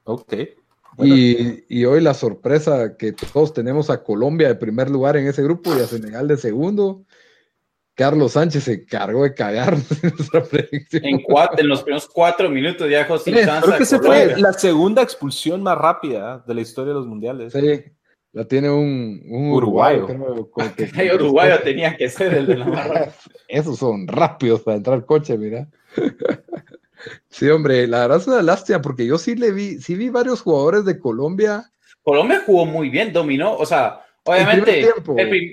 Ok. 0.04 0.32
Y, 0.98 1.64
y, 1.68 1.84
hoy 1.84 2.00
la 2.00 2.14
sorpresa 2.14 2.96
que 2.96 3.12
todos 3.12 3.52
tenemos 3.52 3.90
a 3.90 4.02
Colombia 4.02 4.48
de 4.48 4.54
primer 4.54 4.88
lugar 4.88 5.16
en 5.18 5.26
ese 5.26 5.42
grupo 5.42 5.76
y 5.76 5.80
a 5.80 5.86
Senegal 5.86 6.26
de 6.26 6.38
segundo. 6.38 7.04
Carlos 7.94 8.32
Sánchez 8.32 8.64
se 8.64 8.84
cargó 8.84 9.24
de 9.24 9.34
cagar 9.34 9.74
en 10.02 10.12
nuestra 10.16 10.42
predicción. 10.44 11.04
En, 11.04 11.24
en 11.58 11.68
los 11.68 11.82
primeros 11.82 12.08
cuatro 12.08 12.50
minutos 12.50 12.88
ya 12.90 13.06
sin 13.18 13.34
chance. 13.34 13.66
Creo 13.66 13.76
que 13.78 13.82
esa 13.82 13.98
fue 13.98 14.38
la 14.38 14.52
segunda 14.52 15.02
expulsión 15.02 15.62
más 15.62 15.76
rápida 15.76 16.44
de 16.46 16.54
la 16.54 16.60
historia 16.60 16.92
de 16.92 16.98
los 16.98 17.06
mundiales. 17.06 17.52
Sí, 17.52 17.84
la 18.36 18.44
tiene 18.44 18.68
un, 18.68 19.22
un 19.30 19.50
uruguayo. 19.50 20.06
El 20.06 21.14
uruguayo 21.14 21.58
tenía 21.64 21.96
que 21.96 22.10
ser 22.10 22.34
el 22.34 22.46
de 22.46 22.58
la 22.58 22.66
barra. 22.68 23.10
Esos 23.48 23.78
son 23.78 24.06
rápidos 24.06 24.60
para 24.60 24.76
entrar 24.76 24.96
al 24.96 25.06
coche, 25.06 25.38
mira. 25.38 25.66
Sí, 27.30 27.48
hombre, 27.48 27.86
la 27.86 28.00
verdad 28.00 28.18
es 28.18 28.26
una 28.26 28.42
lástima 28.42 28.82
porque 28.82 29.06
yo 29.06 29.16
sí 29.16 29.36
le 29.36 29.52
vi, 29.52 29.78
sí 29.80 29.94
vi 29.94 30.10
varios 30.10 30.42
jugadores 30.42 30.84
de 30.84 31.00
Colombia. 31.00 31.70
Colombia 32.02 32.42
jugó 32.44 32.66
muy 32.66 32.90
bien, 32.90 33.10
dominó, 33.10 33.56
o 33.56 33.64
sea, 33.64 34.04
obviamente, 34.24 34.86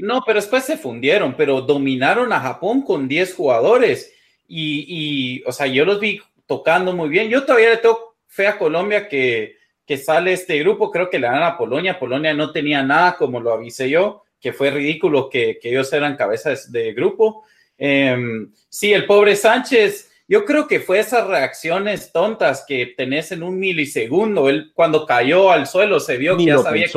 no, 0.02 0.22
pero 0.26 0.42
después 0.42 0.66
se 0.66 0.76
fundieron, 0.76 1.36
pero 1.38 1.62
dominaron 1.62 2.34
a 2.34 2.42
Japón 2.42 2.82
con 2.82 3.08
10 3.08 3.34
jugadores 3.34 4.14
y, 4.46 4.86
y, 4.90 5.44
o 5.46 5.54
sea, 5.54 5.68
yo 5.68 5.86
los 5.86 6.02
vi 6.02 6.20
tocando 6.48 6.92
muy 6.92 7.08
bien. 7.08 7.30
Yo 7.30 7.46
todavía 7.46 7.70
le 7.70 7.78
tengo 7.78 8.18
fe 8.28 8.46
a 8.46 8.58
Colombia 8.58 9.08
que, 9.08 9.56
que 9.86 9.98
sale 9.98 10.34
este 10.34 10.60
grupo, 10.60 10.92
creo 10.92 11.10
que 11.10 11.20
le 11.20 11.28
dan 11.28 11.44
a 11.44 11.58
Polonia. 11.58 12.00
Polonia 12.00 12.34
no 12.34 12.52
tenía 12.52 12.84
nada, 12.84 13.16
como 13.18 13.40
lo 13.40 13.54
avisé 13.54 13.90
yo, 13.90 14.24
que 14.40 14.54
fue 14.54 14.72
ridículo 14.72 15.30
que, 15.30 15.60
que 15.62 15.70
ellos 15.70 15.92
eran 15.94 16.16
cabezas 16.16 16.72
de 16.72 16.94
grupo. 16.94 17.46
Em, 17.78 18.52
sí, 18.70 18.94
el 18.94 19.06
pobre 19.06 19.36
Sánchez, 19.36 20.12
yo 20.28 20.46
creo 20.46 20.68
que 20.68 20.80
fue 20.80 21.00
esas 21.00 21.28
reacciones 21.28 22.12
tontas 22.12 22.64
que 22.68 22.94
tenés 22.98 23.32
en 23.32 23.44
un 23.44 23.60
milisegundo. 23.60 24.50
Él 24.50 24.72
cuando 24.74 25.06
cayó 25.06 25.52
al 25.52 25.68
suelo 25.68 26.00
se 26.00 26.18
vio 26.18 26.38
que 26.38 26.46
ya 26.46 26.58
sabía 26.60 26.88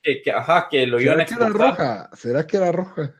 que, 0.00 0.22
que, 0.22 0.30
ajá, 0.30 0.68
que 0.70 0.86
lo 0.86 1.00
iban 1.00 1.20
a 1.20 1.26
¿Será 1.26 1.38
que 1.38 1.44
era 1.44 1.52
roja? 1.52 2.10
¿Será 2.14 2.46
que 2.46 2.56
era 2.56 2.72
roja? 2.72 3.14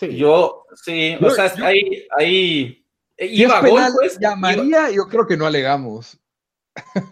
Yo, 0.00 0.66
sí, 0.74 1.16
o 1.20 1.30
sea, 1.30 1.52
ahí, 1.62 2.06
ahí 2.16 2.84
iba 3.18 3.58
a 3.58 3.68
gol, 3.68 3.82
pues, 3.94 4.18
llamaría, 4.18 4.90
yo 4.90 5.06
creo 5.06 5.26
que 5.26 5.36
no 5.36 5.46
alegamos. 5.46 6.18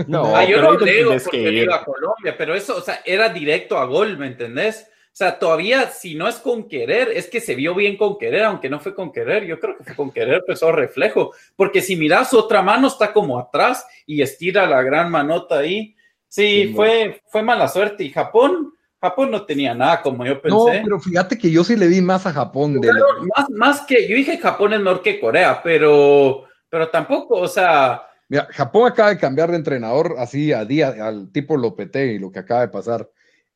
No, 0.07 0.25
ah, 0.37 0.45
yo 0.45 0.61
no 0.63 0.79
leo 0.79 1.17
porque 1.23 1.53
iba 1.53 1.77
a 1.77 1.85
Colombia, 1.85 2.35
pero 2.37 2.55
eso, 2.55 2.77
o 2.77 2.81
sea, 2.81 3.01
era 3.05 3.29
directo 3.29 3.77
a 3.79 3.85
gol, 3.85 4.19
¿me 4.19 4.27
entendés? 4.27 4.87
O 5.13 5.17
sea, 5.21 5.39
todavía 5.39 5.91
si 5.91 6.15
no 6.15 6.29
es 6.29 6.37
con 6.37 6.69
querer, 6.69 7.09
es 7.09 7.29
que 7.29 7.41
se 7.41 7.57
vio 7.57 7.75
bien 7.75 7.97
con 7.97 8.17
querer, 8.17 8.45
aunque 8.45 8.71
no 8.71 8.79
fue 8.79 8.95
con 8.95 9.13
querer, 9.13 9.45
yo 9.45 9.59
creo 9.59 9.77
que 9.77 9.85
fue 9.85 9.97
con 9.97 10.13
querer, 10.13 10.43
pues 10.47 10.59
eso 10.59 10.71
reflejo, 10.71 11.33
porque 11.57 11.83
si 11.83 11.97
miras 11.97 12.33
otra 12.33 12.63
mano 12.63 12.87
está 12.87 13.13
como 13.13 13.39
atrás 13.39 13.85
y 14.07 14.23
estira 14.23 14.67
la 14.67 14.83
gran 14.83 15.11
manota 15.11 15.59
ahí. 15.59 15.97
Sí, 16.29 16.73
fue, 16.77 17.21
fue 17.27 17.43
mala 17.43 17.67
suerte 17.67 18.05
y 18.05 18.11
Japón, 18.11 18.73
Japón 19.01 19.33
no 19.33 19.45
tenía 19.45 19.75
nada 19.75 20.01
como 20.01 20.25
yo 20.25 20.41
pensé. 20.41 20.57
No, 20.57 20.85
pero 20.85 21.01
fíjate 21.01 21.37
que 21.37 21.51
yo 21.51 21.65
sí 21.65 21.75
le 21.75 21.89
vi 21.89 22.01
más 22.01 22.25
a 22.27 22.33
Japón. 22.33 22.81
De 22.81 22.93
más, 23.37 23.51
más 23.51 23.81
que, 23.81 24.09
yo 24.09 24.15
dije 24.15 24.39
Japón 24.39 24.75
es 24.75 24.81
mejor 24.81 25.03
que 25.03 25.19
Corea, 25.19 25.61
pero, 25.61 26.45
pero 26.69 26.89
tampoco, 26.89 27.35
o 27.35 27.49
sea, 27.49 28.10
Mira, 28.31 28.47
Japón 28.53 28.87
acaba 28.87 29.11
de 29.11 29.19
cambiar 29.19 29.51
de 29.51 29.57
entrenador 29.57 30.15
así 30.19 30.53
a 30.53 30.65
día, 30.65 30.95
al 31.01 31.33
tipo 31.33 31.57
y 31.57 32.19
lo 32.19 32.31
que 32.31 32.39
acaba 32.39 32.61
de 32.61 32.69
pasar. 32.69 33.11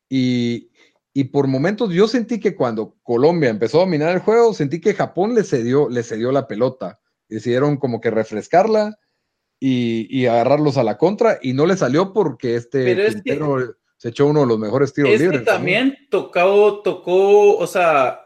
Y, 0.09 0.69
por 1.33 1.47
momentos 1.47 1.91
yo 1.93 2.09
sentí 2.09 2.41
que 2.41 2.57
cuando 2.57 2.97
Colombia 3.05 3.51
empezó 3.51 3.79
a 3.79 3.85
dominar 3.85 4.13
el 4.13 4.19
juego, 4.19 4.53
sentí 4.53 4.81
que 4.81 4.93
Japón 4.93 5.37
le 5.37 5.45
cedió, 5.45 5.89
le 5.89 6.03
cedió 6.03 6.33
la 6.33 6.49
pelota. 6.49 7.01
Decidieron 7.29 7.77
como 7.77 8.01
que 8.01 8.11
refrescarla 8.11 8.99
y, 9.61 10.27
agarrarlos 10.27 10.77
a 10.77 10.83
la 10.83 10.99
contra 10.99 11.39
y 11.41 11.53
no 11.53 11.67
le 11.67 11.77
salió 11.77 12.13
porque 12.13 12.57
este 12.57 13.23
se 13.97 14.09
echó 14.09 14.27
uno 14.27 14.41
de 14.41 14.47
los 14.47 14.59
mejores 14.59 14.93
tiros 14.93 15.13
es 15.13 15.21
libres. 15.21 15.41
Que 15.41 15.47
también 15.47 15.97
tocó, 16.11 16.83
tocó, 16.83 17.57
o 17.57 17.67
sea, 17.69 18.24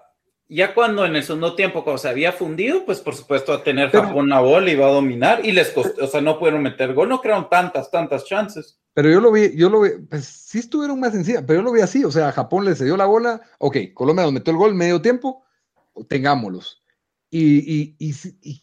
ya 0.49 0.75
cuando 0.75 1.05
en 1.05 1.15
el 1.15 1.23
segundo 1.23 1.55
tiempo, 1.55 1.85
cuando 1.85 1.99
se 1.99 2.09
había 2.09 2.33
fundido, 2.33 2.85
pues 2.87 3.01
por 3.01 3.15
supuesto 3.15 3.53
a 3.53 3.63
tener 3.63 3.91
Japón 3.91 4.31
la 4.31 4.41
bola 4.41 4.71
iba 4.71 4.87
a 4.87 4.93
dominar 4.93 5.45
y 5.45 5.53
les 5.53 5.69
costó, 5.71 6.05
o 6.05 6.09
sea, 6.09 6.23
no 6.23 6.39
pudieron 6.39 6.63
meter 6.63 6.95
gol, 6.95 7.09
no 7.09 7.21
crearon 7.21 7.51
tantas, 7.51 7.91
tantas 7.91 8.25
chances. 8.25 8.81
Pero 8.95 9.11
yo 9.11 9.21
lo 9.21 9.31
vi, 9.31 9.55
yo 9.55 9.69
lo 9.69 9.83
vi, 9.83 9.91
pues 10.09 10.25
sí 10.25 10.61
estuvieron 10.61 10.99
más 10.99 11.13
sencillas, 11.13 11.45
pero 11.47 11.61
yo 11.61 11.65
lo 11.65 11.73
vi 11.73 11.83
así, 11.83 12.03
o 12.03 12.11
sea, 12.11 12.33
Japón 12.33 12.65
le 12.65 12.75
cedió 12.75 12.97
la 12.97 13.05
bola, 13.05 13.43
ok, 13.59 13.77
Colombia 13.93 14.25
nos 14.25 14.33
metió 14.33 14.51
el 14.51 14.59
gol 14.59 14.75
medio 14.75 15.03
tiempo, 15.03 15.45
tengámoslos. 16.09 16.83
Y, 17.31 17.95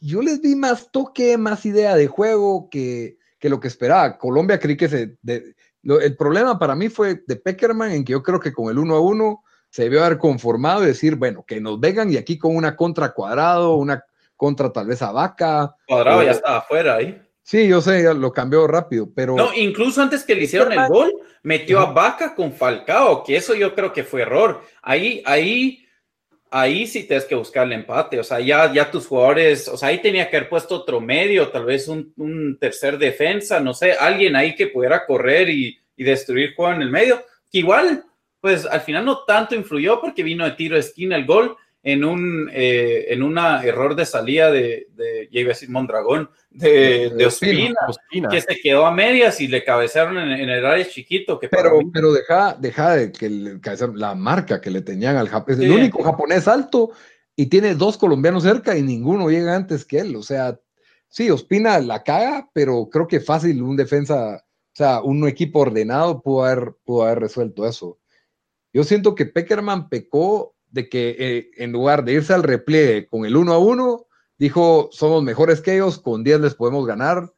yo 0.02 0.24
les 0.24 0.42
vi 0.42 0.56
más 0.56 0.92
toque, 0.92 1.38
más 1.38 1.68
idea 1.68 1.96
de 1.96 2.08
juego 2.08 2.68
que, 2.70 3.20
que 3.38 3.50
lo 3.50 3.60
que 3.60 3.68
esperaba. 3.68 4.18
Colombia 4.18 4.60
creí 4.60 4.76
que 4.76 4.90
se... 4.90 5.18
el 5.24 6.18
problema 6.18 6.58
para 6.58 6.76
mí 6.76 6.90
fue 6.90 7.24
de 7.28 7.36
Peckerman 7.36 7.92
en 7.92 8.04
que 8.04 8.14
yo 8.14 8.24
creo 8.24 8.40
que 8.40 8.54
con 8.54 8.72
el 8.72 8.80
1 8.80 8.96
a 8.96 9.00
1 9.02 9.44
se 9.76 9.84
debió 9.84 10.06
haber 10.06 10.18
conformado 10.18 10.84
y 10.84 10.88
decir, 10.88 11.18
bueno, 11.18 11.44
que 11.46 11.60
nos 11.60 11.78
vengan 11.82 12.10
y 12.10 12.16
aquí 12.16 12.38
con 12.38 12.56
una 12.56 12.78
contra 12.78 13.12
cuadrado, 13.12 13.76
una 13.76 14.06
contra 14.38 14.72
tal 14.72 14.88
vez 14.88 15.02
a 15.02 15.12
vaca. 15.12 15.76
Cuadrado 15.86 16.24
ya 16.24 16.32
estaba 16.32 16.58
afuera 16.60 16.96
ahí. 16.96 17.22
Sí, 17.44 17.68
yo 17.68 17.82
sé, 17.82 18.14
lo 18.14 18.32
cambió 18.32 18.66
rápido, 18.68 19.10
pero. 19.14 19.36
No, 19.36 19.54
incluso 19.54 20.02
antes 20.02 20.24
que 20.24 20.34
le 20.34 20.44
hicieron 20.44 20.72
el 20.72 20.88
gol, 20.88 21.12
metió 21.44 21.82
a 21.82 21.92
Vaca 21.92 22.34
con 22.34 22.54
Falcao, 22.54 23.22
que 23.26 23.36
eso 23.36 23.54
yo 23.54 23.76
creo 23.76 23.92
que 23.92 24.06
fue 24.06 24.22
error. 24.22 24.62
Ahí, 24.82 25.22
ahí, 25.26 25.86
ahí 26.52 26.88
sí 26.88 27.04
tienes 27.04 27.26
que 27.26 27.36
buscar 27.36 27.66
el 27.68 27.74
empate. 27.74 28.18
O 28.18 28.24
sea, 28.24 28.40
ya, 28.40 28.72
ya 28.72 28.90
tus 28.90 29.06
jugadores, 29.06 29.68
o 29.68 29.76
sea, 29.76 29.90
ahí 29.90 30.02
tenía 30.02 30.30
que 30.30 30.38
haber 30.38 30.48
puesto 30.48 30.76
otro 30.76 31.02
medio, 31.02 31.50
tal 31.50 31.66
vez 31.66 31.90
un, 31.90 32.14
un 32.16 32.58
tercer 32.58 32.98
defensa, 32.98 33.60
no 33.60 33.74
sé, 33.74 33.92
alguien 33.92 34.38
ahí 34.38 34.56
que 34.56 34.68
pudiera 34.68 35.06
correr 35.06 35.50
y, 35.50 35.78
y 35.98 36.04
destruir 36.06 36.56
juego 36.56 36.72
en 36.72 36.82
el 36.82 36.90
medio. 36.90 37.22
Que 37.52 37.58
igual 37.58 38.06
pues 38.46 38.68
al 38.68 38.82
final 38.82 39.04
no 39.04 39.24
tanto 39.24 39.56
influyó 39.56 40.00
porque 40.00 40.22
vino 40.22 40.46
de 40.46 40.52
tiro 40.52 40.76
de 40.76 40.82
esquina 40.82 41.16
el 41.16 41.26
gol 41.26 41.58
en 41.82 42.06
un 42.06 42.48
eh, 42.54 43.08
en 43.10 43.24
una 43.24 43.64
error 43.64 43.96
de 43.96 44.06
salida 44.06 44.52
de, 44.52 44.86
de 44.94 45.28
ya 45.32 45.40
iba 45.40 45.48
a 45.48 45.56
decir 45.56 45.72
Mondragón, 45.72 46.30
de, 46.52 47.10
de 47.10 47.26
Ospina, 47.26 47.74
que 48.30 48.42
se 48.42 48.60
quedó 48.62 48.86
a 48.86 48.92
medias 48.92 49.42
y 49.42 49.48
le 49.48 49.64
cabecearon 49.64 50.20
en, 50.20 50.48
el 50.48 50.64
área 50.64 50.88
chiquito. 50.88 51.40
Que 51.40 51.50
pero, 51.50 51.80
pero 51.92 52.14
deja, 52.14 52.56
deja 52.60 52.96
de 52.96 53.12
que 53.12 53.32
le 53.32 53.60
la 53.96 54.14
marca 54.14 54.62
que 54.62 54.70
le 54.70 54.84
tenían 54.84 55.18
al 55.18 55.28
japonés, 55.28 55.60
el 55.60 55.72
único 55.72 56.04
japonés 56.04 56.48
alto 56.48 56.92
y 57.36 57.48
tiene 57.48 57.74
dos 57.74 57.98
colombianos 57.98 58.44
cerca 58.44 58.78
y 58.78 58.84
ninguno 58.84 59.32
llega 59.32 59.56
antes 59.56 59.86
que 59.86 60.02
él. 60.02 60.16
O 60.16 60.22
sea, 60.22 60.60
sí, 61.10 61.32
Ospina 61.32 61.80
la 61.80 62.04
caga, 62.04 62.48
pero 62.54 62.90
creo 62.92 63.08
que 63.08 63.22
fácil 63.22 63.64
un 63.64 63.76
defensa, 63.76 64.36
o 64.36 64.76
sea, 64.76 65.02
un 65.02 65.28
equipo 65.28 65.62
ordenado 65.62 66.22
pudo 66.22 66.46
haber, 66.46 66.76
pudo 66.86 67.06
haber 67.06 67.22
resuelto 67.22 67.66
eso. 67.66 67.98
Yo 68.76 68.84
siento 68.84 69.16
que 69.16 69.26
Peckerman 69.26 69.88
pecó 69.88 70.54
de 70.70 70.90
que 70.90 71.16
eh, 71.18 71.52
en 71.56 71.72
lugar 71.72 72.04
de 72.04 72.12
irse 72.12 72.34
al 72.34 72.44
repliegue 72.44 73.08
con 73.08 73.24
el 73.26 73.38
1 73.38 73.54
a 73.54 73.58
1, 73.58 74.06
dijo, 74.38 74.90
somos 74.92 75.24
mejores 75.24 75.62
que 75.62 75.76
ellos, 75.76 75.98
con 75.98 76.26
10 76.26 76.42
les 76.42 76.56
podemos 76.56 76.86
ganar, 76.86 77.32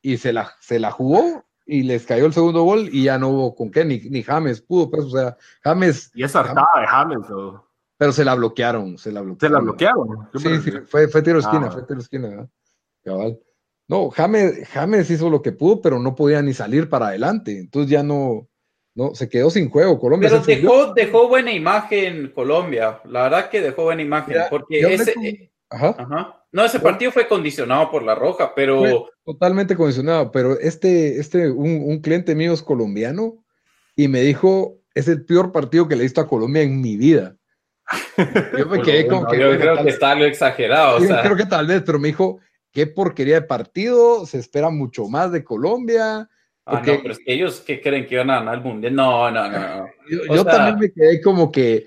y 0.00 0.18
se 0.18 0.32
la, 0.32 0.52
se 0.60 0.78
la 0.78 0.92
jugó 0.92 1.44
y 1.64 1.82
les 1.82 2.06
cayó 2.06 2.26
el 2.26 2.32
segundo 2.32 2.62
gol 2.62 2.88
y 2.92 3.02
ya 3.02 3.18
no 3.18 3.30
hubo 3.30 3.56
con 3.56 3.72
qué, 3.72 3.84
ni, 3.84 3.98
ni 3.98 4.22
James 4.22 4.60
pudo, 4.60 4.88
pues, 4.88 5.06
o 5.06 5.10
sea, 5.10 5.36
James. 5.64 6.12
Y 6.14 6.22
esa 6.22 6.38
hartada 6.38 6.68
de 6.80 6.86
James, 6.86 7.26
Pero 7.98 8.12
se 8.12 8.24
la 8.24 8.36
bloquearon, 8.36 8.96
se 8.96 9.10
la 9.10 9.22
bloquearon. 9.22 9.40
Se 9.40 9.52
la 9.52 9.58
bloquearon. 9.58 10.28
Sí, 10.36 10.70
sí, 10.70 10.70
fue, 10.86 11.08
fue 11.08 11.22
tiro 11.22 11.40
esquina, 11.40 11.66
ah. 11.66 11.72
fue 11.72 11.82
tiro 11.82 11.98
esquina, 11.98 12.28
¿verdad? 12.28 12.48
Cabal. 13.04 13.40
No, 13.88 14.10
James, 14.10 14.68
James 14.68 15.10
hizo 15.10 15.30
lo 15.30 15.42
que 15.42 15.50
pudo, 15.50 15.82
pero 15.82 15.98
no 15.98 16.14
podía 16.14 16.42
ni 16.42 16.54
salir 16.54 16.88
para 16.88 17.08
adelante. 17.08 17.58
Entonces 17.58 17.90
ya 17.90 18.04
no, 18.04 18.48
no, 18.96 19.14
se 19.14 19.28
quedó 19.28 19.50
sin 19.50 19.68
juego. 19.68 19.98
Colombia 19.98 20.30
pero 20.30 20.42
dejó, 20.42 20.94
dejó, 20.94 21.28
buena 21.28 21.52
imagen 21.52 22.32
Colombia. 22.34 22.98
La 23.04 23.24
verdad 23.24 23.50
que 23.50 23.60
dejó 23.60 23.84
buena 23.84 24.00
imagen. 24.00 24.38
porque 24.48 24.80
ese. 24.80 25.14
Eh, 25.22 25.50
ajá. 25.68 25.94
Ajá. 25.98 26.42
No, 26.50 26.64
ese 26.64 26.80
partido 26.80 27.12
fue 27.12 27.28
condicionado 27.28 27.90
por 27.90 28.02
la 28.02 28.14
roja, 28.14 28.54
pero. 28.54 29.10
totalmente 29.22 29.76
condicionado, 29.76 30.32
pero 30.32 30.58
este, 30.58 31.20
este, 31.20 31.50
un, 31.50 31.82
un, 31.84 32.00
cliente 32.00 32.34
mío 32.34 32.54
es 32.54 32.62
colombiano 32.62 33.44
y 33.94 34.08
me 34.08 34.22
dijo: 34.22 34.78
es 34.94 35.08
el 35.08 35.26
peor 35.26 35.52
partido 35.52 35.86
que 35.86 35.94
le 35.94 36.00
he 36.00 36.04
visto 36.04 36.22
a 36.22 36.26
Colombia 36.26 36.62
en 36.62 36.80
mi 36.80 36.96
vida. 36.96 37.36
Yo 38.56 38.66
me 38.66 38.80
quedé 38.82 39.06
con 39.06 39.26
que. 39.26 39.38
Yo 39.38 39.58
creo 39.58 39.82
que 39.82 39.90
está 39.90 40.12
algo 40.12 40.24
exagerado. 40.24 41.00
Yo 41.00 41.20
creo 41.20 41.36
que 41.36 41.44
tal 41.44 41.66
vez, 41.66 41.82
pero 41.84 41.98
me 41.98 42.08
dijo: 42.08 42.40
qué 42.72 42.86
porquería 42.86 43.40
de 43.40 43.46
partido, 43.46 44.24
se 44.24 44.38
espera 44.38 44.70
mucho 44.70 45.06
más 45.06 45.32
de 45.32 45.44
Colombia. 45.44 46.30
Ah, 46.68 46.82
no, 46.84 47.00
pero 47.00 47.12
es 47.12 47.20
que 47.20 47.32
ellos 47.32 47.60
que 47.60 47.80
creen 47.80 48.06
que 48.06 48.16
van 48.16 48.30
a 48.30 48.40
ganar 48.40 48.56
el 48.56 48.60
mundial. 48.62 48.94
No, 48.94 49.30
no, 49.30 49.48
no. 49.48 49.86
Yo, 50.34 50.44
también 50.44 50.78
me 50.80 50.92
quedé 50.92 51.22
como 51.22 51.50
que 51.52 51.86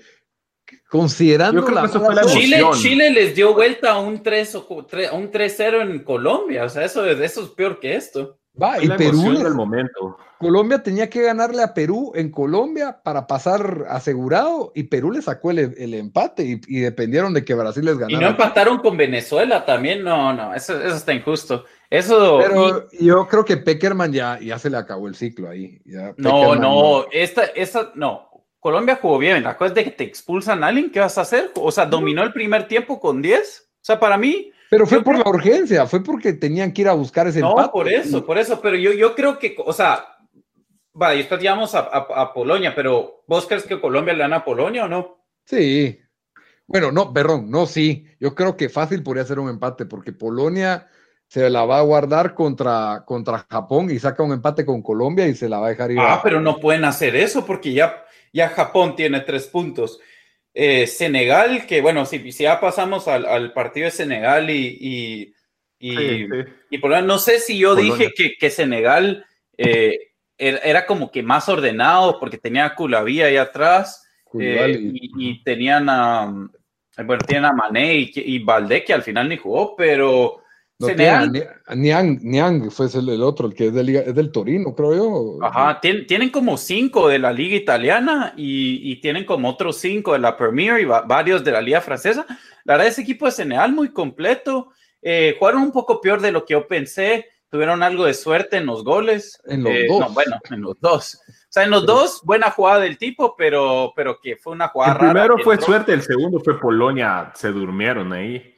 considerando. 0.88 1.60
Yo 1.60 1.66
creo 1.66 1.80
que 1.82 1.86
eso 1.86 2.00
fue 2.00 2.14
la 2.14 2.24
Chile, 2.24 2.62
Chile 2.80 3.10
les 3.10 3.34
dio 3.34 3.52
vuelta 3.52 3.92
a 3.92 4.00
un 4.00 4.22
3 4.22 4.54
o 4.54 4.66
un 5.12 5.30
3-0 5.30 5.82
en 5.82 6.02
Colombia. 6.02 6.64
O 6.64 6.68
sea, 6.70 6.84
eso, 6.86 7.04
eso 7.04 7.42
es 7.42 7.50
peor 7.50 7.78
que 7.78 7.94
esto. 7.94 8.38
Va, 8.60 8.82
y 8.82 8.88
Perú. 8.88 9.30
El 9.46 9.54
momento. 9.54 10.16
Colombia 10.38 10.82
tenía 10.82 11.10
que 11.10 11.20
ganarle 11.20 11.62
a 11.62 11.74
Perú 11.74 12.12
en 12.14 12.30
Colombia 12.30 13.00
para 13.04 13.26
pasar 13.26 13.84
asegurado 13.90 14.72
y 14.74 14.84
Perú 14.84 15.12
le 15.12 15.20
sacó 15.20 15.50
el, 15.50 15.94
empate 15.94 16.58
y, 16.66 16.80
dependieron 16.80 17.34
de 17.34 17.44
que 17.44 17.54
Brasil 17.54 17.84
les 17.84 17.98
ganara. 17.98 18.16
Y 18.16 18.20
no 18.20 18.30
empataron 18.30 18.78
con 18.78 18.96
Venezuela 18.96 19.66
también, 19.66 20.02
no, 20.02 20.32
no, 20.32 20.54
eso, 20.54 20.80
eso 20.80 20.96
está 20.96 21.12
injusto. 21.12 21.66
Eso. 21.90 22.38
Pero 22.40 22.88
yo 22.92 23.26
creo 23.26 23.44
que 23.44 23.56
Peckerman 23.56 24.12
ya, 24.12 24.38
ya 24.40 24.58
se 24.58 24.70
le 24.70 24.76
acabó 24.76 25.08
el 25.08 25.16
ciclo 25.16 25.48
ahí. 25.48 25.82
no, 26.16 26.54
no, 26.54 27.06
esta, 27.12 27.44
esta, 27.44 27.92
no. 27.96 28.30
Colombia 28.60 28.98
jugó 29.00 29.18
bien. 29.18 29.42
La 29.42 29.56
cosa 29.56 29.68
es 29.68 29.74
de 29.74 29.84
que 29.84 29.90
te 29.90 30.04
expulsan 30.04 30.62
a 30.62 30.68
alguien, 30.68 30.90
¿qué 30.90 31.00
vas 31.00 31.18
a 31.18 31.22
hacer? 31.22 31.50
O 31.56 31.72
sea, 31.72 31.86
dominó 31.86 32.22
el 32.22 32.32
primer 32.32 32.68
tiempo 32.68 33.00
con 33.00 33.20
10. 33.20 33.68
O 33.72 33.78
sea, 33.82 33.98
para 33.98 34.16
mí, 34.16 34.52
pero 34.70 34.86
fue 34.86 35.02
por 35.02 35.18
la 35.18 35.28
urgencia, 35.28 35.84
fue 35.86 36.02
porque 36.02 36.32
tenían 36.32 36.72
que 36.72 36.82
ir 36.82 36.88
a 36.88 36.92
buscar 36.92 37.26
ese 37.26 37.40
no, 37.40 37.56
por 37.72 37.88
eso, 37.88 38.24
por 38.24 38.38
eso, 38.38 38.60
pero 38.60 38.76
yo, 38.76 38.92
yo 38.92 39.16
creo 39.16 39.36
que, 39.36 39.56
o 39.58 39.72
sea, 39.72 40.04
va, 41.00 41.12
y 41.12 41.18
después 41.18 41.40
llegamos 41.40 41.74
a, 41.74 41.80
a, 41.80 42.32
Polonia, 42.32 42.72
pero 42.72 43.24
¿vos 43.26 43.46
crees 43.48 43.64
que 43.64 43.80
Colombia 43.80 44.14
le 44.14 44.20
gana 44.20 44.36
a 44.36 44.44
Polonia 44.44 44.84
o 44.84 44.88
no? 44.88 45.24
Sí. 45.44 45.98
Bueno, 46.68 46.92
no, 46.92 47.12
perdón, 47.12 47.50
no, 47.50 47.66
sí. 47.66 48.06
Yo 48.20 48.36
creo 48.36 48.56
que 48.56 48.68
fácil 48.68 49.02
podría 49.02 49.24
ser 49.24 49.40
un 49.40 49.50
empate, 49.50 49.86
porque 49.86 50.12
Polonia 50.12 50.86
se 51.30 51.48
la 51.48 51.64
va 51.64 51.78
a 51.78 51.82
guardar 51.82 52.34
contra, 52.34 53.04
contra 53.06 53.46
Japón 53.48 53.88
y 53.88 54.00
saca 54.00 54.24
un 54.24 54.32
empate 54.32 54.66
con 54.66 54.82
Colombia 54.82 55.28
y 55.28 55.36
se 55.36 55.48
la 55.48 55.60
va 55.60 55.68
a 55.68 55.70
dejar 55.70 55.92
ir. 55.92 56.00
Ah, 56.00 56.20
pero 56.24 56.40
no 56.40 56.58
pueden 56.58 56.84
hacer 56.84 57.14
eso 57.14 57.46
porque 57.46 57.72
ya, 57.72 58.04
ya 58.32 58.48
Japón 58.48 58.96
tiene 58.96 59.20
tres 59.20 59.46
puntos. 59.46 60.00
Eh, 60.52 60.88
Senegal, 60.88 61.66
que 61.68 61.82
bueno, 61.82 62.04
si, 62.04 62.32
si 62.32 62.42
ya 62.42 62.58
pasamos 62.58 63.06
al, 63.06 63.52
partido 63.52 63.84
de 63.84 63.92
Senegal 63.92 64.50
y, 64.50 65.32
y, 65.78 66.26
y, 66.68 66.78
por 66.78 67.00
no 67.04 67.18
sé 67.20 67.38
si 67.38 67.56
yo 67.58 67.76
dije 67.76 68.10
que, 68.12 68.34
que 68.36 68.50
Senegal 68.50 69.24
eh, 69.56 69.98
era, 70.36 70.84
como 70.84 71.12
que 71.12 71.22
más 71.22 71.48
ordenado 71.48 72.18
porque 72.18 72.38
tenía 72.38 72.64
a 72.64 72.74
Culavía 72.74 73.26
ahí 73.26 73.36
atrás 73.36 74.04
eh, 74.36 74.80
y, 75.16 75.44
tenían 75.44 75.88
a, 75.88 76.24
bueno, 77.04 77.24
tienen 77.24 77.44
a 77.44 77.52
Mané 77.52 77.94
y, 77.94 78.12
y 78.16 78.40
Valdé 78.40 78.82
que 78.82 78.92
al 78.92 79.04
final 79.04 79.28
ni 79.28 79.36
jugó, 79.36 79.76
pero 79.76 80.39
no, 80.80 81.74
Niang, 81.76 82.20
Niang 82.22 82.70
fue 82.70 82.86
el, 82.86 83.22
otro, 83.22 83.48
el 83.48 83.54
que 83.54 83.66
es, 83.66 83.74
del 83.74 84.32
Torino, 84.32 84.74
creo 84.74 84.94
yo. 84.94 85.38
Ajá, 85.44 85.78
tienen 85.80 86.30
como 86.30 86.56
cinco 86.56 87.08
de 87.08 87.18
la 87.18 87.32
liga 87.32 87.54
italiana 87.54 88.32
y, 88.34 88.96
tienen 89.00 89.26
como 89.26 89.50
otros 89.50 89.76
cinco 89.76 90.14
de 90.14 90.20
la 90.20 90.36
Premier 90.38 90.80
y 90.80 90.86
varios 90.86 91.44
de 91.44 91.52
la 91.52 91.60
liga 91.60 91.82
francesa. 91.82 92.24
La 92.64 92.74
verdad, 92.74 92.88
ese 92.88 93.02
equipo 93.02 93.26
de 93.26 93.32
Senegal 93.32 93.72
muy 93.72 93.90
completo. 93.90 94.70
Eh, 95.02 95.36
jugaron 95.38 95.62
un 95.62 95.72
poco 95.72 96.00
peor 96.00 96.20
de 96.22 96.32
lo 96.32 96.46
que 96.46 96.54
yo 96.54 96.66
pensé. 96.66 97.26
Tuvieron 97.50 97.82
algo 97.82 98.06
de 98.06 98.14
suerte 98.14 98.56
en 98.56 98.64
los 98.64 98.82
goles. 98.82 99.38
En 99.46 99.64
los 99.64 99.72
eh, 99.72 99.86
dos. 99.86 100.14
bueno, 100.14 100.38
en 100.50 100.62
los 100.62 100.80
dos. 100.80 101.20
O 101.28 101.52
sea, 101.52 101.64
en 101.64 101.70
los 101.70 101.84
dos, 101.84 102.22
buena 102.24 102.50
jugada 102.50 102.80
del 102.80 102.96
tipo, 102.96 103.34
pero, 103.36 103.92
pero 103.94 104.18
que 104.18 104.36
fue 104.36 104.52
una 104.52 104.68
jugada 104.68 104.92
el 104.92 104.98
primero 104.98 105.36
fue 105.38 105.60
suerte, 105.60 105.92
el 105.92 106.00
segundo 106.02 106.38
fue 106.38 106.58
Polonia, 106.60 107.32
se 107.34 107.48
durmieron 107.48 108.12
ahí. 108.12 108.49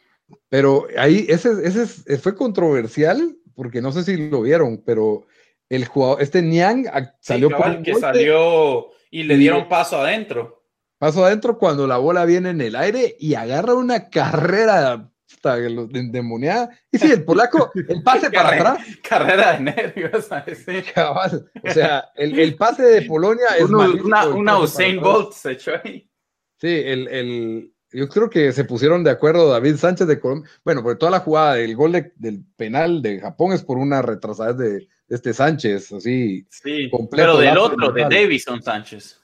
Pero 0.52 0.86
ahí, 0.98 1.24
ese, 1.30 1.48
ese 1.64 2.18
fue 2.18 2.34
controversial, 2.34 3.38
porque 3.54 3.80
no 3.80 3.90
sé 3.90 4.02
si 4.02 4.28
lo 4.28 4.42
vieron, 4.42 4.82
pero 4.84 5.24
el 5.70 5.86
jugador, 5.86 6.20
este 6.20 6.42
Niang 6.42 6.84
salió 7.20 7.48
por 7.48 7.82
que 7.82 7.94
salió 7.94 8.90
y 9.10 9.22
le 9.22 9.38
dieron 9.38 9.66
paso 9.66 9.96
adentro. 9.96 10.62
Paso 10.98 11.24
adentro 11.24 11.56
cuando 11.56 11.86
la 11.86 11.96
bola 11.96 12.26
viene 12.26 12.50
en 12.50 12.60
el 12.60 12.76
aire 12.76 13.16
y 13.18 13.32
agarra 13.32 13.72
una 13.72 14.10
carrera 14.10 15.10
endemoniada. 15.94 16.68
Y 16.90 16.98
sí, 16.98 17.10
el 17.10 17.24
polaco, 17.24 17.72
el 17.74 18.02
pase 18.02 18.30
para 18.30 18.48
atrás. 18.50 18.86
Carrera 19.02 19.54
de 19.54 19.60
nervios, 19.60 20.28
O 21.64 21.70
sea, 21.72 22.10
el, 22.14 22.38
el, 22.38 22.56
pase 22.56 22.82
de 22.82 23.02
Polonia 23.06 23.46
es 23.58 23.70
una, 23.70 24.26
una 24.28 24.58
Usain 24.58 25.00
Bolt 25.00 25.32
se 25.32 25.52
echó 25.52 25.72
ahí. 25.82 26.10
Sí, 26.60 26.68
el, 26.68 27.08
el, 27.08 27.72
yo 27.92 28.08
creo 28.08 28.30
que 28.30 28.52
se 28.52 28.64
pusieron 28.64 29.04
de 29.04 29.10
acuerdo 29.10 29.50
David 29.50 29.76
Sánchez 29.76 30.06
de 30.06 30.18
Colombia. 30.18 30.50
Bueno, 30.64 30.82
porque 30.82 30.98
toda 30.98 31.12
la 31.12 31.20
jugada 31.20 31.54
del 31.54 31.76
gol 31.76 31.92
del 31.92 32.44
penal 32.56 33.02
de 33.02 33.20
Japón 33.20 33.52
es 33.52 33.62
por 33.62 33.78
una 33.78 34.02
retrasada 34.02 34.52
de, 34.52 34.88
este 35.08 35.34
Sánchez, 35.34 35.92
así. 35.92 36.46
Sí, 36.48 36.90
pero 37.10 37.36
del 37.36 37.58
otro, 37.58 37.92
de 37.92 38.02
Davison 38.02 38.62
Sánchez. 38.62 39.20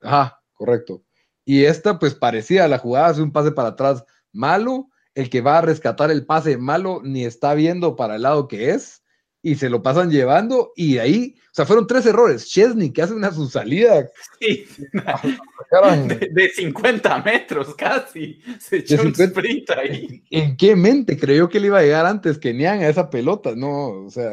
Ajá, 0.00 0.40
correcto. 0.52 1.02
Y 1.44 1.64
esta, 1.64 1.98
pues 1.98 2.14
parecía 2.14 2.68
la 2.68 2.78
jugada, 2.78 3.08
hace 3.08 3.22
un 3.22 3.32
pase 3.32 3.50
para 3.50 3.70
atrás 3.70 4.04
malo. 4.32 4.88
El 5.14 5.30
que 5.30 5.40
va 5.40 5.58
a 5.58 5.62
rescatar 5.62 6.10
el 6.10 6.26
pase 6.26 6.56
malo 6.56 7.00
ni 7.02 7.24
está 7.24 7.54
viendo 7.54 7.94
para 7.94 8.16
el 8.16 8.22
lado 8.22 8.48
que 8.48 8.70
es 8.70 9.03
y 9.44 9.56
se 9.56 9.68
lo 9.68 9.82
pasan 9.82 10.10
llevando 10.10 10.72
y 10.74 10.96
ahí, 10.96 11.34
o 11.38 11.54
sea, 11.54 11.66
fueron 11.66 11.86
tres 11.86 12.06
errores. 12.06 12.48
Chesney 12.48 12.90
que 12.90 13.02
hace 13.02 13.12
una 13.12 13.30
su 13.30 13.46
salida. 13.46 14.08
Sí, 14.40 14.66
de, 16.32 16.48
50 16.48 17.22
metros 17.22 17.74
casi. 17.74 18.40
Se 18.58 18.78
echó 18.78 19.02
un 19.02 19.08
sprint 19.08 19.70
ahí. 19.70 20.24
¿En 20.30 20.56
qué 20.56 20.74
mente 20.74 21.18
creyó 21.18 21.50
que 21.50 21.60
le 21.60 21.66
iba 21.66 21.78
a 21.78 21.82
llegar 21.82 22.06
antes 22.06 22.38
que 22.38 22.54
Nian 22.54 22.80
a 22.80 22.88
esa 22.88 23.10
pelota? 23.10 23.54
No, 23.54 24.06
o 24.06 24.10
sea. 24.10 24.30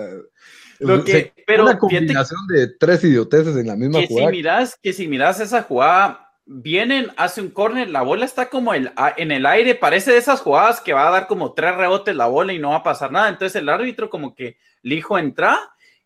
Lo 0.80 1.04
que, 1.04 1.34
pero 1.46 1.64
una 1.64 1.78
combinación 1.78 2.40
de 2.48 2.70
tres 2.80 3.04
idioteces 3.04 3.56
en 3.58 3.68
la 3.68 3.76
misma 3.76 4.00
que 4.00 4.08
jugada. 4.08 4.30
Si 4.30 4.36
miras, 4.38 4.80
que 4.82 4.94
si 4.94 5.08
miras 5.10 5.40
esa 5.42 5.64
jugada, 5.64 6.31
vienen, 6.46 7.12
hace 7.18 7.42
un 7.42 7.50
córner, 7.50 7.90
la 7.90 8.02
bola 8.02 8.26
está 8.26 8.50
como 8.50 8.74
en 8.74 8.92
el 9.32 9.46
aire, 9.46 9.76
parece 9.76 10.12
de 10.12 10.18
esas 10.18 10.42
jugadas 10.42 10.82
que 10.82 10.94
va 10.94 11.08
a 11.08 11.12
dar 11.12 11.28
como 11.28 11.54
tres 11.54 11.76
rebotes 11.76 12.16
la 12.16 12.28
bola 12.28 12.54
y 12.54 12.60
no 12.60 12.72
va 12.72 12.78
a 12.78 12.84
pasar 12.84 13.12
nada. 13.12 13.30
Entonces 13.30 13.62
el 13.62 13.70
árbitro 13.70 14.10
como 14.10 14.36
que 14.36 14.58
le 14.82 14.96
dijo 14.96 15.18
entrar 15.18 15.58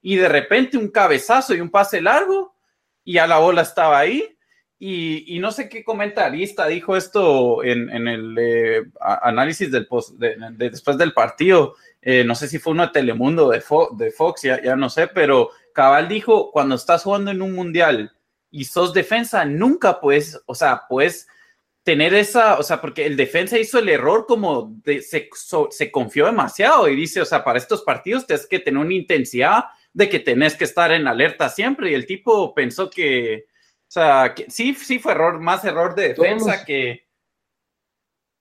y 0.01 0.17
de 0.17 0.29
repente 0.29 0.77
un 0.77 0.89
cabezazo 0.89 1.55
y 1.55 1.61
un 1.61 1.69
pase 1.69 2.01
largo 2.01 2.55
y 3.03 3.13
ya 3.13 3.27
la 3.27 3.39
bola 3.39 3.61
estaba 3.61 3.97
ahí. 3.97 4.31
Y, 4.77 5.39
no 5.39 5.51
sé 5.51 5.69
qué 5.69 5.83
comentarista 5.83 6.67
dijo 6.67 6.95
esto 6.95 7.63
en, 7.63 7.89
el 7.89 8.35
eh, 8.37 8.83
análisis 8.99 9.71
del 9.71 9.87
post, 9.87 10.15
de, 10.19 10.35
después 10.57 10.97
del 10.97 11.13
partido. 11.13 11.75
Eh, 12.01 12.23
no 12.23 12.35
sé 12.35 12.47
si 12.47 12.59
fue 12.59 12.73
uno 12.73 12.85
de 12.85 12.91
Telemundo 12.91 13.49
de, 13.49 13.63
de 13.97 14.11
Fox, 14.11 14.43
ya, 14.43 14.61
ya 14.61 14.75
no 14.75 14.89
sé, 14.89 15.07
pero 15.07 15.49
Cabal 15.73 16.07
dijo, 16.07 16.51
cuando 16.51 16.75
estás 16.75 17.03
jugando 17.03 17.31
en 17.31 17.41
un 17.41 17.53
mundial 17.53 18.14
y 18.55 18.63
sos 18.63 18.93
defensa, 18.93 19.43
nunca 19.43 19.99
puedes, 19.99 20.41
o 20.45 20.55
sea, 20.55 20.83
puedes 20.87 21.27
tener 21.83 22.13
esa, 22.13 22.57
o 22.57 22.63
sea, 22.63 22.79
porque 22.79 23.05
el 23.05 23.17
defensa 23.17 23.59
hizo 23.59 23.79
el 23.79 23.89
error 23.89 24.25
como 24.25 24.73
de, 24.85 25.01
se, 25.01 25.29
se, 25.69 25.91
confió 25.91 26.25
demasiado 26.27 26.87
y 26.87 26.95
dice, 26.95 27.19
o 27.19 27.25
sea, 27.25 27.43
para 27.43 27.59
estos 27.59 27.81
partidos 27.81 28.25
tienes 28.25 28.47
que 28.47 28.59
tener 28.59 28.79
una 28.79 28.93
intensidad 28.93 29.65
de 29.91 30.07
que 30.07 30.21
tenés 30.21 30.55
que 30.55 30.63
estar 30.63 30.93
en 30.93 31.05
alerta 31.05 31.49
siempre 31.49 31.91
y 31.91 31.95
el 31.95 32.05
tipo 32.05 32.55
pensó 32.55 32.89
que, 32.89 33.45
o 33.49 33.91
sea, 33.91 34.33
que 34.33 34.49
sí, 34.49 34.73
sí 34.73 34.99
fue 34.99 35.11
error, 35.11 35.37
más 35.41 35.65
error 35.65 35.93
de 35.93 36.09
defensa 36.09 36.63
que... 36.63 37.05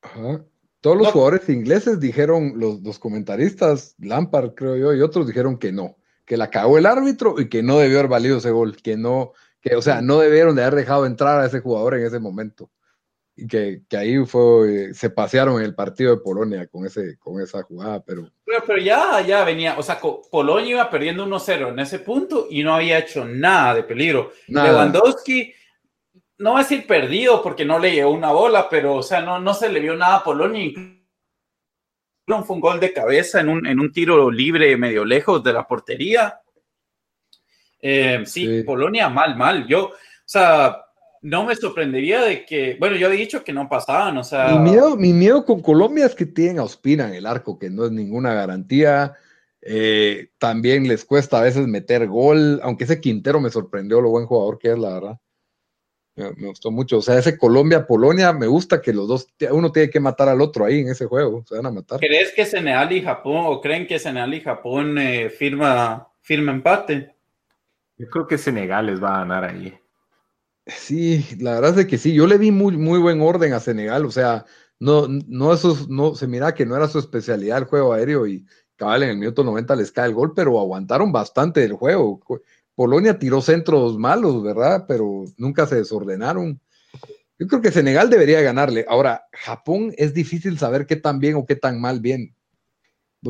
Ajá. 0.00 0.44
Todos 0.80 0.98
los 0.98 1.08
jugadores 1.08 1.48
ingleses 1.48 1.98
dijeron, 1.98 2.52
los, 2.56 2.82
los 2.82 3.00
comentaristas, 3.00 3.96
Lampard 3.98 4.54
creo 4.54 4.76
yo, 4.76 4.94
y 4.94 5.00
otros 5.00 5.26
dijeron 5.26 5.58
que 5.58 5.72
no, 5.72 5.96
que 6.24 6.36
la 6.36 6.50
cagó 6.50 6.78
el 6.78 6.86
árbitro 6.86 7.40
y 7.40 7.48
que 7.48 7.64
no 7.64 7.78
debió 7.78 7.98
haber 7.98 8.10
valido 8.10 8.38
ese 8.38 8.50
gol, 8.50 8.76
que 8.76 8.96
no, 8.96 9.32
que, 9.64 9.74
o 9.76 9.82
sea, 9.82 10.02
no 10.02 10.18
debieron 10.18 10.54
de 10.54 10.62
haber 10.62 10.74
dejado 10.74 11.06
entrar 11.06 11.40
a 11.40 11.46
ese 11.46 11.60
jugador 11.60 11.94
en 11.94 12.04
ese 12.04 12.18
momento. 12.18 12.70
y 13.34 13.48
que, 13.48 13.82
que, 13.88 13.96
ahí 13.96 14.24
fue, 14.26 14.92
se 14.92 15.08
pasearon 15.10 15.56
en 15.56 15.64
el 15.64 15.74
partido 15.74 16.14
de 16.14 16.22
Polonia 16.22 16.66
con, 16.66 16.86
ese, 16.86 17.18
con 17.18 17.40
esa 17.40 17.62
jugada, 17.62 18.04
pero... 18.04 18.30
pero... 18.44 18.62
Pero, 18.66 18.78
ya, 18.78 19.22
ya 19.22 19.42
venía, 19.42 19.76
o 19.78 19.82
sea, 19.82 19.98
Polonia 20.30 20.70
iba 20.70 20.90
perdiendo 20.90 21.26
1-0 21.26 21.70
en 21.70 21.78
ese 21.78 21.98
punto 21.98 22.46
y 22.50 22.62
no 22.62 22.74
había 22.74 22.98
hecho 22.98 23.24
nada 23.24 23.74
de 23.74 23.82
peligro. 23.84 24.32
Lewandowski, 24.46 25.52
no 26.38 26.52
va 26.52 26.60
a 26.60 26.62
decir 26.62 26.86
perdido 26.86 27.42
porque 27.42 27.64
no 27.64 27.78
le 27.78 27.92
llegó 27.92 28.10
una 28.10 28.32
bola, 28.32 28.68
pero, 28.68 28.96
o 28.96 29.02
sea, 29.02 29.22
no, 29.22 29.40
no 29.40 29.54
se 29.54 29.70
le 29.70 29.80
vio 29.80 29.96
nada 29.96 30.16
a 30.16 30.24
Polonia. 30.24 30.72
Fue 32.26 32.54
un 32.54 32.60
gol 32.60 32.80
de 32.80 32.92
cabeza 32.92 33.40
en 33.40 33.48
un, 33.48 33.66
en 33.66 33.80
un 33.80 33.92
tiro 33.92 34.30
libre 34.30 34.76
medio 34.76 35.04
lejos 35.04 35.42
de 35.42 35.52
la 35.54 35.66
portería. 35.66 36.40
Eh, 37.86 38.22
sí, 38.24 38.46
sí, 38.46 38.62
Polonia 38.62 39.10
mal, 39.10 39.36
mal. 39.36 39.66
Yo, 39.66 39.88
o 39.88 39.92
sea, 40.24 40.86
no 41.20 41.44
me 41.44 41.54
sorprendería 41.54 42.22
de 42.22 42.46
que, 42.46 42.78
bueno, 42.80 42.96
yo 42.96 43.12
he 43.12 43.16
dicho 43.16 43.44
que 43.44 43.52
no 43.52 43.68
pasaban, 43.68 44.16
o 44.16 44.24
sea. 44.24 44.56
Mi 44.56 44.70
miedo, 44.70 44.96
mi 44.96 45.12
miedo 45.12 45.44
con 45.44 45.60
Colombia 45.60 46.06
es 46.06 46.14
que 46.14 46.24
tienen 46.24 46.58
a 46.60 46.62
Ospina 46.64 47.08
en 47.08 47.14
el 47.14 47.26
arco, 47.26 47.58
que 47.58 47.68
no 47.68 47.84
es 47.84 47.92
ninguna 47.92 48.32
garantía. 48.32 49.14
Eh, 49.60 50.28
también 50.38 50.88
les 50.88 51.04
cuesta 51.04 51.38
a 51.38 51.42
veces 51.42 51.66
meter 51.66 52.06
gol, 52.06 52.58
aunque 52.62 52.84
ese 52.84 53.02
Quintero 53.02 53.38
me 53.38 53.50
sorprendió 53.50 54.00
lo 54.00 54.08
buen 54.08 54.24
jugador 54.24 54.58
que 54.58 54.72
es, 54.72 54.78
la 54.78 54.94
verdad. 54.94 55.18
Me, 56.16 56.46
gustó 56.46 56.70
mucho. 56.70 56.98
O 56.98 57.02
sea, 57.02 57.18
ese 57.18 57.36
Colombia-Polonia, 57.36 58.32
me 58.32 58.46
gusta 58.46 58.80
que 58.80 58.94
los 58.94 59.08
dos, 59.08 59.26
uno 59.50 59.72
tiene 59.72 59.90
que 59.90 60.00
matar 60.00 60.30
al 60.30 60.40
otro 60.40 60.64
ahí 60.64 60.80
en 60.80 60.88
ese 60.88 61.04
juego, 61.04 61.44
se 61.46 61.56
van 61.56 61.66
a 61.66 61.70
matar. 61.70 62.00
¿Crees 62.00 62.32
que 62.32 62.46
Senegal 62.46 62.92
y 62.92 63.02
Japón, 63.02 63.42
o 63.44 63.60
creen 63.60 63.86
que 63.86 63.98
Senegal 63.98 64.32
y 64.32 64.40
Japón 64.40 64.96
eh, 64.96 65.28
firma, 65.28 66.08
firma 66.22 66.52
empate? 66.52 67.13
Yo 67.96 68.08
creo 68.08 68.26
que 68.26 68.38
Senegal 68.38 68.86
les 68.86 69.02
va 69.02 69.14
a 69.14 69.18
ganar 69.18 69.44
ahí. 69.44 69.78
Sí, 70.66 71.24
la 71.38 71.60
verdad 71.60 71.78
es 71.78 71.86
que 71.86 71.98
sí, 71.98 72.14
yo 72.14 72.26
le 72.26 72.38
vi 72.38 72.50
muy, 72.50 72.76
muy 72.76 72.98
buen 72.98 73.20
orden 73.20 73.52
a 73.52 73.60
Senegal, 73.60 74.06
o 74.06 74.10
sea, 74.10 74.46
no, 74.80 75.06
no, 75.08 75.52
eso, 75.52 75.76
no, 75.88 76.14
se 76.14 76.26
mira 76.26 76.54
que 76.54 76.66
no 76.66 76.74
era 76.76 76.88
su 76.88 76.98
especialidad 76.98 77.58
el 77.58 77.64
juego 77.64 77.92
aéreo 77.92 78.26
y 78.26 78.46
cabal 78.76 79.02
en 79.04 79.10
el 79.10 79.18
minuto 79.18 79.44
90 79.44 79.76
les 79.76 79.92
cae 79.92 80.08
el 80.08 80.14
gol, 80.14 80.32
pero 80.34 80.58
aguantaron 80.58 81.12
bastante 81.12 81.64
el 81.64 81.74
juego. 81.74 82.20
Polonia 82.74 83.18
tiró 83.18 83.40
centros 83.40 83.98
malos, 83.98 84.42
¿verdad? 84.42 84.84
Pero 84.88 85.24
nunca 85.36 85.66
se 85.66 85.76
desordenaron. 85.76 86.60
Yo 87.38 87.46
creo 87.46 87.60
que 87.60 87.70
Senegal 87.70 88.10
debería 88.10 88.40
ganarle. 88.40 88.84
Ahora, 88.88 89.26
Japón 89.32 89.92
es 89.96 90.14
difícil 90.14 90.58
saber 90.58 90.86
qué 90.86 90.96
tan 90.96 91.18
bien 91.18 91.36
o 91.36 91.46
qué 91.46 91.56
tan 91.56 91.80
mal 91.80 92.00
bien. 92.00 92.34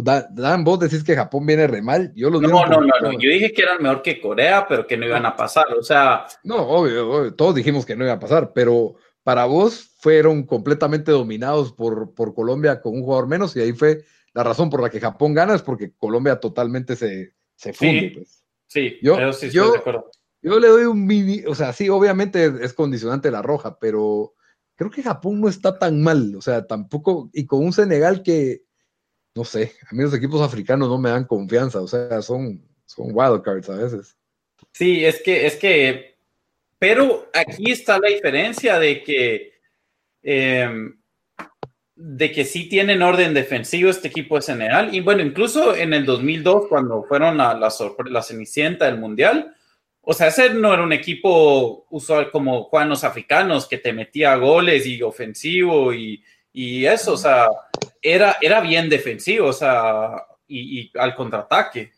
Dan, 0.02 0.64
vos 0.64 0.80
decís 0.80 1.04
que 1.04 1.14
Japón 1.14 1.46
viene 1.46 1.66
re 1.66 1.80
mal. 1.80 2.12
Yo 2.16 2.30
no, 2.30 2.40
no, 2.40 2.66
no, 2.66 2.80
no, 2.80 3.12
Yo 3.12 3.30
dije 3.30 3.52
que 3.52 3.62
eran 3.62 3.82
mejor 3.82 4.02
que 4.02 4.20
Corea, 4.20 4.66
pero 4.68 4.86
que 4.86 4.96
no 4.96 5.06
iban 5.06 5.24
a 5.24 5.36
pasar. 5.36 5.66
O 5.78 5.82
sea. 5.82 6.26
No, 6.42 6.56
obvio, 6.56 7.32
todos 7.34 7.54
dijimos 7.54 7.86
que 7.86 7.94
no 7.94 8.04
iba 8.04 8.14
a 8.14 8.20
pasar, 8.20 8.52
pero 8.52 8.96
para 9.22 9.46
vos 9.46 9.90
fueron 9.98 10.44
completamente 10.44 11.10
dominados 11.10 11.72
por, 11.72 12.14
por 12.14 12.34
Colombia 12.34 12.80
con 12.80 12.94
un 12.94 13.02
jugador 13.02 13.26
menos, 13.26 13.56
y 13.56 13.60
ahí 13.60 13.72
fue 13.72 14.04
la 14.34 14.42
razón 14.42 14.68
por 14.68 14.82
la 14.82 14.90
que 14.90 15.00
Japón 15.00 15.32
gana, 15.32 15.54
es 15.54 15.62
porque 15.62 15.92
Colombia 15.96 16.40
totalmente 16.40 16.94
se, 16.96 17.32
se 17.56 17.72
funde. 17.72 18.00
Sí, 18.00 18.10
pues. 18.10 18.44
sí 18.66 18.98
yo, 19.00 19.32
sí 19.32 19.50
yo, 19.50 19.72
de 19.72 19.78
acuerdo. 19.78 20.10
Yo 20.42 20.60
le 20.60 20.68
doy 20.68 20.84
un 20.84 21.06
mini, 21.06 21.42
o 21.46 21.54
sea, 21.54 21.72
sí, 21.72 21.88
obviamente 21.88 22.52
es 22.60 22.74
condicionante 22.74 23.30
la 23.30 23.40
roja, 23.40 23.78
pero 23.78 24.34
creo 24.76 24.90
que 24.90 25.02
Japón 25.02 25.40
no 25.40 25.48
está 25.48 25.78
tan 25.78 26.02
mal, 26.02 26.34
o 26.36 26.42
sea, 26.42 26.66
tampoco, 26.66 27.30
y 27.32 27.46
con 27.46 27.64
un 27.64 27.72
Senegal 27.72 28.22
que 28.22 28.62
no 29.34 29.44
sé, 29.44 29.72
a 29.90 29.94
mí 29.94 30.02
los 30.02 30.14
equipos 30.14 30.40
africanos 30.40 30.88
no 30.88 30.98
me 30.98 31.10
dan 31.10 31.24
confianza, 31.24 31.80
o 31.80 31.88
sea, 31.88 32.22
son, 32.22 32.62
son 32.86 33.08
wildcards 33.12 33.68
a 33.68 33.76
veces. 33.76 34.16
Sí, 34.72 35.04
es 35.04 35.20
que, 35.22 35.46
es 35.46 35.56
que, 35.56 36.16
pero 36.78 37.28
aquí 37.34 37.72
está 37.72 37.98
la 37.98 38.08
diferencia 38.08 38.78
de 38.78 39.02
que, 39.02 39.54
em, 40.22 40.96
de 41.96 42.32
que 42.32 42.44
sí 42.44 42.68
tienen 42.68 43.02
orden 43.02 43.34
defensivo 43.34 43.90
este 43.90 44.08
equipo 44.08 44.36
de 44.36 44.42
Senegal, 44.42 44.94
y 44.94 45.00
bueno, 45.00 45.22
incluso 45.22 45.74
en 45.74 45.94
el 45.94 46.04
2002, 46.06 46.66
cuando 46.68 47.02
fueron 47.04 47.40
a 47.40 47.54
la, 47.54 47.72
la 48.10 48.22
cenicienta 48.22 48.86
del 48.86 48.98
Mundial, 48.98 49.54
o 50.00 50.12
sea, 50.12 50.28
ese 50.28 50.50
no 50.50 50.72
era 50.72 50.82
un 50.82 50.92
equipo 50.92 51.86
usual 51.90 52.30
como 52.30 52.64
juegan 52.64 52.90
los 52.90 53.04
africanos, 53.04 53.66
que 53.66 53.78
te 53.78 53.92
metía 53.92 54.36
goles 54.36 54.86
y 54.86 55.02
ofensivo 55.02 55.92
y, 55.94 56.22
y 56.56 56.86
eso, 56.86 57.14
o 57.14 57.16
sea, 57.16 57.48
era, 58.00 58.36
era 58.40 58.60
bien 58.60 58.88
defensivo, 58.88 59.48
o 59.48 59.52
sea, 59.52 60.24
y, 60.46 60.88
al 60.96 61.16
contraataque. 61.16 61.90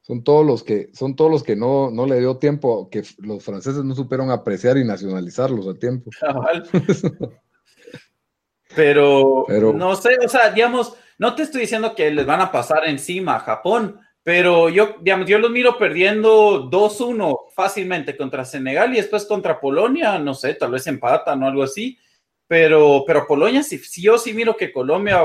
Son 0.00 0.22
todos 0.22 0.46
los 0.46 0.62
que, 0.62 0.90
son 0.94 1.16
todos 1.16 1.28
los 1.28 1.42
que 1.42 1.56
no, 1.56 1.90
no 1.90 2.06
le 2.06 2.20
dio 2.20 2.36
tiempo, 2.36 2.88
que 2.88 3.02
los 3.18 3.42
franceses 3.42 3.82
no 3.82 3.96
supieron 3.96 4.30
apreciar 4.30 4.78
y 4.78 4.84
nacionalizarlos 4.84 5.66
a 5.66 5.74
tiempo. 5.74 6.08
pero, 8.76 9.44
pero, 9.48 9.72
no 9.72 9.96
sé, 9.96 10.18
o 10.24 10.28
sea, 10.28 10.50
digamos, 10.50 10.94
no 11.18 11.34
te 11.34 11.42
estoy 11.42 11.62
diciendo 11.62 11.96
que 11.96 12.12
les 12.12 12.24
van 12.24 12.40
a 12.40 12.52
pasar 12.52 12.88
encima 12.88 13.34
a 13.34 13.40
Japón, 13.40 14.00
pero 14.22 14.68
yo, 14.68 14.98
digamos, 15.00 15.26
yo 15.26 15.40
los 15.40 15.50
miro 15.50 15.76
perdiendo 15.78 16.70
2-1 16.70 17.50
fácilmente 17.56 18.16
contra 18.16 18.44
Senegal 18.44 18.92
y 18.92 18.98
después 18.98 19.26
contra 19.26 19.58
Polonia, 19.58 20.20
no 20.20 20.32
sé, 20.32 20.54
tal 20.54 20.70
vez 20.70 20.86
empatan 20.86 21.42
o 21.42 21.48
algo 21.48 21.64
así. 21.64 21.98
Pero, 22.46 23.04
pero 23.06 23.26
Polonia, 23.26 23.62
si, 23.62 23.78
si 23.78 24.02
yo 24.02 24.18
sí 24.18 24.34
miro 24.34 24.56
que 24.56 24.72
Colombia 24.72 25.22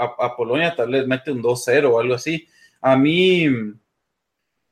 a, 0.00 0.36
Polonia 0.36 0.74
tal 0.74 0.90
vez 0.90 1.06
mete 1.06 1.30
un 1.30 1.42
2-0 1.42 1.90
o 1.90 2.00
algo 2.00 2.14
así. 2.14 2.46
A 2.80 2.96
mí, 2.96 3.46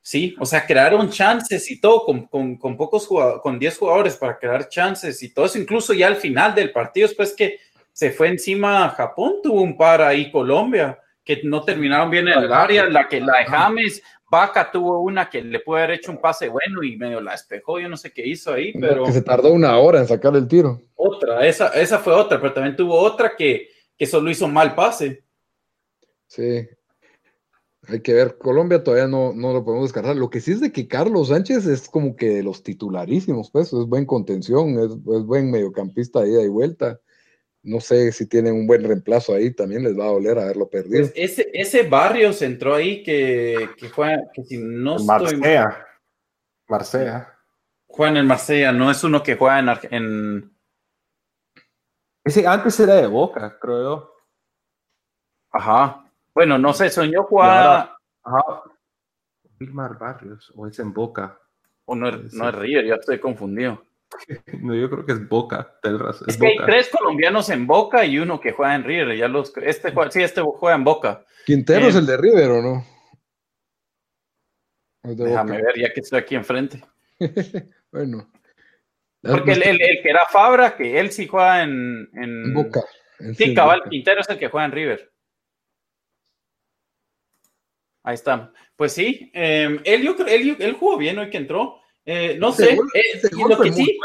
sí, 0.01 0.35
o 0.39 0.45
sea, 0.45 0.65
crearon 0.65 1.09
chances 1.09 1.69
y 1.69 1.79
todo 1.79 2.03
con, 2.03 2.27
con, 2.27 2.57
con 2.57 2.75
pocos 2.75 3.05
jugadores, 3.05 3.41
con 3.41 3.59
10 3.59 3.77
jugadores 3.77 4.15
para 4.17 4.37
crear 4.37 4.67
chances 4.67 5.21
y 5.21 5.33
todo 5.33 5.45
eso, 5.45 5.59
incluso 5.59 5.93
ya 5.93 6.07
al 6.07 6.15
final 6.15 6.55
del 6.55 6.71
partido, 6.71 7.07
después 7.07 7.33
que 7.33 7.59
se 7.91 8.11
fue 8.11 8.29
encima 8.29 8.89
Japón, 8.89 9.35
tuvo 9.43 9.61
un 9.61 9.77
par 9.77 10.01
ahí 10.01 10.31
Colombia 10.31 10.97
que 11.23 11.41
no 11.43 11.63
terminaron 11.63 12.09
bien 12.09 12.27
en 12.27 12.39
el 12.39 12.51
área, 12.51 12.89
la 12.89 13.07
que 13.07 13.21
la 13.21 13.37
de 13.39 13.45
James 13.45 14.01
Vaca 14.29 14.71
tuvo 14.71 15.01
una 15.01 15.29
que 15.29 15.41
le 15.41 15.59
puede 15.59 15.83
haber 15.83 15.97
hecho 15.97 16.11
un 16.11 16.21
pase 16.21 16.49
bueno 16.49 16.83
y 16.83 16.97
medio 16.97 17.19
la 17.19 17.31
despejó, 17.31 17.79
yo 17.79 17.89
no 17.89 17.97
sé 17.97 18.11
qué 18.11 18.27
hizo 18.27 18.53
ahí, 18.53 18.73
pero... 18.73 19.05
Que 19.05 19.11
se 19.11 19.21
tardó 19.21 19.51
una 19.51 19.77
hora 19.77 19.99
en 19.99 20.07
sacar 20.07 20.35
el 20.35 20.47
tiro. 20.47 20.81
Otra, 20.95 21.45
esa, 21.47 21.69
esa 21.69 21.99
fue 21.99 22.13
otra, 22.13 22.39
pero 22.39 22.53
también 22.53 22.75
tuvo 22.75 22.95
otra 22.95 23.35
que, 23.35 23.69
que 23.97 24.05
solo 24.05 24.29
hizo 24.29 24.47
mal 24.47 24.75
pase. 24.75 25.23
Sí. 26.27 26.67
Hay 27.87 28.01
que 28.01 28.13
ver, 28.13 28.37
Colombia 28.37 28.83
todavía 28.83 29.07
no, 29.07 29.33
no 29.33 29.51
lo 29.51 29.65
podemos 29.65 29.85
descartar. 29.85 30.15
Lo 30.15 30.29
que 30.29 30.41
sí 30.41 30.51
es 30.51 30.61
de 30.61 30.71
que 30.71 30.87
Carlos 30.87 31.29
Sánchez 31.29 31.65
es 31.65 31.89
como 31.89 32.15
que 32.15 32.29
de 32.29 32.43
los 32.43 32.61
titularísimos, 32.61 33.49
pues, 33.49 33.73
es 33.73 33.85
buen 33.85 34.05
contención, 34.05 34.77
es, 34.79 34.91
es 34.91 35.25
buen 35.25 35.49
mediocampista 35.49 36.21
de 36.21 36.31
ida 36.31 36.43
y 36.43 36.49
vuelta 36.49 36.99
no 37.61 37.79
sé 37.79 38.11
si 38.11 38.27
tienen 38.27 38.53
un 38.53 38.67
buen 38.67 38.83
reemplazo 38.83 39.33
ahí, 39.33 39.53
también 39.53 39.83
les 39.83 39.97
va 39.97 40.05
a 40.05 40.11
doler 40.11 40.39
haberlo 40.39 40.69
perdido. 40.69 41.01
Pues 41.01 41.13
ese, 41.15 41.49
ese 41.53 41.83
barrio 41.83 42.31
se 42.33 42.45
entró 42.45 42.75
ahí 42.75 43.03
que, 43.03 43.69
que 43.77 43.89
juega, 43.89 44.23
que 44.33 44.43
si 44.43 44.57
no 44.57 44.97
Marsella. 44.99 45.85
Marsella. 46.67 47.35
Juega 47.87 48.11
en 48.11 48.17
el 48.17 48.25
Marsella, 48.25 48.71
no 48.71 48.89
es 48.91 49.03
uno 49.03 49.23
que 49.23 49.35
juega 49.35 49.59
en, 49.59 49.69
en... 49.91 50.57
Ese 52.23 52.45
antes 52.45 52.79
era 52.79 52.95
de 52.95 53.07
Boca, 53.07 53.57
creo 53.59 53.81
yo. 53.81 54.15
Ajá. 55.51 56.05
Bueno, 56.33 56.57
no 56.57 56.73
sé, 56.73 56.89
soñó 56.89 57.23
jugar. 57.23 57.91
Ajá. 58.23 58.63
Wilmar 59.59 59.97
Barrios, 59.97 60.53
o 60.55 60.67
es 60.67 60.77
en 60.79 60.93
Boca. 60.93 61.39
O 61.85 61.95
no 61.95 62.07
es, 62.07 62.33
no 62.33 62.47
es 62.47 62.55
River, 62.55 62.85
ya 62.85 62.95
estoy 62.95 63.19
confundido. 63.19 63.83
No, 64.61 64.75
yo 64.75 64.89
creo 64.89 65.05
que 65.05 65.13
es 65.13 65.27
Boca. 65.27 65.79
Es, 66.27 66.37
que 66.37 66.47
hay 66.47 66.57
tres 66.65 66.89
colombianos 66.89 67.49
en 67.49 67.67
Boca 67.67 68.05
y 68.05 68.19
uno 68.19 68.39
que 68.39 68.51
juega 68.51 68.75
en 68.75 68.83
River. 68.83 69.17
Ya 69.17 69.27
los, 69.27 69.55
este, 69.57 69.93
sí, 70.11 70.21
este 70.21 70.41
juega 70.41 70.75
en 70.75 70.83
Boca. 70.83 71.25
¿Quintero 71.45 71.87
es 71.87 71.95
eh, 71.95 71.99
el 71.99 72.05
de 72.05 72.17
River 72.17 72.49
o 72.51 72.61
no? 72.61 72.85
déjame 75.03 75.61
ver, 75.61 75.79
ya 75.79 75.93
que 75.93 76.01
estoy 76.01 76.19
aquí 76.19 76.35
enfrente. 76.35 76.83
bueno. 77.91 78.29
Porque 79.21 79.53
el, 79.53 79.77
que 79.77 80.09
era 80.09 80.25
Fabra, 80.27 80.75
que 80.75 80.99
él 80.99 81.11
sí 81.11 81.27
juega 81.27 81.63
en, 81.63 82.09
en... 82.13 82.53
Boca. 82.53 82.81
sí, 83.35 83.53
cabal, 83.53 83.83
Quintero 83.89 84.21
es 84.21 84.29
el 84.29 84.37
que 84.37 84.49
juega 84.49 84.65
en 84.65 84.71
River. 84.71 85.11
Ahí 88.03 88.15
está. 88.15 88.53
Pues 88.75 88.93
sí, 88.93 89.29
eh, 89.33 89.77
él, 89.83 90.03
yo, 90.03 90.15
él, 90.25 90.55
él 90.59 90.73
jugó 90.73 90.97
bien 90.97 91.19
hoy 91.19 91.29
que 91.29 91.37
entró. 91.37 91.78
Eh, 92.11 92.37
no 92.39 92.51
sé, 92.51 92.73
eh, 92.73 93.21
lo 93.47 93.61
que 93.61 93.71
sí. 93.71 93.95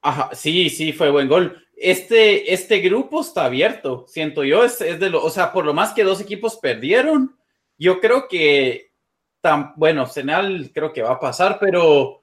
Ajá, 0.00 0.30
sí, 0.32 0.70
sí, 0.70 0.94
fue 0.94 1.10
buen 1.10 1.28
gol. 1.28 1.62
Este, 1.76 2.50
este 2.50 2.78
grupo 2.78 3.20
está 3.20 3.44
abierto, 3.44 4.06
siento 4.08 4.42
yo, 4.42 4.64
es, 4.64 4.78
de 4.78 5.10
lo, 5.10 5.22
o 5.22 5.28
sea, 5.28 5.52
por 5.52 5.66
lo 5.66 5.74
más 5.74 5.92
que 5.92 6.02
dos 6.02 6.22
equipos 6.22 6.56
perdieron, 6.56 7.36
yo 7.76 8.00
creo 8.00 8.26
que, 8.26 8.90
tan, 9.42 9.74
bueno, 9.76 10.06
Senal 10.06 10.70
creo 10.72 10.94
que 10.94 11.02
va 11.02 11.12
a 11.12 11.20
pasar, 11.20 11.58
pero, 11.60 12.22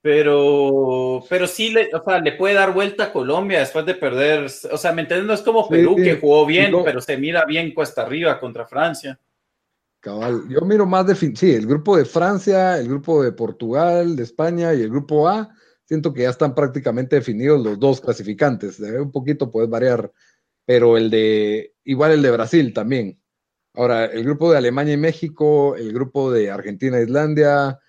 pero, 0.00 1.24
pero 1.28 1.48
sí, 1.48 1.70
le, 1.70 1.92
o 1.92 2.04
sea, 2.04 2.20
le 2.20 2.30
puede 2.30 2.54
dar 2.54 2.72
vuelta 2.72 3.04
a 3.04 3.12
Colombia 3.12 3.58
después 3.58 3.84
de 3.86 3.94
perder, 3.94 4.44
o 4.70 4.78
sea, 4.78 4.92
¿me 4.92 5.02
entiendes? 5.02 5.26
No 5.26 5.34
es 5.34 5.42
como 5.42 5.68
Perú 5.68 5.96
que 5.96 6.14
jugó 6.14 6.46
bien, 6.46 6.72
pero 6.84 7.00
se 7.00 7.16
mira 7.16 7.44
bien 7.44 7.74
cuesta 7.74 8.02
arriba 8.02 8.38
contra 8.38 8.68
Francia. 8.68 9.18
Cabal, 10.04 10.46
yo 10.50 10.60
miro 10.60 10.84
más 10.84 11.06
de, 11.06 11.14
sí, 11.14 11.54
el 11.54 11.66
grupo 11.66 11.96
de 11.96 12.04
Francia, 12.04 12.78
el 12.78 12.88
grupo 12.88 13.22
de 13.22 13.32
Portugal, 13.32 14.16
de 14.16 14.22
España 14.22 14.74
y 14.74 14.82
el 14.82 14.90
grupo 14.90 15.26
A, 15.26 15.48
siento 15.86 16.12
que 16.12 16.22
ya 16.22 16.28
están 16.28 16.54
prácticamente 16.54 17.16
definidos 17.16 17.64
los 17.64 17.78
dos 17.78 18.02
clasificantes. 18.02 18.78
Un 18.80 19.10
poquito 19.10 19.50
puedes 19.50 19.70
variar, 19.70 20.12
pero 20.66 20.98
el 20.98 21.08
de, 21.08 21.72
igual 21.84 22.12
el 22.12 22.20
de 22.20 22.30
Brasil 22.32 22.74
también. 22.74 23.18
Ahora, 23.72 24.04
el 24.04 24.24
grupo 24.24 24.52
de 24.52 24.58
Alemania 24.58 24.92
y 24.92 24.98
México, 24.98 25.74
el 25.74 25.90
grupo 25.94 26.30
de 26.30 26.50
Argentina 26.50 26.98
e 26.98 27.04
Islandia 27.04 27.80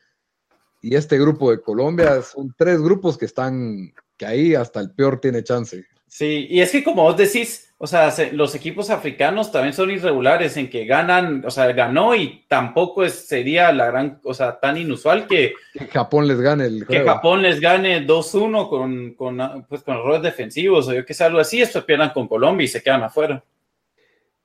y 0.81 0.95
este 0.95 1.19
grupo 1.19 1.51
de 1.51 1.59
Colombia 1.59 2.21
son 2.21 2.55
tres 2.57 2.81
grupos 2.81 3.17
que 3.17 3.25
están, 3.25 3.93
que 4.15 4.25
ahí 4.25 4.55
hasta 4.55 4.79
el 4.79 4.91
peor 4.95 5.19
tiene 5.19 5.43
chance. 5.43 5.85
Sí, 6.15 6.47
y 6.49 6.61
es 6.61 6.71
que 6.71 6.81
como 6.81 7.03
vos 7.03 7.17
decís, 7.17 7.73
o 7.77 7.87
sea, 7.87 8.09
los 8.31 8.55
equipos 8.55 8.89
africanos 8.89 9.51
también 9.51 9.73
son 9.73 9.91
irregulares 9.91 10.55
en 10.55 10.69
que 10.69 10.85
ganan, 10.85 11.43
o 11.45 11.51
sea, 11.51 11.69
ganó 11.73 12.15
y 12.15 12.45
tampoco 12.47 13.03
es, 13.03 13.27
sería 13.27 13.73
la 13.73 13.87
gran, 13.87 14.21
o 14.23 14.33
sea, 14.33 14.57
tan 14.57 14.77
inusual 14.77 15.27
que, 15.27 15.55
que 15.73 15.87
Japón 15.87 16.25
les 16.25 16.39
gane 16.39 16.67
el 16.67 16.87
Que 16.87 17.03
Japón 17.03 17.41
les 17.41 17.59
gane 17.59 18.07
2-1 18.07 18.69
con, 18.69 19.13
con, 19.15 19.65
pues, 19.67 19.83
con 19.83 19.97
errores 19.97 20.21
defensivos 20.21 20.87
o 20.87 20.93
yo 20.93 21.05
que 21.05 21.13
sé, 21.13 21.25
algo 21.25 21.39
así, 21.39 21.59
después 21.59 21.83
pierdan 21.83 22.11
con 22.11 22.29
Colombia 22.29 22.63
y 22.63 22.69
se 22.69 22.81
quedan 22.81 23.03
afuera. 23.03 23.43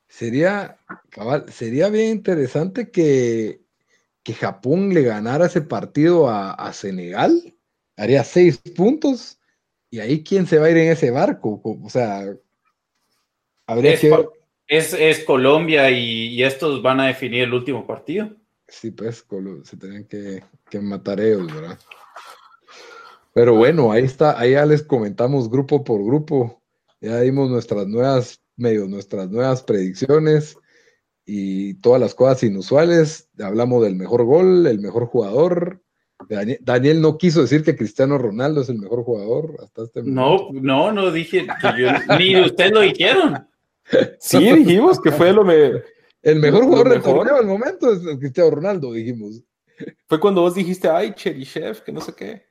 Sería, 0.08 0.76
cabal, 1.08 1.44
sería 1.52 1.88
bien 1.88 2.08
interesante 2.08 2.90
que, 2.90 3.60
que 4.24 4.34
Japón 4.34 4.92
le 4.92 5.02
ganara 5.02 5.46
ese 5.46 5.60
partido 5.60 6.28
a, 6.28 6.50
a 6.50 6.72
Senegal, 6.72 7.54
haría 7.96 8.24
seis 8.24 8.60
puntos 8.74 9.39
¿Y 9.90 9.98
ahí 9.98 10.22
quién 10.22 10.46
se 10.46 10.58
va 10.58 10.66
a 10.66 10.70
ir 10.70 10.76
en 10.76 10.92
ese 10.92 11.10
barco? 11.10 11.60
O 11.64 11.90
sea, 11.90 12.24
habría 13.66 13.94
es, 13.94 14.00
que... 14.00 14.28
Es, 14.68 14.92
es 14.92 15.24
Colombia 15.24 15.90
y, 15.90 16.42
estos 16.44 16.80
van 16.80 17.00
a 17.00 17.06
definir 17.06 17.42
el 17.42 17.52
último 17.52 17.86
partido. 17.86 18.30
Sí, 18.68 18.92
pues 18.92 19.26
se 19.64 19.76
tenían 19.76 20.04
que, 20.04 20.42
matar 20.80 21.20
ellos, 21.20 21.52
¿verdad? 21.52 21.76
Pero 23.34 23.56
bueno, 23.56 23.90
ahí 23.90 24.04
está, 24.04 24.38
ahí 24.38 24.52
ya 24.52 24.64
les 24.64 24.84
comentamos 24.84 25.50
grupo 25.50 25.82
por 25.82 26.04
grupo. 26.04 26.62
Ya 27.00 27.20
dimos 27.20 27.50
nuestras 27.50 27.88
nuevas, 27.88 28.40
medio 28.56 28.86
nuestras 28.86 29.28
nuevas 29.28 29.64
predicciones 29.64 30.56
y 31.24 31.74
todas 31.74 32.00
las 32.00 32.14
cosas 32.14 32.44
inusuales. 32.44 33.28
Hablamos 33.40 33.82
del 33.82 33.96
mejor 33.96 34.24
gol, 34.24 34.68
el 34.68 34.78
mejor 34.78 35.06
jugador, 35.06 35.82
Daniel, 36.60 37.00
no 37.00 37.18
quiso 37.18 37.42
decir 37.42 37.62
que 37.62 37.76
Cristiano 37.76 38.18
Ronaldo 38.18 38.60
es 38.60 38.68
el 38.68 38.78
mejor 38.78 39.04
jugador 39.04 39.56
hasta 39.62 39.84
este 39.84 40.02
momento. 40.02 40.50
No, 40.52 40.60
no, 40.60 40.92
no 40.92 41.10
dije, 41.10 41.46
ni 42.18 42.40
ustedes 42.40 42.72
lo 42.72 42.80
dijeron. 42.80 43.46
Sí, 44.18 44.38
dijimos 44.52 45.00
que 45.00 45.10
fue 45.10 45.32
lo 45.32 45.44
me, 45.44 45.82
el 46.22 46.38
mejor 46.38 46.64
jugador 46.64 46.90
del 46.90 47.02
torneo 47.02 47.36
al 47.36 47.46
momento 47.46 47.92
es 47.92 48.00
Cristiano 48.18 48.50
Ronaldo, 48.50 48.92
dijimos. 48.92 49.42
Fue 50.06 50.20
cuando 50.20 50.42
vos 50.42 50.54
dijiste, 50.54 50.88
ay, 50.88 51.12
Cherichev, 51.14 51.82
que 51.82 51.92
no 51.92 52.00
sé 52.00 52.14
qué. 52.14 52.42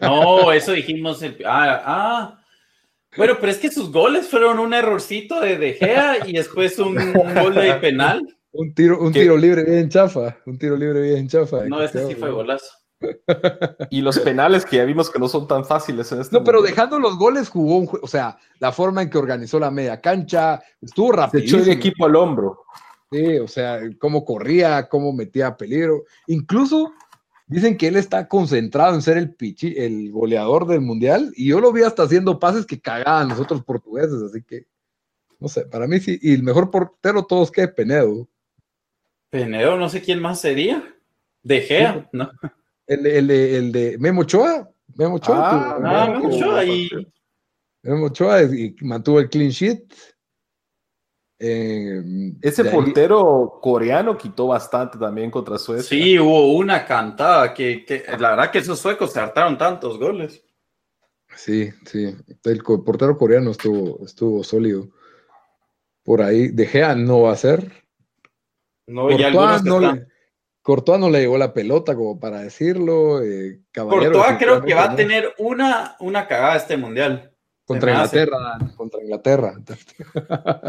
No, 0.00 0.52
eso 0.52 0.72
dijimos. 0.72 1.22
ah, 1.44 1.82
ah, 1.84 2.42
bueno, 3.16 3.36
pero 3.40 3.52
es 3.52 3.58
que 3.58 3.70
sus 3.70 3.90
goles 3.90 4.28
fueron 4.28 4.58
un 4.58 4.74
errorcito 4.74 5.40
de 5.40 5.56
De 5.56 5.74
Gea 5.74 6.26
y 6.26 6.32
después 6.32 6.78
un 6.78 6.94
gol 7.14 7.54
de 7.54 7.74
penal. 7.74 8.36
Un 8.52 8.74
tiro, 8.74 9.00
un 9.00 9.12
tiro 9.12 9.36
libre 9.36 9.64
bien 9.64 9.88
chafa, 9.88 10.36
un 10.46 10.58
tiro 10.58 10.76
libre 10.76 11.00
bien 11.00 11.28
chafa. 11.28 11.64
No, 11.66 11.82
este 11.82 12.06
sí 12.06 12.14
fue 12.14 12.30
golazo. 12.30 12.66
y 13.90 14.00
los 14.00 14.18
penales 14.18 14.64
que 14.64 14.76
ya 14.76 14.84
vimos 14.84 15.10
que 15.10 15.18
no 15.18 15.28
son 15.28 15.46
tan 15.46 15.66
fáciles 15.66 16.10
en 16.12 16.22
este 16.22 16.34
No, 16.34 16.42
pero 16.42 16.62
dejando 16.62 16.98
los 16.98 17.18
goles 17.18 17.50
jugó 17.50 17.76
un 17.76 17.90
o 18.00 18.06
sea, 18.06 18.38
la 18.58 18.72
forma 18.72 19.02
en 19.02 19.10
que 19.10 19.18
organizó 19.18 19.58
la 19.58 19.70
media 19.70 20.00
cancha, 20.00 20.62
estuvo 20.80 21.12
rápido. 21.12 21.40
Se 21.40 21.46
echó 21.46 21.58
el 21.58 21.68
equipo 21.68 22.06
al 22.06 22.16
hombro. 22.16 22.64
Sí, 23.10 23.38
o 23.38 23.46
sea, 23.46 23.80
cómo 23.98 24.24
corría, 24.24 24.88
cómo 24.88 25.12
metía 25.12 25.56
peligro. 25.56 26.04
Incluso 26.26 26.92
dicen 27.46 27.76
que 27.76 27.88
él 27.88 27.96
está 27.96 28.26
concentrado 28.26 28.94
en 28.94 29.02
ser 29.02 29.18
el 29.18 29.34
pichi, 29.34 29.74
el 29.76 30.10
goleador 30.10 30.66
del 30.66 30.80
mundial, 30.80 31.32
y 31.36 31.48
yo 31.48 31.60
lo 31.60 31.72
vi 31.72 31.82
hasta 31.82 32.04
haciendo 32.04 32.40
pases 32.40 32.66
que 32.66 32.80
cagaban 32.80 33.28
los 33.28 33.38
otros 33.38 33.62
portugueses, 33.62 34.20
así 34.22 34.42
que 34.42 34.66
no 35.38 35.48
sé, 35.48 35.66
para 35.66 35.86
mí 35.86 36.00
sí, 36.00 36.18
y 36.22 36.34
el 36.34 36.42
mejor 36.42 36.70
portero 36.70 37.24
todos 37.24 37.50
que 37.50 37.68
Penedo. 37.68 38.28
Penedo, 39.30 39.76
no 39.76 39.88
sé 39.88 40.00
quién 40.00 40.20
más 40.20 40.40
sería. 40.40 40.94
De 41.42 41.60
Gea, 41.60 42.08
¿no? 42.12 42.30
El, 42.86 43.06
el, 43.06 43.30
el, 43.30 43.72
de 43.72 43.98
Memo 43.98 44.22
Ochoa. 44.22 44.68
Memo 44.96 45.16
Ochoa. 45.16 45.38
Ah, 45.38 45.78
ah 45.84 46.10
Memo 46.10 46.28
Ochoa 46.28 46.64
y... 46.64 46.88
Memo 47.82 48.06
Ochoa 48.06 48.42
y 48.42 48.74
mantuvo 48.80 49.20
el 49.20 49.30
clean 49.30 49.50
sheet. 49.50 49.84
Eh, 51.38 52.02
Ese 52.40 52.64
portero 52.64 53.58
coreano 53.60 54.16
quitó 54.16 54.46
bastante 54.48 54.98
también 54.98 55.30
contra 55.30 55.58
Suecia. 55.58 55.88
Sí, 55.88 56.18
hubo 56.18 56.54
una 56.54 56.84
cantada 56.86 57.52
que, 57.52 57.84
que, 57.84 58.04
la 58.18 58.30
verdad 58.30 58.50
que 58.50 58.58
esos 58.58 58.78
suecos 58.78 59.12
se 59.12 59.20
hartaron 59.20 59.58
tantos 59.58 59.98
goles. 59.98 60.42
Sí, 61.36 61.70
sí. 61.84 62.16
El 62.44 62.62
portero 62.62 63.18
coreano 63.18 63.50
estuvo, 63.50 64.04
estuvo 64.04 64.42
sólido. 64.42 64.88
Por 66.02 66.22
ahí, 66.22 66.48
De 66.48 66.66
Gea 66.66 66.94
no 66.94 67.22
va 67.22 67.32
a 67.32 67.36
ser. 67.36 67.85
No, 68.86 69.08
Courtois, 69.08 69.64
no 69.64 69.80
le, 69.80 70.06
Courtois 70.62 71.00
no 71.00 71.10
le 71.10 71.20
llegó 71.20 71.38
la 71.38 71.52
pelota 71.52 71.94
como 71.94 72.18
para 72.18 72.40
decirlo. 72.40 73.22
Eh, 73.22 73.62
Courtois 73.74 74.36
creo 74.38 74.62
que 74.62 74.74
va 74.74 74.84
a 74.84 74.96
tener 74.96 75.34
una, 75.38 75.96
una 76.00 76.26
cagada 76.26 76.56
este 76.56 76.76
mundial. 76.76 77.32
Contra 77.64 77.90
Inglaterra, 77.90 78.58
contra 78.76 79.02
Inglaterra. 79.02 79.54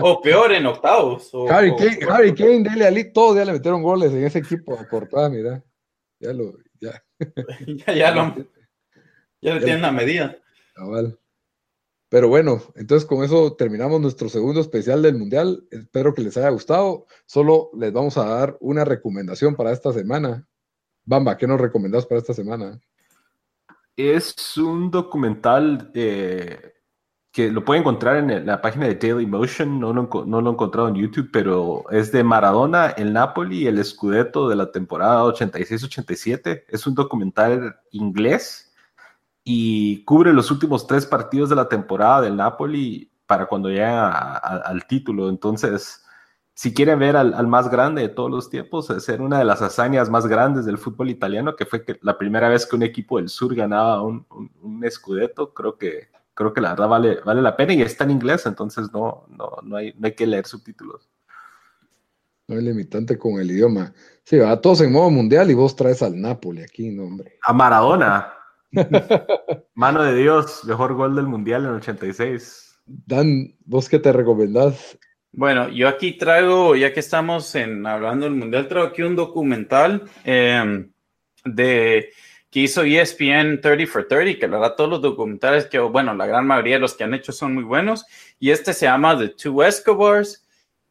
O 0.01 0.19
peor 0.19 0.51
en 0.53 0.65
octavos. 0.65 1.31
Harry, 1.47 1.75
Kane, 2.33 2.63
Dele 2.63 2.87
Ali, 2.87 3.13
todos 3.13 3.37
ya 3.37 3.45
le 3.45 3.53
metieron 3.53 3.83
goles 3.83 4.11
en 4.11 4.25
ese 4.25 4.39
equipo 4.39 4.73
a 4.79 4.87
Courtois, 4.87 5.29
mira. 5.29 5.63
Ya 6.19 6.33
lo, 6.33 6.57
ya. 6.81 7.03
ya, 7.85 7.93
ya, 7.93 8.11
lo, 8.11 8.33
ya 9.39 9.53
le 9.53 9.61
tienen 9.61 9.83
la 9.83 9.91
medida. 9.91 10.37
Cabal. 10.73 11.19
Pero 12.09 12.29
bueno, 12.29 12.61
entonces 12.75 13.07
con 13.07 13.23
eso 13.23 13.53
terminamos 13.55 13.99
nuestro 13.99 14.29
segundo 14.29 14.61
especial 14.61 15.01
del 15.01 15.17
Mundial. 15.17 15.67
Espero 15.71 16.13
que 16.13 16.21
les 16.21 16.37
haya 16.37 16.49
gustado. 16.49 17.05
Solo 17.25 17.69
les 17.77 17.91
vamos 17.91 18.17
a 18.17 18.25
dar 18.25 18.57
una 18.61 18.85
recomendación 18.85 19.55
para 19.55 19.71
esta 19.71 19.91
semana. 19.91 20.47
Bamba, 21.03 21.37
¿qué 21.37 21.47
nos 21.47 21.59
recomendás 21.59 22.05
para 22.05 22.19
esta 22.19 22.33
semana? 22.33 22.79
Es 23.97 24.57
un 24.57 24.89
documental 24.89 25.91
eh, 25.93 26.75
que 27.31 27.51
lo 27.51 27.65
pueden 27.65 27.81
encontrar 27.81 28.17
en 28.17 28.45
la 28.45 28.61
página 28.61 28.87
de 28.87 28.95
Daily 28.95 29.25
Motion. 29.25 29.77
No 29.77 29.91
lo, 29.91 30.09
no 30.25 30.41
lo 30.41 30.49
he 30.49 30.53
encontrado 30.53 30.87
en 30.87 30.95
YouTube, 30.95 31.29
pero 31.31 31.89
es 31.91 32.13
de 32.13 32.23
Maradona, 32.23 32.87
el 32.91 33.11
Napoli 33.11 33.67
el 33.67 33.83
Scudetto 33.83 34.47
de 34.47 34.55
la 34.55 34.71
temporada 34.71 35.23
86-87. 35.25 36.63
Es 36.69 36.87
un 36.87 36.95
documental 36.95 37.75
inglés 37.91 38.66
y 39.49 40.03
cubre 40.03 40.33
los 40.33 40.51
últimos 40.51 40.87
tres 40.87 41.05
partidos 41.05 41.49
de 41.49 41.55
la 41.55 41.69
temporada 41.69 42.19
del 42.19 42.35
Napoli 42.35 43.09
para 43.25 43.45
cuando 43.45 43.69
llega 43.69 44.11
al 44.35 44.85
título. 44.87 45.29
Entonces, 45.29 46.03
si 46.53 46.73
quieren 46.73 46.99
ver 46.99 47.15
al, 47.15 47.47
más 47.47 47.71
grande 47.71 48.01
de 48.01 48.09
todos 48.09 48.29
los 48.29 48.49
tiempos, 48.49 48.87
ser 48.99 49.21
una 49.21 49.39
de 49.39 49.45
las 49.45 49.61
hazañas 49.61 50.09
más 50.09 50.27
grandes 50.27 50.65
del 50.65 50.77
fútbol 50.77 51.09
italiano, 51.09 51.55
que 51.55 51.65
fue 51.65 51.85
que 51.85 51.97
la 52.01 52.17
primera 52.17 52.49
vez 52.49 52.65
que 52.65 52.75
un 52.75 52.83
equipo 52.83 53.19
del 53.19 53.29
sur 53.29 53.55
ganaba 53.55 54.01
un, 54.01 54.25
un, 54.61 54.83
scudetto, 54.91 55.53
creo 55.53 55.77
que, 55.77 56.09
creo 56.33 56.51
que 56.51 56.59
la 56.59 56.71
verdad 56.71 56.89
vale, 56.89 57.19
vale 57.23 57.41
la 57.41 57.55
pena 57.55 57.73
y 57.73 57.81
está 57.81 58.03
en 58.03 58.11
inglés, 58.11 58.45
entonces 58.47 58.91
no, 58.91 59.27
no, 59.29 59.59
no, 59.63 59.77
hay, 59.77 59.93
no 59.97 60.07
hay 60.07 60.13
que 60.13 60.27
leer 60.27 60.45
subtítulos. 60.45 61.07
No 62.49 62.57
hay 62.57 62.63
limitante 62.63 63.17
con 63.17 63.39
el 63.39 63.49
idioma. 63.49 63.93
Sí, 64.25 64.37
va 64.39 64.59
todos 64.59 64.81
en 64.81 64.91
modo 64.91 65.09
mundial 65.09 65.49
y 65.49 65.53
vos 65.53 65.73
traes 65.73 66.03
al 66.03 66.19
Napoli 66.19 66.63
aquí, 66.63 66.89
no, 66.89 67.03
hombre. 67.03 67.39
A 67.43 67.53
Maradona. 67.53 68.33
Mano 69.75 70.03
de 70.03 70.15
Dios, 70.15 70.63
mejor 70.65 70.93
gol 70.93 71.15
del 71.15 71.27
Mundial 71.27 71.65
en 71.65 71.71
86. 71.71 72.81
Dan, 72.85 73.55
¿vos 73.65 73.89
qué 73.89 73.99
te 73.99 74.11
recomendás? 74.13 74.97
Bueno, 75.31 75.69
yo 75.69 75.87
aquí 75.87 76.17
traigo, 76.17 76.75
ya 76.75 76.93
que 76.93 76.99
estamos 76.99 77.53
en, 77.55 77.85
hablando 77.85 78.25
del 78.25 78.35
Mundial, 78.35 78.67
traigo 78.67 78.87
aquí 78.87 79.03
un 79.03 79.15
documental 79.15 80.09
em, 80.23 80.91
de 81.43 82.09
que 82.49 82.61
hizo 82.61 82.83
ESPN 82.83 83.59
30 83.61 83.85
for 83.91 84.07
30, 84.07 84.39
que 84.39 84.47
la 84.47 84.57
verdad 84.57 84.75
todos 84.75 84.89
los 84.89 85.01
documentales 85.01 85.65
que, 85.65 85.79
bueno, 85.79 86.13
la 86.15 86.25
gran 86.25 86.47
mayoría 86.47 86.75
de 86.75 86.81
los 86.81 86.95
que 86.95 87.03
han 87.03 87.13
hecho 87.13 87.31
son 87.31 87.53
muy 87.53 87.63
buenos, 87.63 88.05
y 88.39 88.51
este 88.51 88.73
se 88.73 88.85
llama 88.85 89.17
The 89.17 89.29
Two 89.29 89.63
Escobars, 89.63 90.46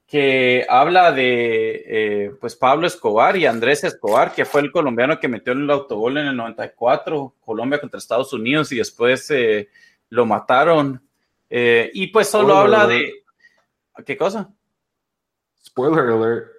que 0.07 0.65
habla 0.69 1.11
de 1.11 1.85
eh, 1.87 2.33
pues 2.41 2.55
Pablo 2.55 2.87
Escobar 2.87 3.37
y 3.37 3.47
Andrés 3.47 3.83
Escobar, 3.83 4.33
que 4.33 4.45
fue 4.45 4.61
el 4.61 4.70
colombiano 4.70 5.19
que 5.19 5.27
metió 5.27 5.53
el 5.53 5.69
autogol 5.69 6.19
en 6.19 6.28
el 6.28 6.37
94, 6.37 7.35
Colombia 7.45 7.81
contra 7.81 7.99
Estados 7.99 8.33
Unidos, 8.33 8.70
y 8.70 8.77
después 8.77 9.28
eh, 9.31 9.69
lo 10.11 10.24
mataron. 10.24 11.03
Eh, 11.51 11.91
y 11.93 12.07
pues 12.09 12.28
solo 12.28 12.57
habla 12.57 12.87
de... 12.87 13.24
¿Qué 14.05 14.16
cosa? 14.16 14.49
Spoiler 15.65 16.05
alert. 16.05 16.57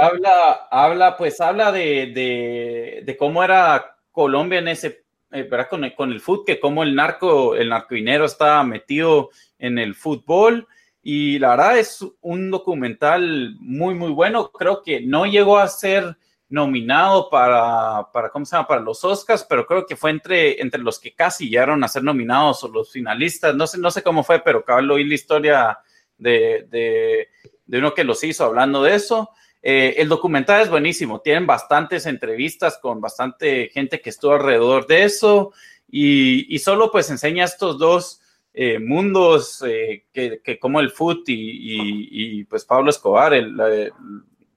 habla, 0.00 0.68
habla, 0.70 1.16
pues 1.16 1.40
habla 1.40 1.72
de, 1.72 3.02
de, 3.04 3.16
cómo 3.18 3.42
era 3.42 3.96
Colombia 4.12 4.60
en 4.60 4.68
ese, 4.68 5.04
¿verdad? 5.28 5.68
Con 5.68 5.84
el, 5.84 5.94
con 5.94 6.12
el 6.12 6.20
fútbol, 6.20 6.44
que 6.46 6.60
cómo 6.60 6.82
el 6.82 6.94
narco, 6.94 7.56
el 7.56 7.68
narcoinero 7.68 8.26
estaba 8.26 8.62
metido 8.62 9.30
en 9.58 9.78
el 9.78 9.94
fútbol 9.94 10.68
y 11.02 11.38
la 11.38 11.50
verdad 11.50 11.78
es 11.78 12.04
un 12.20 12.50
documental 12.50 13.56
muy, 13.58 13.94
muy 13.94 14.10
bueno. 14.10 14.50
Creo 14.52 14.82
que 14.82 15.00
no 15.00 15.24
llegó 15.24 15.58
a 15.58 15.68
ser 15.68 16.16
nominado 16.50 17.30
para, 17.30 18.10
para, 18.12 18.28
¿cómo 18.28 18.44
se 18.44 18.56
llama? 18.56 18.68
Para 18.68 18.80
los 18.80 19.02
Oscars, 19.04 19.46
pero 19.48 19.64
creo 19.66 19.86
que 19.86 19.96
fue 19.96 20.10
entre, 20.10 20.60
entre 20.60 20.82
los 20.82 20.98
que 20.98 21.14
casi 21.14 21.48
llegaron 21.48 21.82
a 21.82 21.88
ser 21.88 22.02
nominados 22.02 22.62
o 22.64 22.68
los 22.68 22.92
finalistas. 22.92 23.54
No 23.54 23.66
sé, 23.66 23.78
no 23.78 23.90
sé 23.90 24.02
cómo 24.02 24.24
fue, 24.24 24.40
pero 24.40 24.58
acabo 24.58 24.82
de 24.82 24.92
oír 24.92 25.06
la 25.06 25.14
historia 25.14 25.78
de, 26.18 26.66
de, 26.68 27.28
de, 27.64 27.78
uno 27.78 27.94
que 27.94 28.04
los 28.04 28.22
hizo 28.24 28.44
hablando 28.44 28.82
de 28.82 28.96
eso. 28.96 29.30
Eh, 29.62 29.94
el 29.98 30.08
documental 30.08 30.62
es 30.62 30.70
buenísimo, 30.70 31.20
tienen 31.20 31.46
bastantes 31.46 32.06
entrevistas 32.06 32.78
con 32.78 33.00
bastante 33.00 33.68
gente 33.72 34.00
que 34.00 34.10
estuvo 34.10 34.32
alrededor 34.32 34.86
de 34.86 35.04
eso 35.04 35.52
y, 35.86 36.54
y 36.54 36.58
solo 36.60 36.90
pues 36.90 37.10
enseña 37.10 37.44
estos 37.44 37.78
dos 37.78 38.19
eh, 38.52 38.78
mundos 38.78 39.62
eh, 39.66 40.04
que, 40.12 40.40
que, 40.42 40.58
como 40.58 40.80
el 40.80 40.90
foot 40.90 41.28
y, 41.28 41.34
y, 41.34 42.08
y, 42.40 42.44
pues 42.44 42.64
Pablo 42.64 42.90
Escobar, 42.90 43.32
el, 43.32 43.54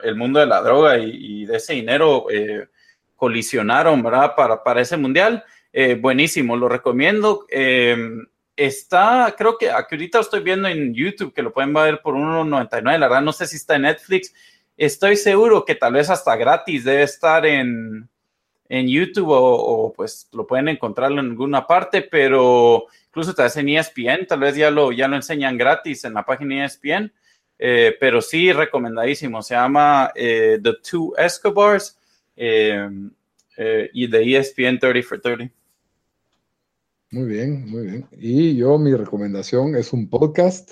el 0.04 0.16
mundo 0.16 0.40
de 0.40 0.46
la 0.46 0.62
droga 0.62 0.98
y, 0.98 1.46
de 1.46 1.58
ese 1.58 1.74
dinero 1.74 2.28
eh, 2.30 2.68
colisionaron, 3.16 4.04
¿verdad? 4.04 4.36
Para, 4.36 4.64
para 4.64 4.82
ese 4.82 4.98
mundial. 4.98 5.44
Eh, 5.72 5.96
buenísimo, 5.96 6.56
lo 6.56 6.70
recomiendo. 6.70 7.46
Eh, 7.50 7.98
está, 8.56 9.34
creo 9.38 9.58
que 9.58 9.72
aquí 9.72 9.96
ahorita 9.96 10.20
estoy 10.20 10.42
viendo 10.42 10.68
en 10.68 10.94
YouTube 10.94 11.34
que 11.34 11.42
lo 11.42 11.54
pueden 11.54 11.74
ver 11.74 12.02
por 12.02 12.16
1.99, 12.16 13.00
la 13.00 13.08
verdad 13.08 13.22
no 13.22 13.34
sé 13.34 13.48
si 13.48 13.56
está 13.56 13.76
en 13.76 13.84
Netflix. 13.84 14.34
Estoy 14.78 15.16
seguro 15.16 15.66
que 15.66 15.76
tal 15.76 15.94
vez 15.94 16.10
hasta 16.10 16.36
gratis 16.36 16.84
debe 16.84 17.04
estar 17.04 17.46
en, 17.46 18.10
en 18.74 18.88
YouTube 18.88 19.30
o, 19.30 19.38
o, 19.38 19.94
pues 19.94 20.28
lo 20.34 20.48
pueden 20.48 20.68
encontrar 20.68 21.12
en 21.12 21.20
alguna 21.20 21.68
parte, 21.68 22.02
pero 22.02 22.88
incluso 23.06 23.36
tal 23.36 23.46
vez 23.46 23.58
en 23.58 23.70
ESPN, 23.70 24.26
tal 24.28 24.40
vez 24.40 24.56
ya 24.56 24.72
lo, 24.72 24.92
ya 24.92 25.08
lo 25.08 25.16
enseñan 25.16 25.60
gratis 25.60 26.06
en 26.06 26.16
la 26.16 26.26
página 26.26 26.66
ESPN. 26.66 27.14
Eh, 27.60 27.96
pero 28.00 28.20
sí, 28.20 28.52
recomendadísimo. 28.52 29.44
Se 29.44 29.54
llama 29.54 30.12
eh, 30.16 30.60
The 30.62 30.74
Two 30.90 31.14
Escobars 31.16 32.00
eh, 32.36 32.90
eh 33.56 33.90
y 33.94 34.08
de 34.08 34.38
ESPN 34.38 34.80
30 34.80 35.08
for 35.08 35.22
30. 35.22 35.54
Muy 37.12 37.26
bien, 37.26 37.70
muy 37.70 37.86
bien. 37.86 38.08
Y 38.18 38.56
yo, 38.56 38.80
mi 38.80 38.96
recomendación 38.96 39.76
es 39.76 39.94
un 39.94 40.10
podcast 40.10 40.72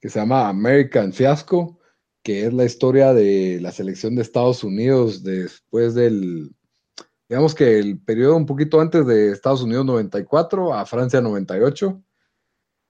que 0.00 0.08
se 0.08 0.18
llama 0.18 0.48
American 0.48 1.12
Fiasco, 1.12 1.78
que 2.22 2.46
es 2.46 2.52
la 2.54 2.64
historia 2.64 3.12
de 3.12 3.58
la 3.60 3.72
selección 3.72 4.16
de 4.16 4.22
Estados 4.22 4.64
Unidos 4.64 5.22
después 5.22 5.94
del, 5.94 6.54
digamos 7.32 7.54
que 7.54 7.78
el 7.78 7.98
periodo 7.98 8.36
un 8.36 8.44
poquito 8.44 8.78
antes 8.78 9.06
de 9.06 9.30
Estados 9.30 9.62
Unidos 9.62 9.86
94 9.86 10.74
a 10.74 10.84
Francia 10.84 11.22
98 11.22 11.98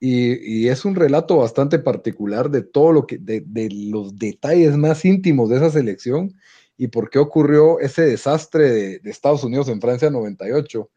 y, 0.01 0.65
y, 0.65 0.69
es 0.69 0.85
un 0.85 0.97
relato 0.97 1.37
bastante 1.37 1.79
particular 1.79 2.51
de 2.51 2.63
todo 2.63 2.91
lo 2.91 3.07
que, 3.07 3.19
de, 3.19 3.45
de, 3.47 3.69
los 3.71 4.19
detalles 4.19 4.77
más 4.77 5.05
íntimos 5.05 5.49
de 5.49 5.59
esa 5.59 5.71
selección 5.71 6.35
y 6.77 6.89
por 6.89 7.09
qué 7.09 7.21
ocurrió 7.21 7.79
ese 7.79 8.03
desastre 8.03 8.69
de, 8.69 8.99
de 8.99 9.11
Estados 9.13 9.45
Unidos 9.45 9.69
en 9.69 9.81
Francia 9.81 10.11
98. 10.11 10.91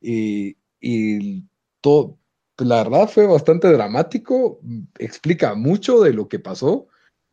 Y, 0.00 0.56
y 0.80 1.44
todo, 1.82 2.16
la 2.56 2.82
verdad 2.82 3.10
fue 3.10 3.26
bastante 3.26 3.70
dramático, 3.70 4.58
explica 4.98 5.54
mucho 5.54 6.00
de 6.00 6.14
lo 6.14 6.28
que 6.28 6.38
pasó 6.38 6.88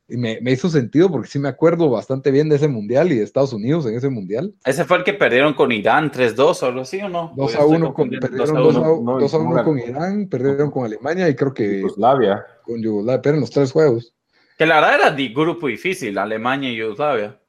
y 0.07 0.17
me, 0.17 0.39
me, 0.41 0.51
hizo 0.51 0.69
sentido 0.69 1.09
porque 1.09 1.29
sí 1.29 1.39
me 1.39 1.47
acuerdo 1.47 1.89
bastante 1.89 2.29
bien 2.29 2.49
de 2.49 2.57
ese 2.57 2.67
mundial 2.67 3.11
y 3.11 3.17
de 3.17 3.23
Estados 3.23 3.53
Unidos 3.53 3.85
en 3.85 3.95
ese 3.95 4.09
mundial. 4.09 4.53
Ese 4.65 4.83
fue 4.83 4.97
el 4.97 5.03
que 5.03 5.13
perdieron 5.13 5.53
con 5.53 5.71
Irán 5.71 6.11
3-2 6.11 6.61
o 6.61 6.65
algo 6.65 6.81
así, 6.81 7.01
¿o 7.01 7.09
no? 7.09 7.33
2 7.35 7.55
a 7.55 7.65
1 7.65 7.93
con, 7.93 8.09
perdieron 8.09 8.55
2 8.55 8.75
a 8.75 8.91
1, 8.91 9.19
2 9.19 9.33
a 9.33 9.37
1 9.37 9.63
con 9.63 9.79
Irán, 9.79 10.27
perdieron 10.27 10.71
con 10.71 10.85
Alemania 10.85 11.29
y 11.29 11.35
creo 11.35 11.53
que 11.53 11.81
Yugoslavia. 11.81 12.45
Con 12.63 12.81
Yugoslavia, 12.81 13.21
pero 13.21 13.35
en 13.35 13.41
los 13.41 13.51
tres 13.51 13.71
juegos. 13.71 14.13
Que 14.57 14.65
la 14.65 14.75
verdad 14.75 14.95
era 14.95 15.11
de 15.11 15.29
grupo 15.29 15.67
difícil, 15.67 16.17
Alemania 16.17 16.69
y 16.69 16.75
Yugoslavia. 16.75 17.39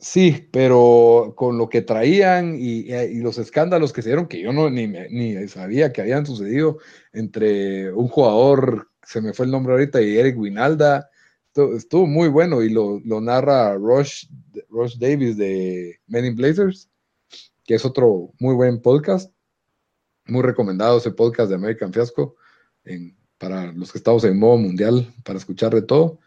Sí, 0.00 0.48
pero 0.52 1.34
con 1.36 1.58
lo 1.58 1.68
que 1.68 1.82
traían 1.82 2.54
y, 2.56 2.92
y, 2.92 3.20
los 3.20 3.36
escándalos 3.36 3.92
que 3.92 4.00
se 4.00 4.10
dieron, 4.10 4.28
que 4.28 4.40
yo 4.40 4.52
no 4.52 4.70
ni, 4.70 4.86
ni 4.86 5.48
sabía 5.48 5.92
que 5.92 6.00
habían 6.00 6.24
sucedido 6.24 6.78
entre 7.12 7.92
un 7.92 8.06
jugador, 8.06 8.90
se 9.02 9.20
me 9.20 9.32
fue 9.32 9.46
el 9.46 9.52
nombre 9.52 9.72
ahorita, 9.72 10.00
y 10.00 10.16
Eric 10.16 10.38
Winalda, 10.38 11.10
estuvo 11.76 12.06
muy 12.06 12.28
bueno 12.28 12.62
y 12.62 12.70
lo, 12.70 13.00
lo 13.04 13.20
narra 13.20 13.74
Rush, 13.74 14.26
Rush, 14.68 14.96
Davis 14.98 15.36
de 15.36 15.98
Men 16.06 16.24
in 16.24 16.36
Blazers, 16.36 16.88
que 17.64 17.74
es 17.74 17.84
otro 17.84 18.32
muy 18.38 18.54
buen 18.54 18.80
podcast. 18.80 19.32
Muy 20.26 20.42
recomendado 20.42 20.98
ese 20.98 21.10
podcast 21.10 21.48
de 21.48 21.56
American 21.56 21.92
Fiasco 21.92 22.36
en, 22.84 23.16
para 23.38 23.72
los 23.72 23.92
que 23.92 23.98
estamos 23.98 24.24
en 24.24 24.38
modo 24.38 24.58
mundial 24.58 25.12
para 25.24 25.38
escuchar 25.38 25.74
de 25.74 25.82
todo. 25.82 26.18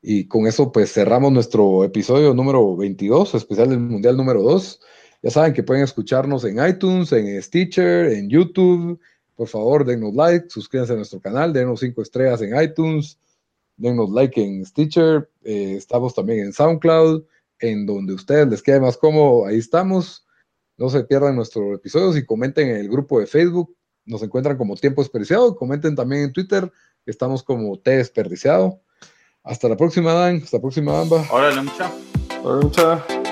Y 0.00 0.28
con 0.28 0.46
eso 0.46 0.70
pues 0.70 0.92
cerramos 0.92 1.32
nuestro 1.32 1.84
episodio 1.84 2.34
número 2.34 2.76
22, 2.76 3.34
especial 3.34 3.70
del 3.70 3.80
Mundial 3.80 4.16
número 4.16 4.42
2. 4.42 4.80
Ya 5.22 5.30
saben 5.30 5.52
que 5.52 5.62
pueden 5.62 5.82
escucharnos 5.82 6.44
en 6.44 6.64
iTunes, 6.64 7.12
en 7.12 7.42
Stitcher, 7.42 8.12
en 8.12 8.28
YouTube. 8.28 9.00
Por 9.34 9.48
favor, 9.48 9.84
denos 9.84 10.14
like, 10.14 10.50
suscríbanse 10.50 10.92
a 10.92 10.96
nuestro 10.96 11.20
canal, 11.20 11.52
denos 11.52 11.80
cinco 11.80 12.02
estrellas 12.02 12.40
en 12.42 12.60
iTunes 12.60 13.18
denos 13.78 14.10
like 14.10 14.42
en 14.42 14.64
Stitcher, 14.66 15.30
eh, 15.44 15.74
estamos 15.76 16.14
también 16.14 16.40
en 16.40 16.52
SoundCloud, 16.52 17.24
en 17.60 17.86
donde 17.86 18.12
ustedes 18.12 18.46
les 18.48 18.62
quede 18.62 18.80
más 18.80 18.96
cómodo, 18.96 19.46
ahí 19.46 19.58
estamos. 19.58 20.26
No 20.76 20.88
se 20.90 21.02
pierdan 21.04 21.34
nuestros 21.34 21.74
episodios 21.74 22.16
y 22.16 22.24
comenten 22.24 22.68
en 22.68 22.76
el 22.76 22.88
grupo 22.88 23.18
de 23.18 23.26
Facebook. 23.26 23.74
Nos 24.04 24.22
encuentran 24.22 24.56
como 24.56 24.76
Tiempo 24.76 25.02
Desperdiciado. 25.02 25.56
Comenten 25.56 25.96
también 25.96 26.22
en 26.22 26.32
Twitter, 26.32 26.70
estamos 27.04 27.42
como 27.42 27.78
T 27.78 27.96
Desperdiciado. 27.96 28.80
Hasta 29.42 29.68
la 29.68 29.76
próxima, 29.76 30.12
Dan. 30.12 30.42
Hasta 30.42 30.58
la 30.58 30.60
próxima, 30.60 31.00
Amba. 31.00 31.24
Órale, 31.30 31.62
mucha. 31.62 31.90
Órale, 32.42 32.64
mucha. 32.64 33.27